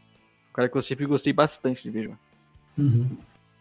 Um 0.51 0.53
cara 0.53 0.69
que 0.69 0.77
eu 0.77 0.83
sempre 0.83 1.07
gostei 1.07 1.33
bastante 1.33 1.81
de 1.81 1.89
ver. 1.89 2.11
Uhum. 2.77 3.09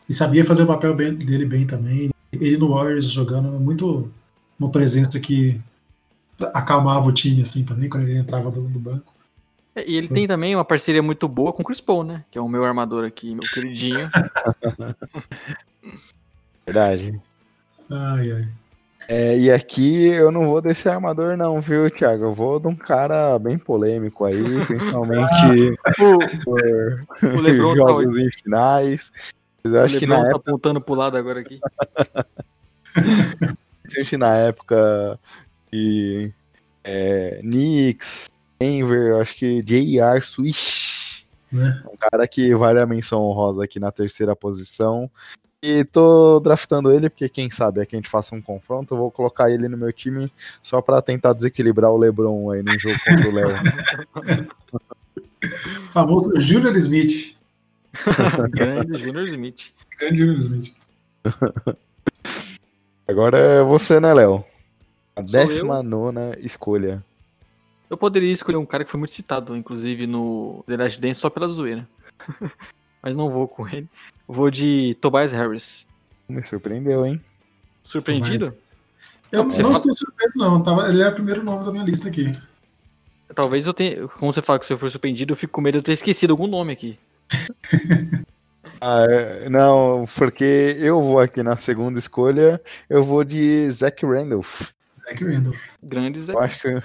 E 0.06 0.12
sabia 0.12 0.44
fazer 0.44 0.64
o 0.64 0.66
papel 0.66 0.94
bem, 0.94 1.14
dele 1.14 1.46
bem 1.46 1.66
também. 1.66 2.10
Ele 2.30 2.58
no 2.58 2.68
Warriors 2.68 3.10
jogando, 3.10 3.58
muito 3.58 4.12
uma 4.58 4.70
presença 4.70 5.20
que 5.20 5.60
acalmava 6.54 7.06
o 7.08 7.12
time 7.12 7.42
assim 7.42 7.64
também, 7.64 7.88
quando 7.88 8.04
ele 8.04 8.18
entrava 8.18 8.50
do, 8.50 8.62
do 8.62 8.78
banco. 8.78 9.14
É, 9.74 9.88
e 9.88 9.96
ele 9.96 10.08
tem 10.08 10.26
também 10.26 10.54
uma 10.54 10.64
parceria 10.64 11.02
muito 11.02 11.28
boa 11.28 11.52
com 11.52 11.62
o 11.62 11.64
Chris 11.64 11.80
Paul, 11.80 12.04
né? 12.04 12.24
Que 12.30 12.38
é 12.38 12.40
o 12.40 12.48
meu 12.48 12.64
armador 12.64 13.04
aqui, 13.04 13.30
meu 13.30 13.40
queridinho. 13.52 14.08
Verdade. 16.66 17.20
Ai, 17.90 18.32
ai. 18.32 18.52
É, 19.08 19.38
e 19.38 19.50
aqui 19.50 20.06
eu 20.06 20.30
não 20.30 20.46
vou 20.46 20.60
desse 20.60 20.86
armador, 20.88 21.36
não, 21.36 21.60
viu, 21.60 21.90
Thiago? 21.90 22.24
Eu 22.24 22.34
vou 22.34 22.60
de 22.60 22.66
um 22.66 22.74
cara 22.74 23.38
bem 23.38 23.56
polêmico 23.56 24.24
aí, 24.24 24.42
principalmente 24.66 25.78
por 26.44 26.58
o 27.22 27.40
Lebron 27.40 27.70
tá 27.70 27.76
jogos 27.76 28.16
tá... 28.16 28.20
em 28.20 28.30
finais. 28.30 29.12
Eu 29.64 29.82
acho 29.82 29.96
o 29.96 30.00
que 30.00 30.06
na 30.06 30.16
tá 30.16 30.28
época... 30.28 30.50
apontando 30.50 30.80
pro 30.80 30.94
lado 30.94 31.16
agora 31.16 31.40
aqui. 31.40 31.60
Principalmente 33.88 34.16
na 34.18 34.36
época 34.36 35.18
de 35.72 36.32
é, 36.84 37.40
Knicks, 37.42 38.28
Denver, 38.60 39.20
acho 39.20 39.34
que 39.34 39.62
J.R. 39.62 40.20
Swish. 40.20 41.26
Né? 41.50 41.82
Um 41.90 41.96
cara 41.96 42.28
que 42.28 42.54
vale 42.54 42.80
a 42.80 42.86
menção 42.86 43.22
honrosa 43.22 43.64
aqui 43.64 43.80
na 43.80 43.90
terceira 43.90 44.36
posição. 44.36 45.10
E 45.62 45.84
tô 45.84 46.38
draftando 46.38 46.92
ele, 46.92 47.10
porque 47.10 47.28
quem 47.28 47.50
sabe 47.50 47.80
é 47.80 47.86
que 47.86 47.96
a 47.96 47.98
gente 47.98 48.08
faça 48.08 48.32
um 48.34 48.40
confronto. 48.40 48.94
Eu 48.94 48.98
vou 48.98 49.10
colocar 49.10 49.50
ele 49.50 49.68
no 49.68 49.76
meu 49.76 49.92
time 49.92 50.24
só 50.62 50.80
para 50.80 51.02
tentar 51.02 51.32
desequilibrar 51.32 51.90
o 51.90 51.96
Lebron 51.96 52.50
aí 52.50 52.62
no 52.62 52.78
jogo 52.78 52.94
contra 53.06 53.28
o 53.28 53.34
Léo. 53.34 53.48
Famoso 55.90 56.38
Junior 56.40 56.76
Smith. 56.76 57.36
Grande 58.50 59.02
Junior 59.02 59.24
Smith. 59.24 59.72
Grande 59.98 60.18
Junior 60.18 60.36
Smith. 60.36 60.74
Agora 63.08 63.38
é 63.38 63.62
você, 63.62 63.98
né, 63.98 64.12
Léo? 64.12 64.44
A 65.16 65.22
décima 65.22 65.82
nona 65.82 66.36
escolha. 66.40 67.02
Eu 67.88 67.96
poderia 67.96 68.30
escolher 68.30 68.58
um 68.58 68.66
cara 68.66 68.84
que 68.84 68.90
foi 68.90 68.98
muito 68.98 69.14
citado, 69.14 69.56
inclusive, 69.56 70.06
no 70.06 70.62
The 70.66 70.76
Last 70.76 71.00
Dance 71.00 71.20
só 71.20 71.30
pela 71.30 71.48
zoeira. 71.48 71.88
Mas 73.02 73.16
não 73.16 73.30
vou 73.30 73.48
com 73.48 73.66
ele. 73.66 73.88
Vou 74.26 74.50
de 74.50 74.94
Tobias 75.00 75.32
Harris. 75.32 75.86
Me 76.28 76.44
surpreendeu, 76.44 77.06
hein? 77.06 77.18
Surpreendido? 77.82 78.54
Eu 79.32 79.44
não 79.44 79.50
fala... 79.50 79.72
estou 79.72 79.92
surpreso, 79.94 80.38
não. 80.38 80.62
Tava... 80.62 80.90
Ele 80.90 81.02
é 81.02 81.08
o 81.08 81.14
primeiro 81.14 81.42
nome 81.42 81.64
da 81.64 81.72
minha 81.72 81.84
lista 81.84 82.08
aqui. 82.08 82.30
Talvez 83.34 83.66
eu 83.66 83.72
tenha. 83.72 84.06
Como 84.06 84.30
você 84.30 84.42
fala 84.42 84.58
que 84.58 84.66
se 84.66 84.72
eu 84.74 84.78
for 84.78 84.90
surpreendido, 84.90 85.32
eu 85.32 85.36
fico 85.36 85.54
com 85.54 85.62
medo 85.62 85.78
de 85.78 85.84
ter 85.84 85.92
esquecido 85.92 86.32
algum 86.32 86.46
nome 86.46 86.74
aqui. 86.74 86.98
ah, 88.80 89.06
é... 89.08 89.48
não, 89.48 90.06
porque 90.16 90.76
eu 90.78 91.02
vou 91.02 91.18
aqui 91.18 91.42
na 91.42 91.56
segunda 91.56 91.98
escolha, 91.98 92.60
eu 92.88 93.02
vou 93.02 93.24
de 93.24 93.70
Zach 93.70 94.04
Randolph. 94.04 94.70
Zach 94.80 95.24
Randolph. 95.24 95.68
Grande 95.82 96.20
Zach. 96.20 96.38
Eu 96.38 96.44
acho 96.44 96.60
que 96.60 96.82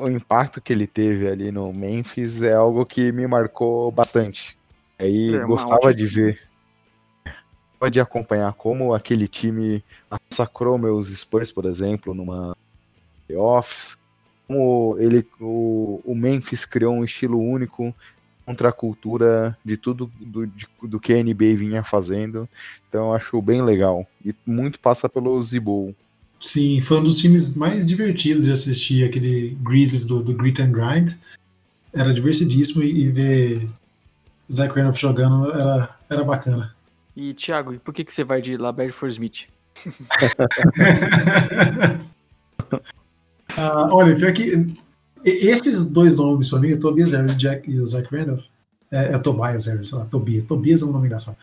o 0.00 0.10
impacto 0.10 0.60
que 0.60 0.72
ele 0.72 0.86
teve 0.86 1.28
ali 1.28 1.50
no 1.50 1.72
Memphis 1.72 2.42
é 2.42 2.54
algo 2.54 2.84
que 2.84 3.12
me 3.12 3.26
marcou 3.26 3.90
bastante. 3.90 4.56
Aí 4.98 5.34
é 5.34 5.44
gostava 5.44 5.94
de 5.94 6.06
ver 6.06 6.48
pode 7.78 8.00
acompanhar 8.00 8.52
como 8.54 8.92
aquele 8.92 9.28
time 9.28 9.84
massacrou 10.10 10.76
meus 10.76 11.08
Spurs, 11.08 11.52
por 11.52 11.64
exemplo, 11.64 12.12
numa 12.12 12.56
playoffs, 13.26 13.96
como 14.46 14.96
ele, 14.98 15.26
o, 15.40 16.00
o 16.04 16.14
Memphis 16.14 16.64
criou 16.64 16.94
um 16.94 17.04
estilo 17.04 17.38
único 17.38 17.94
contra 18.48 18.70
a 18.70 18.72
cultura 18.72 19.54
de 19.62 19.76
tudo 19.76 20.10
do, 20.18 20.46
de, 20.46 20.66
do 20.82 20.98
que 20.98 21.12
a 21.12 21.22
NBA 21.22 21.54
vinha 21.54 21.84
fazendo. 21.84 22.48
Então 22.88 23.08
eu 23.08 23.12
acho 23.12 23.42
bem 23.42 23.60
legal. 23.60 24.06
E 24.24 24.34
muito 24.46 24.80
passa 24.80 25.06
pelo 25.06 25.42
Zibo. 25.42 25.94
Sim, 26.40 26.80
foi 26.80 26.98
um 26.98 27.04
dos 27.04 27.18
times 27.18 27.58
mais 27.58 27.84
divertidos 27.84 28.44
de 28.44 28.52
assistir, 28.52 29.04
aquele 29.04 29.54
Grizzlies 29.60 30.06
do, 30.06 30.22
do 30.22 30.34
Grit 30.34 30.62
and 30.62 30.72
Grind. 30.72 31.10
Era 31.92 32.14
divertidíssimo 32.14 32.82
e, 32.82 33.02
e 33.02 33.10
ver 33.10 33.66
Zach 34.50 34.74
Randolph 34.74 34.96
jogando 34.96 35.52
era, 35.52 35.94
era 36.08 36.24
bacana. 36.24 36.74
E, 37.14 37.34
Thiago, 37.34 37.74
e 37.74 37.78
por 37.78 37.92
que, 37.92 38.02
que 38.02 38.14
você 38.14 38.24
vai 38.24 38.40
de 38.40 38.56
LaBert 38.56 38.92
for 38.92 39.10
Smith? 39.10 39.46
ah, 43.58 43.90
olha, 43.92 44.16
pior 44.16 44.32
que 44.32 44.74
esses 45.24 45.90
dois 45.90 46.16
nomes 46.16 46.48
pra 46.48 46.58
mim, 46.58 46.72
o 46.72 46.80
Tobias 46.80 47.12
Harris 47.12 47.36
Jack, 47.36 47.70
e 47.70 47.80
o 47.80 47.86
Zach 47.86 48.08
Randolph, 48.14 48.44
é, 48.90 49.14
é 49.14 49.18
Tobias 49.18 49.66
Harris, 49.66 49.88
sei 49.88 49.98
lá, 49.98 50.06
Tobias. 50.06 50.44
Tobias 50.44 50.82
é 50.82 50.84
um 50.84 50.92
nome 50.92 51.06
engraçado. 51.06 51.38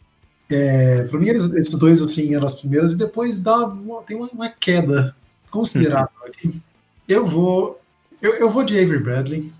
É, 0.49 1.03
pra 1.05 1.19
mim, 1.19 1.27
eles, 1.27 1.51
esses 1.53 1.77
dois, 1.79 2.01
assim, 2.01 2.35
eram 2.35 2.45
as 2.45 2.59
primeiras, 2.59 2.93
e 2.93 2.97
depois 2.97 3.39
dá 3.39 3.65
uma, 3.65 4.01
tem 4.03 4.15
uma, 4.15 4.27
uma 4.27 4.49
queda 4.49 5.15
considerável 5.49 6.09
aqui. 6.25 6.61
Eu 7.07 7.25
vou. 7.25 7.81
Eu, 8.21 8.33
eu 8.35 8.49
vou 8.49 8.63
de 8.63 8.79
Avery 8.79 8.99
Bradley. 8.99 9.51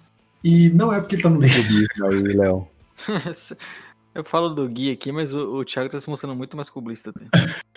E 0.44 0.70
não 0.70 0.94
é 0.94 1.00
porque 1.00 1.16
ele 1.16 1.24
tá 1.24 1.30
no 1.30 1.40
Lakers. 1.40 1.88
Léo. 2.36 2.68
Eu 4.14 4.24
falo 4.24 4.48
do 4.48 4.66
Gui 4.70 4.92
aqui, 4.92 5.12
mas 5.12 5.36
o, 5.36 5.58
o 5.58 5.66
Thiago 5.66 5.90
tá 5.90 6.00
se 6.00 6.10
mostrando 6.10 6.38
muito 6.38 6.56
mais 6.56 6.70
clubista. 6.70 7.14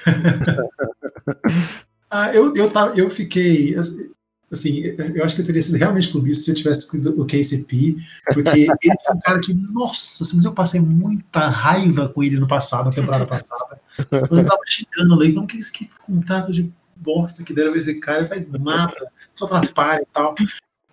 ah, 2.09 2.33
eu, 2.33 2.55
eu, 2.55 2.71
tava, 2.71 2.97
eu 2.97 3.11
fiquei. 3.11 3.75
Assim, 4.51 4.81
eu 5.15 5.25
acho 5.25 5.35
que 5.35 5.43
eu 5.43 5.47
teria 5.47 5.61
sido 5.61 5.77
realmente 5.77 6.11
clubista 6.11 6.45
se 6.45 6.51
eu 6.51 6.55
tivesse 6.55 6.81
escolhido 6.81 7.21
o 7.21 7.27
KCP, 7.27 7.97
porque 8.33 8.61
ele 8.61 8.97
é 9.07 9.13
um 9.13 9.19
cara 9.21 9.41
que, 9.41 9.53
nossa, 9.53 10.25
assim, 10.25 10.37
mas 10.37 10.45
eu 10.45 10.55
passei 10.55 10.81
muita 10.81 11.49
raiva 11.49 12.09
com 12.09 12.23
ele 12.23 12.39
no 12.39 12.49
passado, 12.49 12.87
na 12.87 12.95
temporada 12.95 13.27
passada. 13.27 13.79
Eu 14.11 14.47
tava 14.47 14.61
chegando 14.67 15.17
lá, 15.17 15.29
não 15.29 15.47
que 15.47 15.59
que 15.71 15.91
contrato 15.99 16.51
de 16.51 16.73
bosta 16.97 17.45
que 17.45 17.55
deram 17.55 17.75
esse 17.77 17.95
cara, 17.97 18.21
ele 18.21 18.29
faz 18.29 18.49
nada, 18.51 19.11
só 19.35 19.45
atrapalha 19.47 20.03
e 20.03 20.13
tal. 20.13 20.35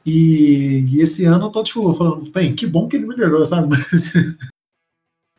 E, 0.05 0.85
e, 0.91 1.01
esse 1.01 1.25
ano 1.25 1.45
eu 1.45 1.49
tô, 1.49 1.63
tipo, 1.63 1.93
falando, 1.95 2.29
bem, 2.31 2.53
que 2.53 2.67
bom 2.67 2.87
que 2.87 2.95
ele 2.95 3.07
melhorou, 3.07 3.45
sabe? 3.45 3.69
Mas, 3.69 4.13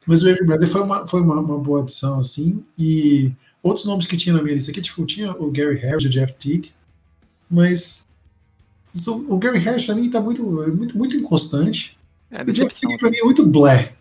mas 0.06 0.22
o 0.22 0.28
Avery 0.28 0.44
Bradley 0.44 0.68
foi 0.68 0.82
uma, 0.82 1.06
foi 1.06 1.20
uma, 1.20 1.40
uma, 1.40 1.58
boa 1.58 1.82
adição, 1.82 2.18
assim. 2.18 2.64
E 2.76 3.32
outros 3.62 3.86
nomes 3.86 4.06
que 4.06 4.16
tinha 4.16 4.34
na 4.34 4.42
minha 4.42 4.54
lista 4.54 4.72
aqui, 4.72 4.80
tipo, 4.80 5.06
tinha 5.06 5.32
o 5.32 5.52
Gary 5.52 5.76
Harris, 5.76 6.04
o 6.04 6.08
Jeff 6.08 6.34
Teague, 6.34 6.72
mas 7.50 8.06
o 9.28 9.38
Gary 9.38 9.58
Harris 9.58 9.84
pra 9.84 9.94
mim 9.94 10.10
tá 10.10 10.20
muito, 10.20 10.42
muito, 10.44 10.96
muito 10.96 11.16
inconstante. 11.16 11.96
É, 12.30 12.42
o 12.42 12.52
Jeff 12.52 12.80
Teague 12.80 12.98
pra 12.98 13.10
mim 13.10 13.18
é 13.18 13.24
muito 13.24 13.46
blé. 13.46 13.92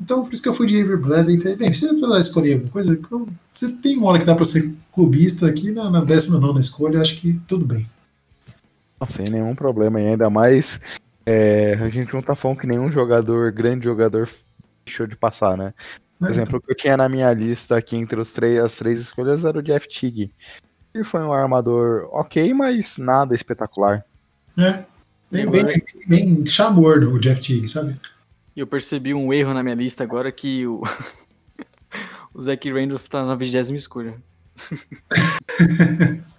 Então, 0.00 0.24
por 0.24 0.32
isso 0.32 0.42
que 0.42 0.48
eu 0.48 0.54
fui 0.54 0.66
de 0.66 0.80
Avery 0.80 0.96
Bradley. 0.96 1.38
Falei, 1.38 1.56
bem, 1.56 1.72
você 1.72 1.92
vai 1.94 2.20
escolher 2.20 2.54
alguma 2.54 2.70
coisa, 2.70 3.00
você 3.50 3.76
tem 3.76 3.96
uma 3.96 4.08
hora 4.08 4.18
que 4.18 4.24
dá 4.24 4.34
pra 4.34 4.44
ser 4.44 4.74
clubista 4.92 5.46
aqui 5.46 5.70
na, 5.70 5.88
na 5.88 6.04
19 6.04 6.58
escolha, 6.58 7.00
acho 7.00 7.20
que 7.20 7.40
tudo 7.46 7.64
bem. 7.64 7.86
Sem 9.08 9.26
nenhum 9.30 9.54
problema, 9.54 10.00
e 10.00 10.06
ainda 10.06 10.30
mais 10.30 10.80
é, 11.26 11.74
a 11.74 11.88
gente 11.88 12.12
não 12.12 12.22
tá 12.22 12.34
falando 12.34 12.58
que 12.58 12.66
nenhum 12.66 12.90
jogador, 12.90 13.52
grande 13.52 13.84
jogador, 13.84 14.28
deixou 14.84 15.06
de 15.06 15.16
passar, 15.16 15.56
né? 15.56 15.74
Por 16.18 16.28
é. 16.28 16.30
exemplo, 16.30 16.58
o 16.58 16.60
que 16.60 16.72
eu 16.72 16.76
tinha 16.76 16.96
na 16.96 17.08
minha 17.08 17.32
lista 17.32 17.76
aqui 17.76 17.96
entre 17.96 18.20
os 18.20 18.32
três, 18.32 18.58
as 18.62 18.76
três 18.76 18.98
escolhas 18.98 19.44
era 19.44 19.58
o 19.58 19.62
Jeff 19.62 19.86
Tigg. 19.88 20.32
Ele 20.94 21.04
foi 21.04 21.22
um 21.22 21.32
armador 21.32 22.08
ok, 22.12 22.54
mas 22.54 22.98
nada 22.98 23.34
espetacular. 23.34 24.04
É. 24.56 24.84
Bem, 25.30 25.50
bem, 25.50 25.64
bem, 25.64 25.82
bem 26.06 26.46
chamor 26.46 27.02
o 27.02 27.18
Jeff 27.18 27.40
Tigg, 27.40 27.66
sabe? 27.66 28.00
Eu 28.56 28.66
percebi 28.66 29.12
um 29.12 29.32
erro 29.32 29.52
na 29.52 29.64
minha 29.64 29.74
lista 29.74 30.04
agora 30.04 30.30
que 30.30 30.64
o, 30.66 30.82
o 32.32 32.40
Zach 32.40 32.70
Randolph 32.70 33.08
tá 33.08 33.24
na 33.24 33.34
vigésima 33.34 33.76
escolha. 33.76 34.14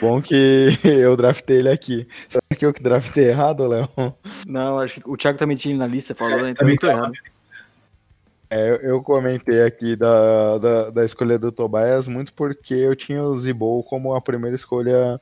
Bom 0.00 0.22
que 0.22 0.78
eu 0.84 1.16
draftei 1.16 1.58
ele 1.58 1.68
aqui. 1.68 2.06
Será 2.28 2.42
que 2.56 2.64
eu 2.64 2.72
que 2.72 2.82
draftei 2.82 3.28
errado, 3.28 3.66
Léo? 3.66 3.88
Não, 4.46 4.78
acho 4.78 5.00
que 5.00 5.10
o 5.10 5.16
Thiago 5.16 5.38
também 5.38 5.56
tinha 5.56 5.76
na 5.76 5.86
lista, 5.86 6.14
falou, 6.14 6.40
né? 6.40 6.50
Então 6.50 6.66
muito 6.66 6.86
errado. 6.86 7.12
É, 8.50 8.80
eu 8.82 9.00
comentei 9.00 9.62
aqui 9.62 9.94
da, 9.94 10.58
da, 10.58 10.90
da, 10.90 11.04
escolha 11.04 11.38
do 11.38 11.52
Tobias 11.52 12.08
muito 12.08 12.34
porque 12.34 12.74
eu 12.74 12.96
tinha 12.96 13.22
o 13.22 13.36
Zibou 13.36 13.84
como 13.84 14.12
a 14.12 14.20
primeira 14.20 14.56
escolha 14.56 15.20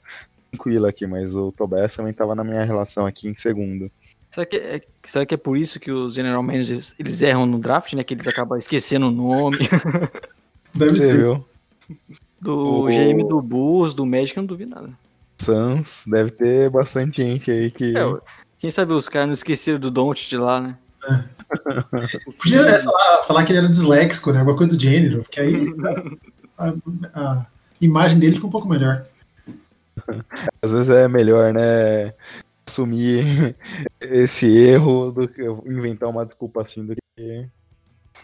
tranquila 0.50 0.88
aqui, 0.88 1.06
mas 1.06 1.34
o 1.34 1.52
Tobias 1.52 1.94
também 1.94 2.12
estava 2.12 2.34
na 2.34 2.42
minha 2.42 2.64
relação 2.64 3.04
aqui 3.04 3.28
em 3.28 3.34
segundo. 3.34 3.90
Será 4.30 4.46
que, 4.46 4.56
é, 4.56 4.80
será 5.04 5.26
que 5.26 5.34
é 5.34 5.36
por 5.36 5.58
isso 5.58 5.78
que 5.78 5.90
os 5.90 6.14
general 6.14 6.42
managers 6.42 6.94
eles 6.98 7.20
erram 7.20 7.44
no 7.44 7.58
draft, 7.58 7.92
né? 7.92 8.02
Que 8.02 8.14
eles 8.14 8.26
acabam 8.26 8.58
esquecendo 8.58 9.08
o 9.08 9.10
nome. 9.10 9.58
Deve 10.74 10.98
ser. 10.98 11.18
Viu? 11.18 11.44
Do 12.40 12.84
o... 12.84 12.86
GM 12.88 13.26
do 13.26 13.42
Bulls, 13.42 13.94
do 13.94 14.06
Magic, 14.06 14.36
eu 14.36 14.42
não 14.42 14.46
duvido 14.46 14.70
nada. 14.70 14.90
Suns, 15.38 16.04
deve 16.06 16.32
ter 16.32 16.68
bastante 16.68 17.22
gente 17.22 17.50
aí 17.50 17.70
que. 17.70 17.96
É, 17.96 18.20
quem 18.58 18.70
sabe 18.70 18.92
os 18.92 19.08
caras 19.08 19.28
não 19.28 19.32
esqueceram 19.32 19.78
do 19.78 19.90
Don't 19.90 20.28
de 20.28 20.36
lá, 20.36 20.60
né? 20.60 20.76
É. 21.04 21.24
Podia 22.38 22.62
lá, 22.62 23.22
falar 23.22 23.44
que 23.44 23.52
ele 23.52 23.58
era 23.58 23.68
disléxico, 23.68 24.32
né? 24.32 24.40
Alguma 24.40 24.56
coisa 24.56 24.76
do 24.76 24.80
gênero, 24.82 25.22
porque 25.22 25.40
aí 25.40 25.66
a, 26.58 26.74
a, 27.14 27.46
imagem 27.80 28.18
dele 28.18 28.34
fica 28.34 28.46
um 28.46 28.50
pouco 28.50 28.68
melhor. 28.68 29.02
Às 30.62 30.72
vezes 30.72 30.90
é 30.90 31.08
melhor, 31.08 31.52
né? 31.52 32.12
Assumir 32.66 33.56
esse 34.00 34.46
erro 34.46 35.10
do 35.10 35.28
que 35.28 35.42
inventar 35.66 36.08
uma 36.08 36.26
desculpa 36.26 36.62
assim 36.62 36.84
do 36.84 36.94
que 36.94 37.48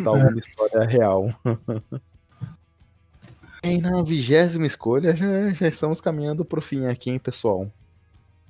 tal 0.03 0.15
uma 0.15 0.39
história 0.39 0.85
real. 0.85 1.35
E 3.63 3.79
na 3.79 4.03
vigésima 4.03 4.67
escolha, 4.67 5.17
já, 5.17 5.51
já 5.53 5.67
estamos 5.67 5.99
caminhando 5.99 6.45
pro 6.45 6.61
fim 6.61 6.85
aqui, 6.85 7.11
hein, 7.11 7.19
pessoal. 7.19 7.71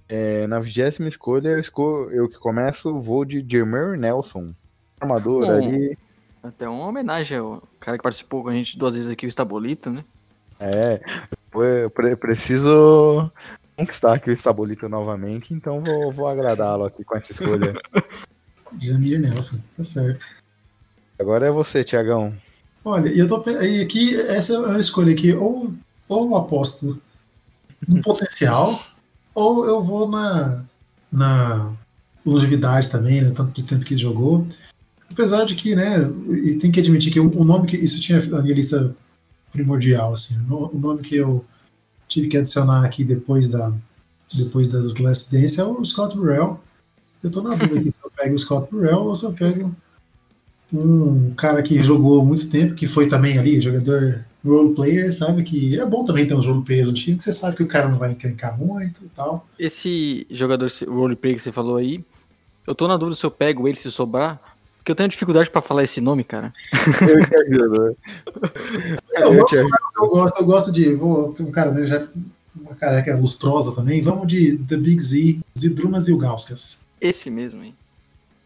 É, 0.08 0.46
na 0.46 0.60
vigésima 0.60 1.08
escolha, 1.08 1.48
eu, 1.48 1.60
escolho, 1.60 2.10
eu 2.10 2.28
que 2.28 2.38
começo, 2.38 3.00
vou 3.00 3.24
de 3.24 3.44
Jermaine 3.46 3.98
Nelson. 3.98 4.54
Armador 5.00 5.44
hum. 5.44 5.50
ali. 5.50 5.98
Até 6.42 6.68
uma 6.68 6.86
homenagem 6.86 7.38
ao 7.38 7.62
cara 7.80 7.96
que 7.96 8.02
participou 8.02 8.42
com 8.42 8.50
a 8.50 8.52
gente 8.52 8.78
duas 8.78 8.94
vezes 8.94 9.10
aqui, 9.10 9.24
o 9.24 9.28
Estabolito, 9.28 9.90
né? 9.90 10.04
É, 10.60 11.00
eu 11.54 12.16
preciso 12.18 13.30
conquistar 13.76 14.14
aqui 14.14 14.30
o 14.30 14.32
Estabolito 14.32 14.88
novamente, 14.88 15.54
então 15.54 15.82
vou, 15.82 16.12
vou 16.12 16.28
agradá-lo 16.28 16.84
aqui 16.84 17.02
com 17.02 17.16
essa 17.16 17.32
escolha. 17.32 17.74
Jamir 18.78 19.20
Nelson, 19.20 19.62
tá 19.76 19.84
certo. 19.84 20.36
Agora 21.18 21.46
é 21.46 21.50
você, 21.50 21.82
Tiagão. 21.82 22.34
Olha, 22.84 23.08
eu 23.08 23.26
tô 23.26 23.42
aí 23.48 23.80
aqui, 23.80 24.14
essa 24.20 24.54
é 24.54 24.58
uma 24.58 24.78
escolha 24.78 25.12
aqui, 25.12 25.32
ou, 25.32 25.72
ou 26.08 26.26
eu 26.26 26.36
aposto 26.36 27.00
no 27.88 28.02
potencial, 28.02 28.78
ou 29.34 29.66
eu 29.66 29.82
vou 29.82 30.08
na, 30.08 30.64
na 31.10 31.72
longevidade 32.24 32.90
também, 32.90 33.20
né? 33.20 33.30
Tanto 33.30 33.52
de 33.52 33.64
tempo 33.64 33.84
que 33.84 33.94
ele 33.94 34.00
jogou. 34.00 34.46
Apesar 35.10 35.44
de 35.44 35.54
que, 35.54 35.76
né, 35.76 36.00
e 36.28 36.58
tem 36.58 36.72
que 36.72 36.80
admitir 36.80 37.12
que 37.12 37.20
o 37.20 37.44
nome 37.44 37.66
que 37.66 37.76
isso 37.76 38.00
tinha 38.00 38.20
na 38.26 38.42
minha 38.42 38.54
lista 38.54 38.94
primordial, 39.52 40.12
assim, 40.12 40.44
o 40.50 40.78
nome 40.78 41.02
que 41.02 41.16
eu 41.16 41.44
tive 42.08 42.28
que 42.28 42.36
adicionar 42.36 42.84
aqui 42.84 43.04
depois 43.04 43.48
da 43.48 43.72
depois 44.32 44.68
da 44.68 44.80
do 44.80 45.02
Last 45.02 45.30
Dance 45.30 45.60
é 45.60 45.64
o 45.64 45.84
Scott 45.84 46.16
Burrell. 46.16 46.58
Eu 47.22 47.30
tô 47.30 47.42
na 47.42 47.54
dúvida 47.54 47.78
aqui 47.78 47.90
se 47.92 47.98
eu 48.02 48.10
pego 48.10 48.34
o 48.34 48.38
Scott 48.38 48.70
Burrell 48.70 49.02
ou 49.02 49.14
se 49.14 49.24
eu 49.24 49.32
pego 49.32 49.74
um 50.74 51.34
cara 51.34 51.62
que 51.62 51.82
jogou 51.82 52.24
muito 52.24 52.50
tempo, 52.50 52.74
que 52.74 52.86
foi 52.86 53.08
também 53.08 53.38
ali 53.38 53.60
jogador 53.60 54.24
role 54.44 54.74
player, 54.74 55.12
sabe? 55.12 55.42
Que 55.42 55.78
é 55.78 55.86
bom 55.86 56.04
também 56.04 56.26
ter 56.26 56.34
uns 56.34 56.46
role 56.46 56.62
players 56.62 56.88
no 56.88 56.94
time, 56.94 57.16
que 57.16 57.22
você 57.22 57.32
sabe 57.32 57.56
que 57.56 57.62
o 57.62 57.68
cara 57.68 57.88
não 57.88 57.98
vai 57.98 58.12
encrencar 58.12 58.58
muito 58.58 59.04
e 59.04 59.08
tal. 59.08 59.46
Esse 59.58 60.26
jogador 60.30 60.70
role 60.86 61.16
player 61.16 61.36
que 61.36 61.42
você 61.42 61.52
falou 61.52 61.76
aí, 61.76 62.04
eu 62.66 62.74
tô 62.74 62.88
na 62.88 62.96
dúvida 62.96 63.16
se 63.16 63.24
eu 63.24 63.30
pego 63.30 63.66
ele 63.66 63.76
se 63.76 63.90
sobrar, 63.90 64.40
porque 64.78 64.92
eu 64.92 64.96
tenho 64.96 65.08
dificuldade 65.08 65.50
para 65.50 65.62
falar 65.62 65.82
esse 65.82 66.00
nome, 66.00 66.22
cara. 66.24 66.52
Eu 67.00 67.24
te 67.24 67.36
ajudo. 67.36 67.96
eu, 69.16 69.32
eu, 69.32 69.46
te 69.46 69.56
ajudo. 69.56 69.74
eu, 69.96 70.08
gosto, 70.08 70.40
eu 70.40 70.44
gosto 70.44 70.72
de. 70.72 70.94
Vou, 70.94 71.32
um 71.40 71.50
cara, 71.50 71.70
né, 71.70 71.84
já, 71.84 72.06
uma 72.54 72.74
careca 72.74 73.16
lustrosa 73.16 73.74
também. 73.74 74.02
Vamos 74.02 74.26
de 74.26 74.58
The 74.58 74.76
Big 74.76 75.00
Z, 75.00 75.40
Zidrumas 75.58 76.08
e 76.08 76.12
o 76.12 76.18
Gauskas. 76.18 76.86
Esse 77.00 77.30
mesmo, 77.30 77.64
hein? 77.64 77.74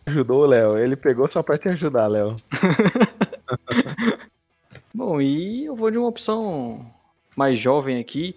Ajudou, 0.09 0.47
Léo. 0.47 0.77
Ele 0.77 0.97
pegou 0.97 1.31
só 1.31 1.43
pra 1.43 1.59
te 1.59 1.69
ajudar, 1.69 2.07
Léo. 2.07 2.35
Bom, 4.95 5.21
e 5.21 5.67
eu 5.67 5.77
vou 5.77 5.91
de 5.91 5.99
uma 5.99 6.09
opção 6.09 6.85
mais 7.37 7.59
jovem 7.59 8.01
aqui. 8.01 8.35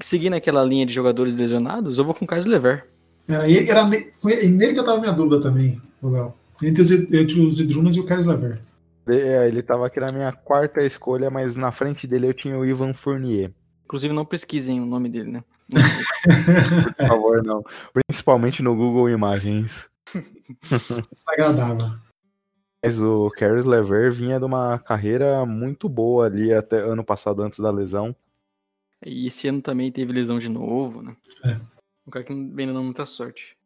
Seguindo 0.00 0.34
aquela 0.34 0.64
linha 0.64 0.86
de 0.86 0.94
jogadores 0.94 1.36
lesionados, 1.36 1.98
eu 1.98 2.04
vou 2.04 2.14
com 2.14 2.24
o 2.24 2.28
Carlos 2.28 2.46
Lever. 2.46 2.86
Era, 3.28 3.50
era 3.50 3.84
nele 3.86 4.72
que 4.72 4.80
eu 4.80 4.84
tava 4.84 4.98
minha 4.98 5.12
dúvida 5.12 5.40
também, 5.40 5.80
Léo. 6.02 6.32
Entre 6.62 6.82
os, 6.82 6.90
entre 6.90 7.40
os 7.40 7.60
Idrunas 7.60 7.96
e 7.96 8.00
o 8.00 8.06
Carlos 8.06 8.26
Lever. 8.26 8.58
É, 9.06 9.46
ele 9.46 9.62
tava 9.62 9.86
aqui 9.86 10.00
na 10.00 10.12
minha 10.12 10.32
quarta 10.32 10.82
escolha, 10.82 11.30
mas 11.30 11.56
na 11.56 11.70
frente 11.70 12.06
dele 12.06 12.28
eu 12.28 12.34
tinha 12.34 12.58
o 12.58 12.64
Ivan 12.64 12.94
Fournier. 12.94 13.52
Inclusive, 13.84 14.14
não 14.14 14.24
pesquisem 14.24 14.80
o 14.80 14.86
nome 14.86 15.08
dele, 15.08 15.32
né? 15.32 15.44
Por 16.96 17.06
favor, 17.06 17.42
não. 17.42 17.62
Principalmente 17.92 18.62
no 18.62 18.74
Google 18.74 19.10
Imagens. 19.10 19.88
Isso 21.12 21.24
é. 21.38 22.00
Mas 22.82 23.00
o 23.00 23.30
Carlos 23.36 23.66
Lever 23.66 24.10
vinha 24.10 24.38
de 24.38 24.44
uma 24.44 24.78
carreira 24.78 25.44
muito 25.44 25.88
boa 25.88 26.26
ali 26.26 26.52
até 26.52 26.78
ano 26.80 27.04
passado, 27.04 27.42
antes 27.42 27.58
da 27.58 27.70
lesão. 27.70 28.16
E 29.04 29.26
esse 29.26 29.48
ano 29.48 29.60
também 29.60 29.92
teve 29.92 30.12
lesão 30.12 30.38
de 30.38 30.48
novo, 30.48 31.02
né? 31.02 31.16
É. 31.44 31.60
Um 32.06 32.10
cara 32.10 32.24
que 32.24 32.32
vem 32.32 32.66
dando 32.66 32.82
muita 32.82 33.04
sorte. 33.04 33.56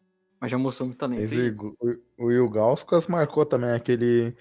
Mas 0.41 0.51
já 0.51 0.59
mostrou 0.59 0.89
muito 0.89 0.99
talento. 0.99 1.77
o, 1.81 1.99
o 2.19 2.27
Will 2.27 2.49
Gauskas 2.51 3.07
marcou 3.07 3.47
também 3.47 3.71
aquele 3.71 4.37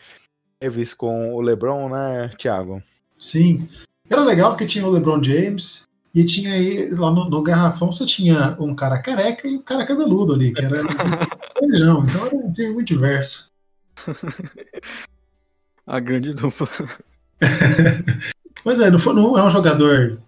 serviço 0.61 0.97
com 0.97 1.33
o 1.33 1.41
LeBron, 1.41 1.89
né, 1.89 2.29
Thiago? 2.37 2.81
Sim. 3.17 3.67
Era 4.09 4.23
legal 4.23 4.51
porque 4.51 4.65
tinha 4.65 4.85
o 4.85 4.89
LeBron 4.89 5.21
James 5.23 5.85
e 6.13 6.23
tinha 6.23 6.53
aí, 6.53 6.91
lá 6.91 7.09
no, 7.09 7.27
no 7.27 7.41
garrafão, 7.41 7.91
você 7.91 8.05
tinha 8.05 8.55
um 8.59 8.75
cara 8.75 9.01
careca 9.01 9.47
e 9.47 9.57
um 9.57 9.61
cara 9.61 9.85
cabeludo 9.85 10.33
ali, 10.33 10.53
que 10.53 10.63
era 10.63 10.77
feijão. 11.57 12.03
Então 12.03 12.27
era 12.27 12.35
um 12.35 12.53
time 12.53 12.73
muito 12.73 12.87
diverso. 12.87 13.47
A 15.87 15.99
grande 15.99 16.33
dupla. 16.33 16.69
Mas 18.63 18.79
é, 18.79 18.89
não, 18.89 18.99
foi, 18.99 19.13
não 19.13 19.37
é 19.37 19.43
um 19.43 19.49
jogador. 19.49 20.21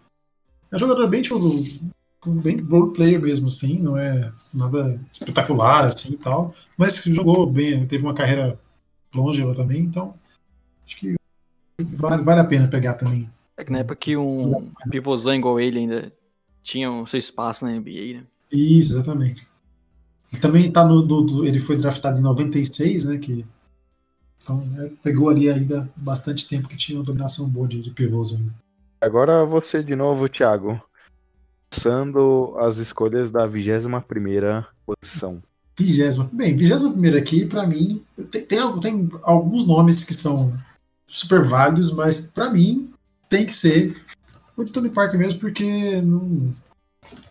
É 0.72 0.76
um 0.76 0.80
jogador 0.80 1.08
bem, 1.08 1.22
tipo, 1.22 1.40
bem 2.42 2.58
role 2.70 2.92
player 2.92 3.22
mesmo, 3.22 3.46
assim, 3.48 3.82
não 3.82 3.98
é 3.98 4.32
nada 4.54 5.00
espetacular, 5.12 5.86
assim 5.86 6.14
e 6.14 6.18
tal. 6.18 6.54
Mas 6.78 7.04
jogou 7.04 7.46
bem, 7.46 7.86
teve 7.88 8.04
uma 8.04 8.14
carreira 8.14 8.60
longeva 9.14 9.54
também, 9.54 9.82
então 9.82 10.14
acho 10.86 10.98
que 10.98 11.16
vale, 11.80 12.24
vale 12.24 12.42
a 12.42 12.46
pena 12.46 12.68
pegar 12.68 12.96
também. 12.96 13.30
É 13.58 13.64
que 13.64 13.72
na 13.72 13.80
época 13.80 13.96
que 13.96 14.18
um 14.18 14.72
pivôzão 14.90 15.34
igual 15.34 15.60
ele 15.60 15.80
ainda 15.80 16.12
tinha 16.62 16.92
o 16.92 17.06
seu 17.06 17.20
espaço 17.20 17.66
na 17.66 17.72
NBA, 17.72 18.16
né? 18.16 18.24
Isso, 18.52 18.94
exatamente. 18.94 19.48
Ele 20.32 20.42
também 20.42 20.72
tá 20.72 20.84
no. 20.84 21.02
Do, 21.02 21.46
ele 21.46 21.60
foi 21.60 21.78
draftado 21.78 22.18
em 22.18 22.22
96, 22.22 23.06
né? 23.06 23.18
Que, 23.18 23.46
então 24.42 24.62
é, 24.80 24.92
pegou 25.02 25.30
ali 25.30 25.50
ainda 25.50 25.90
bastante 25.96 26.48
tempo 26.48 26.68
que 26.68 26.76
tinha 26.76 26.98
uma 26.98 27.06
dominação 27.06 27.50
boa 27.50 27.68
de, 27.68 27.82
de 27.82 27.92
pivôs 27.92 28.36
ainda. 28.36 28.54
Agora 29.00 29.46
você 29.46 29.84
de 29.84 29.96
novo, 29.96 30.28
Thiago. 30.28 30.82
Passando 31.70 32.56
as 32.60 32.78
escolhas 32.78 33.32
da 33.32 33.46
21 33.46 34.02
primeira 34.02 34.68
posição. 34.86 35.42
Vigésima. 35.78 36.30
Bem, 36.32 36.56
21 36.56 36.92
primeira 36.92 37.20
aqui, 37.20 37.46
para 37.46 37.68
mim, 37.68 38.04
tem, 38.32 38.46
tem, 38.46 38.80
tem 38.80 39.10
alguns 39.24 39.68
nomes 39.68 40.04
que 40.04 40.14
são 40.14 40.54
super 41.06 41.44
válidos, 41.44 41.94
mas 41.96 42.32
para 42.32 42.50
mim 42.50 42.95
tem 43.30 43.46
que 43.46 43.54
ser 43.54 43.96
o 44.58 44.64
de 44.64 44.72
Tony 44.72 44.90
Parker 44.90 45.20
mesmo, 45.20 45.40
porque 45.40 46.02
não... 46.02 46.52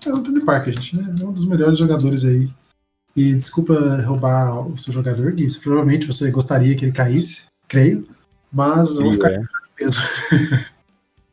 é 0.06 0.10
o 0.10 0.22
Tony 0.22 0.44
Parker, 0.44 0.74
gente, 0.74 0.96
né? 0.96 1.14
É 1.20 1.24
um 1.24 1.32
dos 1.32 1.46
melhores 1.46 1.78
jogadores 1.78 2.24
aí. 2.24 2.48
E 3.16 3.34
desculpa 3.34 3.74
roubar 4.02 4.66
o 4.66 4.76
seu 4.76 4.92
jogador, 4.92 5.32
Gui. 5.32 5.46
Provavelmente 5.60 6.06
você 6.06 6.30
gostaria 6.30 6.74
que 6.74 6.84
ele 6.84 6.92
caísse, 6.92 7.46
creio. 7.68 8.06
Mas 8.52 8.90
Sim, 8.90 8.96
eu 8.96 9.02
vou 9.04 9.12
ficar 9.12 9.32
é. 9.32 9.40
mesmo. 9.80 10.02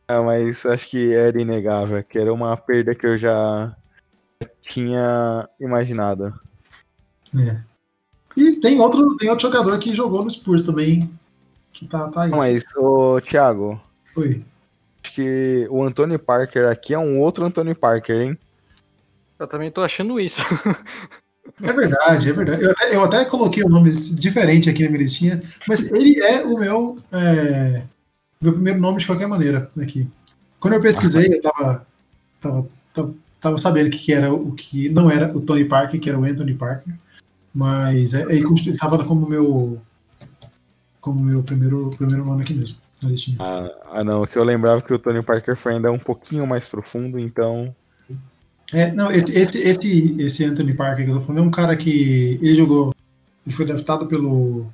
é, 0.07 0.19
mas 0.21 0.65
acho 0.65 0.89
que 0.89 1.11
era 1.11 1.41
inegável, 1.41 2.03
que 2.03 2.19
era 2.19 2.33
uma 2.33 2.55
perda 2.55 2.93
que 2.93 3.05
eu 3.05 3.17
já 3.17 3.75
tinha 4.61 5.49
imaginado. 5.59 6.33
É. 7.37 7.61
E 8.37 8.59
tem 8.59 8.79
outro, 8.79 9.15
tem 9.17 9.29
outro 9.29 9.51
jogador 9.51 9.77
que 9.79 9.93
jogou 9.93 10.23
no 10.23 10.29
Spurs 10.29 10.63
também, 10.63 11.11
que 11.73 11.85
tá, 11.85 12.09
tá 12.09 12.23
aí. 12.23 12.29
Mas, 12.29 12.63
ô, 12.75 13.19
Thiago. 13.21 13.81
Oi. 14.15 14.43
Acho 15.03 15.13
que 15.13 15.67
o 15.69 15.83
Anthony 15.83 16.17
Parker 16.17 16.69
aqui 16.69 16.93
é 16.93 16.99
um 16.99 17.19
outro 17.19 17.43
Anthony 17.45 17.73
Parker, 17.73 18.21
hein? 18.21 18.37
Eu 19.39 19.47
também 19.47 19.71
tô 19.71 19.81
achando 19.81 20.19
isso. 20.19 20.41
É 21.61 21.73
verdade, 21.73 22.29
é 22.29 22.33
verdade. 22.33 22.63
Eu 22.63 22.71
até, 22.71 22.95
eu 22.95 23.03
até 23.03 23.25
coloquei 23.25 23.63
um 23.63 23.69
nome 23.69 23.91
diferente 23.91 24.69
aqui 24.69 24.83
na 24.83 24.89
minha 24.89 25.01
listinha, 25.01 25.41
mas 25.67 25.91
ele 25.91 26.19
é 26.21 26.43
o 26.43 26.57
meu, 26.57 26.95
é, 27.11 27.83
meu 28.39 28.53
primeiro 28.53 28.79
nome 28.79 28.99
de 28.99 29.07
qualquer 29.07 29.27
maneira 29.27 29.69
aqui. 29.81 30.07
Quando 30.59 30.75
eu 30.75 30.81
pesquisei, 30.81 31.27
eu 31.27 31.41
tava, 31.41 31.85
tava, 32.39 32.69
tava, 32.93 33.15
tava 33.39 33.57
sabendo 33.57 33.89
que, 33.89 33.97
que 33.97 34.13
era 34.13 34.31
o 34.31 34.53
que 34.53 34.89
não 34.89 35.09
era 35.09 35.35
o 35.35 35.41
Tony 35.41 35.65
Parker, 35.65 35.99
que 35.99 36.09
era 36.09 36.19
o 36.19 36.23
Anthony 36.23 36.53
Parker, 36.53 36.93
mas 37.53 38.13
é, 38.13 38.21
ele 38.21 38.45
estava 38.53 39.03
como 39.03 39.27
meu 39.27 39.81
como 40.99 41.23
meu 41.23 41.43
primeiro, 41.43 41.89
primeiro 41.97 42.25
nome 42.25 42.43
aqui 42.43 42.53
mesmo. 42.53 42.77
Ah, 43.39 43.69
ah, 43.91 44.03
não, 44.03 44.25
que 44.25 44.37
eu 44.37 44.43
lembrava 44.43 44.81
que 44.81 44.93
o 44.93 44.99
Tony 44.99 45.21
Parker 45.23 45.55
foi 45.55 45.73
ainda 45.73 45.91
um 45.91 45.99
pouquinho 45.99 46.45
mais 46.45 46.67
profundo, 46.67 47.19
então. 47.19 47.75
É, 48.73 48.91
não, 48.91 49.11
esse, 49.11 49.37
esse, 49.37 49.57
esse, 49.67 50.15
esse 50.21 50.45
Anthony 50.45 50.73
Parker 50.73 51.05
que 51.05 51.11
eu 51.11 51.15
tô 51.15 51.21
falando 51.21 51.43
é 51.43 51.47
um 51.47 51.51
cara 51.51 51.75
que 51.75 52.39
ele 52.41 52.55
jogou, 52.55 52.93
ele 53.45 53.55
foi 53.55 53.65
draftado 53.65 54.07
pelo, 54.07 54.71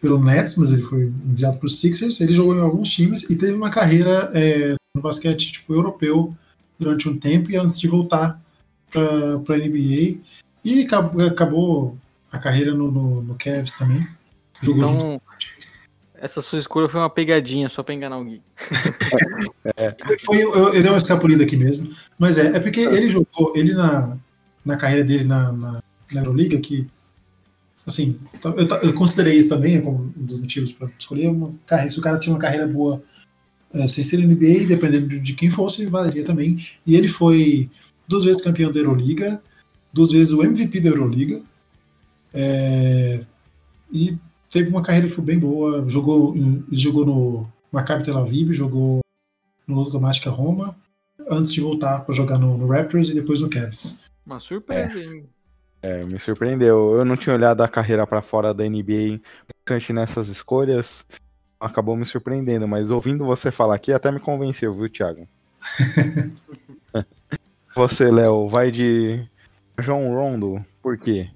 pelo 0.00 0.22
Nets, 0.22 0.56
mas 0.56 0.72
ele 0.72 0.82
foi 0.82 1.12
enviado 1.26 1.58
para 1.58 1.66
os 1.66 1.80
Sixers, 1.80 2.20
ele 2.20 2.32
jogou 2.32 2.54
em 2.54 2.60
alguns 2.60 2.90
times 2.90 3.28
e 3.28 3.36
teve 3.36 3.54
uma 3.54 3.70
carreira 3.70 4.30
é, 4.34 4.74
no 4.94 5.02
basquete 5.02 5.52
tipo 5.52 5.74
europeu 5.74 6.34
durante 6.78 7.08
um 7.08 7.18
tempo 7.18 7.50
e 7.50 7.56
antes 7.56 7.80
de 7.80 7.88
voltar 7.88 8.40
para 8.90 9.54
a 9.54 9.58
NBA 9.58 10.18
e 10.64 10.82
acabou, 10.84 11.26
acabou, 11.26 11.98
a 12.30 12.38
carreira 12.38 12.74
no, 12.74 12.90
no, 12.90 13.22
no 13.22 13.34
Cavs 13.36 13.78
também. 13.78 14.06
Jogou 14.62 14.84
então, 14.84 15.00
junto. 15.00 15.22
Essa 16.20 16.42
sua 16.42 16.58
escolha 16.58 16.88
foi 16.88 17.00
uma 17.00 17.10
pegadinha 17.10 17.68
só 17.68 17.82
pra 17.82 17.94
enganar 17.94 18.22
Gui. 18.22 18.42
é. 19.76 19.94
Foi, 20.18 20.42
eu, 20.42 20.52
eu, 20.52 20.72
dei 20.72 20.90
uma 20.90 20.96
escapulida 20.96 21.44
aqui 21.44 21.56
mesmo. 21.56 21.90
Mas 22.18 22.38
é, 22.38 22.56
é 22.56 22.60
porque 22.60 22.80
ele 22.80 23.08
jogou, 23.08 23.52
ele 23.54 23.72
na, 23.72 24.18
na 24.64 24.76
carreira 24.76 25.04
dele 25.04 25.24
na, 25.24 25.52
na, 25.52 25.82
na 26.12 26.20
Euroliga, 26.20 26.58
que 26.58 26.86
assim, 27.86 28.18
eu, 28.44 28.66
eu, 28.82 28.94
considerei 28.94 29.38
isso 29.38 29.48
também 29.48 29.80
como 29.80 30.12
um 30.16 30.24
dos 30.24 30.40
motivos 30.40 30.72
para 30.72 30.90
escolher 30.98 31.28
uma 31.28 31.54
carreira. 31.66 31.90
Se 31.90 31.98
o 31.98 32.02
cara 32.02 32.18
tinha 32.18 32.34
uma 32.34 32.40
carreira 32.40 32.66
boa 32.66 33.02
é, 33.72 33.86
sem 33.86 34.02
ser 34.02 34.18
NBA, 34.18 34.66
dependendo 34.66 35.20
de 35.20 35.32
quem 35.34 35.50
fosse, 35.50 35.86
valeria 35.86 36.24
também. 36.24 36.58
E 36.86 36.96
ele 36.96 37.08
foi 37.08 37.70
duas 38.06 38.24
vezes 38.24 38.42
campeão 38.42 38.72
da 38.72 38.80
Euroliga, 38.80 39.42
duas 39.92 40.10
vezes 40.10 40.32
o 40.32 40.42
MVP 40.42 40.80
da 40.80 40.88
Euroliga. 40.88 41.40
É, 42.34 43.20
e 43.92 44.18
teve 44.50 44.70
uma 44.70 44.82
carreira 44.82 45.08
que 45.08 45.14
foi 45.14 45.24
bem 45.24 45.38
boa. 45.38 45.88
Jogou, 45.88 46.34
ele 46.34 46.64
jogou 46.72 47.04
no 47.04 47.52
Maccabi 47.72 48.04
Tel 48.04 48.18
Aviv, 48.18 48.52
jogou 48.52 49.00
no 49.66 49.78
Automática 49.78 50.30
Roma, 50.30 50.76
antes 51.28 51.52
de 51.52 51.60
voltar 51.60 52.04
para 52.04 52.14
jogar 52.14 52.38
no, 52.38 52.56
no, 52.56 52.66
Raptors 52.66 53.10
e 53.10 53.14
depois 53.14 53.40
no 53.40 53.50
Cavs. 53.50 54.10
Uma 54.24 54.40
surpresa, 54.40 54.98
hein? 54.98 55.28
É, 55.82 56.04
me 56.06 56.18
surpreendeu. 56.18 56.96
Eu 56.96 57.04
não 57.04 57.16
tinha 57.16 57.34
olhado 57.34 57.62
a 57.62 57.68
carreira 57.68 58.06
para 58.06 58.22
fora 58.22 58.52
da 58.52 58.68
NBA 58.68 59.20
bastante 59.46 59.92
nessas 59.92 60.28
escolhas. 60.28 61.04
Acabou 61.60 61.96
me 61.96 62.06
surpreendendo, 62.06 62.66
mas 62.66 62.90
ouvindo 62.90 63.24
você 63.24 63.50
falar 63.50 63.74
aqui 63.74 63.92
até 63.92 64.10
me 64.10 64.20
convenceu, 64.20 64.72
viu, 64.72 64.88
Thiago? 64.88 65.28
você, 67.74 68.10
Léo, 68.10 68.48
vai 68.48 68.70
de 68.70 69.26
João 69.78 70.14
Rondo, 70.14 70.64
por 70.82 70.96
quê? 70.96 71.28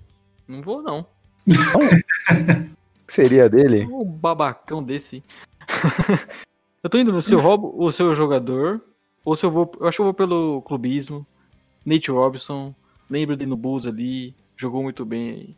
Não 0.46 0.62
vou, 0.62 0.82
não. 0.82 1.06
Não? 1.46 2.72
seria 3.12 3.48
dele? 3.48 3.86
Um 3.90 4.04
babacão 4.04 4.82
desse. 4.82 5.22
eu 6.82 6.90
tô 6.90 6.98
indo 6.98 7.12
no 7.12 7.22
seu 7.22 7.38
roubo, 7.38 7.74
o 7.76 7.92
seu 7.92 8.14
jogador, 8.14 8.80
ou 9.24 9.36
se 9.36 9.44
eu 9.44 9.50
vou. 9.50 9.70
Eu 9.78 9.86
acho 9.86 9.96
que 9.96 10.00
eu 10.00 10.06
vou 10.06 10.14
pelo 10.14 10.62
clubismo. 10.62 11.26
Nate 11.84 12.10
Robinson, 12.10 12.74
lembro 13.10 13.36
dele 13.36 13.50
no 13.50 13.56
Bulls 13.56 13.86
ali, 13.86 14.34
jogou 14.56 14.82
muito 14.82 15.04
bem 15.04 15.56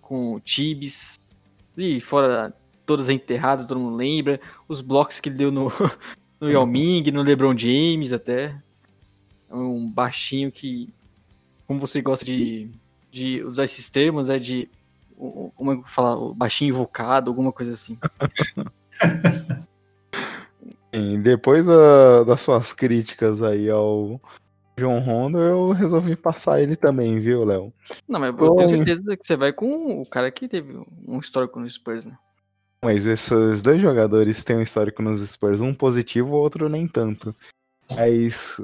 com 0.00 0.34
o 0.34 0.40
Tibis. 0.40 1.18
E 1.76 2.00
fora 2.00 2.54
todas 2.84 3.08
enterradas, 3.08 3.66
todo 3.66 3.78
mundo 3.78 3.96
lembra. 3.96 4.40
Os 4.66 4.80
blocos 4.80 5.20
que 5.20 5.28
ele 5.28 5.36
deu 5.36 5.52
no, 5.52 5.70
no 6.40 6.50
Yao 6.50 6.66
Ming, 6.66 7.10
no 7.10 7.22
LeBron 7.22 7.56
James 7.56 8.12
até. 8.12 8.56
É 9.48 9.54
um 9.54 9.88
baixinho 9.88 10.50
que, 10.50 10.92
como 11.66 11.78
você 11.78 12.00
gosta 12.00 12.24
de, 12.24 12.70
de 13.10 13.40
usar 13.46 13.64
esses 13.64 13.88
termos, 13.88 14.28
é 14.28 14.38
de 14.38 14.68
como 15.54 15.72
é 15.72 15.82
falar, 15.84 16.34
baixinho 16.34 16.70
invocado, 16.70 17.30
alguma 17.30 17.52
coisa 17.52 17.72
assim. 17.72 17.98
Sim, 20.94 21.20
depois 21.20 21.64
da, 21.64 22.24
das 22.24 22.40
suas 22.40 22.72
críticas 22.72 23.42
aí 23.42 23.70
ao 23.70 24.20
João 24.76 24.98
Rondo, 24.98 25.38
eu 25.38 25.70
resolvi 25.72 26.16
passar 26.16 26.60
ele 26.60 26.74
também, 26.74 27.20
viu, 27.20 27.44
Léo? 27.44 27.72
Não, 28.08 28.18
mas 28.18 28.34
eu 28.36 28.54
tenho 28.56 28.68
certeza 28.68 29.16
que 29.16 29.24
você 29.24 29.36
vai 29.36 29.52
com 29.52 30.00
o 30.00 30.08
cara 30.08 30.30
que 30.30 30.48
teve 30.48 30.82
um 31.06 31.18
histórico 31.18 31.60
no 31.60 31.70
Spurs, 31.70 32.06
né? 32.06 32.18
Mas 32.82 33.06
esses 33.06 33.60
dois 33.60 33.80
jogadores 33.80 34.42
têm 34.42 34.56
um 34.56 34.62
histórico 34.62 35.02
nos 35.02 35.20
Spurs, 35.28 35.60
um 35.60 35.74
positivo, 35.74 36.34
o 36.34 36.40
outro 36.40 36.68
nem 36.68 36.88
tanto. 36.88 37.36
Mas 37.94 38.60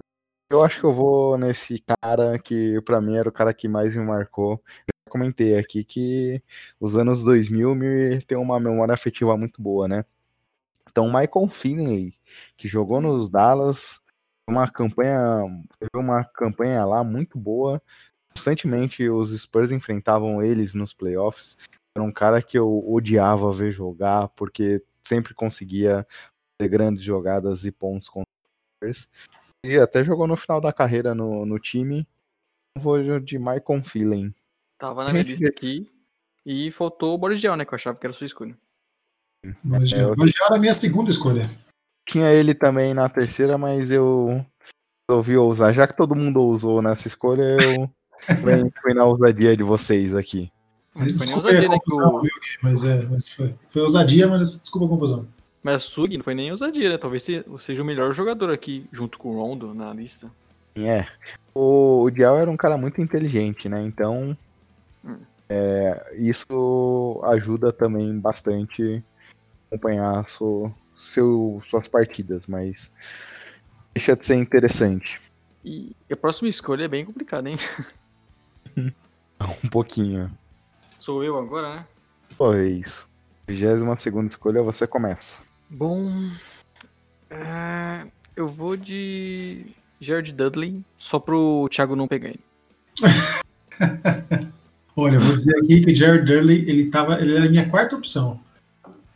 eu 0.51 0.65
acho 0.65 0.81
que 0.81 0.87
eu 0.87 0.93
vou 0.93 1.37
nesse 1.37 1.85
cara 2.03 2.39
que 2.39 2.81
para 2.83 3.01
mim 3.01 3.17
era 3.17 3.29
o 3.29 3.33
cara 3.33 3.53
que 3.53 3.69
mais 3.69 3.95
me 3.95 4.03
marcou 4.05 4.63
comentei 5.09 5.59
aqui 5.59 5.85
que 5.85 6.43
os 6.81 6.97
anos 6.97 7.23
2000 7.23 7.75
me 7.75 8.21
tem 8.23 8.37
uma 8.37 8.61
memória 8.61 8.95
afetiva 8.95 9.37
muito 9.37 9.63
boa, 9.63 9.89
né? 9.89 10.05
Então, 10.91 11.07
Michael 11.07 11.49
Finley, 11.51 12.15
que 12.57 12.69
jogou 12.69 13.01
nos 13.01 13.29
Dallas, 13.29 14.01
uma 14.49 14.71
campanha, 14.71 15.43
teve 15.79 15.91
uma 15.95 16.25
campanha 16.25 16.85
lá 16.85 17.05
muito 17.05 17.39
boa. 17.39 17.83
Constantemente 18.33 19.09
os 19.09 19.31
Spurs 19.39 19.73
enfrentavam 19.73 20.43
eles 20.43 20.75
nos 20.75 20.95
playoffs. 20.95 21.57
Era 21.95 22.05
um 22.05 22.13
cara 22.13 22.43
que 22.43 22.59
eu 22.59 22.83
odiava 22.89 23.53
ver 23.53 23.73
jogar, 23.73 24.29
porque 24.29 24.83
sempre 25.07 25.35
conseguia 25.35 26.07
fazer 26.59 26.71
grandes 26.71 27.03
jogadas 27.03 27.65
e 27.65 27.73
pontos 27.73 28.09
com 28.09 28.21
os 28.21 28.27
Spurs. 28.77 29.09
E 29.65 29.79
até 29.79 30.05
jogou 30.05 30.27
no 30.27 30.37
final 30.37 30.61
da 30.61 30.73
carreira 30.73 31.15
no, 31.15 31.45
no 31.45 31.59
time. 31.59 32.07
Vou 32.79 33.21
de 33.21 33.39
Michael 33.39 33.85
Finley. 33.85 34.35
Tava 34.79 35.05
na 35.05 35.13
minha 35.13 35.25
lista 35.25 35.49
aqui. 35.49 35.91
E 36.45 36.71
faltou 36.71 37.15
o 37.15 37.19
Boris 37.19 37.41
Gel, 37.41 37.57
né? 37.57 37.65
Que 37.65 37.75
eu 37.75 37.77
achava 37.77 37.99
que 37.99 38.07
era 38.07 38.15
a 38.15 38.17
sua 38.17 38.27
escolha. 38.27 38.57
Boris 39.65 39.91
Gel. 39.91 40.11
É, 40.11 40.45
era 40.45 40.57
a 40.57 40.59
minha 40.59 40.75
segunda 40.75 41.11
escolha. 41.11 41.43
Tinha 42.09 42.33
ele 42.33 42.55
também 42.55 42.95
na 42.95 43.09
terceira, 43.09 43.59
mas 43.59 43.91
eu 43.91 44.45
resolvi 45.09 45.37
usar. 45.37 45.73
Já 45.73 45.87
que 45.87 45.97
todo 45.97 46.15
mundo 46.15 46.39
usou 46.39 46.81
nessa 46.81 47.09
escolha, 47.09 47.57
eu 47.61 47.91
fui 48.81 48.95
na 48.95 49.05
ousadia 49.05 49.57
de 49.57 49.63
vocês 49.63 50.15
aqui. 50.15 50.53
Desculpa 50.95 51.51
a 51.51 51.69
confusão, 51.69 52.21
que 52.23 52.29
o... 52.29 52.31
mas, 52.63 52.85
é, 52.85 53.03
mas 53.07 53.29
foi. 53.29 53.55
Foi 53.69 53.83
ousadia, 53.83 54.27
mas 54.29 54.61
desculpa 54.61 54.87
a 54.87 54.91
confusão. 54.91 55.29
Mas 55.63 55.75
a 55.75 55.79
Sugi 55.81 56.17
não 56.17 56.25
foi 56.25 56.35
nem 56.35 56.51
ousadia, 56.51 56.91
né? 56.91 56.97
Talvez 56.97 57.27
seja 57.59 57.83
o 57.83 57.85
melhor 57.85 58.13
jogador 58.13 58.51
aqui, 58.51 58.87
junto 58.93 59.19
com 59.19 59.31
o 59.31 59.41
Rondo 59.41 59.75
na 59.75 59.93
lista. 59.93 60.31
É. 60.77 61.07
O, 61.53 62.05
o 62.05 62.11
Dial 62.11 62.39
era 62.39 62.51
um 62.51 62.57
cara 62.57 62.79
muito 62.79 63.01
inteligente, 63.01 63.69
né? 63.69 63.83
Então 63.83 64.37
é, 65.49 66.15
isso 66.17 67.21
ajuda 67.25 67.73
também 67.73 68.19
bastante 68.19 69.03
a 69.71 69.75
acompanhar 69.75 70.29
so, 70.29 70.73
seu, 70.97 71.61
suas 71.65 71.89
partidas, 71.89 72.47
mas 72.47 72.91
deixa 73.95 74.17
de 74.17 74.25
ser 74.25 74.37
interessante. 74.37 75.21
E 75.65 75.95
a 76.11 76.17
próxima 76.17 76.49
escolha 76.49 76.85
é 76.85 76.89
bem 76.89 77.05
complicada, 77.05 77.49
hein? 77.49 77.57
um 79.65 79.69
pouquinho. 79.69 80.31
Sou 80.81 81.23
eu 81.23 81.39
agora, 81.39 81.77
né? 81.77 81.87
Pois. 82.37 83.09
22 83.49 84.03
segunda 84.03 84.29
escolha, 84.29 84.63
você 84.63 84.87
começa. 84.87 85.41
Bom. 85.71 86.11
É, 87.31 88.07
eu 88.35 88.49
vou 88.49 88.77
de 88.77 89.67
Jared 90.01 90.33
Dudley, 90.33 90.85
só 90.97 91.19
pro 91.19 91.69
Thiago 91.71 91.97
não 91.97 92.09
pegar 92.09 92.29
ele. 92.29 92.45
Olha, 94.99 95.21
vou 95.21 95.37
dizer 95.37 95.55
aqui 95.59 95.83
que 95.83 95.93
o 95.93 95.95
Jared 95.95 96.25
Durley, 96.25 96.69
ele, 96.69 96.87
tava, 96.87 97.21
ele 97.21 97.37
era 97.37 97.45
a 97.45 97.49
minha 97.49 97.69
quarta 97.69 97.95
opção. 97.95 98.41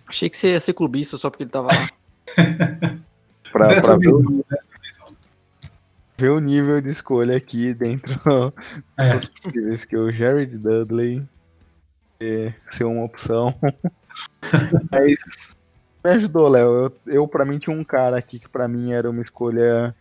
Achei 0.07 0.29
que 0.29 0.37
você 0.37 0.53
ia 0.53 0.61
ser 0.61 0.75
clubista 0.75 1.17
só 1.17 1.31
porque 1.31 1.45
ele 1.45 1.51
tava 1.51 1.69
lá. 1.69 1.89
pra, 3.51 3.69
pra 3.69 3.97
ver, 3.97 4.09
o, 4.09 4.45
ver, 6.19 6.29
o, 6.29 6.39
nível 6.39 6.81
de 6.83 6.91
escolha 6.91 7.35
aqui 7.35 7.73
dentro 7.73 8.13
é. 8.99 9.19
dos 9.53 9.85
que 9.87 9.97
o 9.97 10.13
Jared 10.13 10.59
Dudley 10.59 11.27
ser 12.71 12.85
uma 12.85 13.05
opção. 13.05 13.55
Mas 14.91 15.17
me 16.05 16.11
ajudou, 16.11 16.49
Léo. 16.49 16.93
Eu, 17.07 17.15
eu, 17.15 17.29
pra 17.29 17.47
mim, 17.47 17.59
tinha 17.59 17.75
um 17.75 17.85
cara 17.85 18.19
aqui 18.19 18.39
que 18.39 18.49
pra 18.49 18.69
mim 18.69 18.93
era 18.93 19.09
uma 19.09 19.23
escolha 19.23 19.95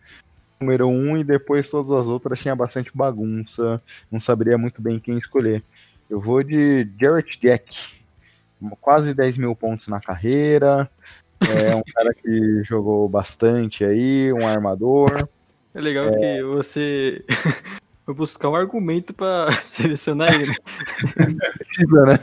número 0.60 0.86
um 0.88 1.16
e 1.16 1.24
depois 1.24 1.70
todas 1.70 1.90
as 1.90 2.06
outras 2.06 2.38
tinha 2.38 2.54
bastante 2.54 2.90
bagunça, 2.94 3.82
não 4.10 4.20
saberia 4.20 4.58
muito 4.58 4.82
bem 4.82 5.00
quem 5.00 5.16
escolher. 5.16 5.64
Eu 6.08 6.20
vou 6.20 6.42
de 6.42 6.86
Jarrett 7.00 7.40
Jack, 7.40 8.02
quase 8.80 9.14
10 9.14 9.38
mil 9.38 9.56
pontos 9.56 9.88
na 9.88 10.00
carreira, 10.00 10.90
é 11.40 11.74
um 11.74 11.82
cara 11.94 12.12
que 12.12 12.62
jogou 12.64 13.08
bastante 13.08 13.84
aí, 13.84 14.32
um 14.32 14.46
armador. 14.46 15.28
É 15.74 15.80
legal 15.80 16.06
é... 16.06 16.10
que 16.12 16.42
você 16.42 17.24
foi 18.04 18.14
buscar 18.14 18.50
um 18.50 18.56
argumento 18.56 19.14
para 19.14 19.50
selecionar 19.64 20.34
ele. 20.34 20.52
Precisa, 21.14 22.04
né? 22.04 22.18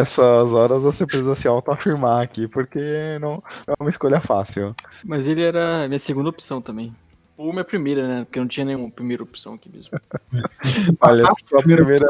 Essas 0.00 0.52
horas 0.52 0.82
você 0.82 1.04
precisa 1.04 1.34
se 1.34 1.46
autoafirmar 1.46 2.22
aqui, 2.22 2.48
porque 2.48 3.18
não 3.20 3.42
é 3.66 3.74
uma 3.78 3.90
escolha 3.90 4.20
fácil. 4.20 4.74
Mas 5.04 5.26
ele 5.26 5.42
era 5.42 5.86
minha 5.88 5.98
segunda 5.98 6.30
opção 6.30 6.62
também. 6.62 6.94
Ou 7.40 7.54
minha 7.54 7.64
primeira, 7.64 8.06
né? 8.06 8.24
Porque 8.26 8.38
não 8.38 8.46
tinha 8.46 8.66
nenhuma 8.66 8.90
primeira 8.90 9.22
opção 9.22 9.54
aqui 9.54 9.70
mesmo. 9.74 9.98
Olha, 11.00 11.24
sua 11.42 11.60
primeira. 11.60 11.86
primeira... 11.86 12.06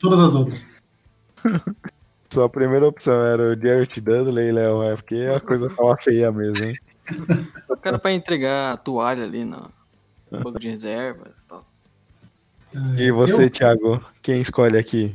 Todas 0.00 0.18
as 0.18 0.34
outras. 0.34 0.82
Sua 2.32 2.48
primeira 2.48 2.88
opção 2.88 3.20
era 3.20 3.52
o 3.52 3.60
Jarrett 3.60 4.00
Dudley, 4.00 4.50
Léo, 4.52 4.82
é 4.82 4.96
porque 4.96 5.16
a 5.16 5.38
coisa 5.38 5.68
tava 5.68 5.94
feia 5.98 6.32
mesmo, 6.32 6.64
hein? 6.64 6.74
O 7.68 7.76
cara 7.76 7.98
pra 7.98 8.10
entregar 8.10 8.72
a 8.72 8.76
toalha 8.78 9.22
ali 9.22 9.44
no 9.44 9.70
banco 10.30 10.58
de 10.58 10.70
reservas 10.70 11.42
e 11.42 11.46
tal. 11.46 11.66
E 12.98 13.10
você, 13.12 13.44
eu... 13.44 13.50
Thiago, 13.50 14.02
quem 14.22 14.40
escolhe 14.40 14.78
aqui? 14.78 15.14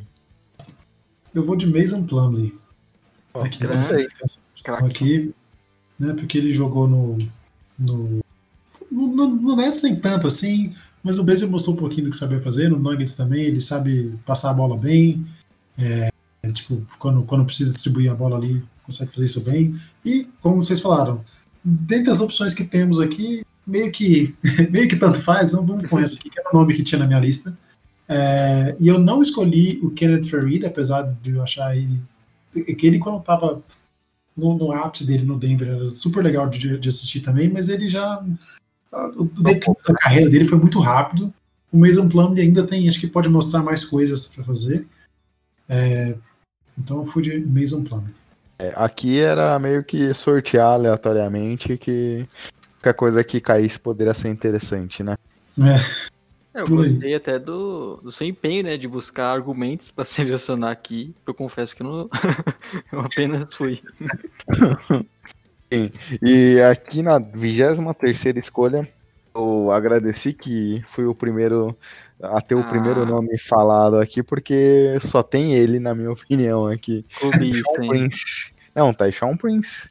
Eu 1.34 1.44
vou 1.44 1.56
de 1.56 1.65
Mason 1.65 2.06
Plumley. 2.06 2.53
Oh, 3.34 3.39
aqui, 3.39 3.64
aqui, 4.85 5.34
né? 5.98 6.14
Porque 6.14 6.38
ele 6.38 6.53
jogou 6.53 6.88
no, 6.88 7.18
no 7.80 8.22
no, 8.91 9.56
Nets 9.56 9.84
nem 9.84 9.95
tanto 9.95 10.28
assim, 10.28 10.74
mas 11.04 11.18
no 11.18 11.24
Blazer 11.24 11.49
mostrou 11.49 11.76
um 11.76 11.80
pouquinho 11.80 12.06
do 12.06 12.10
que 12.10 12.18
sabia 12.18 12.40
fazer. 12.40 12.70
No 12.70 12.80
Nuggets 12.80 13.16
também, 13.16 13.44
ele 13.44 13.60
sabe 13.60 14.14
passar 14.26 14.52
a 14.52 14.54
bola 14.54 14.78
bem. 14.78 15.26
É, 15.78 16.10
tipo, 16.52 16.86
quando, 16.99 17.24
quando 17.24 17.45
precisa 17.45 17.72
distribuir 17.72 18.12
a 18.12 18.16
bola 18.16 18.38
ali, 18.38 18.64
consegue 18.84 19.12
fazer 19.12 19.26
isso 19.26 19.44
bem. 19.44 19.76
E, 20.04 20.28
como 20.41 20.64
vocês 20.64 20.80
falaram, 20.80 21.24
dentre 21.64 22.12
as 22.12 22.20
opções 22.20 22.54
que 22.54 22.66
temos 22.66 22.99
aqui, 22.99 23.44
meio 23.66 23.91
que, 23.91 24.36
meio 24.72 24.88
que 24.88 24.95
tanto 24.95 25.20
faz, 25.20 25.54
não 25.54 25.66
vamos 25.66 25.90
com 25.90 25.99
essa 25.99 26.16
aqui, 26.18 26.30
que 26.30 26.40
era 26.40 26.49
o 26.52 26.58
nome 26.58 26.74
que 26.74 26.84
tinha 26.84 26.99
na 26.99 27.08
minha 27.08 27.20
lista. 27.20 27.58
É, 28.10 28.76
e 28.80 28.88
eu 28.88 28.98
não 28.98 29.22
escolhi 29.22 29.80
o 29.84 29.91
Kenneth 29.91 30.30
Farid, 30.30 30.66
apesar 30.66 31.04
de 31.22 31.32
eu 31.32 31.44
achar 31.44 31.76
ele. 31.76 32.02
que 32.54 32.88
ele, 32.88 32.99
quando 32.99 33.20
estava 33.20 33.62
no, 34.36 34.58
no, 34.58 34.72
ápice 34.72 35.06
dele 35.06 35.26
no 35.26 35.38
Denver, 35.38 35.68
era 35.68 35.90
super 35.90 36.24
legal 36.24 36.48
de, 36.48 36.78
de 36.78 36.90
assistir 36.90 37.20
também, 37.20 37.49
mas 37.49 37.68
ele 37.68 37.90
já 37.90 38.24
o 38.92 39.26
declínio 39.26 39.78
da 39.88 39.94
carreira 39.96 40.30
dele 40.30 40.46
foi 40.46 40.58
muito 40.58 40.80
rápido. 40.80 41.34
O 41.72 41.78
Mason 41.78 42.08
Plumlee 42.08 42.44
ainda 42.44 42.66
tem, 42.66 42.88
acho 42.88 43.00
que 43.00 43.08
pode 43.08 43.30
mostrar 43.30 43.62
mais 43.62 43.84
coisas 43.84 44.28
para 44.28 44.44
fazer. 44.44 44.88
É, 45.68 46.16
então 46.78 47.00
eu 47.00 47.06
fui 47.06 47.22
de 47.22 47.40
Mason 47.40 47.84
Plumlee. 47.84 48.16
É, 48.60 48.74
aqui 48.76 49.20
era 49.20 49.58
meio 49.60 49.84
que 49.84 50.14
sortear 50.14 50.74
aleatoriamente 50.74 51.78
que 51.78 52.26
qualquer 52.76 52.94
coisa 52.94 53.24
que 53.24 53.40
caísse 53.40 53.78
poderia 53.80 54.14
ser 54.14 54.30
interessante, 54.30 55.04
né? 55.04 55.16
É. 55.60 56.08
Eu 56.62 56.68
gostei 56.68 57.14
até 57.14 57.38
do, 57.38 57.98
do 57.98 58.12
seu 58.12 58.26
empenho, 58.26 58.64
né? 58.64 58.78
De 58.78 58.88
buscar 58.88 59.32
argumentos 59.32 59.92
para 59.92 60.06
selecionar 60.06 60.72
aqui. 60.72 61.14
Eu 61.26 61.34
confesso 61.34 61.76
que 61.76 61.84
não, 61.84 62.10
eu 62.92 63.00
apenas 63.02 63.54
fui. 63.54 63.80
Sim. 65.72 65.89
E 66.22 66.61
aqui 66.61 67.02
na 67.02 67.19
23 67.19 68.38
escolha, 68.38 68.88
eu 69.35 69.72
agradeci 69.72 70.34
que 70.34 70.84
fui 70.88 71.06
o 71.06 71.14
primeiro 71.14 71.77
a 72.22 72.41
ter 72.41 72.56
ah. 72.56 72.60
o 72.60 72.68
primeiro 72.68 73.06
nome 73.06 73.38
falado 73.38 73.98
aqui, 73.98 74.23
porque 74.23 74.98
só 75.02 75.22
tem 75.22 75.53
ele, 75.53 75.80
na 75.80 75.94
minha 75.94 76.11
opinião, 76.11 76.65
aqui. 76.65 77.06
Clubista, 77.19 77.81
Prince. 77.88 78.52
Não, 78.73 78.94
Taishawn 78.94 79.38
Prince. 79.38 79.89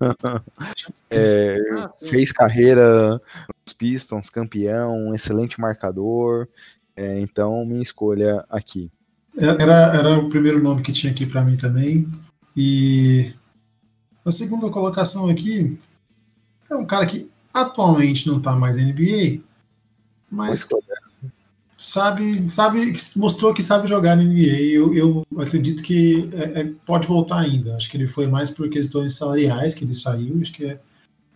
é, 1.10 1.58
ah, 1.78 1.90
fez 2.08 2.32
carreira 2.32 3.12
nos 3.12 3.74
Pistons, 3.76 4.28
campeão, 4.28 5.14
excelente 5.14 5.60
marcador. 5.60 6.48
É, 6.94 7.20
então, 7.20 7.64
minha 7.64 7.82
escolha 7.82 8.44
aqui. 8.50 8.90
É, 9.38 9.62
era, 9.62 9.96
era 9.96 10.18
o 10.18 10.28
primeiro 10.28 10.62
nome 10.62 10.82
que 10.82 10.92
tinha 10.92 11.12
aqui 11.12 11.26
para 11.26 11.42
mim 11.42 11.56
também. 11.56 12.08
E 12.56 13.32
a 14.26 14.32
segunda 14.32 14.68
colocação 14.70 15.28
aqui 15.28 15.78
é 16.68 16.74
um 16.74 16.84
cara 16.84 17.06
que 17.06 17.30
atualmente 17.54 18.26
não 18.26 18.38
está 18.38 18.56
mais 18.56 18.76
na 18.76 18.82
NBA, 18.82 19.40
mas 20.28 20.68
sabe, 21.76 22.50
sabe, 22.50 22.92
mostrou 23.16 23.54
que 23.54 23.62
sabe 23.62 23.86
jogar 23.86 24.16
na 24.16 24.24
NBA. 24.24 24.72
Eu, 24.72 24.92
eu 24.94 25.22
acredito 25.38 25.80
que 25.80 26.28
é, 26.32 26.60
é, 26.60 26.72
pode 26.84 27.06
voltar 27.06 27.38
ainda. 27.38 27.76
Acho 27.76 27.88
que 27.88 27.96
ele 27.96 28.08
foi 28.08 28.26
mais 28.26 28.50
por 28.50 28.68
questões 28.68 29.14
salariais 29.14 29.74
que 29.74 29.84
ele 29.84 29.94
saiu. 29.94 30.40
Acho 30.42 30.52
que 30.52 30.66
é, 30.66 30.80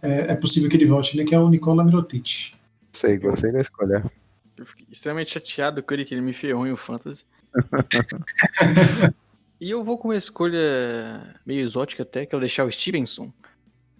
é, 0.03 0.33
é 0.33 0.35
possível 0.35 0.69
que 0.69 0.77
ele 0.77 0.87
volte 0.87 1.17
ainda, 1.17 1.29
que 1.29 1.35
é 1.35 1.39
o 1.39 1.49
Nicola 1.49 1.85
Mirotic. 1.85 2.53
Sei, 2.93 3.19
gostei 3.19 3.53
da 3.53 3.61
escolha. 3.61 4.11
Eu 4.57 4.67
fiquei 4.67 4.87
extremamente 4.91 5.31
chateado 5.31 5.81
com 5.81 5.95
ele, 5.95 6.05
que 6.05 6.12
ele 6.12 6.23
me 6.23 6.33
ferrou 6.33 6.67
em 6.67 6.73
o 6.73 6.77
Fantasy. 6.77 7.25
e 9.61 9.70
eu 9.70 9.85
vou 9.85 9.99
com 9.99 10.09
uma 10.09 10.16
escolha 10.16 11.37
meio 11.45 11.61
exótica 11.61 12.03
até, 12.03 12.24
que 12.24 12.35
é 12.35 12.39
o 12.39 12.41
deixar 12.41 12.65
o 12.65 12.73
Stevenson. 12.73 13.32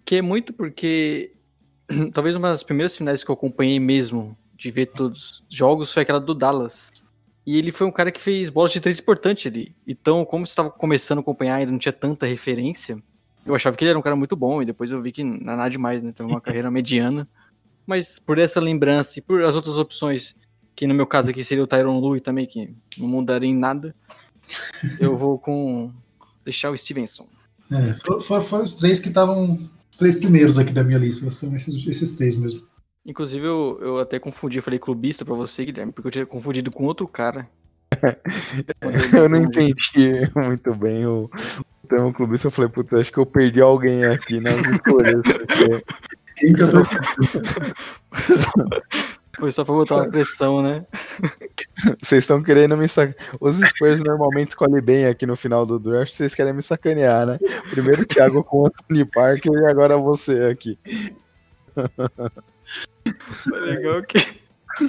Que 0.03 0.15
é 0.15 0.21
muito 0.21 0.51
porque 0.53 1.33
talvez 2.13 2.35
uma 2.35 2.49
das 2.49 2.63
primeiras 2.63 2.97
finais 2.97 3.23
que 3.23 3.29
eu 3.29 3.35
acompanhei 3.35 3.79
mesmo 3.79 4.35
de 4.55 4.71
ver 4.71 4.87
todos 4.87 5.43
os 5.49 5.55
jogos 5.55 5.93
foi 5.93 6.03
aquela 6.03 6.19
do 6.19 6.33
Dallas. 6.33 6.89
E 7.45 7.57
ele 7.57 7.71
foi 7.71 7.87
um 7.87 7.91
cara 7.91 8.11
que 8.11 8.21
fez 8.21 8.49
bolas 8.49 8.71
de 8.71 8.79
três 8.79 8.99
importante 8.99 9.47
ali. 9.47 9.75
Então, 9.87 10.23
como 10.25 10.43
estava 10.43 10.69
começando 10.69 11.19
a 11.19 11.21
acompanhar, 11.21 11.55
ainda 11.55 11.71
não 11.71 11.79
tinha 11.79 11.93
tanta 11.93 12.25
referência, 12.25 12.97
eu 13.45 13.55
achava 13.55 13.75
que 13.75 13.83
ele 13.83 13.89
era 13.89 13.99
um 13.99 14.01
cara 14.01 14.15
muito 14.15 14.35
bom, 14.35 14.61
e 14.61 14.65
depois 14.65 14.91
eu 14.91 15.01
vi 15.01 15.11
que 15.11 15.23
não 15.23 15.53
é 15.53 15.55
nada 15.55 15.69
demais, 15.69 16.03
né? 16.03 16.11
Teve 16.11 16.29
uma 16.29 16.41
carreira 16.41 16.69
mediana. 16.69 17.27
Mas 17.85 18.19
por 18.19 18.37
essa 18.37 18.59
lembrança 18.59 19.19
e 19.19 19.21
por 19.21 19.43
as 19.43 19.55
outras 19.55 19.77
opções, 19.77 20.35
que 20.75 20.85
no 20.85 20.93
meu 20.93 21.07
caso 21.07 21.31
aqui 21.31 21.43
seria 21.43 21.63
o 21.63 21.67
Tyron 21.67 21.99
Lue 21.99 22.19
também, 22.19 22.45
que 22.45 22.75
não 22.97 23.07
mudaria 23.07 23.49
em 23.49 23.55
nada, 23.55 23.95
eu 24.99 25.17
vou 25.17 25.37
com 25.37 25.91
deixar 26.43 26.71
o 26.71 26.77
Stevenson. 26.77 27.27
É, 27.71 27.93
foram, 27.93 28.41
foram 28.41 28.63
os 28.63 28.75
três 28.75 28.99
que 28.99 29.07
estavam. 29.07 29.53
Os 29.53 29.97
três 29.97 30.15
primeiros 30.15 30.57
aqui 30.57 30.71
da 30.71 30.83
minha 30.83 30.97
lista, 30.97 31.29
são 31.31 31.53
esses, 31.53 31.85
esses 31.87 32.15
três 32.15 32.37
mesmo. 32.37 32.61
Inclusive, 33.05 33.45
eu, 33.45 33.79
eu 33.81 33.99
até 33.99 34.19
confundi, 34.19 34.61
falei 34.61 34.79
clubista 34.79 35.25
pra 35.25 35.33
você, 35.33 35.65
Guilherme, 35.65 35.91
porque 35.91 36.07
eu 36.07 36.11
tinha 36.11 36.25
confundido 36.25 36.71
com 36.71 36.85
outro 36.85 37.07
cara. 37.07 37.49
eu 39.13 39.27
não 39.27 39.37
entendi 39.37 40.29
muito 40.35 40.73
bem 40.75 41.05
o, 41.05 41.29
o 41.83 41.87
termo 41.87 42.13
clubista. 42.13 42.47
Eu 42.47 42.51
falei, 42.51 42.69
puta, 42.69 42.97
acho 42.97 43.11
que 43.11 43.17
eu 43.17 43.25
perdi 43.25 43.59
alguém 43.59 44.05
aqui 44.05 44.39
nas 44.39 44.55
escolhas. 44.55 45.21
Porque... 45.23 45.83
Quem 46.37 46.53
que 46.53 46.63
eu 46.63 46.71
tô 46.71 46.77
Foi 49.41 49.51
só 49.51 49.65
pra 49.65 49.73
botar 49.73 49.95
uma 49.95 50.07
pressão, 50.07 50.61
né? 50.61 50.85
Vocês 51.99 52.23
estão 52.23 52.43
querendo 52.43 52.77
me 52.77 52.87
sacanear. 52.87 53.35
Os 53.39 53.57
Spurs 53.57 53.99
normalmente 53.99 54.49
escolhem 54.49 54.79
bem 54.79 55.07
aqui 55.07 55.25
no 55.25 55.35
final 55.35 55.65
do 55.65 55.79
draft, 55.79 56.13
vocês 56.13 56.35
querem 56.35 56.53
me 56.53 56.61
sacanear, 56.61 57.25
né? 57.25 57.39
Primeiro 57.71 58.03
o 58.03 58.05
Thiago 58.05 58.43
com 58.43 58.59
o 58.61 58.67
Anthony 58.67 59.03
Parker 59.11 59.51
e 59.51 59.65
agora 59.65 59.97
você 59.97 60.43
aqui. 60.43 60.77
Foi 63.49 63.59
legal 63.61 64.03
que 64.03 64.19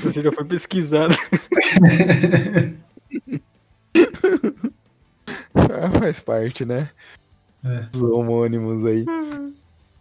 você 0.03 0.20
já 0.20 0.31
foi 0.31 0.45
pesquisado. 0.45 1.15
ah, 5.55 5.91
faz 5.99 6.20
parte, 6.20 6.66
né? 6.66 6.91
É. 7.65 7.87
Os 7.95 8.03
homônimos 8.03 8.85
aí. 8.85 9.07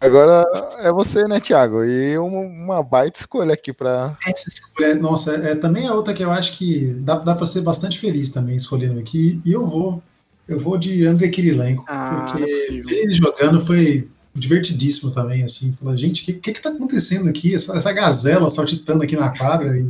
Agora 0.02 0.44
é 0.78 0.90
você, 0.90 1.28
né, 1.28 1.38
Thiago? 1.38 1.84
E 1.84 2.18
uma, 2.18 2.82
baita 2.82 3.20
escolha 3.20 3.54
aqui 3.54 3.72
para. 3.72 4.18
Essa 4.26 4.48
escolha, 4.48 4.96
nossa, 4.96 5.36
é, 5.36 5.54
também 5.54 5.86
é 5.86 5.92
outra 5.92 6.12
que 6.12 6.24
eu 6.24 6.30
acho 6.32 6.58
que 6.58 6.94
dá, 6.94 7.14
dá 7.20 7.36
para 7.36 7.46
ser 7.46 7.60
bastante 7.60 8.00
feliz 8.00 8.32
também 8.32 8.56
escolhendo 8.56 8.98
aqui. 8.98 9.40
E 9.46 9.52
eu 9.52 9.64
vou, 9.64 10.02
eu 10.48 10.58
vou 10.58 10.76
de 10.76 11.06
André 11.06 11.28
Kirilenko, 11.28 11.84
ah, 11.86 12.26
porque 12.26 12.42
é 12.42 12.72
ele 12.72 13.14
jogando 13.14 13.64
foi 13.64 14.10
divertidíssimo 14.34 15.12
também, 15.12 15.44
assim. 15.44 15.72
Fala, 15.74 15.96
gente, 15.96 16.22
o 16.22 16.24
que, 16.24 16.32
que, 16.32 16.52
que 16.52 16.60
tá 16.60 16.70
acontecendo 16.70 17.28
aqui? 17.28 17.54
Essa, 17.54 17.76
essa 17.76 17.92
gazela 17.92 18.50
saltitando 18.50 19.04
aqui 19.04 19.16
na 19.16 19.30
quadra 19.30 19.78
e, 19.78 19.86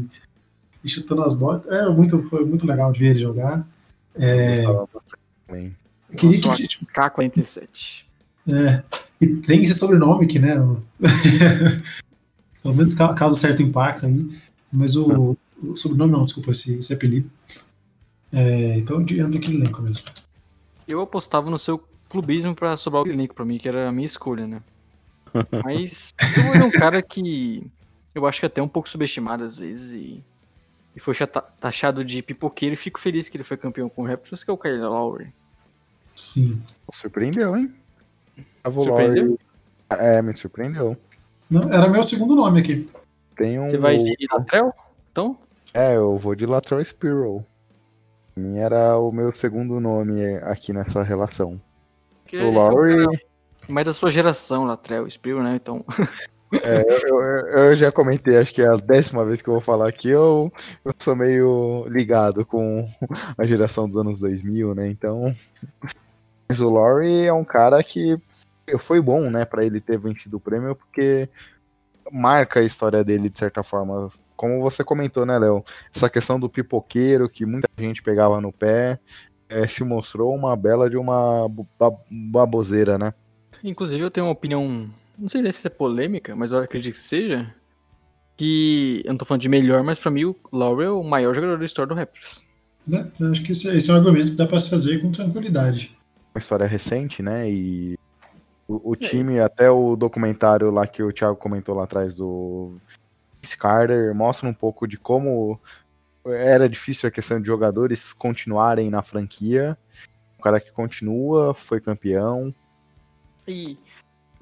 e, 0.84 0.88
chutando 0.90 1.22
as 1.22 1.32
bolas. 1.32 1.62
É, 1.68 1.88
muito, 1.88 2.22
foi 2.24 2.44
muito 2.44 2.66
legal 2.66 2.92
de 2.92 3.00
ver 3.00 3.12
ele 3.12 3.18
jogar. 3.18 3.66
É, 4.14 4.62
eu 4.66 4.88
queria 6.18 6.38
que. 6.38 6.68
Tipo, 6.68 6.84
K47. 6.92 8.02
É, 8.46 8.82
e 9.22 9.36
tem 9.36 9.62
esse 9.62 9.74
sobrenome 9.74 10.24
aqui, 10.24 10.40
né? 10.40 10.54
Pelo 12.60 12.74
menos 12.74 12.94
causa 12.94 13.38
certo 13.38 13.62
impacto 13.62 14.06
aí. 14.06 14.30
Mas 14.72 14.96
o, 14.96 15.36
o 15.62 15.76
sobrenome 15.76 16.12
não, 16.12 16.24
desculpa, 16.24 16.50
esse, 16.50 16.78
esse 16.78 16.92
apelido. 16.92 17.30
É, 18.32 18.78
então, 18.78 19.00
de 19.00 19.20
aquele 19.20 19.58
elenco 19.58 19.80
mesmo. 19.80 20.04
Eu 20.88 21.00
apostava 21.00 21.48
no 21.48 21.58
seu 21.58 21.78
clubismo 22.08 22.54
pra 22.54 22.76
sobrar 22.76 23.04
o 23.04 23.08
elenco 23.08 23.34
pra 23.34 23.44
mim, 23.44 23.58
que 23.58 23.68
era 23.68 23.88
a 23.88 23.92
minha 23.92 24.06
escolha, 24.06 24.46
né? 24.46 24.60
Mas 25.64 26.12
eu 26.36 26.42
vou 26.42 26.68
um 26.68 26.70
cara 26.70 27.00
que 27.00 27.64
eu 28.14 28.26
acho 28.26 28.40
que 28.40 28.46
é 28.46 28.48
até 28.48 28.60
um 28.60 28.68
pouco 28.68 28.88
subestimado 28.88 29.44
às 29.44 29.56
vezes 29.56 29.92
e, 29.92 30.22
e 30.96 31.00
foi 31.00 31.14
taxado 31.60 32.04
de 32.04 32.22
pipoqueiro 32.22 32.74
e 32.74 32.76
fico 32.76 32.98
feliz 32.98 33.28
que 33.28 33.36
ele 33.36 33.44
foi 33.44 33.56
campeão 33.56 33.88
com 33.88 34.02
o 34.02 34.06
Raptors, 34.06 34.42
que 34.42 34.50
é 34.50 34.52
o 34.52 34.58
Kyle 34.58 34.78
Lowry. 34.78 35.32
Sim. 36.14 36.60
Surpreendeu, 36.92 37.56
hein? 37.56 37.72
Surpreendeu? 38.64 39.38
É, 39.90 40.22
me 40.22 40.36
surpreendeu. 40.36 40.96
Não, 41.50 41.72
era 41.72 41.88
meu 41.88 42.02
segundo 42.02 42.34
nome 42.34 42.60
aqui. 42.60 42.86
Tem 43.36 43.58
um... 43.58 43.68
Você 43.68 43.78
vai 43.78 43.98
de 43.98 44.16
Latrell, 44.30 44.72
então? 45.10 45.36
É, 45.74 45.96
eu 45.96 46.16
vou 46.18 46.34
de 46.34 46.46
Latrell 46.46 46.84
Spiral. 46.84 47.44
Mim 48.36 48.58
era 48.58 48.96
o 48.98 49.12
meu 49.12 49.34
segundo 49.34 49.78
nome 49.78 50.36
aqui 50.42 50.72
nessa 50.72 51.02
relação. 51.02 51.60
Porque 52.22 52.38
o 52.38 52.50
Lowry. 52.50 53.04
É 53.04 53.32
mais 53.72 53.86
da 53.86 53.92
sua 53.92 54.10
geração, 54.10 54.64
Latrell, 54.64 55.08
Spill, 55.10 55.42
né? 55.42 55.56
Então. 55.56 55.84
É, 56.62 56.82
eu, 57.08 57.18
eu, 57.18 57.46
eu, 57.68 57.74
já 57.74 57.90
comentei, 57.90 58.36
acho 58.36 58.52
que 58.52 58.60
é 58.60 58.66
a 58.66 58.76
décima 58.76 59.24
vez 59.24 59.40
que 59.40 59.48
eu 59.48 59.54
vou 59.54 59.62
falar 59.62 59.88
aqui, 59.88 60.10
eu, 60.10 60.52
eu 60.84 60.92
sou 60.98 61.16
meio 61.16 61.86
ligado 61.88 62.44
com 62.44 62.86
a 63.38 63.46
geração 63.46 63.88
dos 63.88 63.98
anos 63.98 64.20
2000, 64.20 64.74
né? 64.74 64.86
Então. 64.86 65.34
Mas 66.52 66.60
o 66.60 66.68
Laurie 66.68 67.24
é 67.24 67.32
um 67.32 67.46
cara 67.46 67.82
que 67.82 68.20
foi 68.78 69.00
bom, 69.00 69.30
né, 69.30 69.46
para 69.46 69.64
ele 69.64 69.80
ter 69.80 69.98
vencido 69.98 70.36
o 70.36 70.40
prêmio, 70.40 70.76
porque 70.76 71.26
marca 72.12 72.60
a 72.60 72.62
história 72.62 73.02
dele 73.02 73.30
de 73.30 73.38
certa 73.38 73.62
forma. 73.62 74.12
Como 74.36 74.60
você 74.60 74.84
comentou, 74.84 75.24
né, 75.24 75.38
Léo? 75.38 75.64
Essa 75.96 76.10
questão 76.10 76.38
do 76.38 76.50
pipoqueiro 76.50 77.26
que 77.26 77.46
muita 77.46 77.66
gente 77.78 78.02
pegava 78.02 78.38
no 78.38 78.52
pé 78.52 79.00
é, 79.48 79.66
se 79.66 79.82
mostrou 79.82 80.34
uma 80.34 80.54
bela 80.54 80.90
de 80.90 80.98
uma 80.98 81.50
baboseira, 82.10 82.98
né? 82.98 83.14
Inclusive 83.64 84.04
eu 84.04 84.10
tenho 84.10 84.26
uma 84.26 84.32
opinião, 84.32 84.90
não 85.18 85.30
sei 85.30 85.50
se 85.52 85.66
é 85.66 85.70
polêmica, 85.70 86.36
mas 86.36 86.52
eu 86.52 86.58
acredito 86.58 86.92
que 86.92 87.00
seja, 87.00 87.50
que 88.36 89.00
eu 89.06 89.12
não 89.12 89.16
tô 89.16 89.24
falando 89.24 89.40
de 89.40 89.48
melhor, 89.48 89.82
mas 89.82 89.98
para 89.98 90.10
mim 90.10 90.26
o 90.26 90.36
Laurel 90.52 90.90
é 90.90 90.92
o 90.92 91.02
maior 91.02 91.34
jogador 91.34 91.58
da 91.58 91.64
história 91.64 91.88
do 91.88 91.94
Raptors. 91.94 92.42
É, 92.92 93.24
acho 93.30 93.42
que 93.42 93.52
esse, 93.52 93.74
esse, 93.74 93.90
é 93.90 93.94
um 93.94 93.96
argumento 93.96 94.28
que 94.28 94.34
dá 94.34 94.46
para 94.46 94.60
se 94.60 94.68
fazer 94.68 95.00
com 95.00 95.10
tranquilidade. 95.10 95.96
Uma 96.34 96.38
história 96.38 96.66
recente, 96.66 97.22
né? 97.22 97.50
E 97.50 97.98
o, 98.66 98.90
o 98.90 98.94
é. 98.94 98.96
time, 98.96 99.36
é. 99.36 99.42
até 99.42 99.70
o 99.70 99.96
documentário 99.96 100.70
lá 100.70 100.86
que 100.86 101.02
o 101.02 101.12
Thiago 101.12 101.36
comentou 101.36 101.74
lá 101.74 101.84
atrás 101.84 102.14
do 102.14 102.76
Carter, 103.58 104.14
mostra 104.14 104.48
um 104.48 104.54
pouco 104.54 104.86
de 104.86 104.96
como 104.96 105.60
era 106.24 106.68
difícil 106.68 107.08
a 107.08 107.12
questão 107.12 107.40
de 107.40 107.46
jogadores 107.46 108.12
continuarem 108.12 108.90
na 108.90 109.02
franquia. 109.02 109.76
O 110.38 110.42
cara 110.42 110.60
que 110.60 110.72
continua, 110.72 111.54
foi 111.54 111.80
campeão. 111.80 112.54
E 113.46 113.76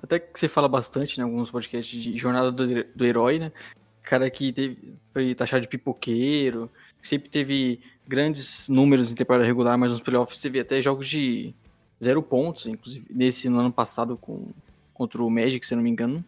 até 0.03 0.19
que 0.19 0.39
você 0.39 0.49
fala 0.49 0.69
bastante 0.69 1.17
em 1.17 1.21
né, 1.21 1.25
alguns 1.25 1.51
podcasts 1.51 2.03
de 2.03 2.17
jornada 2.17 2.51
do, 2.51 2.85
do 2.85 3.05
herói, 3.05 3.39
né? 3.39 3.53
Cara 4.03 4.31
que 4.31 4.53
teve, 4.53 4.95
foi 5.13 5.35
taxado 5.35 5.63
de 5.63 5.69
pipoqueiro, 5.69 6.71
sempre 7.01 7.29
teve 7.29 7.81
grandes 8.07 8.69
números 8.69 9.13
em 9.13 9.15
temporada 9.15 9.45
regular, 9.45 9.77
mas 9.77 9.91
nos 9.91 10.01
playoffs 10.01 10.41
teve 10.41 10.59
até 10.59 10.81
jogos 10.81 11.07
de 11.09 11.55
zero 12.03 12.23
pontos, 12.23 12.67
inclusive 12.67 13.07
nesse 13.11 13.49
no 13.49 13.59
ano 13.59 13.73
passado 13.73 14.17
com, 14.17 14.49
contra 14.95 15.23
o 15.23 15.31
Magic, 15.31 15.65
se 15.67 15.75
não 15.75 15.83
me 15.83 15.91
engano. 15.91 16.25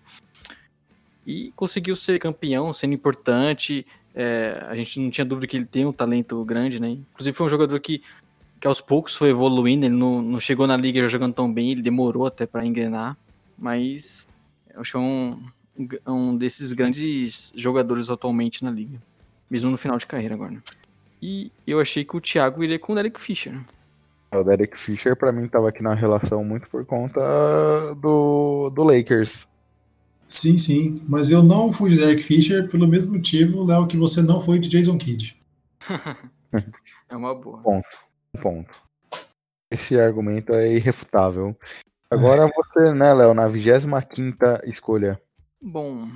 E 1.27 1.53
conseguiu 1.55 1.95
ser 1.97 2.19
campeão, 2.19 2.73
sendo 2.73 2.95
importante. 2.95 3.87
É, 4.15 4.65
a 4.69 4.75
gente 4.75 5.01
não 5.01 5.11
tinha 5.11 5.25
dúvida 5.25 5.47
que 5.47 5.57
ele 5.57 5.65
tem 5.65 5.87
um 5.87 5.93
talento 5.93 6.45
grande, 6.45 6.81
né? 6.81 6.91
Inclusive 6.91 7.37
foi 7.37 7.47
um 7.47 7.51
jogador 7.51 7.79
que, 7.81 8.03
que 8.61 8.67
aos 8.67 8.81
poucos 8.81 9.17
foi 9.17 9.31
evoluindo, 9.31 9.87
ele 9.87 9.95
não, 9.95 10.21
não 10.21 10.41
chegou 10.41 10.67
na 10.67 10.77
liga 10.77 11.09
jogando 11.09 11.35
tão 11.35 11.53
bem, 11.53 11.71
ele 11.71 11.83
demorou 11.83 12.27
até 12.27 12.45
para 12.45 12.67
engrenar, 12.67 13.17
mas 13.57 14.27
acho 14.75 14.91
que 14.91 14.97
é 14.97 15.01
um, 15.01 15.43
um 16.07 16.37
desses 16.37 16.73
grandes 16.73 17.53
jogadores 17.57 18.11
atualmente 18.11 18.65
na 18.65 18.71
liga, 18.71 19.01
mesmo 19.51 19.71
no 19.71 19.79
final 19.79 19.97
de 19.97 20.07
carreira 20.07 20.35
agora. 20.35 20.53
Né? 20.53 20.63
E 21.23 21.53
eu 21.67 21.81
achei 21.81 22.05
que 22.05 22.17
o 22.17 22.21
Thiago 22.21 22.65
iria 22.65 22.79
com 22.79 22.93
o 22.93 22.97
Derek 22.97 23.21
Fisher. 23.21 23.59
O 24.33 24.43
Derek 24.43 24.79
Fisher, 24.79 25.15
para 25.15 25.31
mim, 25.31 25.47
tava 25.47 25.69
aqui 25.69 25.83
na 25.83 25.93
relação 25.93 26.43
muito 26.43 26.69
por 26.69 26.87
conta 26.87 27.21
do, 27.97 28.71
do 28.71 28.83
Lakers. 28.83 29.47
Sim, 30.27 30.57
sim. 30.57 31.03
Mas 31.07 31.31
eu 31.31 31.43
não 31.43 31.71
fui 31.71 31.91
de 31.91 31.99
Derek 31.99 32.23
Fisher 32.23 32.67
pelo 32.69 32.89
mesmo 32.89 33.15
motivo, 33.17 33.67
Léo, 33.67 33.87
que 33.87 33.99
você 33.99 34.23
não 34.23 34.41
foi 34.41 34.59
de 34.59 34.71
Jason 34.71 34.97
Kidd. 34.97 35.39
é 37.11 37.17
uma 37.17 37.35
boa. 37.35 37.59
Ponto. 37.59 37.99
Ponto. 38.41 38.83
Esse 39.71 40.01
argumento 40.01 40.55
é 40.55 40.75
irrefutável. 40.75 41.55
Agora 42.11 42.47
é. 42.47 42.51
você, 42.51 42.95
né, 42.95 43.13
Léo, 43.13 43.35
na 43.35 43.47
25 43.49 43.95
escolha. 44.65 45.21
Bom, 45.61 46.09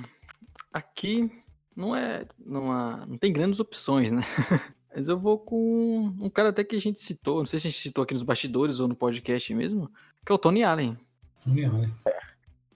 aqui 0.73 1.31
não 1.75 1.95
é. 1.95 2.25
Não, 2.43 2.71
há, 2.71 3.05
não 3.05 3.17
tem 3.17 3.31
grandes 3.31 3.59
opções, 3.59 4.11
né? 4.11 4.23
Mas 4.97 5.07
eu 5.07 5.19
vou 5.19 5.37
com 5.37 6.11
um 6.19 6.27
cara 6.27 6.49
até 6.49 6.63
que 6.63 6.75
a 6.75 6.81
gente 6.81 6.99
citou, 6.99 7.37
não 7.37 7.45
sei 7.45 7.59
se 7.59 7.67
a 7.67 7.69
gente 7.69 7.79
citou 7.79 8.03
aqui 8.03 8.15
nos 8.15 8.23
bastidores 8.23 8.79
ou 8.79 8.87
no 8.87 8.95
podcast 8.95 9.53
mesmo, 9.53 9.91
que 10.25 10.31
é 10.31 10.33
o 10.33 10.39
Tony 10.39 10.63
Allen. 10.63 10.97
Tony 11.39 11.65
Allen. 11.65 11.93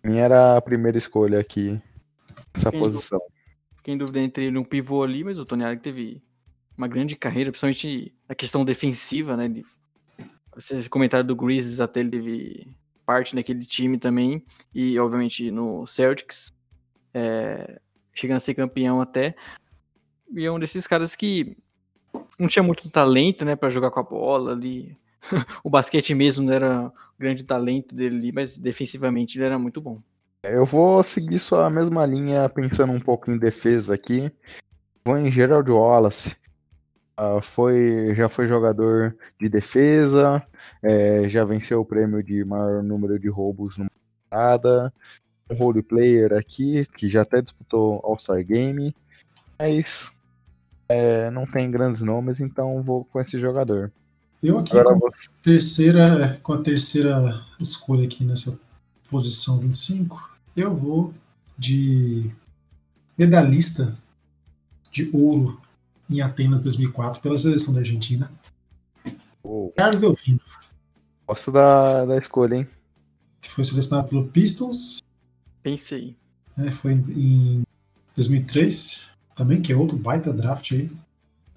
Minha 0.03 0.25
era 0.25 0.55
a 0.55 0.61
primeira 0.61 0.99
escolha 0.99 1.39
aqui, 1.39 1.81
essa 2.53 2.69
Fiquei 2.69 2.79
posição. 2.79 3.19
Fiquei 3.75 3.95
em 3.95 3.97
dúvida 3.97 4.19
entre 4.19 4.45
ele 4.45 4.55
e 4.55 4.59
um 4.59 4.63
pivô 4.63 5.01
ali, 5.01 5.23
mas 5.23 5.39
o 5.39 5.45
Tony 5.45 5.63
Allen 5.63 5.79
teve 5.79 6.21
uma 6.77 6.87
grande 6.87 7.15
carreira, 7.15 7.49
principalmente 7.49 8.13
na 8.29 8.35
questão 8.35 8.63
defensiva, 8.63 9.35
né? 9.35 9.47
De, 9.47 9.65
esse 10.55 10.87
comentário 10.91 11.25
do 11.25 11.35
Grizzlies 11.35 11.79
até 11.79 12.01
ele 12.01 12.11
teve 12.11 12.67
parte 13.03 13.33
naquele 13.33 13.65
time 13.65 13.97
também, 13.97 14.45
e 14.75 14.99
obviamente 14.99 15.49
no 15.49 15.87
Celtics, 15.87 16.51
é, 17.15 17.81
chegando 18.13 18.37
a 18.37 18.41
ser 18.41 18.53
campeão 18.53 19.01
até. 19.01 19.35
E 20.31 20.45
é 20.45 20.51
um 20.51 20.59
desses 20.59 20.85
caras 20.85 21.15
que 21.15 21.57
não 22.37 22.47
tinha 22.47 22.63
muito 22.63 22.89
talento, 22.89 23.45
né, 23.45 23.55
para 23.55 23.69
jogar 23.69 23.91
com 23.91 23.99
a 23.99 24.03
bola 24.03 24.51
ali. 24.51 24.97
o 25.63 25.69
basquete 25.69 26.13
mesmo 26.13 26.45
não 26.45 26.53
era 26.53 26.87
o 26.87 26.93
grande 27.19 27.43
talento 27.43 27.93
dele 27.93 28.17
ali, 28.17 28.31
mas 28.31 28.57
defensivamente 28.57 29.37
ele 29.37 29.45
era 29.45 29.59
muito 29.59 29.79
bom. 29.79 30.01
Eu 30.43 30.65
vou 30.65 31.03
seguir 31.03 31.37
só 31.37 31.63
a 31.63 31.69
mesma 31.69 32.03
linha, 32.05 32.49
pensando 32.49 32.91
um 32.91 32.99
pouco 32.99 33.29
em 33.29 33.37
defesa 33.37 33.93
aqui. 33.93 34.31
Vou 35.05 35.17
em 35.17 35.31
Gerald 35.31 35.69
Wallace. 35.69 36.35
Uh, 37.19 37.39
foi, 37.39 38.15
já 38.15 38.27
foi 38.27 38.47
jogador 38.47 39.15
de 39.39 39.47
defesa, 39.47 40.41
é, 40.81 41.29
já 41.29 41.45
venceu 41.45 41.81
o 41.81 41.85
prêmio 41.85 42.23
de 42.23 42.43
maior 42.43 42.81
número 42.81 43.19
de 43.19 43.29
roubos 43.29 43.77
numa 43.77 43.89
temporada. 43.89 44.91
Um 45.51 45.63
role 45.63 45.83
player 45.83 46.33
aqui, 46.33 46.87
que 46.95 47.07
já 47.07 47.21
até 47.21 47.41
disputou 47.41 48.01
All-Star 48.03 48.43
Game. 48.43 48.95
Mas 49.59 50.15
é, 50.91 51.31
não 51.31 51.45
tem 51.45 51.71
grandes 51.71 52.01
nomes, 52.01 52.39
então 52.39 52.83
vou 52.83 53.05
com 53.05 53.19
esse 53.19 53.39
jogador. 53.39 53.91
Eu 54.43 54.59
aqui 54.59 54.71
com, 54.71 54.99
vou... 54.99 55.11
terceira, 55.41 56.39
com 56.43 56.53
a 56.53 56.61
terceira 56.61 57.45
escolha 57.59 58.05
aqui 58.05 58.25
nessa 58.25 58.59
posição 59.09 59.59
25, 59.59 60.35
eu 60.55 60.75
vou 60.75 61.13
de 61.57 62.31
medalhista 63.17 63.95
de 64.91 65.09
ouro 65.13 65.61
em 66.09 66.21
Atenas 66.21 66.59
2004 66.61 67.21
pela 67.21 67.37
seleção 67.37 67.73
da 67.73 67.79
Argentina. 67.79 68.31
Oh. 69.43 69.71
Carlos 69.75 70.01
Delfino. 70.01 70.41
Gosto 71.27 71.51
da, 71.51 72.05
da 72.05 72.17
escolha, 72.17 72.55
hein? 72.55 72.69
Que 73.39 73.49
foi 73.49 73.63
selecionado 73.63 74.09
pelo 74.09 74.27
Pistons. 74.27 74.99
Pensei. 75.63 76.15
É, 76.57 76.69
foi 76.69 76.93
em 76.93 77.63
2003 78.15 79.11
também, 79.41 79.59
que 79.59 79.73
é 79.73 79.75
outro 79.75 79.97
baita 79.97 80.31
draft 80.31 80.71
aí. 80.71 80.87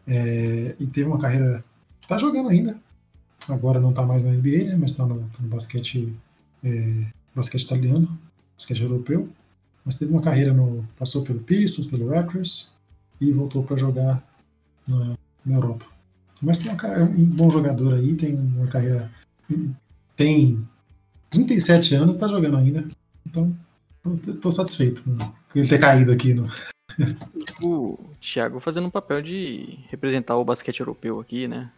É, 0.06 0.74
e 0.81 0.86
teve 0.86 1.06
uma 1.06 1.19
carreira. 1.19 1.62
Tá 2.09 2.16
jogando 2.16 2.48
ainda. 2.48 2.81
Agora 3.48 3.78
não 3.78 3.93
tá 3.93 4.02
mais 4.06 4.24
na 4.24 4.32
NBA, 4.32 4.65
né? 4.65 4.77
Mas 4.78 4.93
tá 4.93 5.06
no, 5.06 5.16
no 5.39 5.48
basquete, 5.48 6.15
é, 6.62 7.06
basquete 7.35 7.62
italiano, 7.62 8.19
basquete 8.56 8.82
europeu. 8.82 9.28
Mas 9.85 9.98
teve 9.98 10.12
uma 10.12 10.23
carreira 10.23 10.52
no. 10.55 10.86
Passou 10.98 11.23
pelo 11.24 11.40
Pistons, 11.40 11.86
pelo 11.86 12.09
Raptors 12.09 12.73
e 13.20 13.31
voltou 13.32 13.62
para 13.62 13.77
jogar 13.77 14.27
na, 14.89 15.16
na, 15.44 15.55
Europa. 15.55 15.85
Mas 16.40 16.59
tem 16.59 16.73
uma, 16.73 16.86
é 16.89 17.02
um 17.02 17.24
bom 17.27 17.51
jogador 17.51 17.94
aí, 17.94 18.15
tem 18.15 18.35
uma 18.35 18.66
carreira. 18.66 19.11
Tem 20.16 20.66
37 21.28 21.97
anos, 21.97 22.16
tá 22.16 22.28
jogando 22.28 22.56
ainda. 22.56 22.86
Então, 23.27 23.55
tô, 24.05 24.35
tô 24.35 24.51
satisfeito 24.51 25.02
com 25.05 25.59
ele 25.59 25.68
ter 25.68 25.78
caído 25.78 26.12
aqui 26.12 26.35
no, 26.35 26.48
o 27.62 27.98
Thiago 28.20 28.60
fazendo 28.60 28.86
um 28.86 28.90
papel 28.90 29.20
de 29.20 29.78
representar 29.89 30.36
o 30.36 30.44
basquete 30.44 30.81
europeu 30.81 31.20
aqui, 31.20 31.48
né? 31.48 31.70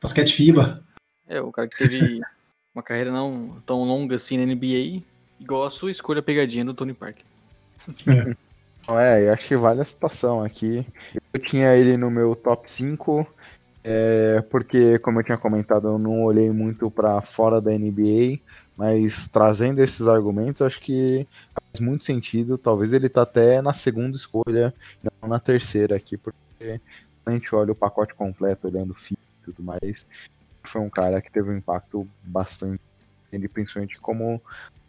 Basquete 0.00 0.32
FIBA. 0.32 0.82
É, 1.28 1.40
o 1.40 1.50
cara 1.50 1.68
que 1.68 1.76
teve 1.76 2.20
uma 2.74 2.82
carreira 2.82 3.10
não 3.10 3.60
tão 3.66 3.82
longa 3.84 4.16
assim 4.16 4.38
na 4.38 4.46
NBA, 4.46 5.02
igual 5.40 5.64
a 5.64 5.70
sua 5.70 5.90
escolha 5.90 6.22
pegadinha 6.22 6.64
do 6.64 6.74
Tony 6.74 6.94
Parker. 6.94 7.24
É. 8.08 8.46
É, 8.88 9.26
eu 9.26 9.32
acho 9.32 9.48
que 9.48 9.56
vale 9.56 9.80
a 9.80 9.84
situação 9.84 10.42
aqui. 10.42 10.86
Eu 11.32 11.40
tinha 11.40 11.74
ele 11.74 11.96
no 11.96 12.08
meu 12.08 12.36
top 12.36 12.70
5, 12.70 13.26
é, 13.82 14.40
porque, 14.42 14.98
como 15.00 15.18
eu 15.18 15.24
tinha 15.24 15.36
comentado, 15.36 15.88
eu 15.88 15.98
não 15.98 16.22
olhei 16.22 16.50
muito 16.50 16.88
para 16.88 17.20
fora 17.20 17.60
da 17.60 17.72
NBA, 17.72 18.38
mas 18.76 19.28
trazendo 19.28 19.80
esses 19.80 20.06
argumentos, 20.06 20.60
acho 20.60 20.80
que 20.80 21.26
faz 21.54 21.80
muito 21.80 22.04
sentido. 22.04 22.58
Talvez 22.58 22.92
ele 22.92 23.08
tá 23.08 23.22
até 23.22 23.62
na 23.62 23.72
segunda 23.72 24.16
escolha, 24.16 24.74
não 25.02 25.28
na 25.28 25.38
terceira 25.38 25.96
aqui, 25.96 26.16
porque 26.16 26.80
a 27.24 27.30
gente 27.30 27.54
olha 27.54 27.72
o 27.72 27.76
pacote 27.76 28.14
completo, 28.14 28.68
olhando 28.68 28.90
o 28.90 28.94
fim 28.94 29.14
e 29.14 29.44
tudo 29.44 29.62
mais, 29.62 30.04
foi 30.64 30.80
um 30.80 30.90
cara 30.90 31.22
que 31.22 31.30
teve 31.32 31.50
um 31.50 31.56
impacto 31.56 32.06
bastante, 32.22 32.80
principalmente 33.52 33.98
como 33.98 34.40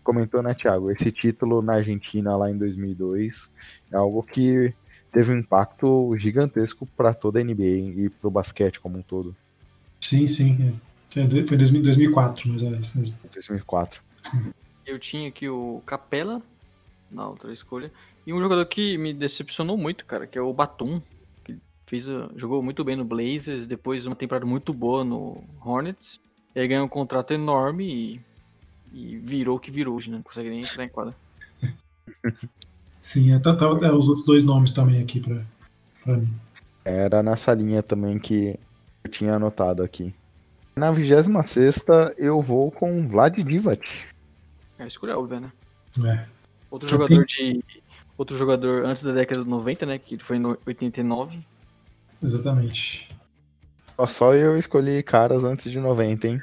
comentou, 0.04 0.42
né, 0.42 0.54
Thiago? 0.54 0.92
Esse 0.92 1.12
título 1.12 1.62
na 1.62 1.74
Argentina 1.76 2.36
lá 2.36 2.50
em 2.50 2.58
2002 2.58 3.52
é 3.92 3.96
algo 3.96 4.24
que 4.24 4.74
teve 5.12 5.34
um 5.34 5.38
impacto 5.38 6.16
gigantesco 6.18 6.86
para 6.98 7.14
toda 7.14 7.40
a 7.40 7.44
NBA 7.44 7.64
e 7.64 8.10
para 8.10 8.28
o 8.28 8.32
basquete 8.32 8.80
como 8.80 8.98
um 8.98 9.02
todo. 9.02 9.36
Sim, 10.00 10.28
sim. 10.28 10.80
Foi 11.10 11.58
2004, 11.58 12.50
mas 12.50 12.64
é 12.64 12.70
isso 12.70 13.00
mesmo. 13.00 13.18
2004. 13.34 14.02
Eu 14.86 15.00
tinha 15.00 15.28
aqui 15.30 15.48
o 15.50 15.82
Capela 15.86 16.42
na 17.10 17.28
outra 17.28 17.52
escolha. 17.52 17.92
E 18.26 18.34
um 18.34 18.42
jogador 18.42 18.66
que 18.66 18.98
me 18.98 19.14
decepcionou 19.14 19.78
muito, 19.78 20.06
cara, 20.06 20.28
que 20.28 20.38
é 20.38 20.42
o 20.42 20.54
Batum. 20.54 21.02
Que 21.44 21.58
fez, 21.86 22.06
jogou 22.36 22.62
muito 22.62 22.84
bem 22.84 22.96
no 22.96 23.06
Blazers, 23.06 23.66
depois 23.66 24.06
uma 24.06 24.16
temporada 24.16 24.46
muito 24.46 24.74
boa 24.74 25.04
no 25.04 25.44
Hornets. 25.64 26.20
E 26.56 26.60
aí 26.60 26.68
ganhou 26.68 26.86
um 26.86 26.90
contrato 26.90 27.32
enorme 27.32 27.86
e, 27.86 28.22
e 28.92 29.18
virou 29.18 29.58
o 29.58 29.60
que 29.60 29.72
virou 29.72 29.96
hoje, 29.96 30.10
né? 30.10 30.18
Não 30.18 30.24
consegue 30.24 30.50
nem 30.50 30.60
entrar 30.60 30.84
em 30.84 30.90
quadra. 30.90 31.16
Sim, 33.00 33.32
é, 33.32 33.40
tá, 33.40 33.56
tá, 33.56 33.66
é, 33.66 33.94
os 33.94 34.08
outros 34.08 34.26
dois 34.26 34.44
nomes 34.44 34.74
também 34.74 35.02
aqui 35.02 35.20
pra, 35.20 35.42
pra 36.04 36.18
mim. 36.18 36.34
Era 36.84 37.22
nessa 37.22 37.54
linha 37.54 37.84
também 37.84 38.18
que 38.18 38.60
eu 39.04 39.12
tinha 39.12 39.36
anotado 39.36 39.84
aqui. 39.84 40.14
Na 40.78 40.92
26 40.92 41.28
eu 42.18 42.40
vou 42.40 42.70
com 42.70 43.08
Vlad 43.08 43.36
Divac. 43.36 43.90
É 44.78 44.84
a 44.84 44.88
escolha 44.88 45.18
óbvia, 45.18 45.40
né? 45.40 45.52
É. 46.06 46.24
Outro 46.70 46.88
jogador 46.88 47.26
de. 47.26 47.64
Outro 48.16 48.38
jogador 48.38 48.86
antes 48.86 49.02
da 49.02 49.12
década 49.12 49.44
de 49.44 49.50
90, 49.50 49.88
né? 49.88 49.98
Que 49.98 50.20
foi 50.20 50.38
em 50.38 50.46
89. 50.68 51.40
Exatamente. 52.22 53.08
Só 54.08 54.36
eu 54.36 54.56
escolhi 54.56 55.02
caras 55.02 55.44
antes 55.44 55.72
de 55.72 55.80
90, 55.80 56.28
hein? 56.28 56.40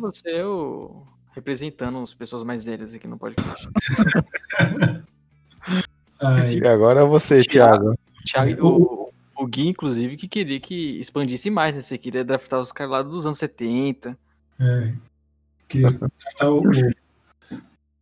Você 0.00 0.32
é 0.32 0.44
o. 0.44 1.06
representando 1.34 1.98
as 2.02 2.12
pessoas 2.12 2.44
mais 2.44 2.66
velhas 2.66 2.94
aqui 2.94 3.08
no 3.08 3.16
podcast. 3.16 3.66
e 6.60 6.66
agora 6.66 7.06
você, 7.06 7.40
Thiago. 7.40 7.98
Thiago, 8.26 8.66
o, 8.66 9.01
o 9.42 9.46
Gui, 9.46 9.68
inclusive, 9.68 10.16
que 10.16 10.28
queria 10.28 10.60
que 10.60 11.00
expandisse 11.00 11.50
mais, 11.50 11.74
né? 11.74 11.82
Você 11.82 11.98
queria 11.98 12.24
draftar 12.24 12.60
os 12.60 12.72
caras 12.72 12.92
lá 12.92 13.02
dos 13.02 13.26
anos 13.26 13.38
70. 13.38 14.16
É. 14.60 14.94
Queria 15.68 15.90
draftar 15.90 16.50
o, 16.50 16.62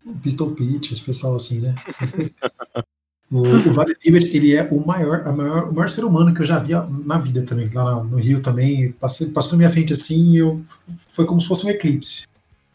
o 0.04 0.14
Pistol 0.22 0.50
Pitch, 0.52 0.92
esse 0.92 1.02
pessoal 1.02 1.36
assim, 1.36 1.60
né? 1.60 1.74
o, 3.30 3.40
o 3.40 3.72
Vale 3.72 3.96
Libert, 4.04 4.28
ele 4.34 4.54
é 4.54 4.68
o 4.70 4.84
maior, 4.84 5.26
a 5.26 5.32
maior, 5.32 5.70
o 5.70 5.74
maior 5.74 5.88
ser 5.88 6.04
humano 6.04 6.34
que 6.34 6.42
eu 6.42 6.46
já 6.46 6.58
vi 6.58 6.72
na 7.04 7.18
vida 7.18 7.42
também, 7.44 7.68
lá 7.70 8.04
no 8.04 8.16
Rio 8.16 8.42
também. 8.42 8.92
Passei, 8.92 9.28
passou 9.28 9.52
na 9.52 9.58
minha 9.58 9.70
frente 9.70 9.92
assim 9.92 10.32
e 10.32 10.36
eu, 10.38 10.60
foi 11.08 11.24
como 11.24 11.40
se 11.40 11.48
fosse 11.48 11.66
um 11.66 11.70
eclipse. 11.70 12.26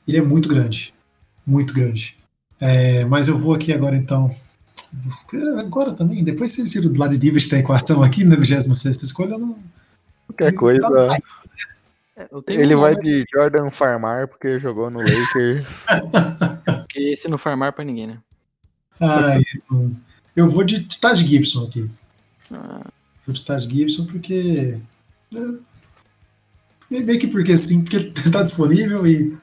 ele 0.08 0.18
é 0.18 0.22
muito 0.22 0.50
grande. 0.50 0.94
Muito 1.46 1.74
grande. 1.74 2.18
É, 2.60 3.06
mas 3.06 3.28
eu 3.28 3.38
vou 3.38 3.54
aqui 3.54 3.72
agora 3.72 3.96
então. 3.96 4.36
Agora 5.60 5.94
também, 5.94 6.24
depois 6.24 6.52
você 6.52 6.64
tira 6.66 6.90
do 6.90 7.00
lado 7.00 7.12
de 7.14 7.20
David 7.20 7.50
da 7.50 7.60
equação 7.60 8.04
aqui 8.04 8.24
na 8.24 8.36
26 8.36 9.04
escolha, 9.04 9.38
não. 9.38 9.58
Qualquer 10.28 10.54
coisa. 10.54 10.88
É, 12.18 12.30
ele 12.48 12.76
um 12.76 12.80
vai 12.80 12.96
de 12.96 13.26
Jordan 13.34 13.70
Farmar 13.72 14.28
porque 14.28 14.58
jogou 14.58 14.90
no 14.90 15.00
Lakers. 15.00 15.68
porque 16.64 17.00
esse 17.00 17.28
não 17.28 17.38
farmar 17.38 17.74
pra 17.74 17.84
ninguém, 17.84 18.08
né? 18.08 18.20
Ah, 19.02 19.38
eu 20.36 20.50
vou 20.50 20.64
de 20.64 20.88
Taj 21.00 21.26
Gibson 21.26 21.66
aqui. 21.66 21.90
Ah. 22.54 22.88
Vou 23.26 23.34
de 23.34 23.44
Taj 23.44 23.68
Gibson 23.70 24.06
porque. 24.06 24.80
Né, 25.32 25.60
meio 26.90 27.20
que 27.20 27.28
porque 27.28 27.58
sim, 27.58 27.82
porque 27.82 27.98
ele 27.98 28.32
tá 28.32 28.44
disponível 28.44 29.06
e. 29.06 29.38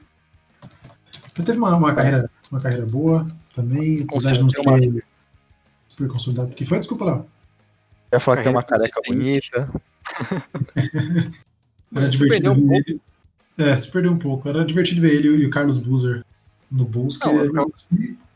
Ele 1.34 1.46
teve 1.46 1.58
uma, 1.58 1.76
uma, 1.76 1.94
carreira, 1.94 2.30
uma 2.50 2.60
carreira 2.60 2.86
boa 2.86 3.26
também, 3.54 4.02
apesar 4.08 4.32
de 4.32 4.40
não 4.40 4.48
ser 4.48 5.04
super 5.93 6.09
consolidado. 6.09 6.55
que 6.55 6.64
foi? 6.64 6.78
Desculpa 6.78 7.05
lá. 7.05 7.24
Ia 8.12 8.20
falar 8.20 8.39
que 8.39 8.43
tem 8.44 8.52
uma 8.52 8.62
careca 8.62 9.01
bonita. 9.06 9.70
Era 11.94 12.09
divertido 12.09 12.55
ver 12.55 12.60
um 12.60 12.73
ele. 12.73 13.01
É, 13.59 13.77
se 13.77 13.93
perdeu 13.93 14.12
um 14.12 14.19
pouco. 14.19 14.48
Era 14.48 14.64
divertido 14.64 15.02
ver 15.02 15.14
ele 15.14 15.28
e 15.28 15.47
o 15.47 15.51
Carlos 15.51 15.78
Boozer 15.78 16.24
no 16.70 16.86
Bulls, 16.86 17.19
que 17.19 17.27
não, 17.27 17.62
é 17.62 17.66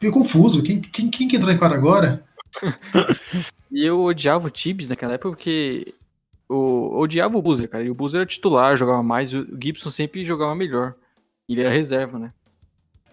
meio 0.00 0.12
confuso. 0.12 0.62
Quem, 0.62 0.80
quem, 0.80 1.08
quem 1.08 1.26
que 1.26 1.36
entrou 1.36 1.50
em 1.50 1.56
quadra 1.56 1.78
agora? 1.78 2.22
e 3.72 3.84
eu 3.84 4.02
odiava 4.02 4.46
o 4.46 4.50
Tibbs 4.50 4.90
naquela 4.90 5.14
época 5.14 5.30
porque 5.30 5.94
o, 6.46 6.98
odiava 6.98 7.36
o 7.36 7.42
Boozer, 7.42 7.68
cara. 7.68 7.82
E 7.82 7.90
o 7.90 7.94
Boozer 7.94 8.20
era 8.20 8.28
titular, 8.28 8.76
jogava 8.76 9.02
mais, 9.02 9.32
e 9.32 9.38
o 9.38 9.58
Gibson 9.60 9.88
sempre 9.88 10.24
jogava 10.24 10.54
melhor. 10.54 10.94
Ele 11.48 11.62
era 11.62 11.70
reserva, 11.70 12.18
né? 12.18 12.32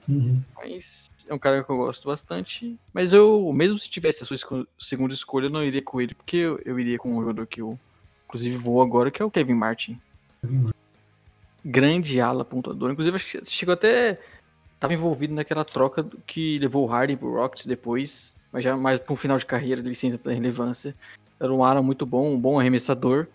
Uhum. 0.09 0.41
Mas 0.57 1.09
é 1.27 1.33
um 1.33 1.39
cara 1.39 1.63
que 1.63 1.69
eu 1.69 1.77
gosto 1.77 2.07
bastante. 2.07 2.77
Mas 2.93 3.13
eu, 3.13 3.51
mesmo 3.53 3.77
se 3.77 3.89
tivesse 3.89 4.23
a 4.23 4.25
sua 4.25 4.35
esco 4.35 4.67
segunda 4.79 5.13
escolha, 5.13 5.45
eu 5.45 5.49
não 5.49 5.63
iria 5.63 5.81
com 5.81 6.01
ele, 6.01 6.13
porque 6.13 6.37
eu, 6.37 6.59
eu 6.65 6.79
iria 6.79 6.97
com 6.97 7.15
um 7.15 7.21
jogador 7.21 7.47
que 7.47 7.61
eu, 7.61 7.79
inclusive, 8.27 8.55
vou 8.57 8.81
agora, 8.81 9.11
que 9.11 9.21
é 9.21 9.25
o 9.25 9.31
Kevin 9.31 9.53
Martin. 9.53 9.99
Grande 11.63 12.19
ala 12.19 12.43
pontuador. 12.43 12.91
Inclusive, 12.91 13.15
acho 13.15 13.39
que 13.39 13.45
chegou 13.49 13.73
até. 13.73 14.19
Tava 14.79 14.93
envolvido 14.93 15.33
naquela 15.33 15.63
troca 15.63 16.05
que 16.27 16.57
levou 16.57 16.83
o 16.83 16.87
Harden 16.87 17.15
pro 17.15 17.33
Rockets 17.33 17.65
depois, 17.65 18.35
mas 18.51 18.65
já 18.65 18.75
mais 18.75 18.99
para 18.99 19.13
um 19.13 19.15
final 19.15 19.37
de 19.37 19.45
carreira 19.45 19.79
ele 19.79 19.95
sem 19.95 20.11
tanta 20.11 20.31
relevância. 20.31 20.93
Era 21.39 21.53
um 21.53 21.63
ala 21.63 21.81
muito 21.81 22.05
bom, 22.05 22.33
um 22.33 22.39
bom 22.39 22.59
arremessador. 22.59 23.27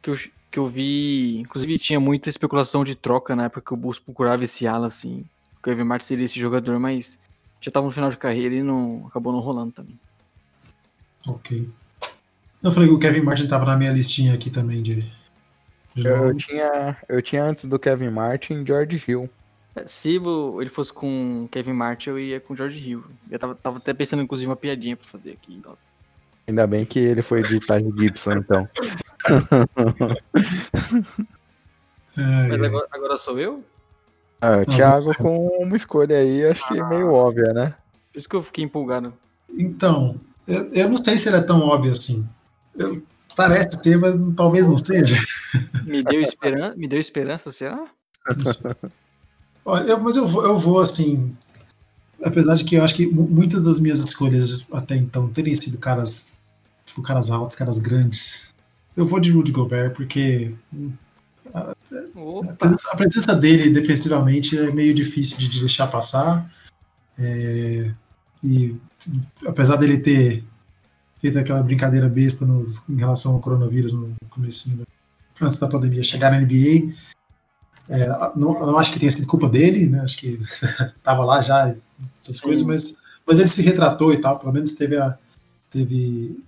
Que 0.00 0.10
eu, 0.10 0.16
que 0.48 0.58
eu 0.58 0.68
vi. 0.68 1.40
Inclusive, 1.40 1.78
tinha 1.78 1.98
muita 1.98 2.30
especulação 2.30 2.84
de 2.84 2.94
troca 2.94 3.34
na 3.34 3.46
época 3.46 3.62
que 3.62 3.74
o 3.74 3.76
Bulls 3.76 3.98
procurava 3.98 4.44
esse 4.44 4.66
ala, 4.66 4.86
assim. 4.86 5.24
O 5.66 5.68
Kevin 5.68 5.84
Martin 5.84 6.06
seria 6.06 6.24
esse 6.24 6.38
jogador, 6.38 6.78
mas 6.78 7.18
já 7.60 7.72
tava 7.72 7.86
no 7.86 7.92
final 7.92 8.08
de 8.08 8.16
carreira 8.16 8.54
e 8.54 8.62
não 8.62 9.04
acabou 9.08 9.32
não 9.32 9.40
rolando 9.40 9.72
também. 9.72 9.98
Ok. 11.26 11.68
Eu 12.62 12.70
falei 12.70 12.88
que 12.88 12.94
o 12.94 12.98
Kevin 13.00 13.22
Martin 13.22 13.48
tava 13.48 13.64
na 13.64 13.76
minha 13.76 13.92
listinha 13.92 14.34
aqui 14.34 14.48
também 14.48 14.80
de, 14.80 15.00
eu 15.96 16.36
tinha, 16.36 16.96
eu 17.08 17.22
tinha 17.22 17.42
antes 17.42 17.64
do 17.64 17.78
Kevin 17.78 18.10
Martin 18.10 18.66
George 18.66 19.02
Hill. 19.06 19.30
É, 19.74 19.88
se 19.88 20.16
ele 20.16 20.68
fosse 20.68 20.92
com 20.92 21.48
Kevin 21.50 21.72
Martin, 21.72 22.10
eu 22.10 22.18
ia 22.18 22.38
com 22.38 22.54
George 22.54 22.78
Hill. 22.78 23.02
Eu 23.30 23.38
tava, 23.38 23.54
tava 23.54 23.78
até 23.78 23.94
pensando, 23.94 24.22
inclusive, 24.22 24.48
uma 24.48 24.56
piadinha 24.56 24.96
pra 24.96 25.06
fazer 25.06 25.32
aqui. 25.32 25.60
Ainda 26.46 26.66
bem 26.66 26.84
que 26.84 26.98
ele 26.98 27.22
foi 27.22 27.42
de 27.42 27.58
Taj 27.60 27.82
Gibson, 27.98 28.32
então. 28.32 28.68
Mas 32.16 32.62
agora, 32.62 32.86
agora, 32.92 33.16
sou 33.16 33.40
eu? 33.40 33.64
Ah, 34.40 34.60
o 34.60 34.64
Thiago 34.64 35.16
com 35.16 35.48
uma 35.62 35.76
escolha 35.76 36.18
aí, 36.18 36.44
acho 36.46 36.66
que 36.68 36.80
ah, 36.80 36.86
meio 36.86 37.10
óbvia, 37.12 37.52
né? 37.52 37.74
Por 38.12 38.18
isso 38.18 38.28
que 38.28 38.36
eu 38.36 38.42
fiquei 38.42 38.64
empolgado. 38.64 39.12
Então, 39.50 40.20
eu, 40.46 40.70
eu 40.72 40.88
não 40.88 40.98
sei 40.98 41.16
se 41.16 41.28
ele 41.28 41.38
é 41.38 41.42
tão 41.42 41.60
óbvio 41.60 41.92
assim. 41.92 42.28
Eu, 42.76 43.02
Parece 43.36 43.82
ser, 43.82 43.98
mas 43.98 44.14
talvez 44.34 44.66
não 44.66 44.78
seja. 44.78 45.14
Me 45.84 46.02
deu, 46.02 46.20
esperan 46.20 46.74
me 46.74 46.88
deu 46.88 46.98
esperança, 46.98 47.52
será? 47.52 47.86
Olha, 49.64 49.84
eu, 49.84 50.00
mas 50.00 50.16
eu 50.16 50.26
vou, 50.26 50.44
eu 50.44 50.56
vou 50.56 50.80
assim. 50.80 51.36
Apesar 52.24 52.56
de 52.56 52.64
que 52.64 52.76
eu 52.76 52.82
acho 52.82 52.94
que 52.94 53.06
muitas 53.06 53.64
das 53.64 53.78
minhas 53.78 54.00
escolhas 54.00 54.66
até 54.72 54.96
então 54.96 55.28
terem 55.28 55.54
sido 55.54 55.78
caras, 55.78 56.40
tipo, 56.84 57.02
caras 57.02 57.30
altos, 57.30 57.54
caras 57.54 57.78
grandes. 57.78 58.54
Eu 58.96 59.04
vou 59.04 59.20
de 59.20 59.30
Rudy 59.30 59.52
Gobert 59.52 59.92
porque 59.92 60.52
a, 61.54 61.74
presença, 62.54 62.90
a, 62.92 62.96
presença, 62.96 63.34
dele 63.34 63.70
defensivamente 63.70 64.58
é 64.58 64.70
meio 64.70 64.94
difícil 64.94 65.38
de 65.38 65.60
deixar 65.60 65.86
passar. 65.86 66.50
É, 67.18 67.92
e 68.42 68.78
apesar 69.46 69.76
dele 69.76 69.98
ter 69.98 70.44
feito 71.18 71.38
aquela 71.38 71.62
brincadeira 71.62 72.08
besta 72.08 72.44
no, 72.46 72.62
em 72.88 72.96
relação 72.96 73.32
ao 73.32 73.40
coronavírus 73.40 73.92
no 73.92 74.14
começo, 74.28 74.80
antes 75.40 75.58
da 75.58 75.68
pandemia 75.68 76.02
chegar 76.02 76.30
na 76.30 76.40
NBA. 76.40 76.92
É, 77.88 78.08
não, 78.34 78.52
não, 78.54 78.78
acho 78.78 78.92
que 78.92 78.98
tenha 78.98 79.12
sido 79.12 79.28
culpa 79.28 79.48
dele, 79.48 79.86
né? 79.86 80.00
Acho 80.00 80.18
que 80.18 80.38
estava 80.84 81.24
lá 81.24 81.40
já 81.40 81.74
essas 82.20 82.40
coisas, 82.40 82.66
mas, 82.66 82.96
mas 83.26 83.38
ele 83.38 83.48
se 83.48 83.62
retratou 83.62 84.12
e 84.12 84.20
tal, 84.20 84.38
pelo 84.38 84.52
menos 84.52 84.74
teve 84.74 84.96
a 84.96 85.16
teve 85.70 86.38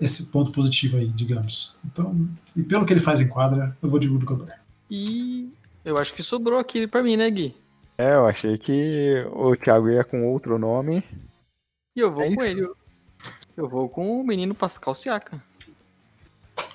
esse 0.00 0.30
ponto 0.30 0.52
positivo 0.52 0.96
aí, 0.96 1.08
digamos. 1.08 1.78
Então, 1.84 2.28
e 2.56 2.62
pelo 2.62 2.86
que 2.86 2.92
ele 2.92 3.00
faz 3.00 3.20
em 3.20 3.28
quadra, 3.28 3.76
eu 3.82 3.88
vou 3.88 3.98
de 3.98 4.08
Rudy 4.08 4.24
Gobert. 4.24 4.60
E 4.90 5.52
eu 5.84 5.96
acho 5.98 6.14
que 6.14 6.22
sobrou 6.22 6.58
aqui 6.58 6.86
para 6.86 7.02
mim, 7.02 7.16
né, 7.16 7.30
Gui? 7.30 7.54
É, 7.98 8.14
eu 8.14 8.26
achei 8.26 8.58
que 8.58 9.24
o 9.32 9.56
Thiago 9.56 9.88
ia 9.88 10.04
com 10.04 10.26
outro 10.26 10.58
nome. 10.58 11.02
E 11.94 12.00
eu 12.00 12.12
vou 12.12 12.24
é 12.24 12.34
com 12.34 12.44
isso. 12.44 12.52
ele. 12.52 12.70
Eu 13.56 13.68
vou 13.68 13.88
com 13.88 14.20
o 14.20 14.26
menino 14.26 14.54
Pascal 14.54 14.94
Siaka. 14.94 15.42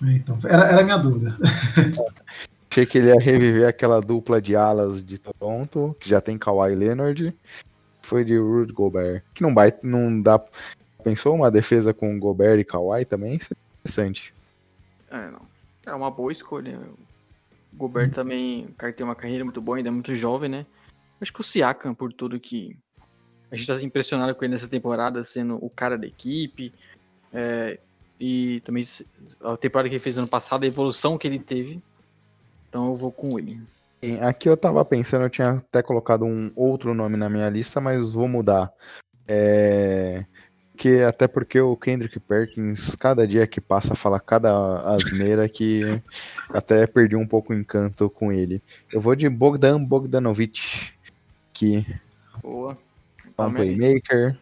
Então, 0.02 0.38
era, 0.46 0.66
era 0.66 0.82
a 0.82 0.84
minha 0.84 0.98
dúvida. 0.98 1.32
Achei 2.72 2.86
que 2.86 2.98
ele 2.98 3.10
ia 3.10 3.20
reviver 3.20 3.68
aquela 3.68 4.00
dupla 4.00 4.42
de 4.42 4.56
alas 4.56 5.04
de 5.04 5.18
Toronto, 5.18 5.96
que 6.00 6.10
já 6.10 6.22
tem 6.22 6.38
Kawhi 6.38 6.74
Leonard. 6.74 7.36
Foi 8.02 8.24
de 8.24 8.38
Rudy 8.38 8.72
Gobert. 8.72 9.24
Que 9.34 9.44
não 9.44 9.54
vai, 9.54 9.74
não 9.84 10.22
dá. 10.22 10.42
Pensou 11.04 11.36
uma 11.36 11.52
defesa 11.52 11.94
com 11.94 12.20
Gobert 12.20 12.60
e 12.60 12.64
Kawhi 12.64 13.06
também? 13.06 13.36
Isso 13.36 13.50
é 13.52 13.58
interessante. 13.80 14.34
É, 15.10 15.30
não. 15.30 15.42
É 15.86 15.94
uma 15.94 16.12
boa 16.12 16.32
escolha. 16.32 16.80
O 17.74 17.76
Gobert 17.78 18.12
também, 18.12 18.66
o 18.66 18.74
cara 18.74 18.94
tem 18.94 19.06
uma 19.06 19.16
carreira 19.16 19.44
muito 19.44 19.62
boa, 19.62 19.78
ainda 19.78 19.90
é 19.90 19.92
muito 19.92 20.14
jovem, 20.16 20.50
né? 20.50 20.66
Acho 21.20 21.34
que 21.34 21.42
o 21.42 21.44
Siakam, 21.44 21.94
por 21.94 22.12
tudo 22.12 22.40
que 22.40 22.76
a 23.52 23.56
gente 23.56 23.68
tá 23.68 23.82
impressionado 23.82 24.34
com 24.34 24.46
ele 24.46 24.54
nessa 24.54 24.68
temporada, 24.68 25.24
sendo 25.24 25.64
o 25.64 25.70
cara 25.70 25.98
da 25.98 26.08
equipe. 26.08 26.74
É, 27.34 27.80
e 28.20 28.62
também 28.62 28.84
a 29.42 29.58
temporada 29.58 29.90
que 29.90 29.96
ele 29.96 30.04
fez 30.04 30.18
ano 30.18 30.28
passado, 30.28 30.64
a 30.64 30.68
evolução 30.68 31.18
que 31.18 31.28
ele 31.28 31.40
teve. 31.40 31.82
Então 32.70 32.88
eu 32.88 32.96
vou 32.96 33.12
com 33.12 33.38
ele. 33.38 33.60
Aqui 34.22 34.50
eu 34.50 34.58
tava 34.58 34.84
pensando, 34.86 35.26
eu 35.26 35.30
tinha 35.30 35.52
até 35.52 35.84
colocado 35.84 36.26
um 36.26 36.52
outro 36.56 36.94
nome 36.94 37.18
na 37.18 37.30
minha 37.30 37.50
lista, 37.50 37.80
mas 37.80 38.14
vou 38.14 38.28
mudar. 38.28 38.72
É... 39.28 40.26
Que, 40.82 41.04
até 41.04 41.28
porque 41.28 41.62
o 41.62 41.78
Kendrick 41.78 42.20
Perkins, 42.20 42.96
cada 42.96 43.28
dia 43.28 43.46
que 43.46 43.62
passa, 43.62 43.94
fala 43.94 44.20
cada 44.20 44.80
asneira 44.80 45.48
que 45.48 46.02
até 46.50 46.88
perdi 46.88 47.16
um 47.16 47.28
pouco 47.28 47.54
o 47.54 47.56
encanto 47.56 48.10
com 48.10 48.34
ele. 48.34 48.60
Eu 48.92 49.00
vou 49.00 49.16
de 49.16 49.30
Bogdan 49.30 49.84
Bogdanovic, 49.84 50.92
que 51.54 51.86
Boa 52.42 52.76
um 53.38 53.54
playmaker. 53.54 54.36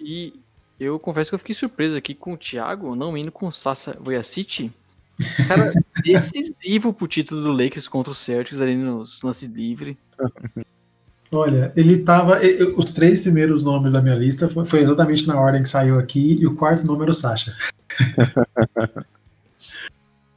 E 0.00 0.34
eu 0.80 0.98
confesso 0.98 1.30
que 1.30 1.36
eu 1.36 1.38
fiquei 1.38 1.54
surpreso 1.54 1.96
aqui 1.96 2.12
com 2.12 2.32
o 2.32 2.36
Thiago 2.36 2.96
não 2.96 3.16
indo 3.16 3.30
com 3.30 3.46
o 3.46 3.52
Sasa 3.52 3.96
Voyacity. 4.00 4.72
Cara, 5.46 5.72
decisivo 6.02 6.92
pro 6.92 7.06
título 7.06 7.40
do 7.40 7.52
Lakers 7.52 7.86
contra 7.86 8.10
o 8.10 8.16
Celtics 8.16 8.60
ali 8.60 8.74
nos 8.74 9.22
lances 9.22 9.46
livres. 9.46 9.96
Olha, 11.32 11.72
ele 11.74 12.00
tava. 12.00 12.38
Os 12.76 12.92
três 12.92 13.22
primeiros 13.22 13.64
nomes 13.64 13.92
da 13.92 14.02
minha 14.02 14.14
lista 14.14 14.48
foi 14.48 14.80
exatamente 14.80 15.26
na 15.26 15.40
ordem 15.40 15.62
que 15.62 15.68
saiu 15.68 15.98
aqui, 15.98 16.38
e 16.40 16.46
o 16.46 16.54
quarto 16.54 16.86
nome 16.86 17.02
era 17.02 17.10
o 17.10 17.14
Sasha. 17.14 17.56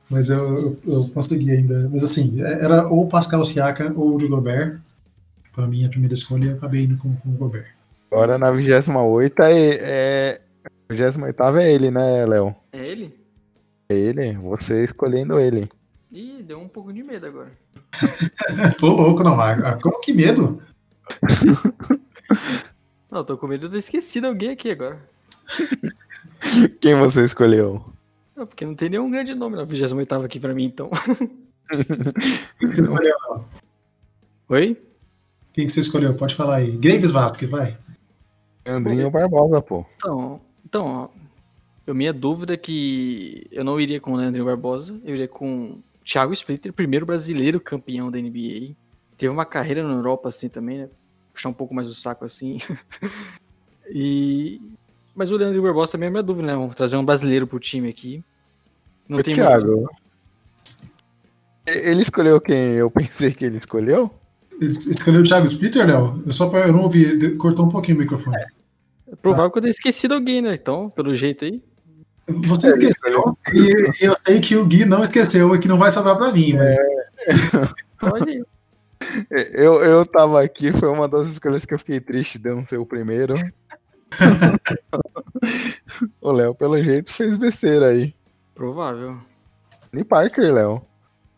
Mas 0.10 0.30
eu, 0.30 0.56
eu, 0.56 0.80
eu, 0.86 1.04
consegui 1.14 1.52
ainda. 1.52 1.90
Mas 1.90 2.04
assim, 2.04 2.42
era 2.42 2.88
ou 2.88 3.08
Pascal 3.08 3.44
Siakam 3.44 3.94
ou 3.98 4.16
o 4.16 4.30
Gobert 4.30 4.80
para 5.56 5.68
mim, 5.68 5.86
a 5.86 5.90
primeira 5.90 6.14
escolha, 6.14 6.50
eu 6.50 6.56
acabei 6.58 6.84
indo 6.84 6.98
com, 6.98 7.16
com 7.16 7.30
o 7.30 7.38
Gobert. 7.38 7.68
Agora 8.12 8.38
na 8.38 8.52
28 8.52 9.42
é, 9.44 9.80
é. 9.82 10.42
28 10.90 11.58
é 11.60 11.74
ele, 11.74 11.90
né, 11.90 12.26
Léo? 12.26 12.54
É 12.74 12.86
ele? 12.86 13.18
É 13.90 13.96
ele, 13.96 14.34
você 14.34 14.84
escolhendo 14.84 15.40
ele. 15.40 15.70
Ih, 16.12 16.44
deu 16.44 16.60
um 16.60 16.68
pouco 16.68 16.92
de 16.92 17.02
medo 17.04 17.26
agora. 17.26 17.52
tô 18.80 18.88
louco, 18.88 19.24
não. 19.24 19.38
Como 19.82 20.02
que 20.02 20.14
medo? 20.14 20.62
não, 23.10 23.24
tô 23.24 23.38
com 23.38 23.48
medo 23.48 23.68
de 23.68 23.74
ter 23.74 23.80
esquecido 23.80 24.28
alguém 24.28 24.50
aqui 24.50 24.72
agora. 24.72 25.02
Quem 26.82 26.96
você 26.96 27.24
escolheu? 27.24 27.84
Não, 28.36 28.46
porque 28.46 28.66
não 28.66 28.76
tem 28.76 28.90
nenhum 28.90 29.10
grande 29.10 29.34
nome 29.34 29.56
na 29.56 29.64
28 29.64 30.14
aqui 30.16 30.40
pra 30.40 30.54
mim, 30.54 30.66
então. 30.66 30.90
Quem 32.60 32.70
que 32.70 32.76
você 32.76 32.82
escolheu? 32.82 33.16
Oi? 34.50 34.82
Quem 35.54 35.66
que 35.66 35.72
você 35.72 35.80
escolheu? 35.80 36.14
Pode 36.16 36.36
falar 36.36 36.58
aí. 36.58 36.72
Graves 36.78 37.12
Vasquez, 37.12 37.50
vai. 37.50 37.78
Leandrinho 38.66 39.10
Barbosa, 39.10 39.62
pô. 39.62 39.86
Então, 39.98 40.42
então 40.66 40.86
ó, 40.86 41.10
eu 41.88 41.96
minha 41.96 42.12
dúvida 42.12 42.56
é 42.56 42.58
que 42.58 43.48
eu 43.52 43.64
não 43.64 43.80
iria 43.80 44.02
com 44.02 44.14
o 44.14 44.16
Leandrinho 44.16 44.46
Barbosa, 44.46 45.00
eu 45.04 45.16
iria 45.16 45.28
com 45.28 45.80
Thiago 46.04 46.34
Splitter, 46.34 46.74
primeiro 46.74 47.06
brasileiro 47.06 47.60
campeão 47.60 48.12
da 48.12 48.20
NBA. 48.20 48.76
Teve 49.18 49.32
uma 49.32 49.46
carreira 49.46 49.84
na 49.84 49.94
Europa 49.94 50.30
assim 50.30 50.50
também, 50.50 50.80
né? 50.80 50.90
Puxar 51.34 51.50
um 51.50 51.54
pouco 51.54 51.74
mais 51.74 51.88
o 51.88 51.96
saco 51.96 52.26
assim. 52.26 52.60
e 53.90 54.62
mas 55.16 55.32
o 55.32 55.38
Leandro 55.38 55.62
Barbosa 55.62 55.94
também 55.94 56.08
é 56.08 56.10
minha 56.10 56.22
dúvida, 56.22 56.48
né? 56.48 56.54
Vamos 56.54 56.76
trazer 56.76 56.98
um 56.98 57.06
brasileiro 57.06 57.48
pro 57.48 57.58
time 57.58 57.90
aqui. 57.90 58.22
Não 59.08 59.20
o 59.20 59.24
tem 59.24 59.34
Thiago. 59.34 59.66
Muito... 59.66 59.90
Ele 61.66 62.02
escolheu 62.02 62.42
quem 62.42 62.74
eu 62.74 62.92
pensei 62.92 63.34
que 63.34 63.46
ele 63.46 63.58
escolheu? 63.58 64.12
Ele 64.52 64.68
escolheu 64.70 65.22
o 65.22 65.24
Thiago 65.24 65.46
Splitter, 65.46 65.88
Léo? 65.88 66.22
Eu 66.26 66.34
só 66.34 66.52
eu 66.58 66.74
não 66.74 66.84
ouvi, 66.84 67.38
cortou 67.38 67.66
um 67.66 67.70
pouquinho 67.70 67.98
o 67.98 68.02
microfone. 68.02 68.36
É, 68.36 68.46
é 69.14 69.16
provável 69.16 69.46
tá. 69.46 69.54
que 69.54 69.58
eu 69.60 69.62
tenha 69.62 69.72
esquecido 69.72 70.14
alguém, 70.14 70.42
né? 70.42 70.54
Então, 70.54 70.90
pelo 70.90 71.16
jeito 71.16 71.46
aí. 71.46 71.64
Você 72.28 72.70
esqueceu, 72.70 73.38
e 73.54 74.06
eu 74.06 74.16
sei 74.18 74.42
que 74.42 74.56
o 74.56 74.66
Gui 74.66 74.84
não 74.84 75.04
esqueceu 75.04 75.56
e 75.56 75.60
que 75.60 75.68
não 75.68 75.78
vai 75.78 75.92
sobrar 75.92 76.18
pra 76.18 76.32
mim, 76.32 76.54
mas. 76.54 76.68
É. 76.68 77.70
Olha 78.02 78.26
aí. 78.26 78.44
Eu, 79.30 79.82
eu 79.82 80.06
tava 80.06 80.42
aqui, 80.42 80.72
foi 80.72 80.90
uma 80.90 81.08
das 81.08 81.30
escolhas 81.30 81.66
que 81.66 81.74
eu 81.74 81.80
fiquei 81.80 82.00
triste 82.00 82.38
de 82.38 82.54
não 82.54 82.68
ser 82.68 82.78
o 82.78 82.86
primeiro. 82.86 83.36
o 86.22 86.32
Léo, 86.32 86.56
pelo 86.56 86.82
jeito, 86.82 87.12
fez 87.12 87.38
besteira 87.38 87.88
aí. 87.88 88.14
Provável. 88.54 89.18
Tony 89.92 90.04
Parker, 90.04 90.54
Léo. 90.54 90.82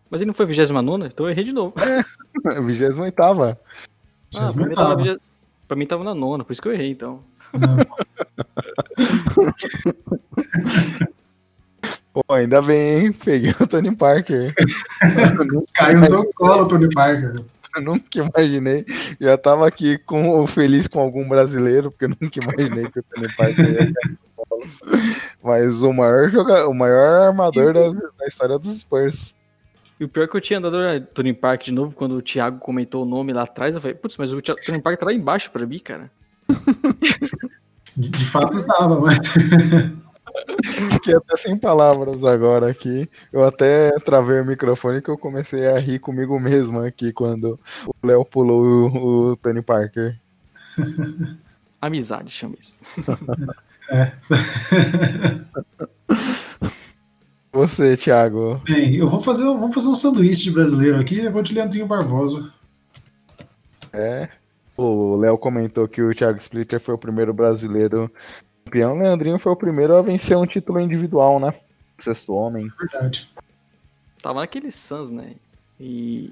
Mas 0.09 0.21
ele 0.21 0.27
não 0.27 0.33
foi 0.33 0.45
29? 0.45 1.07
Então 1.07 1.25
eu 1.25 1.31
errei 1.31 1.43
de 1.43 1.51
novo. 1.51 1.73
É, 1.79 2.61
28. 2.63 2.95
Ah, 4.35 4.49
pra, 4.53 4.65
mim 4.65 4.73
tava, 4.73 5.19
pra 5.67 5.77
mim 5.77 5.85
tava 5.85 6.03
na 6.03 6.15
nona, 6.15 6.43
por 6.43 6.53
isso 6.53 6.61
que 6.61 6.67
eu 6.67 6.73
errei, 6.73 6.91
então. 6.91 7.23
Pô, 12.13 12.23
ainda 12.33 12.61
bem, 12.61 13.05
hein? 13.05 13.13
Peguei 13.13 13.55
o 13.59 13.67
Tony 13.67 13.95
Parker. 13.95 14.53
Caiu 15.75 15.99
no 15.99 16.07
seu 16.07 16.33
colo, 16.33 16.67
Tony 16.67 16.89
Parker. 16.93 17.33
Eu 17.77 17.81
nunca 17.81 18.19
imaginei. 18.19 18.85
Já 19.19 19.37
tava 19.37 19.67
aqui 19.67 19.97
com, 19.99 20.45
feliz 20.47 20.87
com 20.87 20.99
algum 20.99 21.27
brasileiro, 21.27 21.91
porque 21.91 22.05
eu 22.05 22.09
nunca 22.09 22.39
imaginei 22.39 22.89
que 22.89 22.99
o 22.99 23.03
Tony 23.03 23.27
Parker 23.35 23.65
ia 23.65 23.93
Mas 25.43 25.81
o 25.83 25.93
maior, 25.93 26.29
jogador, 26.29 26.69
o 26.69 26.73
maior 26.73 27.27
armador 27.27 27.73
da, 27.73 27.89
da 27.89 28.27
história 28.27 28.57
dos 28.57 28.79
Spurs. 28.79 29.35
E 29.99 30.03
o 30.03 30.09
pior 30.09 30.23
é 30.23 30.27
que 30.27 30.37
eu 30.37 30.41
tinha 30.41 30.59
andado 30.59 30.77
no 30.77 31.01
Tony 31.07 31.33
Park 31.33 31.63
de 31.63 31.71
novo, 31.71 31.95
quando 31.95 32.15
o 32.15 32.21
Thiago 32.21 32.59
comentou 32.59 33.03
o 33.03 33.05
nome 33.05 33.33
lá 33.33 33.43
atrás, 33.43 33.75
eu 33.75 33.81
falei, 33.81 33.95
putz, 33.95 34.17
mas 34.17 34.31
o 34.33 34.41
Tony 34.41 34.81
Park 34.81 34.99
tá 34.99 35.05
lá 35.05 35.13
embaixo 35.13 35.49
pra 35.51 35.65
mim, 35.65 35.79
cara. 35.79 36.11
De, 37.97 38.09
de 38.09 38.25
fato 38.25 38.55
estava, 38.55 38.99
mas. 38.99 39.17
Fiquei 40.91 41.15
até 41.15 41.37
sem 41.37 41.57
palavras 41.57 42.23
agora 42.23 42.69
aqui. 42.69 43.09
Eu 43.31 43.43
até 43.43 43.91
travei 43.99 44.41
o 44.41 44.45
microfone 44.45 45.01
que 45.01 45.09
eu 45.09 45.17
comecei 45.17 45.67
a 45.67 45.77
rir 45.77 45.99
comigo 45.99 46.39
mesmo 46.39 46.79
aqui 46.79 47.11
quando 47.11 47.59
o 47.85 48.07
Léo 48.07 48.25
pulou 48.25 48.65
o, 48.65 49.31
o 49.31 49.37
Tony 49.37 49.61
Parker. 49.61 50.19
Amizade, 51.81 52.31
chama 52.31 52.55
isso. 52.59 52.71
é. 53.91 54.13
Você, 57.51 57.97
Thiago. 57.97 58.61
Bem, 58.65 58.97
eu 58.97 59.07
vou 59.07 59.19
fazer, 59.19 59.43
vamos 59.43 59.73
fazer 59.73 59.87
um 59.87 59.95
sanduíche 59.95 60.43
de 60.43 60.51
brasileiro 60.51 60.99
aqui 60.99 61.15
e 61.15 61.29
vou 61.29 61.41
de 61.41 61.55
Leandrinho 61.55 61.87
Barbosa. 61.87 62.51
É. 63.91 64.29
O 64.77 65.15
Léo 65.15 65.39
comentou 65.39 65.87
que 65.87 66.03
o 66.03 66.13
Thiago 66.13 66.37
Splitter 66.37 66.79
foi 66.79 66.93
o 66.93 66.99
primeiro 66.99 67.33
brasileiro 67.33 68.11
campeão. 68.67 68.95
O 68.95 68.99
Leandrinho 68.99 69.39
foi 69.39 69.51
o 69.51 69.55
primeiro 69.55 69.95
a 69.95 70.01
vencer 70.01 70.37
um 70.37 70.45
título 70.45 70.79
individual, 70.79 71.39
né? 71.39 71.53
Sexto 71.99 72.33
homem. 72.33 72.69
Verdade. 72.77 73.29
Tava 74.21 74.41
naquele 74.41 74.71
Suns, 74.71 75.09
né? 75.09 75.35
E 75.79 76.31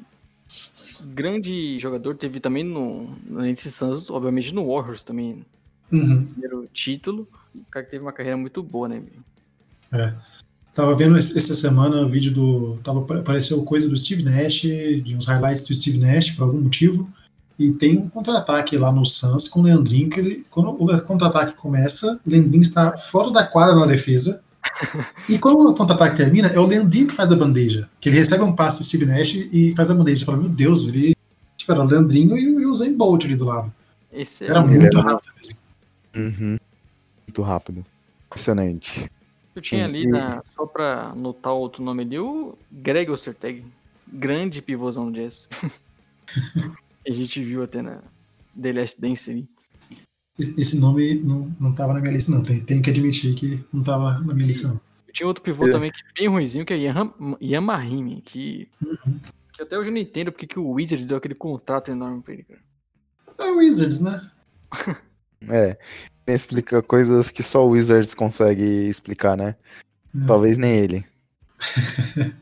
grande 1.14 1.80
jogador 1.80 2.16
teve 2.16 2.40
também 2.40 2.64
no 2.64 3.16
nesse 3.28 3.72
Suns, 3.72 4.10
obviamente 4.10 4.54
no 4.54 4.68
Warriors 4.68 5.04
também. 5.04 5.44
Uhum. 5.92 6.26
Primeiro 6.26 6.70
título. 6.74 7.28
O 7.54 7.66
cara 7.72 7.86
teve 7.86 8.04
uma 8.04 8.12
carreira 8.12 8.38
muito 8.38 8.62
boa, 8.62 8.88
né? 8.88 9.02
É. 9.94 10.14
Tava 10.74 10.94
vendo 10.94 11.18
essa 11.18 11.56
semana 11.56 12.02
o 12.02 12.10
vídeo 12.10 12.34
do. 12.34 12.78
Tava, 12.84 13.00
apareceu 13.20 13.64
coisa 13.64 13.88
do 13.88 13.96
Steve 13.96 14.24
Nash, 14.24 14.62
de 14.62 15.16
uns 15.16 15.26
highlights 15.26 15.66
do 15.66 15.74
Steve 15.74 16.00
Nash, 16.00 16.32
por 16.32 16.44
algum 16.44 16.60
motivo. 16.60 17.10
E 17.58 17.72
tem 17.72 17.98
um 17.98 18.10
contra-ataque 18.10 18.78
lá 18.78 18.92
no 18.92 19.06
Suns 19.06 19.48
com 19.48 19.62
o 19.62 19.64
Leandrinho, 19.64 20.10
que 20.10 20.20
ele, 20.20 20.46
quando 20.50 20.72
o 20.72 21.02
contra-ataque 21.04 21.56
começa, 21.56 22.20
o 22.26 22.30
Leandrinho 22.30 22.62
está 22.62 22.98
fora 22.98 23.32
da 23.32 23.46
quadra 23.46 23.76
na 23.76 23.86
defesa. 23.86 24.44
E 25.30 25.40
quando 25.40 25.70
o 25.70 25.74
contra-ataque 25.74 26.18
termina, 26.18 26.50
é 26.50 26.60
o 26.60 26.66
Leandrinho 26.66 27.08
que 27.08 27.14
faz 27.14 27.32
a 27.32 27.36
bandeja. 27.36 27.90
Que 28.00 28.10
ele 28.10 28.18
recebe 28.18 28.44
um 28.44 28.54
passe 28.54 28.80
do 28.80 28.84
Steve 28.84 29.06
Nash 29.06 29.34
e 29.34 29.74
faz 29.76 29.90
a 29.90 29.96
bandeja. 29.96 30.26
Fala, 30.26 30.38
meu 30.38 30.50
Deus, 30.50 30.88
ele. 30.88 31.16
Tipo, 31.56 31.72
era 31.72 31.82
o 31.82 31.86
Leandrinho 31.86 32.38
e, 32.38 32.66
o 32.66 32.74
Zayn 32.74 32.96
Bolt 32.96 33.26
ali 33.26 33.36
do 33.36 33.46
lado. 33.46 33.74
Esse 34.12 34.46
era 34.46 34.60
é 34.60 34.64
muito 34.64 35.00
rápido 35.00 35.32
mesmo. 35.36 35.58
Uhum. 36.16 36.60
Muito 37.28 37.42
rápido. 37.42 37.86
Impressionante. 38.28 39.10
Eu 39.56 39.62
tinha 39.62 39.86
ali, 39.86 40.06
na, 40.06 40.44
só 40.56 40.66
pra 40.66 41.12
anotar 41.12 41.54
outro 41.54 41.82
nome 41.82 42.04
ali, 42.04 42.20
o 42.20 42.58
Greg 42.72 43.10
Ostertag. 43.10 43.64
Grande 44.08 44.62
pivôzão 44.62 45.12
do 45.12 45.20
Jazz. 45.20 45.48
a 47.08 47.12
gente 47.12 47.44
viu 47.44 47.64
até 47.64 47.82
na 47.82 48.02
The 48.60 48.74
Last 48.74 49.02
Dance 49.02 49.30
ali. 49.30 49.50
Esse 50.38 50.80
nome 50.80 51.16
não, 51.16 51.56
não 51.60 51.74
tava 51.74 51.94
na 51.94 52.02
minha 52.02 52.14
lista, 52.14 52.32
não. 52.32 52.44
Tenho, 52.44 52.64
tenho 52.64 52.82
que 52.82 52.90
admitir 52.90 53.34
que 53.36 53.64
não 53.72 53.84
tava 53.84 54.20
na 54.20 54.34
minha 54.34 54.48
lista, 54.48 54.68
não. 54.68 54.80
Eu 55.08 55.14
tinha 55.14 55.28
outro 55.28 55.44
pivô 55.44 55.68
é. 55.68 55.72
também 55.72 55.92
que 55.92 56.00
é 56.00 56.20
bem 56.20 56.28
ruimzinho, 56.28 56.66
que 56.66 56.74
é 56.74 56.94
Yamahime, 57.42 58.22
que, 58.22 58.68
uhum. 58.84 59.20
que 59.54 59.62
até 59.62 59.78
hoje 59.78 59.90
eu 59.90 59.94
não 59.94 60.02
entendo 60.02 60.32
porque 60.32 60.48
que 60.48 60.60
o 60.60 60.72
Wizards 60.72 61.06
deu 61.06 61.18
aquele 61.18 61.36
contrato 61.36 61.90
enorme 61.90 62.22
pra 62.22 62.34
ele, 62.34 62.44
cara. 62.44 62.60
É 63.40 63.52
o 63.52 63.58
Wizards, 63.58 64.02
né? 64.02 64.30
é 65.50 65.78
explica 66.28 66.82
coisas 66.82 67.30
que 67.30 67.44
só 67.44 67.66
o 67.66 67.72
Wizards 67.72 68.14
consegue 68.14 68.64
explicar, 68.64 69.38
né? 69.38 69.56
Hum. 70.14 70.26
Talvez 70.26 70.58
nem 70.58 70.76
ele. 70.76 71.06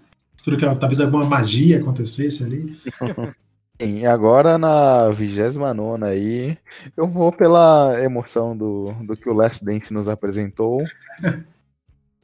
Tudo 0.44 0.58
que 0.58 0.66
talvez 0.66 1.00
alguma 1.00 1.26
magia 1.26 1.80
acontecesse 1.80 2.44
ali. 2.44 2.78
Sim, 3.82 4.00
e 4.00 4.06
agora 4.06 4.58
na 4.58 5.10
29 5.10 6.06
aí, 6.06 6.58
eu 6.96 7.08
vou 7.08 7.32
pela 7.32 8.00
emoção 8.02 8.56
do, 8.56 8.94
do 9.06 9.18
que 9.18 9.30
o 9.30 9.34
Last 9.34 9.66
Dance 9.66 9.94
nos 9.94 10.08
apresentou. 10.08 10.78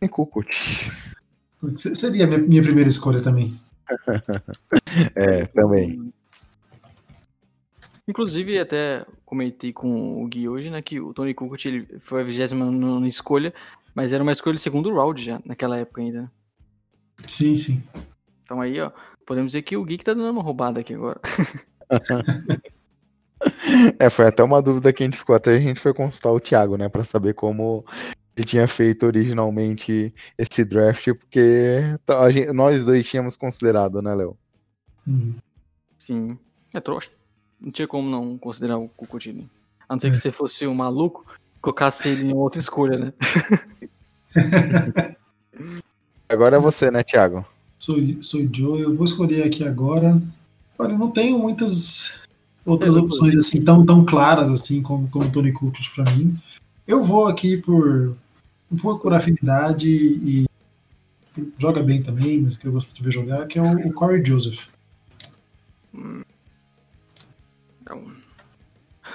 em 0.01 0.07
Kukut. 0.07 0.55
Seria 1.76 2.23
a 2.23 2.27
minha, 2.27 2.39
minha 2.39 2.63
primeira 2.63 2.89
escolha 2.89 3.21
também. 3.21 3.59
é, 5.15 5.45
também. 5.47 6.13
Inclusive, 8.07 8.57
até 8.57 9.05
comentei 9.26 9.71
com 9.71 10.23
o 10.23 10.27
Gui 10.27 10.49
hoje, 10.49 10.69
né, 10.69 10.81
que 10.81 10.99
o 10.99 11.13
Tony 11.13 11.34
Kukoc 11.34 11.63
ele 11.65 11.85
foi 11.99 12.21
a 12.21 12.23
29 12.23 13.07
escolha, 13.07 13.53
mas 13.93 14.11
era 14.11 14.23
uma 14.23 14.31
escolha 14.31 14.55
de 14.55 14.61
segundo 14.61 14.93
round 14.93 15.23
já, 15.23 15.39
naquela 15.45 15.77
época 15.77 16.01
ainda. 16.01 16.21
Né? 16.21 16.31
Sim, 17.17 17.55
sim. 17.55 17.84
Então 18.43 18.61
aí, 18.61 18.80
ó, 18.80 18.91
podemos 19.30 19.51
dizer 19.51 19.61
que 19.61 19.77
o 19.77 19.85
Gui 19.85 19.99
que 19.99 20.03
tá 20.03 20.15
dando 20.15 20.31
uma 20.31 20.41
roubada 20.41 20.80
aqui 20.80 20.95
agora. 20.95 21.22
é, 23.99 24.10
foi 24.10 24.26
até 24.26 24.41
uma 24.41 24.60
dúvida 24.60 24.91
que 24.91 25.03
a 25.03 25.06
gente 25.06 25.19
ficou, 25.19 25.35
até 25.35 25.56
a 25.56 25.60
gente 25.60 25.80
foi 25.80 25.93
consultar 25.93 26.31
o 26.31 26.39
Thiago, 26.39 26.76
né, 26.76 26.89
para 26.89 27.03
saber 27.03 27.35
como 27.35 27.85
ele 28.35 28.43
tinha 28.43 28.68
feito 28.68 29.06
originalmente 29.06 30.11
esse 30.35 30.65
draft, 30.65 31.14
porque 31.14 31.80
gente, 32.31 32.51
nós 32.51 32.84
dois 32.84 33.07
tínhamos 33.07 33.38
considerado, 33.38 34.01
né, 34.01 34.15
Léo? 34.15 34.35
Uhum. 35.06 35.35
Sim. 35.95 36.39
É 36.73 36.80
trouxa. 36.80 37.11
Não 37.61 37.72
tinha 37.72 37.88
como 37.88 38.10
não 38.10 38.35
considerar 38.35 38.80
o 38.80 38.89
Cucutini. 38.89 39.47
A 39.88 39.93
não 39.93 39.99
ser 39.99 40.10
que 40.10 40.18
é. 40.18 40.19
você 40.19 40.31
fosse 40.31 40.65
um 40.65 40.73
maluco, 40.73 41.23
colocasse 41.61 42.10
ele 42.10 42.31
em 42.31 42.34
outra 42.34 42.60
escolha, 42.60 42.97
né? 42.97 43.14
agora 46.27 46.57
é 46.57 46.60
você, 46.60 46.89
né, 46.89 47.03
Thiago? 47.03 47.45
Sou, 47.81 47.97
sou 48.22 48.41
Joe, 48.53 48.81
eu 48.81 48.95
vou 48.95 49.06
escolher 49.06 49.43
aqui 49.43 49.64
agora. 49.64 50.22
Olha, 50.77 50.91
eu 50.91 50.97
não 50.97 51.10
tenho 51.10 51.39
muitas 51.39 52.22
outras 52.65 52.95
é, 52.95 52.99
opções 52.99 53.38
assim 53.38 53.64
tão, 53.64 53.85
tão 53.85 54.06
claras 54.06 54.51
assim 54.51 54.84
como, 54.84 55.07
como 55.07 55.26
o 55.26 55.31
Tony 55.31 55.53
Kukoc 55.53 55.89
para 55.95 56.11
mim. 56.11 56.38
Eu 56.85 57.01
vou 57.01 57.27
aqui 57.27 57.57
por 57.57 58.15
um 58.72 58.76
pouco 58.76 59.01
por 59.01 59.14
afinidade 59.14 59.89
e 59.89 60.45
joga 61.57 61.81
bem 61.81 62.03
também, 62.03 62.41
mas 62.41 62.57
que 62.57 62.68
eu 62.68 62.72
gosto 62.73 62.95
de 62.95 63.03
ver 63.03 63.11
jogar, 63.11 63.47
que 63.47 63.57
é 63.57 63.61
o, 63.61 63.88
o 63.88 63.93
Corey 63.93 64.23
Joseph. 64.23 64.73
Hum. 65.93 66.22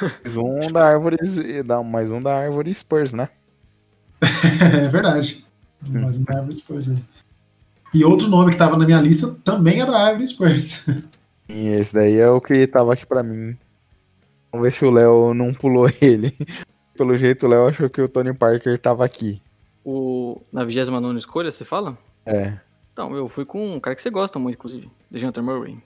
Mais 0.01 0.37
um 0.37 0.73
da 0.73 0.85
árvore, 0.87 1.17
mais 1.85 2.11
um 2.11 2.21
da 2.21 2.35
árvore 2.35 2.75
Spurs, 2.75 3.13
né? 3.13 3.29
é 4.85 4.89
verdade. 4.89 5.45
Mais 5.91 6.17
um 6.17 6.25
da 6.25 6.37
árvore 6.39 6.55
Spurs 6.55 6.89
aí. 6.89 7.14
E 7.95 8.05
outro 8.05 8.29
nome 8.29 8.51
que 8.51 8.59
tava 8.59 8.77
na 8.77 8.85
minha 8.85 9.01
lista 9.01 9.37
também 9.45 9.81
era 9.81 10.11
Ivory 10.11 10.27
Spurs. 10.27 10.87
E 11.47 11.69
esse 11.69 11.93
daí 11.93 12.17
é 12.17 12.31
o 12.31 12.41
que 12.41 12.67
tava 12.67 12.95
aqui 12.95 13.05
pra 13.05 13.23
mim. 13.23 13.55
Vamos 14.51 14.65
ver 14.65 14.73
se 14.73 14.83
o 14.83 14.91
Léo 14.91 15.35
não 15.35 15.53
pulou 15.53 15.87
ele. 16.01 16.35
Pelo 16.97 17.19
jeito, 17.19 17.45
o 17.45 17.49
Léo 17.51 17.69
achou 17.69 17.91
que 17.91 18.01
o 18.01 18.09
Tony 18.09 18.33
Parker 18.33 18.81
tava 18.81 19.05
aqui. 19.05 19.43
O... 19.85 20.41
Na 20.51 20.65
29 20.65 21.19
escolha, 21.19 21.53
você 21.53 21.63
fala? 21.63 21.99
É. 22.25 22.59
Então, 22.95 23.15
eu 23.15 23.29
fui 23.29 23.45
com 23.45 23.75
um 23.75 23.79
cara 23.79 23.95
que 23.95 24.01
você 24.01 24.09
gosta 24.09 24.39
muito, 24.39 24.55
inclusive, 24.55 24.91
DeJounte 25.11 25.43
Murray. 25.43 25.77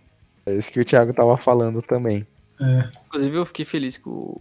É 0.46 0.54
isso 0.54 0.70
que 0.70 0.78
o 0.78 0.84
Thiago 0.84 1.12
tava 1.12 1.36
falando 1.36 1.82
também. 1.82 2.24
É. 2.60 2.88
Inclusive, 3.06 3.36
eu 3.36 3.44
fiquei 3.44 3.64
feliz 3.64 3.96
que 3.96 4.08
o 4.08 4.40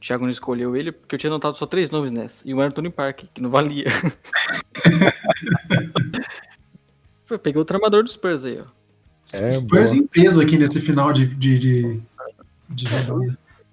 Thiago 0.00 0.24
não 0.24 0.30
escolheu 0.30 0.74
ele, 0.74 0.90
porque 0.90 1.16
eu 1.16 1.18
tinha 1.18 1.30
anotado 1.30 1.56
só 1.56 1.66
três 1.66 1.90
nomes 1.90 2.10
nessa. 2.10 2.48
E 2.48 2.54
o 2.54 2.60
Anthony 2.60 2.88
Park, 2.88 3.24
que 3.34 3.42
não 3.42 3.50
valia. 3.50 3.88
Peguei 7.38 7.60
o 7.60 7.64
tramador 7.64 8.02
do 8.02 8.10
Spurs 8.10 8.44
aí, 8.44 8.60
ó. 8.60 8.80
É, 9.34 9.50
Spurs 9.50 9.90
boa. 9.90 10.02
em 10.02 10.06
peso 10.06 10.40
aqui 10.40 10.58
nesse 10.58 10.80
final 10.80 11.12
de, 11.12 11.26
de, 11.26 11.58
de, 11.58 12.02
de 12.68 12.86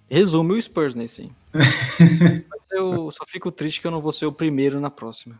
Resume 0.09 0.57
o 0.57 0.61
Spurs 0.61 0.95
nesse. 0.95 1.31
Mas 1.53 2.71
eu 2.71 3.09
só 3.11 3.25
fico 3.27 3.51
triste 3.51 3.81
que 3.81 3.87
eu 3.87 3.91
não 3.91 4.01
vou 4.01 4.11
ser 4.11 4.25
o 4.25 4.31
primeiro 4.31 4.79
na 4.79 4.89
próxima. 4.89 5.35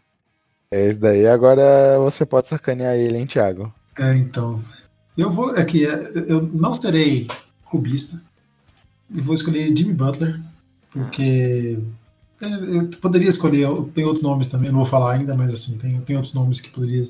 É 0.72 0.90
isso 0.90 1.00
daí. 1.00 1.26
Agora 1.26 1.98
você 2.00 2.26
pode 2.26 2.48
sacanear 2.48 2.96
ele, 2.96 3.18
hein, 3.18 3.28
Thiago? 3.28 3.74
É, 3.98 4.16
então. 4.16 4.62
Eu 5.18 5.32
vou 5.32 5.52
aqui, 5.52 5.84
eu 5.84 6.44
não 6.54 6.74
serei 6.74 7.28
cubista. 7.64 8.22
E 9.10 9.22
vou 9.22 9.34
escolher 9.34 9.76
Jimmy 9.76 9.94
Butler, 9.94 10.40
porque 10.92 11.80
é, 12.42 12.78
eu 12.78 12.90
poderia 13.02 13.30
escolher, 13.30 13.68
tem 13.94 14.04
outros 14.04 14.24
nomes 14.24 14.48
também, 14.48 14.70
não 14.70 14.80
vou 14.80 14.86
falar 14.86 15.14
ainda, 15.14 15.36
mas 15.36 15.54
assim, 15.54 15.78
tem, 15.78 16.00
tem 16.02 16.16
outros 16.18 16.34
nomes 16.34 16.60
que 16.60 16.70
poderia 16.70 17.02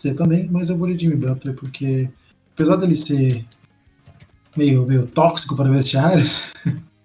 ser 0.00 0.14
também, 0.14 0.48
mas 0.50 0.70
eu 0.70 0.76
vou 0.76 0.88
de 0.88 0.98
Jimmy 0.98 1.16
Butler, 1.16 1.54
porque 1.56 2.10
apesar 2.52 2.76
dele 2.76 2.94
ser 2.94 3.46
meio, 4.56 4.86
meio 4.86 5.06
tóxico 5.06 5.56
para 5.56 5.70
vestiários, 5.70 6.52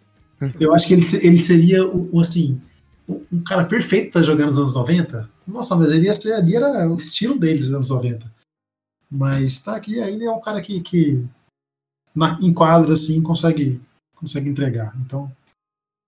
eu 0.59 0.73
acho 0.73 0.87
que 0.87 0.93
ele, 0.93 1.05
ele 1.21 1.37
seria 1.37 1.85
o, 1.85 2.19
assim, 2.19 2.61
um 3.07 3.43
cara 3.43 3.65
perfeito 3.65 4.11
para 4.11 4.23
jogar 4.23 4.45
nos 4.45 4.57
anos 4.57 4.75
90. 4.75 5.29
Nossa, 5.47 5.75
mas 5.75 5.91
ele 5.91 6.05
ia 6.05 6.13
ser 6.13 6.33
ali, 6.33 6.55
era 6.55 6.89
o 6.89 6.95
estilo 6.95 7.37
dele 7.37 7.59
nos 7.59 7.71
anos 7.71 7.89
90. 7.89 8.31
Mas 9.09 9.61
tá 9.61 9.75
aqui 9.75 10.01
ainda 10.01 10.25
é 10.25 10.31
um 10.31 10.41
cara 10.41 10.61
que, 10.61 10.81
que 10.81 11.23
na, 12.15 12.39
em 12.41 12.53
quadro 12.53 12.91
assim 12.91 13.21
consegue, 13.21 13.79
consegue 14.15 14.49
entregar. 14.49 14.95
Então, 15.01 15.31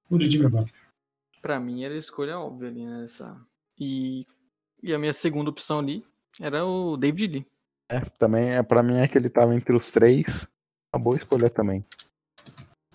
o 0.10 0.20
Jimmy 0.20 0.50
Butler. 0.50 0.88
Pra 1.42 1.60
mim 1.60 1.84
era 1.84 1.94
a 1.94 2.00
escolha 2.00 2.40
óbvia 2.40 2.70
ali, 2.70 2.86
né? 2.86 3.08
E, 3.80 4.26
e 4.82 4.94
a 4.94 5.00
minha 5.00 5.14
segunda 5.14 5.50
opção 5.50 5.80
ali 5.80 6.04
era 6.40 6.66
o 6.66 6.98
David 6.98 7.34
Lee. 7.34 7.46
É, 7.90 8.02
também 8.18 8.50
é, 8.50 8.62
pra 8.62 8.84
mim 8.84 8.98
é 8.98 9.08
que 9.08 9.18
ele 9.18 9.30
tava 9.30 9.56
entre 9.56 9.76
os 9.76 9.92
três. 9.92 10.48
Uma 10.94 11.02
boa 11.02 11.16
escolha 11.16 11.50
também. 11.50 11.84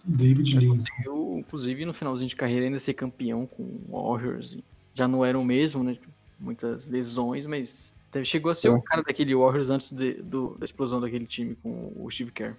David 0.05 0.59
Lee. 0.59 0.69
Conseguiu, 0.69 1.39
inclusive, 1.39 1.85
no 1.85 1.95
finalzinho 1.95 2.29
de 2.29 2.37
carreira 2.37 2.67
ainda 2.67 2.79
ser 2.79 2.95
campeão 2.95 3.47
com 3.47 3.63
o 3.63 4.13
Warriors. 4.13 4.59
Já 4.95 5.09
não 5.09 5.25
era 5.25 5.39
o 5.39 5.45
mesmo, 5.45 5.83
né? 5.83 5.97
Muitas 6.39 6.89
lesões, 6.89 7.47
mas 7.47 7.95
chegou 8.25 8.53
a 8.53 8.55
ser 8.55 8.69
é. 8.69 8.71
o 8.71 8.83
cara 8.83 9.03
daquele 9.03 9.35
Warriors 9.35 9.71
antes 9.71 9.91
de, 9.93 10.15
do, 10.15 10.57
da 10.59 10.65
explosão 10.65 11.01
daquele 11.01 11.27
time 11.27 11.57
com 11.63 11.93
o 11.97 12.11
Steve 12.11 12.33
Kerr. 12.33 12.55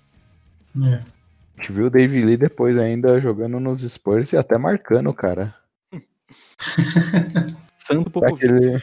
É. 0.76 0.95
A 0.95 1.61
gente 1.61 1.72
viu 1.72 1.85
o 1.85 1.89
David 1.89 2.26
Lee 2.26 2.38
depois 2.38 2.77
ainda 2.77 3.19
jogando 3.22 3.60
nos 3.60 3.84
Spurs 3.84 4.34
e 4.34 4.38
até 4.38 4.57
marcando, 4.57 5.14
cara. 5.14 5.55
Santo 7.77 8.10
Popovic. 8.10 8.45
Aquele... 8.45 8.81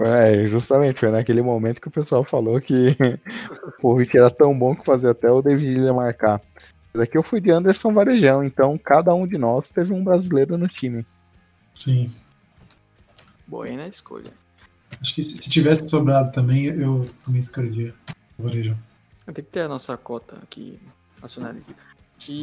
É, 0.00 0.48
justamente, 0.48 1.00
foi 1.00 1.10
naquele 1.10 1.40
momento 1.40 1.80
que 1.80 1.88
o 1.88 1.90
pessoal 1.90 2.24
falou 2.24 2.60
que 2.60 2.96
o 3.66 3.72
Popovic 3.72 4.16
era 4.16 4.30
tão 4.30 4.56
bom 4.56 4.74
que 4.74 4.84
fazia 4.84 5.10
até 5.10 5.30
o 5.30 5.40
David 5.40 5.80
Lee 5.80 5.92
marcar. 5.92 6.40
Mas 6.92 7.02
aqui 7.02 7.16
eu 7.16 7.22
fui 7.22 7.40
de 7.40 7.50
Anderson 7.50 7.92
Varejão, 7.92 8.42
então 8.42 8.78
cada 8.78 9.14
um 9.14 9.26
de 9.26 9.38
nós 9.38 9.68
teve 9.68 9.92
um 9.92 10.02
brasileiro 10.02 10.58
no 10.58 10.68
time. 10.68 11.06
Sim. 11.74 12.12
Boa 13.46 13.66
aí 13.66 13.76
na 13.76 13.86
escolha. 13.86 14.32
Acho 15.00 15.14
que 15.14 15.22
se, 15.22 15.38
se 15.38 15.50
tivesse 15.50 15.88
sobrado 15.88 16.32
também, 16.32 16.64
eu 16.66 17.02
também 17.24 17.40
escolheria 17.40 17.94
o 18.38 18.44
Varejão. 18.44 18.78
Tem 19.26 19.34
que 19.34 19.42
ter 19.42 19.60
a 19.60 19.68
nossa 19.68 19.96
cota 19.96 20.36
aqui 20.42 20.78
nacionalista. 21.20 21.74
E 22.28 22.42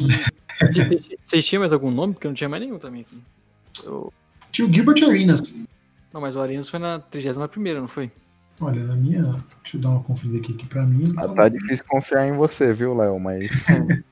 vocês 1.21 1.45
tinham 1.45 1.61
mais 1.61 1.73
algum 1.73 1.91
nome? 1.91 2.13
Porque 2.13 2.27
eu 2.27 2.31
não 2.31 2.35
tinha 2.35 2.49
mais 2.49 2.61
nenhum 2.61 2.79
também. 2.79 3.05
Eu... 3.85 4.11
Tinha 4.51 4.67
o 4.67 4.73
Gilbert 4.73 5.03
Arenas. 5.03 5.65
Não, 6.13 6.19
mas 6.19 6.35
o 6.35 6.41
Arenas 6.41 6.69
foi 6.69 6.79
na 6.79 6.99
31 6.99 7.81
não 7.81 7.87
foi? 7.87 8.11
Olha, 8.59 8.83
na 8.83 8.95
minha. 8.95 9.23
Deixa 9.23 9.77
eu 9.77 9.81
dar 9.81 9.89
uma 9.89 10.03
conferida 10.03 10.39
aqui, 10.39 10.53
que 10.53 10.67
pra 10.67 10.83
mim. 10.83 11.03
Ah, 11.17 11.27
tá 11.29 11.49
difícil 11.49 11.85
confiar 11.87 12.27
em 12.27 12.35
você, 12.35 12.73
viu, 12.73 12.95
Léo? 12.95 13.19
Mas. 13.19 13.49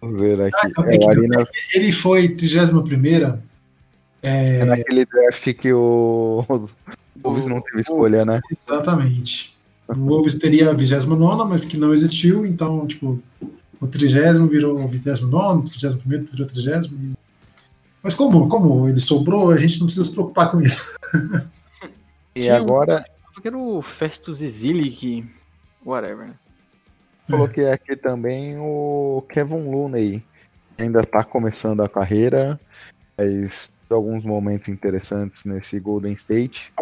Vamos 0.00 0.20
ver 0.20 0.40
aqui. 0.42 0.72
Ah, 0.76 0.82
é, 0.86 0.98
o 0.98 1.10
Arenas... 1.10 1.48
Ele 1.74 1.92
foi 1.92 2.28
31 2.28 3.40
é... 4.22 4.60
é 4.60 4.64
naquele 4.64 5.04
draft 5.04 5.52
que 5.54 5.72
o 5.72 6.44
Wolves 7.22 7.46
não 7.46 7.60
teve 7.60 7.82
escolha, 7.82 8.24
né? 8.24 8.40
Exatamente. 8.50 9.52
O 9.88 9.94
Wolves 10.06 10.38
teria 10.38 10.70
a 10.70 10.72
29, 10.72 11.44
mas 11.44 11.66
que 11.66 11.76
não 11.76 11.92
existiu, 11.92 12.46
então, 12.46 12.86
tipo, 12.86 13.20
o 13.78 13.86
30 13.86 14.46
virou 14.46 14.80
o 14.80 14.88
29, 14.88 15.60
o 15.60 15.64
31 15.64 16.24
virou 16.24 16.46
o 16.46 16.46
30. 16.46 16.82
Mas 18.02 18.14
como, 18.14 18.48
como 18.48 18.88
ele 18.88 19.00
sobrou, 19.00 19.50
a 19.50 19.56
gente 19.56 19.78
não 19.78 19.86
precisa 19.86 20.06
se 20.08 20.14
preocupar 20.14 20.50
com 20.50 20.60
isso. 20.60 20.96
e 22.34 22.48
agora. 22.50 23.04
Eu 23.36 23.42
quero 23.42 23.60
o 23.60 23.82
Festus 23.82 24.40
Exilic, 24.40 25.24
whatever, 25.84 26.28
né? 26.28 26.34
Coloquei 27.30 27.70
aqui 27.70 27.96
também 27.96 28.58
o 28.58 29.24
Kevin 29.28 29.70
Looney, 29.70 30.22
que 30.76 30.82
ainda 30.82 31.00
está 31.00 31.24
começando 31.24 31.82
a 31.82 31.88
carreira, 31.88 32.60
mas 33.16 33.70
alguns 33.88 34.24
momentos 34.24 34.68
interessantes 34.68 35.44
nesse 35.44 35.78
Golden 35.78 36.12
State. 36.14 36.72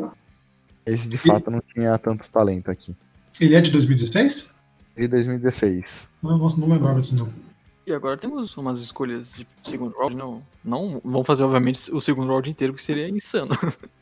Esse 0.87 1.09
de 1.09 1.19
fato 1.19 1.51
não 1.51 1.61
tinha 1.61 1.97
tanto 1.99 2.31
talento 2.31 2.71
aqui. 2.71 2.97
Ele 3.41 3.55
é 3.55 3.61
de 3.61 3.71
2016? 3.71 4.59
De 4.97 5.09
2016. 5.09 6.09
Não, 6.23 6.37
nossa, 6.37 6.61
não 6.61 6.69
lembrava 6.69 7.01
disso 7.01 7.17
não. 7.17 7.50
E 7.91 7.93
agora 7.93 8.17
temos 8.17 8.57
umas 8.57 8.79
escolhas 8.79 9.35
de 9.35 9.47
segundo 9.65 9.99
round. 9.99 10.15
Não, 10.15 10.41
não 10.65 11.01
vão 11.05 11.25
fazer, 11.25 11.43
obviamente, 11.43 11.91
o 11.91 12.01
segundo 12.01 12.29
round 12.29 12.49
inteiro, 12.49 12.73
que 12.73 12.81
seria 12.81 13.09
insano. 13.09 13.51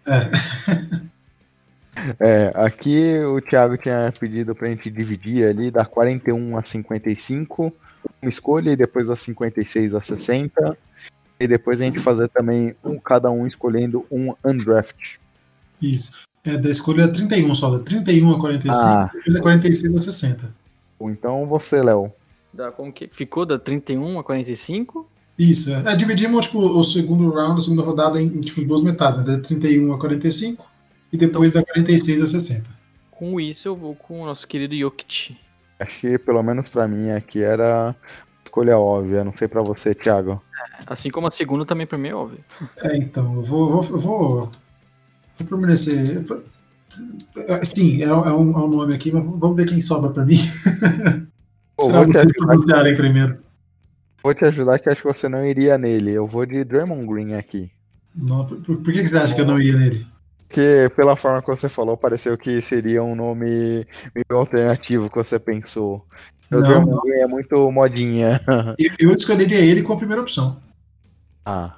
É. 0.06 1.08
É, 2.20 2.52
aqui 2.54 3.18
o 3.24 3.40
Thiago 3.40 3.76
tinha 3.76 4.12
pedido 4.20 4.54
pra 4.54 4.68
gente 4.68 4.88
dividir 4.88 5.44
ali 5.44 5.68
da 5.68 5.84
41 5.84 6.56
a 6.56 6.62
55, 6.62 7.72
uma 8.22 8.28
escolha, 8.28 8.70
e 8.70 8.76
depois 8.76 9.08
da 9.08 9.16
56 9.16 9.94
a 9.96 10.00
60, 10.00 10.78
e 11.40 11.48
depois 11.48 11.80
a 11.80 11.84
gente 11.84 11.98
fazer 11.98 12.28
também 12.28 12.76
um, 12.84 13.00
cada 13.00 13.32
um 13.32 13.48
escolhendo 13.48 14.06
um 14.12 14.32
undraft. 14.44 15.16
Isso. 15.82 16.22
É 16.44 16.56
da 16.56 16.70
escolha 16.70 17.08
31 17.08 17.52
só, 17.56 17.68
da 17.68 17.80
31 17.80 18.32
a 18.32 18.38
45, 18.38 18.86
ah. 18.86 19.10
depois 19.12 19.34
da 19.34 19.40
46 19.40 19.94
a 19.94 19.98
60. 19.98 20.54
Então 21.00 21.46
você, 21.46 21.82
Léo. 21.82 22.12
Da, 22.52 22.72
como 22.72 22.92
que 22.92 23.08
ficou 23.12 23.44
da 23.44 23.58
31 23.58 24.18
a 24.18 24.24
45? 24.24 25.08
Isso, 25.38 25.72
é. 25.72 25.92
é 25.92 25.96
dividimos 25.96 26.46
tipo, 26.46 26.58
o 26.58 26.82
segundo 26.82 27.30
round, 27.30 27.58
a 27.58 27.60
segunda 27.60 27.82
rodada 27.82 28.20
em, 28.20 28.40
tipo, 28.40 28.64
duas 28.64 28.82
metades, 28.82 29.18
né? 29.18 29.36
Da 29.36 29.40
31 29.40 29.92
a 29.92 29.98
45 29.98 30.66
e 31.12 31.16
depois 31.16 31.52
então, 31.52 31.62
da 31.62 31.72
46 31.72 32.22
a 32.22 32.26
60. 32.26 32.78
Com 33.10 33.40
isso 33.40 33.68
eu 33.68 33.76
vou 33.76 33.94
com 33.94 34.22
o 34.22 34.26
nosso 34.26 34.46
querido 34.46 34.76
Jokic. 34.76 35.36
Acho 35.78 36.00
que 36.00 36.18
pelo 36.18 36.42
menos 36.42 36.68
para 36.68 36.88
mim 36.88 37.10
aqui 37.10 37.40
era 37.40 37.94
escolha 38.44 38.76
óbvia, 38.76 39.24
não 39.24 39.36
sei 39.36 39.46
para 39.46 39.62
você, 39.62 39.94
Thiago. 39.94 40.42
É, 40.52 40.92
assim 40.92 41.10
como 41.10 41.26
a 41.26 41.30
segunda 41.30 41.64
também 41.64 41.86
para 41.86 41.98
mim 41.98 42.08
é 42.08 42.14
óbvia. 42.14 42.44
É, 42.82 42.96
então, 42.96 43.36
eu 43.36 43.44
vou, 43.44 43.80
vou, 43.80 43.82
eu 43.82 43.98
vou, 43.98 44.28
vou 44.40 45.48
permanecer. 45.48 46.24
Sim, 47.62 48.02
é, 48.02 48.06
é, 48.06 48.12
um, 48.12 48.26
é 48.26 48.32
um 48.32 48.68
nome 48.68 48.94
aqui, 48.94 49.12
mas 49.12 49.24
vamos 49.24 49.56
ver 49.56 49.68
quem 49.68 49.80
sobra 49.80 50.10
para 50.10 50.24
mim. 50.24 50.38
Vou 51.78 52.06
vocês 52.06 52.36
pronunciarem 52.36 52.96
primeiro. 52.96 53.34
Vou 54.22 54.34
te 54.34 54.44
ajudar 54.44 54.78
que 54.78 54.88
acho 54.88 55.02
que 55.02 55.12
você 55.12 55.28
não 55.28 55.44
iria 55.44 55.78
nele. 55.78 56.12
Eu 56.12 56.26
vou 56.26 56.44
de 56.44 56.64
Draymond 56.64 57.06
Green 57.06 57.34
aqui. 57.34 57.70
Não, 58.14 58.44
por, 58.44 58.58
por, 58.60 58.92
que, 58.92 59.02
que 59.02 59.08
você 59.08 59.18
acha 59.18 59.34
que 59.34 59.40
eu 59.40 59.46
não 59.46 59.58
iria 59.58 59.76
nele? 59.76 60.06
Porque 60.48 60.90
pela 60.96 61.14
forma 61.14 61.40
que 61.40 61.48
você 61.48 61.68
falou, 61.68 61.96
pareceu 61.96 62.36
que 62.36 62.60
seria 62.60 63.02
um 63.02 63.14
nome 63.14 63.86
meio 64.14 64.38
alternativo 64.38 65.08
que 65.08 65.16
você 65.16 65.38
pensou. 65.38 66.04
O 66.50 66.60
Draymond 66.60 67.00
Green 67.04 67.20
é 67.20 67.26
muito 67.26 67.70
modinha. 67.70 68.40
Eu, 68.78 69.10
eu 69.10 69.14
escolheria 69.14 69.58
ele 69.58 69.82
com 69.82 69.92
a 69.92 69.96
primeira 69.96 70.22
opção. 70.22 70.60
Ah. 71.44 71.76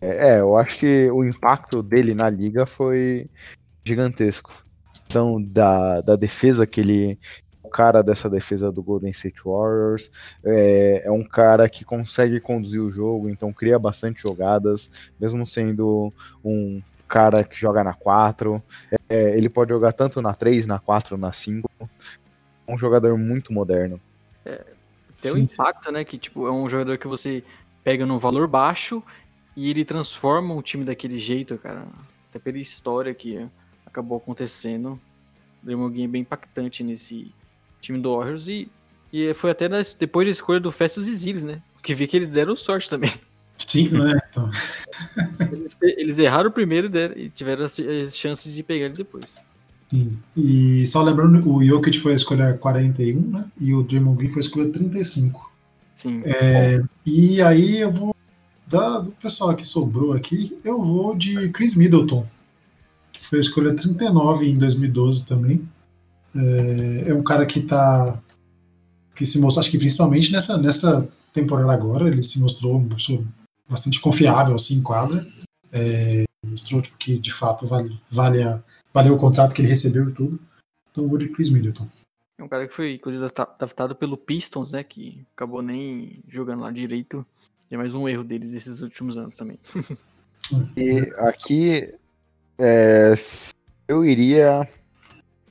É, 0.00 0.32
é, 0.32 0.40
eu 0.40 0.56
acho 0.58 0.76
que 0.76 1.10
o 1.10 1.24
impacto 1.24 1.82
dele 1.82 2.14
na 2.14 2.28
liga 2.28 2.66
foi 2.66 3.30
gigantesco. 3.84 4.52
Então, 5.06 5.40
da, 5.40 6.00
da 6.02 6.16
defesa 6.16 6.66
que 6.66 6.80
ele, 6.80 7.18
cara 7.74 8.04
dessa 8.04 8.30
defesa 8.30 8.70
do 8.70 8.84
Golden 8.84 9.10
State 9.10 9.42
Warriors. 9.44 10.08
É, 10.44 11.02
é, 11.04 11.10
um 11.10 11.24
cara 11.24 11.68
que 11.68 11.84
consegue 11.84 12.38
conduzir 12.38 12.80
o 12.80 12.92
jogo, 12.92 13.28
então 13.28 13.52
cria 13.52 13.76
bastante 13.80 14.22
jogadas, 14.24 14.88
mesmo 15.20 15.44
sendo 15.44 16.12
um 16.44 16.80
cara 17.08 17.42
que 17.42 17.58
joga 17.58 17.82
na 17.82 17.92
4. 17.92 18.62
É, 19.08 19.36
ele 19.36 19.48
pode 19.48 19.72
jogar 19.72 19.92
tanto 19.92 20.22
na 20.22 20.32
3, 20.32 20.68
na 20.68 20.78
4, 20.78 21.16
na 21.16 21.32
5. 21.32 21.68
É 21.80 22.72
um 22.72 22.78
jogador 22.78 23.18
muito 23.18 23.52
moderno. 23.52 24.00
É, 24.44 24.64
tem 25.20 25.32
o 25.32 25.34
um 25.34 25.38
impacto, 25.38 25.90
né? 25.90 26.04
Que 26.04 26.16
tipo, 26.16 26.46
é 26.46 26.52
um 26.52 26.68
jogador 26.68 26.96
que 26.96 27.08
você 27.08 27.42
pega 27.82 28.06
num 28.06 28.18
valor 28.18 28.46
baixo 28.46 29.02
e 29.56 29.68
ele 29.68 29.84
transforma 29.84 30.54
o 30.54 30.62
time 30.62 30.84
daquele 30.84 31.18
jeito, 31.18 31.58
cara. 31.58 31.88
Até 32.30 32.38
pela 32.38 32.58
história 32.58 33.12
que 33.12 33.48
acabou 33.84 34.18
acontecendo. 34.18 34.96
Draymond 35.60 35.92
Green 35.92 36.04
é 36.04 36.08
bem 36.08 36.22
impactante 36.22 36.84
nesse 36.84 37.34
time 37.84 38.00
do 38.00 38.16
Warriors 38.16 38.48
e, 38.48 38.68
e 39.12 39.32
foi 39.34 39.50
até 39.50 39.68
das, 39.68 39.94
depois 39.94 40.26
da 40.26 40.32
escolha 40.32 40.60
do 40.60 40.72
Festus 40.72 41.04
Ziles, 41.04 41.44
né? 41.44 41.60
Que 41.82 41.94
vi 41.94 42.06
que 42.06 42.16
eles 42.16 42.30
deram 42.30 42.56
sorte 42.56 42.88
também. 42.88 43.12
Sim, 43.52 43.90
né? 43.90 44.18
Então. 44.28 44.50
Eles, 45.52 45.76
eles, 45.80 46.18
erraram 46.18 46.50
primeiro 46.50 46.90
e 47.16 47.28
tiveram 47.30 47.64
as 47.64 47.76
chances 48.12 48.54
de 48.54 48.62
pegar 48.62 48.86
ele 48.86 48.94
depois. 48.94 49.24
Sim. 49.88 50.12
E 50.36 50.86
só 50.86 51.02
lembrando, 51.02 51.48
o 51.48 51.64
Jokic 51.64 51.98
foi 51.98 52.12
a 52.12 52.16
escolha 52.16 52.54
41, 52.54 53.20
né? 53.20 53.44
E 53.60 53.74
o 53.74 53.82
Draymond 53.82 54.16
Green 54.16 54.28
foi 54.28 54.40
a 54.40 54.44
escolha 54.44 54.70
35. 54.70 55.52
Sim. 55.94 56.22
É, 56.24 56.82
e 57.06 57.40
aí 57.42 57.80
eu 57.80 57.92
vou. 57.92 58.14
Da, 58.66 58.98
do 58.98 59.12
pessoal 59.12 59.54
que 59.54 59.64
sobrou 59.64 60.14
aqui, 60.14 60.58
eu 60.64 60.82
vou 60.82 61.14
de 61.14 61.50
Chris 61.50 61.76
Middleton, 61.76 62.26
que 63.12 63.22
foi 63.22 63.38
a 63.38 63.40
escolha 63.40 63.74
39 63.74 64.48
em 64.48 64.58
2012 64.58 65.26
também. 65.26 65.68
É, 66.36 67.10
é 67.10 67.14
um 67.14 67.22
cara 67.22 67.46
que 67.46 67.60
tá. 67.60 68.20
que 69.14 69.24
se 69.24 69.40
mostrou, 69.40 69.60
acho 69.60 69.70
que 69.70 69.78
principalmente 69.78 70.32
nessa, 70.32 70.58
nessa 70.58 71.08
temporada 71.32 71.72
agora, 71.72 72.08
ele 72.08 72.22
se 72.22 72.40
mostrou 72.40 72.84
bastante 73.68 74.00
confiável 74.00 74.54
assim 74.54 74.76
em 74.76 74.82
quadra. 74.82 75.26
É, 75.72 76.24
mostrou 76.44 76.80
tipo, 76.82 76.96
que 76.98 77.18
de 77.18 77.32
fato 77.32 77.66
vale, 77.66 77.98
vale 78.10 78.42
a, 78.42 78.62
valeu 78.92 79.14
o 79.14 79.18
contrato 79.18 79.54
que 79.54 79.62
ele 79.62 79.68
recebeu 79.68 80.08
e 80.08 80.12
tudo. 80.12 80.38
Então 80.90 81.08
vou 81.08 81.18
de 81.18 81.28
Chris 81.28 81.50
Middleton. 81.50 81.86
É 82.38 82.42
um 82.42 82.48
cara 82.48 82.66
que 82.66 82.74
foi 82.74 82.94
inclusive 82.94 83.24
adaptado 83.24 83.94
pelo 83.94 84.16
Pistons, 84.16 84.72
né? 84.72 84.84
Que 84.84 85.24
acabou 85.34 85.62
nem 85.62 86.20
jogando 86.28 86.62
lá 86.62 86.70
direito. 86.70 87.24
E 87.70 87.74
é 87.74 87.78
mais 87.78 87.94
um 87.94 88.08
erro 88.08 88.24
deles 88.24 88.52
nesses 88.52 88.80
últimos 88.80 89.16
anos 89.16 89.36
também. 89.36 89.58
e 90.76 91.12
aqui 91.18 91.94
é, 92.58 93.14
eu 93.88 94.04
iria 94.04 94.68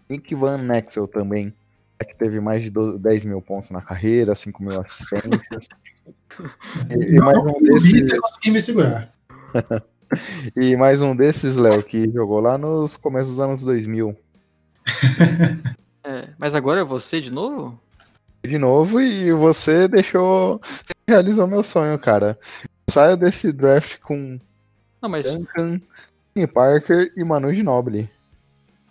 Nick 0.10 0.34
Van 0.36 0.58
Nexel 0.58 1.08
também. 1.08 1.54
Que 2.00 2.16
teve 2.18 2.42
mais 2.42 2.64
de 2.64 2.70
10 2.70 3.24
mil 3.24 3.42
pontos 3.42 3.72
na 3.72 3.82
carreira, 3.82 4.36
5 4.36 4.62
mil 4.62 4.82
assistências. 4.82 5.70
e, 6.90 7.16
e 7.16 7.20
mais 7.20 7.38
um 7.38 7.62
desses... 7.62 8.10
você 8.10 8.20
conseguir 8.20 8.52
me 8.52 8.62
segurar. 8.62 9.10
e 10.58 10.76
mais 10.76 11.02
um 11.02 11.16
desses, 11.16 11.56
Léo, 11.56 11.82
que 11.82 12.12
jogou 12.12 12.42
lá 12.42 12.58
nos 12.58 12.98
começos 12.98 13.36
dos 13.36 13.40
anos 13.40 13.64
2000. 13.64 14.16
É, 16.06 16.28
mas 16.38 16.54
agora 16.54 16.82
é 16.82 16.84
você 16.84 17.22
de 17.22 17.32
novo? 17.32 17.80
De 18.44 18.58
novo, 18.58 19.00
e 19.00 19.32
você 19.32 19.88
deixou. 19.88 20.60
Você 20.62 20.94
realizou 21.08 21.48
meu 21.48 21.64
sonho, 21.64 21.98
cara. 21.98 22.38
Saio 22.90 23.16
desse 23.16 23.54
draft 23.54 24.00
com 24.00 24.38
Não, 25.02 25.08
mas... 25.08 25.26
Duncan, 25.32 25.80
Parker 26.54 27.14
e 27.16 27.24
Manu 27.24 27.54
Ginobili. 27.54 28.10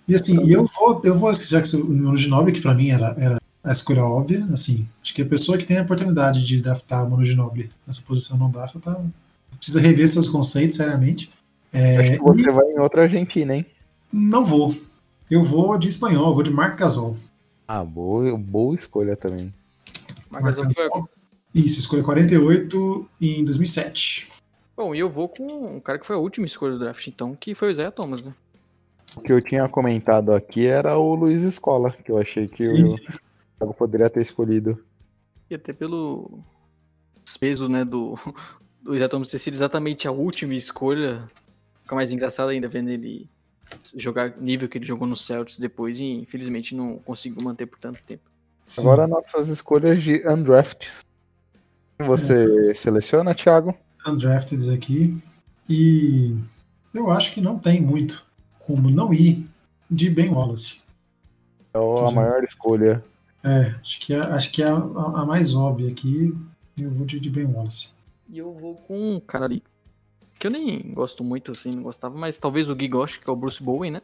E 0.08 0.14
assim, 0.14 0.50
eu 0.50 0.64
vou, 0.64 1.00
eu 1.04 1.14
vou, 1.14 1.32
já 1.32 1.60
que 1.60 1.76
o 1.76 1.88
Manu 1.88 2.16
Ginobili, 2.16 2.52
que 2.52 2.60
pra 2.60 2.74
mim 2.74 2.90
era, 2.90 3.14
era 3.18 3.36
a 3.62 3.70
escolha 3.70 4.04
óbvia, 4.04 4.44
assim, 4.52 4.88
acho 5.00 5.14
que 5.14 5.22
a 5.22 5.26
pessoa 5.26 5.56
que 5.56 5.64
tem 5.64 5.78
a 5.78 5.82
oportunidade 5.82 6.44
de 6.44 6.60
draftar 6.60 7.08
Ginobili 7.24 7.68
nessa 7.86 8.02
posição 8.02 8.36
não 8.36 8.50
drafta, 8.50 8.80
tá, 8.80 9.04
precisa 9.56 9.80
rever 9.80 10.08
seus 10.08 10.28
conceitos 10.28 10.76
seriamente. 10.76 11.30
É, 11.72 11.96
acho 11.96 12.10
que 12.10 12.18
você 12.18 12.50
e... 12.50 12.52
vai 12.52 12.66
em 12.66 12.78
outra 12.78 13.02
Argentina, 13.02 13.54
hein? 13.54 13.66
Não 14.12 14.44
vou. 14.44 14.74
Eu 15.30 15.42
vou 15.42 15.78
de 15.78 15.88
espanhol, 15.88 16.34
vou 16.34 16.42
de 16.42 16.50
Marc 16.50 16.78
Gasol. 16.78 17.16
Ah, 17.66 17.84
boa, 17.84 18.36
boa 18.36 18.74
escolha 18.74 19.16
também. 19.16 19.54
Marc 20.30 20.44
Gasol 20.44 20.70
foi... 20.70 21.02
Isso, 21.54 21.78
escolha 21.78 22.02
48 22.02 23.08
em 23.20 23.44
2007. 23.44 24.32
Bom, 24.76 24.94
e 24.94 24.98
eu 24.98 25.10
vou 25.10 25.28
com 25.28 25.76
um 25.76 25.80
cara 25.80 25.98
que 25.98 26.06
foi 26.06 26.16
a 26.16 26.18
última 26.18 26.46
escolha 26.46 26.72
do 26.72 26.78
draft, 26.78 27.06
então, 27.06 27.36
que 27.36 27.54
foi 27.54 27.70
o 27.70 27.74
Zé 27.74 27.90
Thomas, 27.90 28.22
né? 28.22 28.32
O 29.16 29.20
que 29.22 29.32
eu 29.32 29.40
tinha 29.40 29.68
comentado 29.68 30.32
aqui 30.32 30.66
era 30.66 30.96
o 30.96 31.14
Luiz 31.14 31.42
Escola, 31.42 31.92
que 31.92 32.10
eu 32.10 32.18
achei 32.18 32.48
que 32.48 32.64
sim, 32.64 32.84
eu, 33.60 33.68
eu 33.68 33.74
poderia 33.74 34.08
ter 34.08 34.22
escolhido. 34.22 34.82
E 35.50 35.54
até 35.54 35.72
pelo 35.72 36.40
peso, 37.38 37.68
né, 37.68 37.84
do, 37.84 38.18
do 38.82 39.08
Thomas 39.08 39.28
ter 39.28 39.38
sido 39.38 39.54
exatamente 39.54 40.06
a 40.08 40.12
última 40.12 40.54
escolha, 40.54 41.18
fica 41.82 41.94
mais 41.94 42.10
engraçado 42.10 42.48
ainda 42.48 42.68
vendo 42.68 42.90
ele 42.90 43.28
jogar 43.96 44.36
nível 44.40 44.68
que 44.68 44.78
ele 44.78 44.84
jogou 44.84 45.06
no 45.06 45.16
Celtics 45.16 45.58
depois 45.58 45.98
e 45.98 46.04
infelizmente 46.04 46.74
não 46.74 46.98
conseguiu 46.98 47.42
manter 47.42 47.66
por 47.66 47.78
tanto 47.78 48.02
tempo. 48.02 48.30
Sim. 48.66 48.82
Agora 48.82 49.06
nossas 49.06 49.48
escolhas 49.48 50.02
de 50.02 50.26
undrafts. 50.26 51.00
Você 51.98 52.70
é. 52.70 52.74
seleciona, 52.74 53.34
Thiago? 53.34 53.74
Undrafted 54.06 54.72
aqui. 54.74 55.22
E 55.68 56.36
eu 56.94 57.10
acho 57.10 57.32
que 57.34 57.40
não 57.40 57.58
tem 57.58 57.80
muito 57.80 58.26
como 58.66 58.90
não 58.90 59.12
ir 59.12 59.48
de 59.90 60.10
Ben 60.10 60.30
Wallace. 60.30 60.86
É 61.74 61.78
a 61.78 62.10
maior 62.10 62.42
escolha. 62.44 63.04
É, 63.44 63.74
acho 63.80 64.00
que 64.00 64.14
é, 64.14 64.18
acho 64.18 64.52
que 64.52 64.62
é 64.62 64.68
a, 64.68 64.74
a, 64.74 65.26
mais 65.26 65.54
óbvia 65.54 65.90
aqui. 65.90 66.36
Eu 66.78 66.90
vou 66.90 67.04
de, 67.04 67.18
de 67.18 67.30
Ben 67.30 67.46
Wallace. 67.46 67.94
E 68.28 68.38
eu 68.38 68.52
vou 68.52 68.76
com 68.76 69.16
um 69.16 69.20
cara 69.20 69.44
ali 69.44 69.62
que 70.42 70.46
eu 70.48 70.50
nem 70.50 70.92
gosto 70.92 71.22
muito, 71.22 71.52
assim, 71.52 71.70
não 71.72 71.84
gostava, 71.84 72.18
mas 72.18 72.36
talvez 72.36 72.68
o 72.68 72.74
Gui 72.74 72.88
goste, 72.88 73.20
que 73.20 73.30
é 73.30 73.32
o 73.32 73.36
Bruce 73.36 73.62
Bowen, 73.62 73.92
né? 73.92 74.00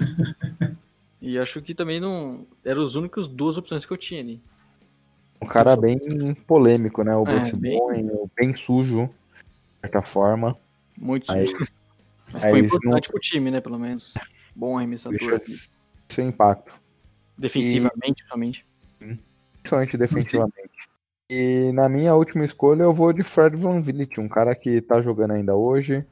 e 1.20 1.38
acho 1.38 1.60
que 1.60 1.74
também 1.74 2.00
não. 2.00 2.46
Eram 2.64 2.82
os 2.82 2.96
únicos 2.96 3.28
duas 3.28 3.58
opções 3.58 3.84
que 3.84 3.92
eu 3.92 3.96
tinha 3.98 4.22
ali. 4.22 4.40
Um 5.42 5.44
cara 5.44 5.76
bem 5.76 5.98
polêmico, 6.46 7.02
né? 7.02 7.14
O 7.14 7.28
é, 7.28 7.34
Bruce 7.34 7.60
bem... 7.60 7.78
Bowen, 7.78 8.10
bem 8.34 8.56
sujo, 8.56 9.04
de 9.04 9.80
certa 9.82 10.00
forma. 10.00 10.56
Muito 10.96 11.30
sujo. 11.30 11.58
Aí, 12.34 12.40
mas 12.40 12.50
foi 12.50 12.60
importante 12.60 13.06
não... 13.06 13.12
pro 13.12 13.20
time, 13.20 13.50
né? 13.50 13.60
Pelo 13.60 13.78
menos. 13.78 14.14
Bom 14.54 14.76
arremessador. 14.76 15.18
Deixa 15.18 15.70
seu 16.08 16.26
impacto. 16.26 16.74
Defensivamente, 17.36 18.24
e... 19.00 19.18
Principalmente 19.60 19.96
defensivamente. 19.96 20.88
E 21.28 21.72
na 21.72 21.88
minha 21.88 22.14
última 22.14 22.44
escolha 22.44 22.84
eu 22.84 22.94
vou 22.94 23.12
de 23.12 23.22
Fred 23.22 23.56
Van 23.56 23.80
Vliet, 23.80 24.20
um 24.20 24.28
cara 24.28 24.54
que 24.54 24.80
tá 24.80 25.02
jogando 25.02 25.32
ainda 25.32 25.56
hoje, 25.56 26.04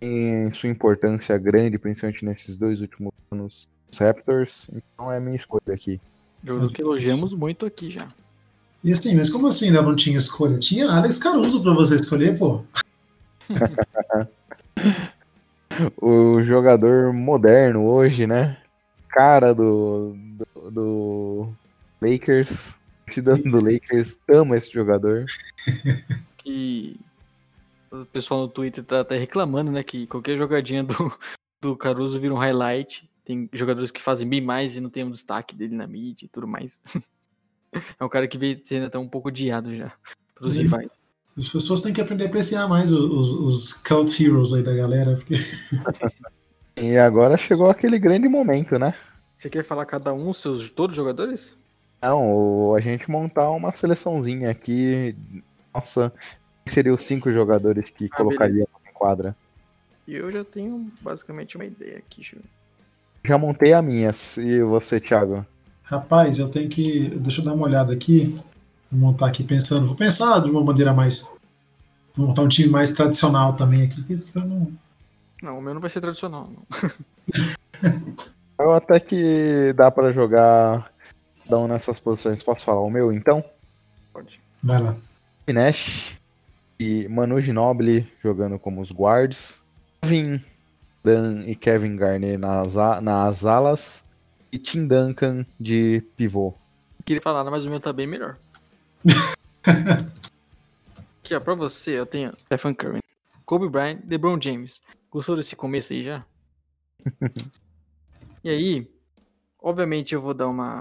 em 0.00 0.52
sua 0.52 0.68
importância 0.68 1.36
grande, 1.36 1.78
principalmente 1.78 2.24
nesses 2.24 2.56
dois 2.56 2.80
últimos 2.80 3.12
anos 3.30 3.68
dos 3.90 3.98
Raptors, 3.98 4.68
então 4.72 5.10
é 5.10 5.16
a 5.16 5.20
minha 5.20 5.36
escolha 5.36 5.74
aqui. 5.74 6.00
Jogo 6.44 6.68
que 6.70 6.80
elogiamos 6.80 7.34
muito 7.34 7.66
aqui 7.66 7.90
já. 7.90 8.06
E 8.84 8.92
assim, 8.92 9.16
mas 9.16 9.28
como 9.30 9.48
assim 9.48 9.66
ainda 9.66 9.82
não 9.82 9.96
tinha 9.96 10.16
escolha? 10.16 10.58
Tinha 10.58 10.88
Alex 10.88 11.18
Caruso 11.18 11.62
pra 11.62 11.74
você 11.74 11.96
escolher, 11.96 12.38
pô. 12.38 12.62
o 16.00 16.42
jogador 16.42 17.12
moderno 17.12 17.86
hoje, 17.86 18.26
né? 18.26 18.58
Cara 19.08 19.54
do, 19.54 20.16
do, 20.54 20.70
do 20.70 21.48
Lakers 22.00 22.76
torcida 23.06 23.36
do 23.36 23.60
Lakers 23.60 24.18
ama 24.28 24.56
esse 24.56 24.72
jogador. 24.72 25.24
Que 26.38 26.96
o 27.90 28.06
pessoal 28.06 28.42
no 28.42 28.48
Twitter 28.48 28.84
tá 28.84 29.00
até 29.00 29.18
reclamando, 29.18 29.72
né? 29.72 29.82
Que 29.82 30.06
qualquer 30.06 30.38
jogadinha 30.38 30.84
do, 30.84 31.18
do 31.60 31.76
Caruso 31.76 32.20
vira 32.20 32.32
um 32.32 32.38
highlight. 32.38 33.10
Tem 33.24 33.50
jogadores 33.52 33.90
que 33.90 34.00
fazem 34.00 34.28
bem 34.28 34.40
mais 34.40 34.76
e 34.76 34.80
não 34.80 34.88
tem 34.88 35.02
um 35.02 35.10
destaque 35.10 35.56
dele 35.56 35.74
na 35.74 35.88
mídia 35.88 36.26
e 36.26 36.28
tudo 36.28 36.46
mais. 36.46 36.80
É 37.98 38.02
um 38.02 38.08
cara 38.08 38.26
que 38.26 38.38
veio 38.38 38.58
sendo 38.64 38.86
até 38.86 38.96
um 38.96 39.08
pouco 39.08 39.28
odiado 39.28 39.76
já 39.76 39.92
pelos 40.34 40.56
rivais. 40.56 41.05
As 41.36 41.48
pessoas 41.48 41.82
têm 41.82 41.92
que 41.92 42.00
aprender 42.00 42.24
a 42.24 42.26
apreciar 42.28 42.66
mais 42.66 42.90
os, 42.90 43.32
os 43.32 43.74
cult 43.74 44.22
heroes 44.22 44.54
aí 44.54 44.62
da 44.62 44.74
galera. 44.74 45.14
Porque... 45.14 45.34
e 46.80 46.96
agora 46.96 47.36
chegou 47.36 47.68
aquele 47.68 47.98
grande 47.98 48.26
momento, 48.26 48.78
né? 48.78 48.94
Você 49.36 49.50
quer 49.50 49.64
falar 49.64 49.84
cada 49.84 50.14
um, 50.14 50.32
seus 50.32 50.70
todos 50.70 50.94
os 50.94 50.96
jogadores? 50.96 51.54
Não, 52.02 52.74
a 52.74 52.80
gente 52.80 53.10
montar 53.10 53.50
uma 53.50 53.74
seleçãozinha 53.74 54.50
aqui. 54.50 55.14
Nossa, 55.74 56.10
seria 56.66 56.94
os 56.94 57.02
cinco 57.02 57.30
jogadores 57.30 57.90
que 57.90 58.08
ah, 58.10 58.16
colocaríamos 58.16 58.70
em 58.88 58.92
quadra. 58.94 59.36
E 60.08 60.14
eu 60.14 60.30
já 60.30 60.42
tenho 60.42 60.90
basicamente 61.02 61.56
uma 61.56 61.64
ideia 61.64 61.98
aqui, 61.98 62.22
Ju. 62.22 62.38
Já 63.24 63.36
montei 63.36 63.72
a 63.72 63.82
minha. 63.82 64.10
E 64.38 64.62
você, 64.62 65.00
Thiago? 65.00 65.44
Rapaz, 65.82 66.38
eu 66.38 66.48
tenho 66.48 66.68
que. 66.68 67.10
Deixa 67.10 67.40
eu 67.40 67.44
dar 67.44 67.54
uma 67.54 67.66
olhada 67.66 67.92
aqui. 67.92 68.34
Vou 68.90 69.00
montar 69.00 69.26
aqui 69.26 69.42
pensando. 69.42 69.86
Vou 69.86 69.96
pensar 69.96 70.40
de 70.40 70.50
uma 70.50 70.62
maneira 70.62 70.92
mais. 70.92 71.40
Vou 72.14 72.28
montar 72.28 72.42
um 72.42 72.48
time 72.48 72.68
mais 72.68 72.92
tradicional 72.92 73.54
também 73.54 73.82
aqui. 73.82 74.02
Que 74.02 74.14
isso 74.14 74.38
não... 74.46 74.72
não, 75.42 75.58
o 75.58 75.62
meu 75.62 75.74
não 75.74 75.80
vai 75.80 75.90
ser 75.90 76.00
tradicional. 76.00 76.50
eu 78.58 78.72
até 78.72 79.00
que 79.00 79.72
dá 79.74 79.90
para 79.90 80.12
jogar 80.12 80.90
cada 81.44 81.58
um 81.58 81.68
nessas 81.68 82.00
posições. 82.00 82.42
Posso 82.42 82.64
falar 82.64 82.80
o 82.80 82.90
meu, 82.90 83.12
então? 83.12 83.44
Pode. 84.12 84.40
Vai 84.62 84.80
lá. 84.80 84.96
Nash 85.46 86.16
e 86.78 87.08
Manu 87.08 87.40
Ginobili 87.40 88.10
jogando 88.22 88.58
como 88.58 88.80
os 88.80 88.90
guards. 88.90 89.60
Vim 90.04 90.42
Dan 91.04 91.44
e 91.46 91.54
Kevin 91.54 91.96
Garnett 91.96 92.36
nas, 92.36 92.74
nas 93.00 93.44
alas 93.44 94.04
e 94.50 94.58
Tim 94.58 94.86
Duncan 94.86 95.46
de 95.58 96.02
pivô. 96.16 96.54
Queria 97.04 97.22
falar, 97.22 97.48
mas 97.48 97.64
o 97.64 97.70
meu 97.70 97.78
tá 97.78 97.92
bem 97.92 98.06
melhor. 98.06 98.36
Aqui, 101.20 101.34
ó, 101.34 101.40
pra 101.40 101.54
você, 101.54 101.98
eu 101.98 102.06
tenho 102.06 102.32
Stephen 102.34 102.72
Curry, 102.74 103.00
Kobe 103.44 103.68
Bryant, 103.68 104.00
LeBron 104.06 104.40
James. 104.40 104.80
Gostou 105.10 105.36
desse 105.36 105.56
começo 105.56 105.92
aí 105.92 106.04
já? 106.04 106.24
e 108.44 108.48
aí, 108.48 108.90
obviamente 109.60 110.14
eu 110.14 110.20
vou 110.20 110.32
dar 110.34 110.48
uma 110.48 110.78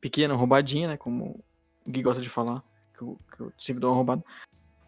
pequena 0.00 0.34
roubadinha, 0.34 0.88
né? 0.88 0.96
Como 0.96 1.44
o 1.84 1.90
Gui 1.90 2.02
gosta 2.02 2.22
de 2.22 2.28
falar, 2.28 2.62
que 2.96 3.02
eu, 3.02 3.18
que 3.34 3.40
eu 3.40 3.52
sempre 3.58 3.80
dou 3.80 3.90
uma 3.90 3.96
roubada. 3.96 4.24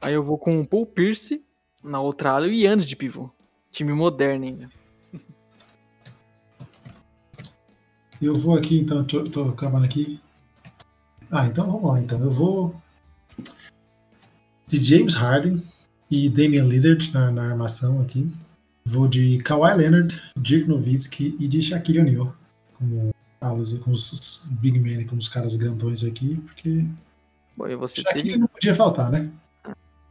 Aí 0.01 0.15
eu 0.15 0.23
vou 0.23 0.39
com 0.39 0.61
o 0.61 0.67
Paul 0.67 0.87
Pierce 0.87 1.45
na 1.83 2.01
outra 2.01 2.31
ala 2.31 2.47
e 2.47 2.63
Yannis 2.63 2.87
de 2.87 2.95
pivô. 2.95 3.31
Time 3.71 3.93
moderno 3.93 4.45
ainda. 4.45 4.71
Eu 8.21 8.35
vou 8.35 8.57
aqui, 8.57 8.79
então, 8.79 9.05
tô, 9.05 9.23
tô 9.25 9.49
acabando 9.49 9.85
aqui. 9.85 10.21
Ah, 11.31 11.47
então 11.47 11.71
vamos 11.71 11.91
lá, 11.91 12.01
então. 12.01 12.21
Eu 12.21 12.31
vou 12.31 12.75
de 14.67 14.83
James 14.83 15.15
Harden 15.15 15.63
e 16.11 16.29
Damian 16.29 16.65
Lillard 16.65 17.13
na, 17.13 17.31
na 17.31 17.51
armação 17.51 18.01
aqui. 18.01 18.31
Vou 18.85 19.07
de 19.07 19.39
Kawhi 19.39 19.75
Leonard, 19.75 20.23
Dirk 20.37 20.67
Nowitzki 20.67 21.37
e 21.39 21.47
de 21.47 21.61
Shaquille 21.61 22.01
O'Neal 22.01 22.35
como 22.79 23.11
alas, 23.41 23.79
com 23.79 23.91
os 23.91 24.49
big 24.61 24.79
men, 24.79 25.05
como 25.05 25.19
os 25.19 25.29
caras 25.29 25.57
grandões 25.57 26.05
aqui, 26.05 26.41
porque 26.47 26.87
Bom, 27.57 27.77
você 27.77 28.03
Shaquille 28.03 28.25
teve... 28.25 28.39
não 28.39 28.47
podia 28.47 28.75
faltar, 28.75 29.11
né? 29.11 29.31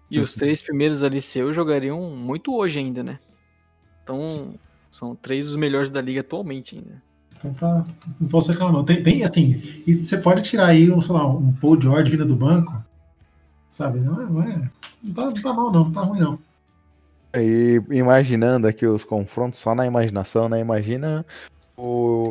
E 0.09 0.19
os 0.19 0.35
três 0.35 0.61
primeiros 0.61 1.03
ali 1.03 1.21
seus 1.21 1.55
jogariam 1.55 2.15
muito 2.15 2.53
hoje 2.53 2.79
ainda, 2.79 3.03
né? 3.03 3.19
Então, 4.03 4.25
são 4.89 5.15
três 5.15 5.47
dos 5.47 5.55
melhores 5.55 5.89
da 5.89 6.01
liga 6.01 6.21
atualmente 6.21 6.75
ainda. 6.75 7.01
Então 7.37 7.53
tá, 7.53 7.85
não 8.19 8.27
posso 8.29 8.51
reclamar 8.51 8.73
não. 8.73 8.83
Tem, 8.83 9.01
tem 9.01 9.23
assim, 9.23 9.61
e 9.85 9.93
você 9.95 10.17
pode 10.17 10.41
tirar 10.41 10.67
aí, 10.67 10.91
um, 10.91 10.99
sei 10.99 11.13
lá, 11.13 11.27
um 11.27 11.53
Paul 11.53 11.79
George 11.81 12.11
vindo 12.11 12.25
do 12.25 12.35
banco, 12.35 12.83
sabe? 13.69 13.99
Não 13.99 14.21
é, 14.21 14.25
não 14.25 14.43
é, 14.43 14.69
não 15.03 15.13
tá, 15.13 15.25
não 15.25 15.33
tá 15.33 15.53
mal 15.53 15.71
não, 15.71 15.83
não 15.85 15.91
tá 15.91 16.01
ruim 16.01 16.19
não. 16.19 16.39
E 17.35 17.81
imaginando 17.91 18.67
aqui 18.67 18.85
os 18.85 19.03
confrontos, 19.03 19.59
só 19.59 19.75
na 19.75 19.85
imaginação, 19.85 20.49
né? 20.49 20.59
Imagina 20.59 21.25
o 21.77 22.23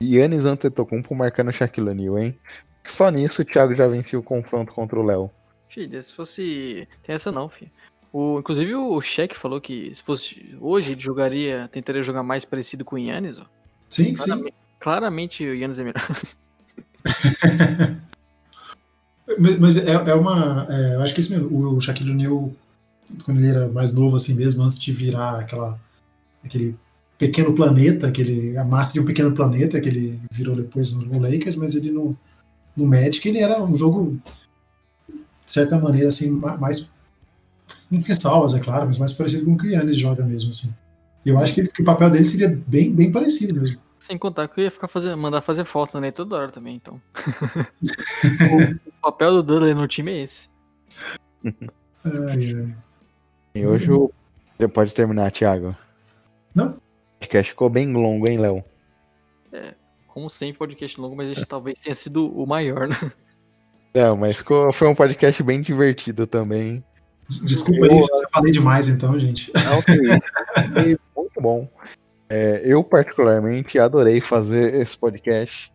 Yannis 0.00 0.46
Antetokounmpo 0.46 1.14
marcando 1.14 1.48
o 1.48 1.52
Shaquille 1.52 1.90
O'Neal, 1.90 2.18
hein? 2.18 2.38
Só 2.84 3.10
nisso 3.10 3.42
o 3.42 3.44
Thiago 3.44 3.74
já 3.74 3.86
venceu 3.86 4.20
o 4.20 4.22
confronto 4.22 4.72
contra 4.72 4.98
o 4.98 5.02
Léo. 5.02 5.30
Filha, 5.68 6.00
se 6.00 6.14
fosse... 6.14 6.88
Tem 7.02 7.14
essa 7.14 7.32
não, 7.32 7.48
filho. 7.48 7.70
O, 8.12 8.38
inclusive 8.38 8.74
o 8.76 9.00
Shaq 9.00 9.36
falou 9.36 9.60
que 9.60 9.92
se 9.92 10.02
fosse 10.02 10.56
hoje 10.60 10.92
ele 10.92 11.00
jogaria, 11.00 11.68
tentaria 11.72 12.02
jogar 12.02 12.22
mais 12.22 12.44
parecido 12.44 12.84
com 12.84 12.94
o 12.94 12.98
Yannis, 12.98 13.40
ó. 13.40 13.46
Sim, 13.94 14.14
claramente, 14.14 14.46
sim. 14.46 14.52
Claramente 14.80 15.44
o 15.44 15.54
Yannis 15.54 15.78
é 15.78 15.84
melhor. 15.84 16.22
mas, 19.38 19.58
mas 19.58 19.76
é, 19.76 19.92
é, 19.92 20.14
uma. 20.14 20.66
É, 20.68 20.96
eu 20.96 21.02
acho 21.02 21.14
que 21.14 21.20
esse 21.20 21.32
mesmo, 21.32 21.76
o 21.76 21.80
Shaquille 21.80 22.10
O'Neal, 22.10 22.52
quando 23.24 23.38
ele 23.38 23.48
era 23.48 23.68
mais 23.68 23.92
novo, 23.92 24.16
assim 24.16 24.34
mesmo, 24.34 24.64
antes 24.64 24.80
de 24.80 24.92
virar 24.92 25.38
aquela, 25.38 25.78
aquele 26.44 26.76
pequeno 27.16 27.54
planeta, 27.54 28.08
aquele, 28.08 28.56
a 28.58 28.64
massa 28.64 28.94
de 28.94 29.00
um 29.00 29.04
pequeno 29.04 29.30
planeta 29.32 29.80
que 29.80 29.88
ele 29.88 30.20
virou 30.32 30.56
depois 30.56 30.92
no 30.94 31.20
Lakers, 31.20 31.54
mas 31.54 31.76
ele 31.76 31.92
no, 31.92 32.16
no 32.76 32.84
Magic 32.84 33.28
ele 33.28 33.38
era 33.38 33.62
um 33.62 33.76
jogo, 33.76 34.18
de 35.08 35.52
certa 35.52 35.78
maneira, 35.78 36.08
assim, 36.08 36.32
mais. 36.32 36.92
Com 37.88 38.00
ressalvas, 38.00 38.54
é 38.54 38.60
claro, 38.60 38.86
mas 38.86 38.98
mais 38.98 39.12
parecido 39.12 39.44
com 39.44 39.52
o 39.52 39.56
que 39.56 39.68
o 39.68 39.70
Yannis 39.70 39.96
joga 39.96 40.24
mesmo, 40.24 40.50
assim. 40.50 40.74
Eu 41.24 41.38
acho 41.38 41.54
que, 41.54 41.62
que, 41.62 41.82
o 41.82 41.84
papel 41.84 42.10
dele 42.10 42.24
seria 42.24 42.60
bem, 42.66 42.92
bem 42.92 43.12
parecido 43.12 43.60
mesmo. 43.60 43.78
Sem 44.04 44.18
contar 44.18 44.46
que 44.48 44.60
eu 44.60 44.64
ia 44.64 44.70
ficar 44.70 44.86
fazer, 44.86 45.16
mandar 45.16 45.40
fazer 45.40 45.64
foto 45.64 45.98
né, 45.98 46.10
toda 46.10 46.36
hora 46.36 46.50
também, 46.50 46.76
então. 46.76 47.00
o, 48.84 49.00
papel 49.00 49.32
do 49.32 49.42
Dudley 49.42 49.72
no 49.72 49.88
time 49.88 50.12
é 50.12 50.22
esse. 50.24 50.50
ai, 51.42 52.52
ai. 52.54 52.76
E 53.54 53.66
hoje 53.66 53.90
o... 53.90 54.12
Você 54.58 54.68
pode 54.68 54.92
terminar, 54.92 55.32
Thiago. 55.32 55.74
Não? 56.54 56.72
O 56.72 56.80
podcast 57.18 57.52
ficou 57.52 57.70
bem 57.70 57.94
longo, 57.94 58.30
hein, 58.30 58.36
Léo? 58.36 58.62
É, 59.50 59.72
como 60.06 60.28
sempre, 60.28 60.58
podcast 60.58 61.00
longo, 61.00 61.16
mas 61.16 61.38
esse 61.38 61.46
talvez 61.46 61.78
tenha 61.78 61.94
sido 61.94 62.30
o 62.30 62.46
maior, 62.46 62.86
né? 62.86 63.10
É, 63.94 64.14
mas 64.14 64.36
ficou, 64.36 64.70
foi 64.70 64.86
um 64.86 64.94
podcast 64.94 65.42
bem 65.42 65.62
divertido 65.62 66.26
também. 66.26 66.84
Desculpa 67.42 67.86
eu, 67.86 67.92
aí, 67.92 67.98
eu 68.00 68.30
falei 68.30 68.52
demais 68.52 68.86
então, 68.90 69.18
gente. 69.18 69.50
Não, 69.54 69.80
foi 69.80 70.98
muito 71.16 71.40
bom. 71.40 71.66
É, 72.36 72.60
eu, 72.64 72.82
particularmente, 72.82 73.78
adorei 73.78 74.20
fazer 74.20 74.74
esse 74.74 74.98
podcast. 74.98 75.72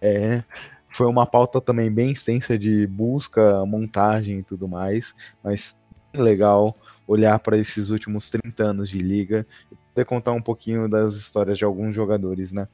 É, 0.00 0.42
foi 0.88 1.06
uma 1.06 1.26
pauta 1.26 1.60
também 1.60 1.92
bem 1.92 2.12
extensa 2.12 2.58
de 2.58 2.86
busca, 2.86 3.62
montagem 3.66 4.38
e 4.38 4.42
tudo 4.42 4.66
mais, 4.66 5.14
mas 5.44 5.76
legal 6.14 6.74
olhar 7.06 7.38
para 7.38 7.58
esses 7.58 7.90
últimos 7.90 8.30
30 8.30 8.64
anos 8.64 8.88
de 8.88 8.98
liga 9.00 9.46
e 9.70 9.76
poder 9.76 10.06
contar 10.06 10.32
um 10.32 10.40
pouquinho 10.40 10.88
das 10.88 11.14
histórias 11.14 11.58
de 11.58 11.64
alguns 11.66 11.94
jogadores, 11.94 12.52
né? 12.52 12.66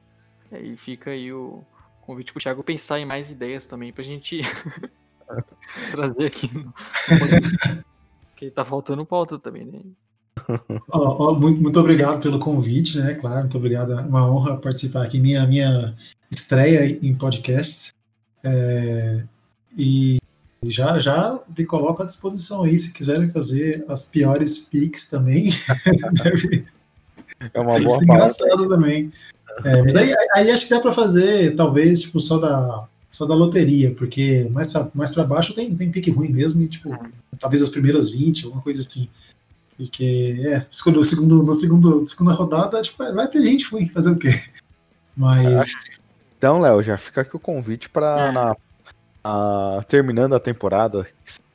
É, 0.52 0.62
e 0.62 0.76
fica 0.76 1.10
aí 1.10 1.32
o 1.32 1.64
convite 2.02 2.32
para 2.32 2.38
o 2.38 2.42
Thiago 2.42 2.62
pensar 2.62 3.00
em 3.00 3.04
mais 3.04 3.32
ideias 3.32 3.66
também 3.66 3.92
para 3.92 4.02
a 4.02 4.06
gente 4.06 4.42
trazer 5.90 6.26
aqui 6.26 6.54
no... 6.54 6.72
Porque 8.30 8.48
tá 8.48 8.64
faltando 8.64 9.04
pauta 9.04 9.40
também, 9.40 9.64
né? 9.64 9.80
Oh, 10.92 11.28
oh, 11.28 11.34
muito, 11.34 11.62
muito, 11.62 11.80
obrigado 11.80 12.20
pelo 12.20 12.38
convite, 12.38 12.98
né? 12.98 13.14
Claro, 13.14 13.40
muito 13.40 13.58
obrigado. 13.58 13.92
É 13.92 14.00
uma 14.00 14.30
honra 14.30 14.56
participar 14.56 15.04
aqui. 15.04 15.18
Minha, 15.18 15.46
minha 15.46 15.94
estreia 16.30 16.98
em 17.02 17.14
podcast. 17.14 17.92
É, 18.42 19.22
e 19.76 20.18
já, 20.64 20.98
já 20.98 21.38
me 21.56 21.64
coloco 21.64 22.02
à 22.02 22.06
disposição 22.06 22.64
aí, 22.64 22.78
se 22.78 22.92
quiserem 22.92 23.28
fazer 23.28 23.84
as 23.88 24.04
piores 24.04 24.68
pics 24.68 25.08
também. 25.08 25.48
é 27.52 27.60
uma 27.60 27.78
boa 27.78 28.02
engraçado 28.02 28.68
também. 28.68 29.12
É, 29.64 29.82
mas 29.82 29.94
aí, 29.94 30.14
aí, 30.34 30.50
acho 30.50 30.64
que 30.64 30.74
dá 30.74 30.80
para 30.80 30.92
fazer, 30.92 31.54
talvez, 31.54 32.02
tipo, 32.02 32.18
só 32.18 32.38
da, 32.38 32.86
só 33.10 33.24
da 33.24 33.34
loteria, 33.34 33.94
porque 33.94 34.48
mais 34.50 34.72
pra, 34.72 34.88
mais 34.94 35.10
pra 35.12 35.24
baixo 35.24 35.54
tem, 35.54 35.74
tem 35.74 35.90
pique 35.90 36.10
ruim 36.10 36.28
mesmo, 36.28 36.62
e, 36.62 36.68
tipo, 36.68 36.90
talvez 37.38 37.62
as 37.62 37.68
primeiras 37.68 38.10
20, 38.10 38.46
alguma 38.46 38.62
coisa 38.62 38.80
assim. 38.80 39.08
Porque, 39.76 40.36
é, 40.46 40.58
no 40.90 41.04
segundo, 41.04 41.42
no 41.42 41.54
segundo, 41.54 42.06
segunda 42.06 42.32
rodada, 42.32 42.80
tipo, 42.80 42.98
vai 43.12 43.26
ter 43.28 43.42
gente 43.42 43.68
ruim, 43.68 43.88
fazer 43.88 44.10
o 44.10 44.18
quê? 44.18 44.30
Mas. 45.16 45.90
Então, 46.38 46.60
Léo, 46.60 46.82
já 46.82 46.96
fica 46.96 47.22
aqui 47.22 47.34
o 47.34 47.40
convite 47.40 47.88
para 47.88 48.28
é. 48.28 48.32
na, 48.32 48.56
a, 49.24 49.80
terminando 49.88 50.34
a 50.34 50.40
temporada, 50.40 51.06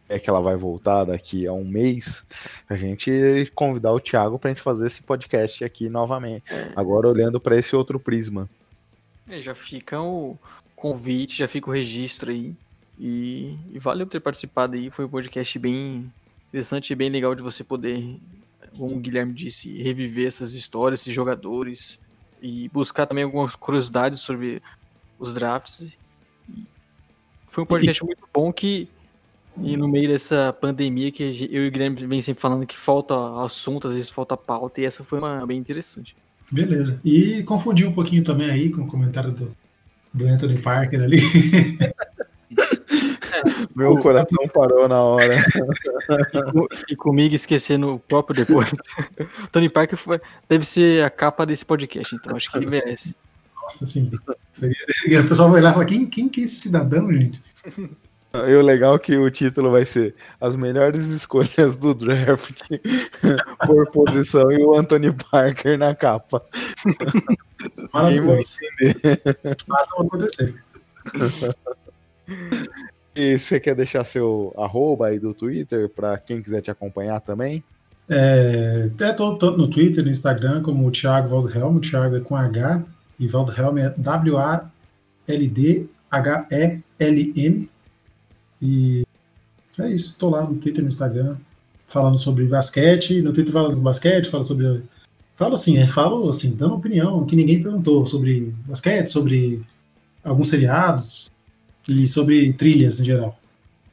é 0.09 0.17
que 0.17 0.30
ela 0.30 0.41
vai 0.41 0.56
voltar 0.56 1.06
daqui 1.06 1.45
a 1.48 1.53
um 1.53 1.64
mês, 1.64 2.25
a 2.67 2.75
gente 2.75 3.51
convidar 3.53 3.93
o 3.93 3.99
Thiago 3.99 4.39
para 4.39 4.49
a 4.49 4.53
gente 4.53 4.64
fazer 4.64 4.88
esse 4.88 5.03
podcast 5.03 5.64
aqui 5.64 5.88
novamente. 5.88 6.43
É. 6.51 6.72
Agora 6.75 7.07
olhando 7.07 7.39
para 7.39 7.56
esse 7.56 7.75
outro 7.75 7.99
prisma. 7.99 8.49
É, 9.30 9.39
já 9.39 9.53
fica 9.53 10.01
o 10.01 10.38
convite, 10.75 11.38
já 11.38 11.48
fica 11.48 11.69
o 11.69 11.73
registro 11.73 12.31
aí. 12.31 12.56
E, 12.99 13.56
e 13.72 13.80
valeu 13.80 14.06
por 14.06 14.11
ter 14.11 14.19
participado 14.19 14.75
aí. 14.75 14.89
Foi 14.89 15.06
um 15.06 15.09
podcast 15.09 15.57
bem 15.57 16.11
interessante 16.49 16.91
e 16.91 16.95
bem 16.95 17.09
legal 17.09 17.33
de 17.33 17.41
você 17.41 17.63
poder, 17.63 18.19
como 18.75 18.95
o 18.95 18.99
Guilherme 18.99 19.33
disse, 19.33 19.81
reviver 19.81 20.27
essas 20.27 20.53
histórias, 20.53 21.01
esses 21.01 21.13
jogadores 21.13 21.99
e 22.41 22.67
buscar 22.69 23.05
também 23.05 23.23
algumas 23.23 23.55
curiosidades 23.55 24.19
sobre 24.19 24.61
os 25.17 25.33
drafts. 25.33 25.97
Foi 27.49 27.63
um 27.63 27.67
podcast 27.67 28.03
muito 28.03 28.27
bom 28.33 28.51
que 28.51 28.87
e 29.61 29.75
no 29.75 29.87
meio 29.87 30.07
dessa 30.07 30.53
pandemia 30.53 31.11
que 31.11 31.23
eu 31.51 31.65
e 31.65 31.67
o 31.67 31.71
Guilherme 31.71 32.07
vem 32.07 32.21
sempre 32.21 32.41
falando 32.41 32.65
que 32.65 32.77
falta 32.77 33.15
assunto, 33.43 33.87
às 33.87 33.93
vezes 33.93 34.09
falta 34.09 34.37
pauta, 34.37 34.79
e 34.79 34.85
essa 34.85 35.03
foi 35.03 35.19
uma 35.19 35.45
bem 35.45 35.57
interessante. 35.57 36.15
Beleza. 36.51 36.99
E 37.03 37.43
confundi 37.43 37.85
um 37.85 37.91
pouquinho 37.91 38.23
também 38.23 38.49
aí 38.49 38.71
com 38.71 38.81
o 38.81 38.87
comentário 38.87 39.31
do, 39.31 39.55
do 40.13 40.27
Anthony 40.27 40.57
Parker 40.59 41.01
ali. 41.01 41.17
Meu 43.75 43.97
coração 43.97 44.47
parou 44.53 44.87
na 44.87 45.01
hora. 45.01 45.35
E, 46.87 46.95
comigo 46.95 47.35
esquecendo 47.35 47.95
o 47.95 47.99
próprio 47.99 48.45
depois. 48.45 48.69
Tony 49.51 49.69
Parker 49.69 49.97
foi, 49.97 50.19
deve 50.47 50.65
ser 50.65 51.03
a 51.03 51.09
capa 51.09 51.45
desse 51.45 51.65
podcast, 51.65 52.15
então 52.15 52.35
acho 52.35 52.51
que 52.51 52.57
ele 52.57 52.65
merece. 52.65 53.15
Nossa, 53.61 53.85
sim. 53.85 54.11
Seria, 54.51 55.21
o 55.21 55.27
pessoal 55.27 55.51
vai 55.51 55.61
lá 55.61 55.69
e 55.69 55.73
falar: 55.73 55.85
quem, 55.85 56.07
quem 56.07 56.27
que 56.27 56.41
é 56.41 56.43
esse 56.43 56.55
cidadão, 56.55 57.11
gente? 57.13 57.41
E 58.33 58.55
o 58.55 58.61
legal 58.61 58.95
é 58.95 58.99
que 58.99 59.17
o 59.17 59.31
título 59.31 59.71
vai 59.71 59.85
ser 59.85 60.13
As 60.39 60.55
melhores 60.55 61.07
escolhas 61.07 61.75
do 61.75 61.95
draft 61.95 62.61
por 63.65 63.89
posição 63.89 64.51
e 64.51 64.63
o 64.63 64.75
Anthony 64.75 65.11
Parker 65.11 65.79
na 65.79 65.95
capa. 65.95 66.45
Maravilhoso. 67.91 68.59
Façam 69.67 70.01
acontecer. 70.01 70.63
E 73.19 73.38
você 73.38 73.59
quer 73.59 73.75
deixar 73.75 74.06
seu 74.06 74.53
arroba 74.57 75.07
aí 75.07 75.19
do 75.19 75.33
Twitter 75.33 75.89
para 75.89 76.17
quem 76.17 76.41
quiser 76.41 76.61
te 76.61 76.72
acompanhar 76.72 77.19
também? 77.19 77.61
É, 78.07 78.89
é 78.98 79.11
tô 79.11 79.33
no 79.57 79.67
Twitter, 79.67 80.06
no 80.06 80.09
Instagram, 80.09 80.61
como 80.61 80.88
o 80.88 80.91
Thiago 80.91 81.35
Waldhelm. 81.35 81.75
O 81.75 81.81
Thiago 81.81 82.15
é 82.15 82.22
com 82.22 82.38
H 82.38 82.81
e 83.19 83.27
Waldhelm 83.27 83.77
é 83.77 83.89
W-A-L-D-H-E-L-M. 83.98 84.69
E 88.61 89.03
é 89.77 89.89
isso, 89.89 90.14
estou 90.14 90.30
lá 90.30 90.43
no 90.43 90.56
Twitter 90.56 90.81
no 90.81 90.88
Instagram 90.88 91.35
falando 91.85 92.17
sobre 92.17 92.48
basquete. 92.48 93.22
No 93.22 93.33
Twitter 93.33 93.51
falando 93.51 93.72
sobre 93.72 93.83
basquete, 93.83 94.30
falo 94.30 94.45
sobre. 94.45 94.81
Falo 95.35 95.56
assim, 95.56 95.77
é, 95.77 95.85
falo 95.85 96.30
assim, 96.30 96.56
dando 96.56 96.75
opinião 96.75 97.25
que 97.25 97.35
ninguém 97.35 97.61
perguntou 97.61 98.06
sobre 98.06 98.56
basquete, 98.65 99.09
sobre 99.09 99.59
alguns 100.23 100.48
seriados 100.48 101.30
e 101.89 102.07
sobre 102.07 102.53
trilhas 102.53 102.99
em 102.99 103.05
geral. 103.05 103.39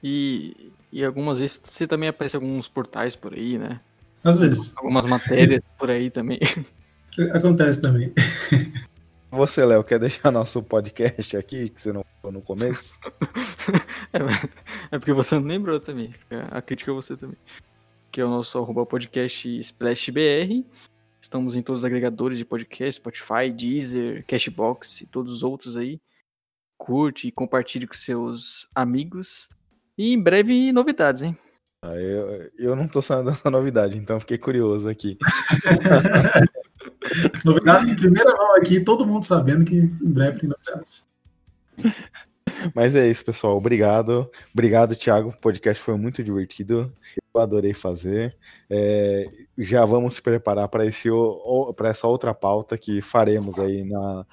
E, 0.03 0.73
e 0.93 1.05
algumas 1.05 1.39
vezes 1.39 1.61
você 1.65 1.87
também 1.87 2.09
aparece 2.09 2.37
em 2.37 2.41
alguns 2.41 2.69
portais 2.69 3.17
por 3.17 3.35
aí, 3.35 3.59
né? 3.59 3.81
Às 4.23 4.39
vezes. 4.39 4.77
Algumas 4.77 5.05
matérias 5.05 5.73
por 5.79 5.91
aí 5.91 6.11
também. 6.11 6.39
Acontece 7.33 7.81
também. 7.81 8.13
Você, 9.31 9.65
Léo, 9.67 9.83
quer 9.83 9.99
deixar 9.99 10.31
nosso 10.31 10.63
podcast 10.63 11.37
aqui, 11.37 11.69
que 11.69 11.81
você 11.81 11.93
não 11.93 12.05
falou 12.23 12.33
no 12.33 12.41
começo? 12.41 12.95
é, 14.91 14.99
porque 14.99 15.13
você 15.13 15.35
não 15.35 15.47
lembrou 15.47 15.81
também. 15.81 16.15
A 16.51 16.63
crítica 16.63 16.91
é 16.91 16.95
você 16.95 17.17
também. 17.17 17.37
Que 18.11 18.21
é 18.21 18.25
o 18.25 18.31
nosso 18.31 18.57
arroba 18.57 18.87
podcast 18.87 19.59
SplashBR. 19.59 20.65
Estamos 21.21 21.57
em 21.57 21.61
todos 21.61 21.81
os 21.81 21.85
agregadores 21.85 22.39
de 22.39 22.45
podcast, 22.45 23.01
Spotify, 23.01 23.51
Deezer, 23.55 24.25
Cashbox 24.27 25.03
e 25.03 25.07
todos 25.07 25.35
os 25.35 25.43
outros 25.43 25.77
aí. 25.77 26.01
Curte 26.77 27.29
e 27.29 27.33
compartilhe 27.33 27.87
com 27.87 27.95
seus 27.95 28.69
amigos. 28.75 29.49
E 29.97 30.13
em 30.13 30.23
breve 30.23 30.73
novidades, 30.73 31.23
hein? 31.23 31.37
Ah, 31.83 31.95
eu, 31.95 32.51
eu 32.59 32.77
não 32.77 32.89
tô 32.89 33.01
sabendo 33.01 33.33
dessa 33.33 33.51
novidade, 33.51 33.97
então 33.97 34.19
fiquei 34.19 34.39
curioso 34.39 34.89
aqui. 34.89 35.19
novidades 37.45 37.91
em 37.91 37.97
primeira 37.97 38.35
mão 38.35 38.57
aqui, 38.57 38.83
todo 38.83 39.07
mundo 39.07 39.25
sabendo 39.25 39.65
que 39.65 39.77
em 39.77 40.13
breve 40.13 40.41
tem 40.41 40.49
novidades. 40.49 41.09
Mas 42.75 42.95
é 42.95 43.09
isso, 43.09 43.25
pessoal. 43.25 43.57
Obrigado. 43.57 44.31
Obrigado, 44.53 44.97
Thiago. 44.97 45.31
O 45.31 45.37
podcast 45.37 45.83
foi 45.83 45.97
muito 45.97 46.23
divertido. 46.23 46.93
Eu 47.35 47.41
adorei 47.41 47.75
fazer. 47.75 48.37
É, 48.69 49.31
já 49.59 49.85
vamos 49.85 50.15
se 50.15 50.23
preparar 50.23 50.69
para 50.69 50.85
essa 50.87 52.07
outra 52.07 52.35
pauta 52.35 52.79
que 52.79 53.03
faremos 53.03 53.59
aí 53.59 53.85
na 53.85 54.27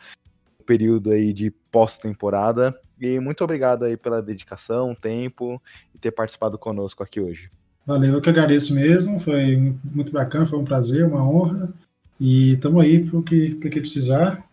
período 0.64 1.12
aí 1.12 1.34
de 1.34 1.52
pós-temporada. 1.72 2.78
E 3.00 3.20
muito 3.20 3.44
obrigado 3.44 3.84
aí 3.84 3.98
pela 3.98 4.22
dedicação, 4.22 4.96
tempo 4.96 5.62
e 5.94 5.98
ter 5.98 6.12
participado 6.12 6.58
conosco 6.58 7.04
aqui 7.04 7.20
hoje. 7.20 7.52
Valeu, 7.86 8.14
eu 8.14 8.22
que 8.22 8.30
agradeço 8.30 8.74
mesmo, 8.74 9.20
foi 9.20 9.76
muito 9.84 10.12
bacana, 10.12 10.46
foi 10.46 10.58
um 10.58 10.64
prazer, 10.64 11.06
uma 11.06 11.28
honra. 11.28 11.74
E 12.20 12.54
estamos 12.54 12.82
aí 12.82 13.04
para 13.04 13.20
o 13.20 13.24
que, 13.24 13.56
que 13.56 13.80
precisar. 13.80 14.48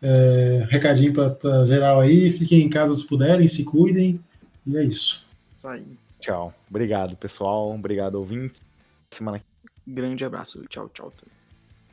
É, 0.00 0.66
recadinho 0.70 1.12
para 1.12 1.66
geral 1.66 2.00
aí, 2.00 2.32
fiquem 2.32 2.62
em 2.62 2.68
casa 2.68 2.94
se 2.94 3.06
puderem, 3.06 3.46
se 3.46 3.64
cuidem. 3.64 4.18
E 4.66 4.76
é 4.76 4.82
isso. 4.82 5.26
Isso 5.54 5.68
aí. 5.68 5.84
Tchau. 6.18 6.54
Obrigado, 6.70 7.16
pessoal. 7.16 7.74
Obrigado, 7.74 8.14
ouvintes. 8.14 8.62
Semana 9.10 9.42
Grande 9.86 10.24
abraço. 10.24 10.62
Tchau, 10.68 10.88
tchau. 10.88 11.12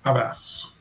Abraço. 0.03 0.78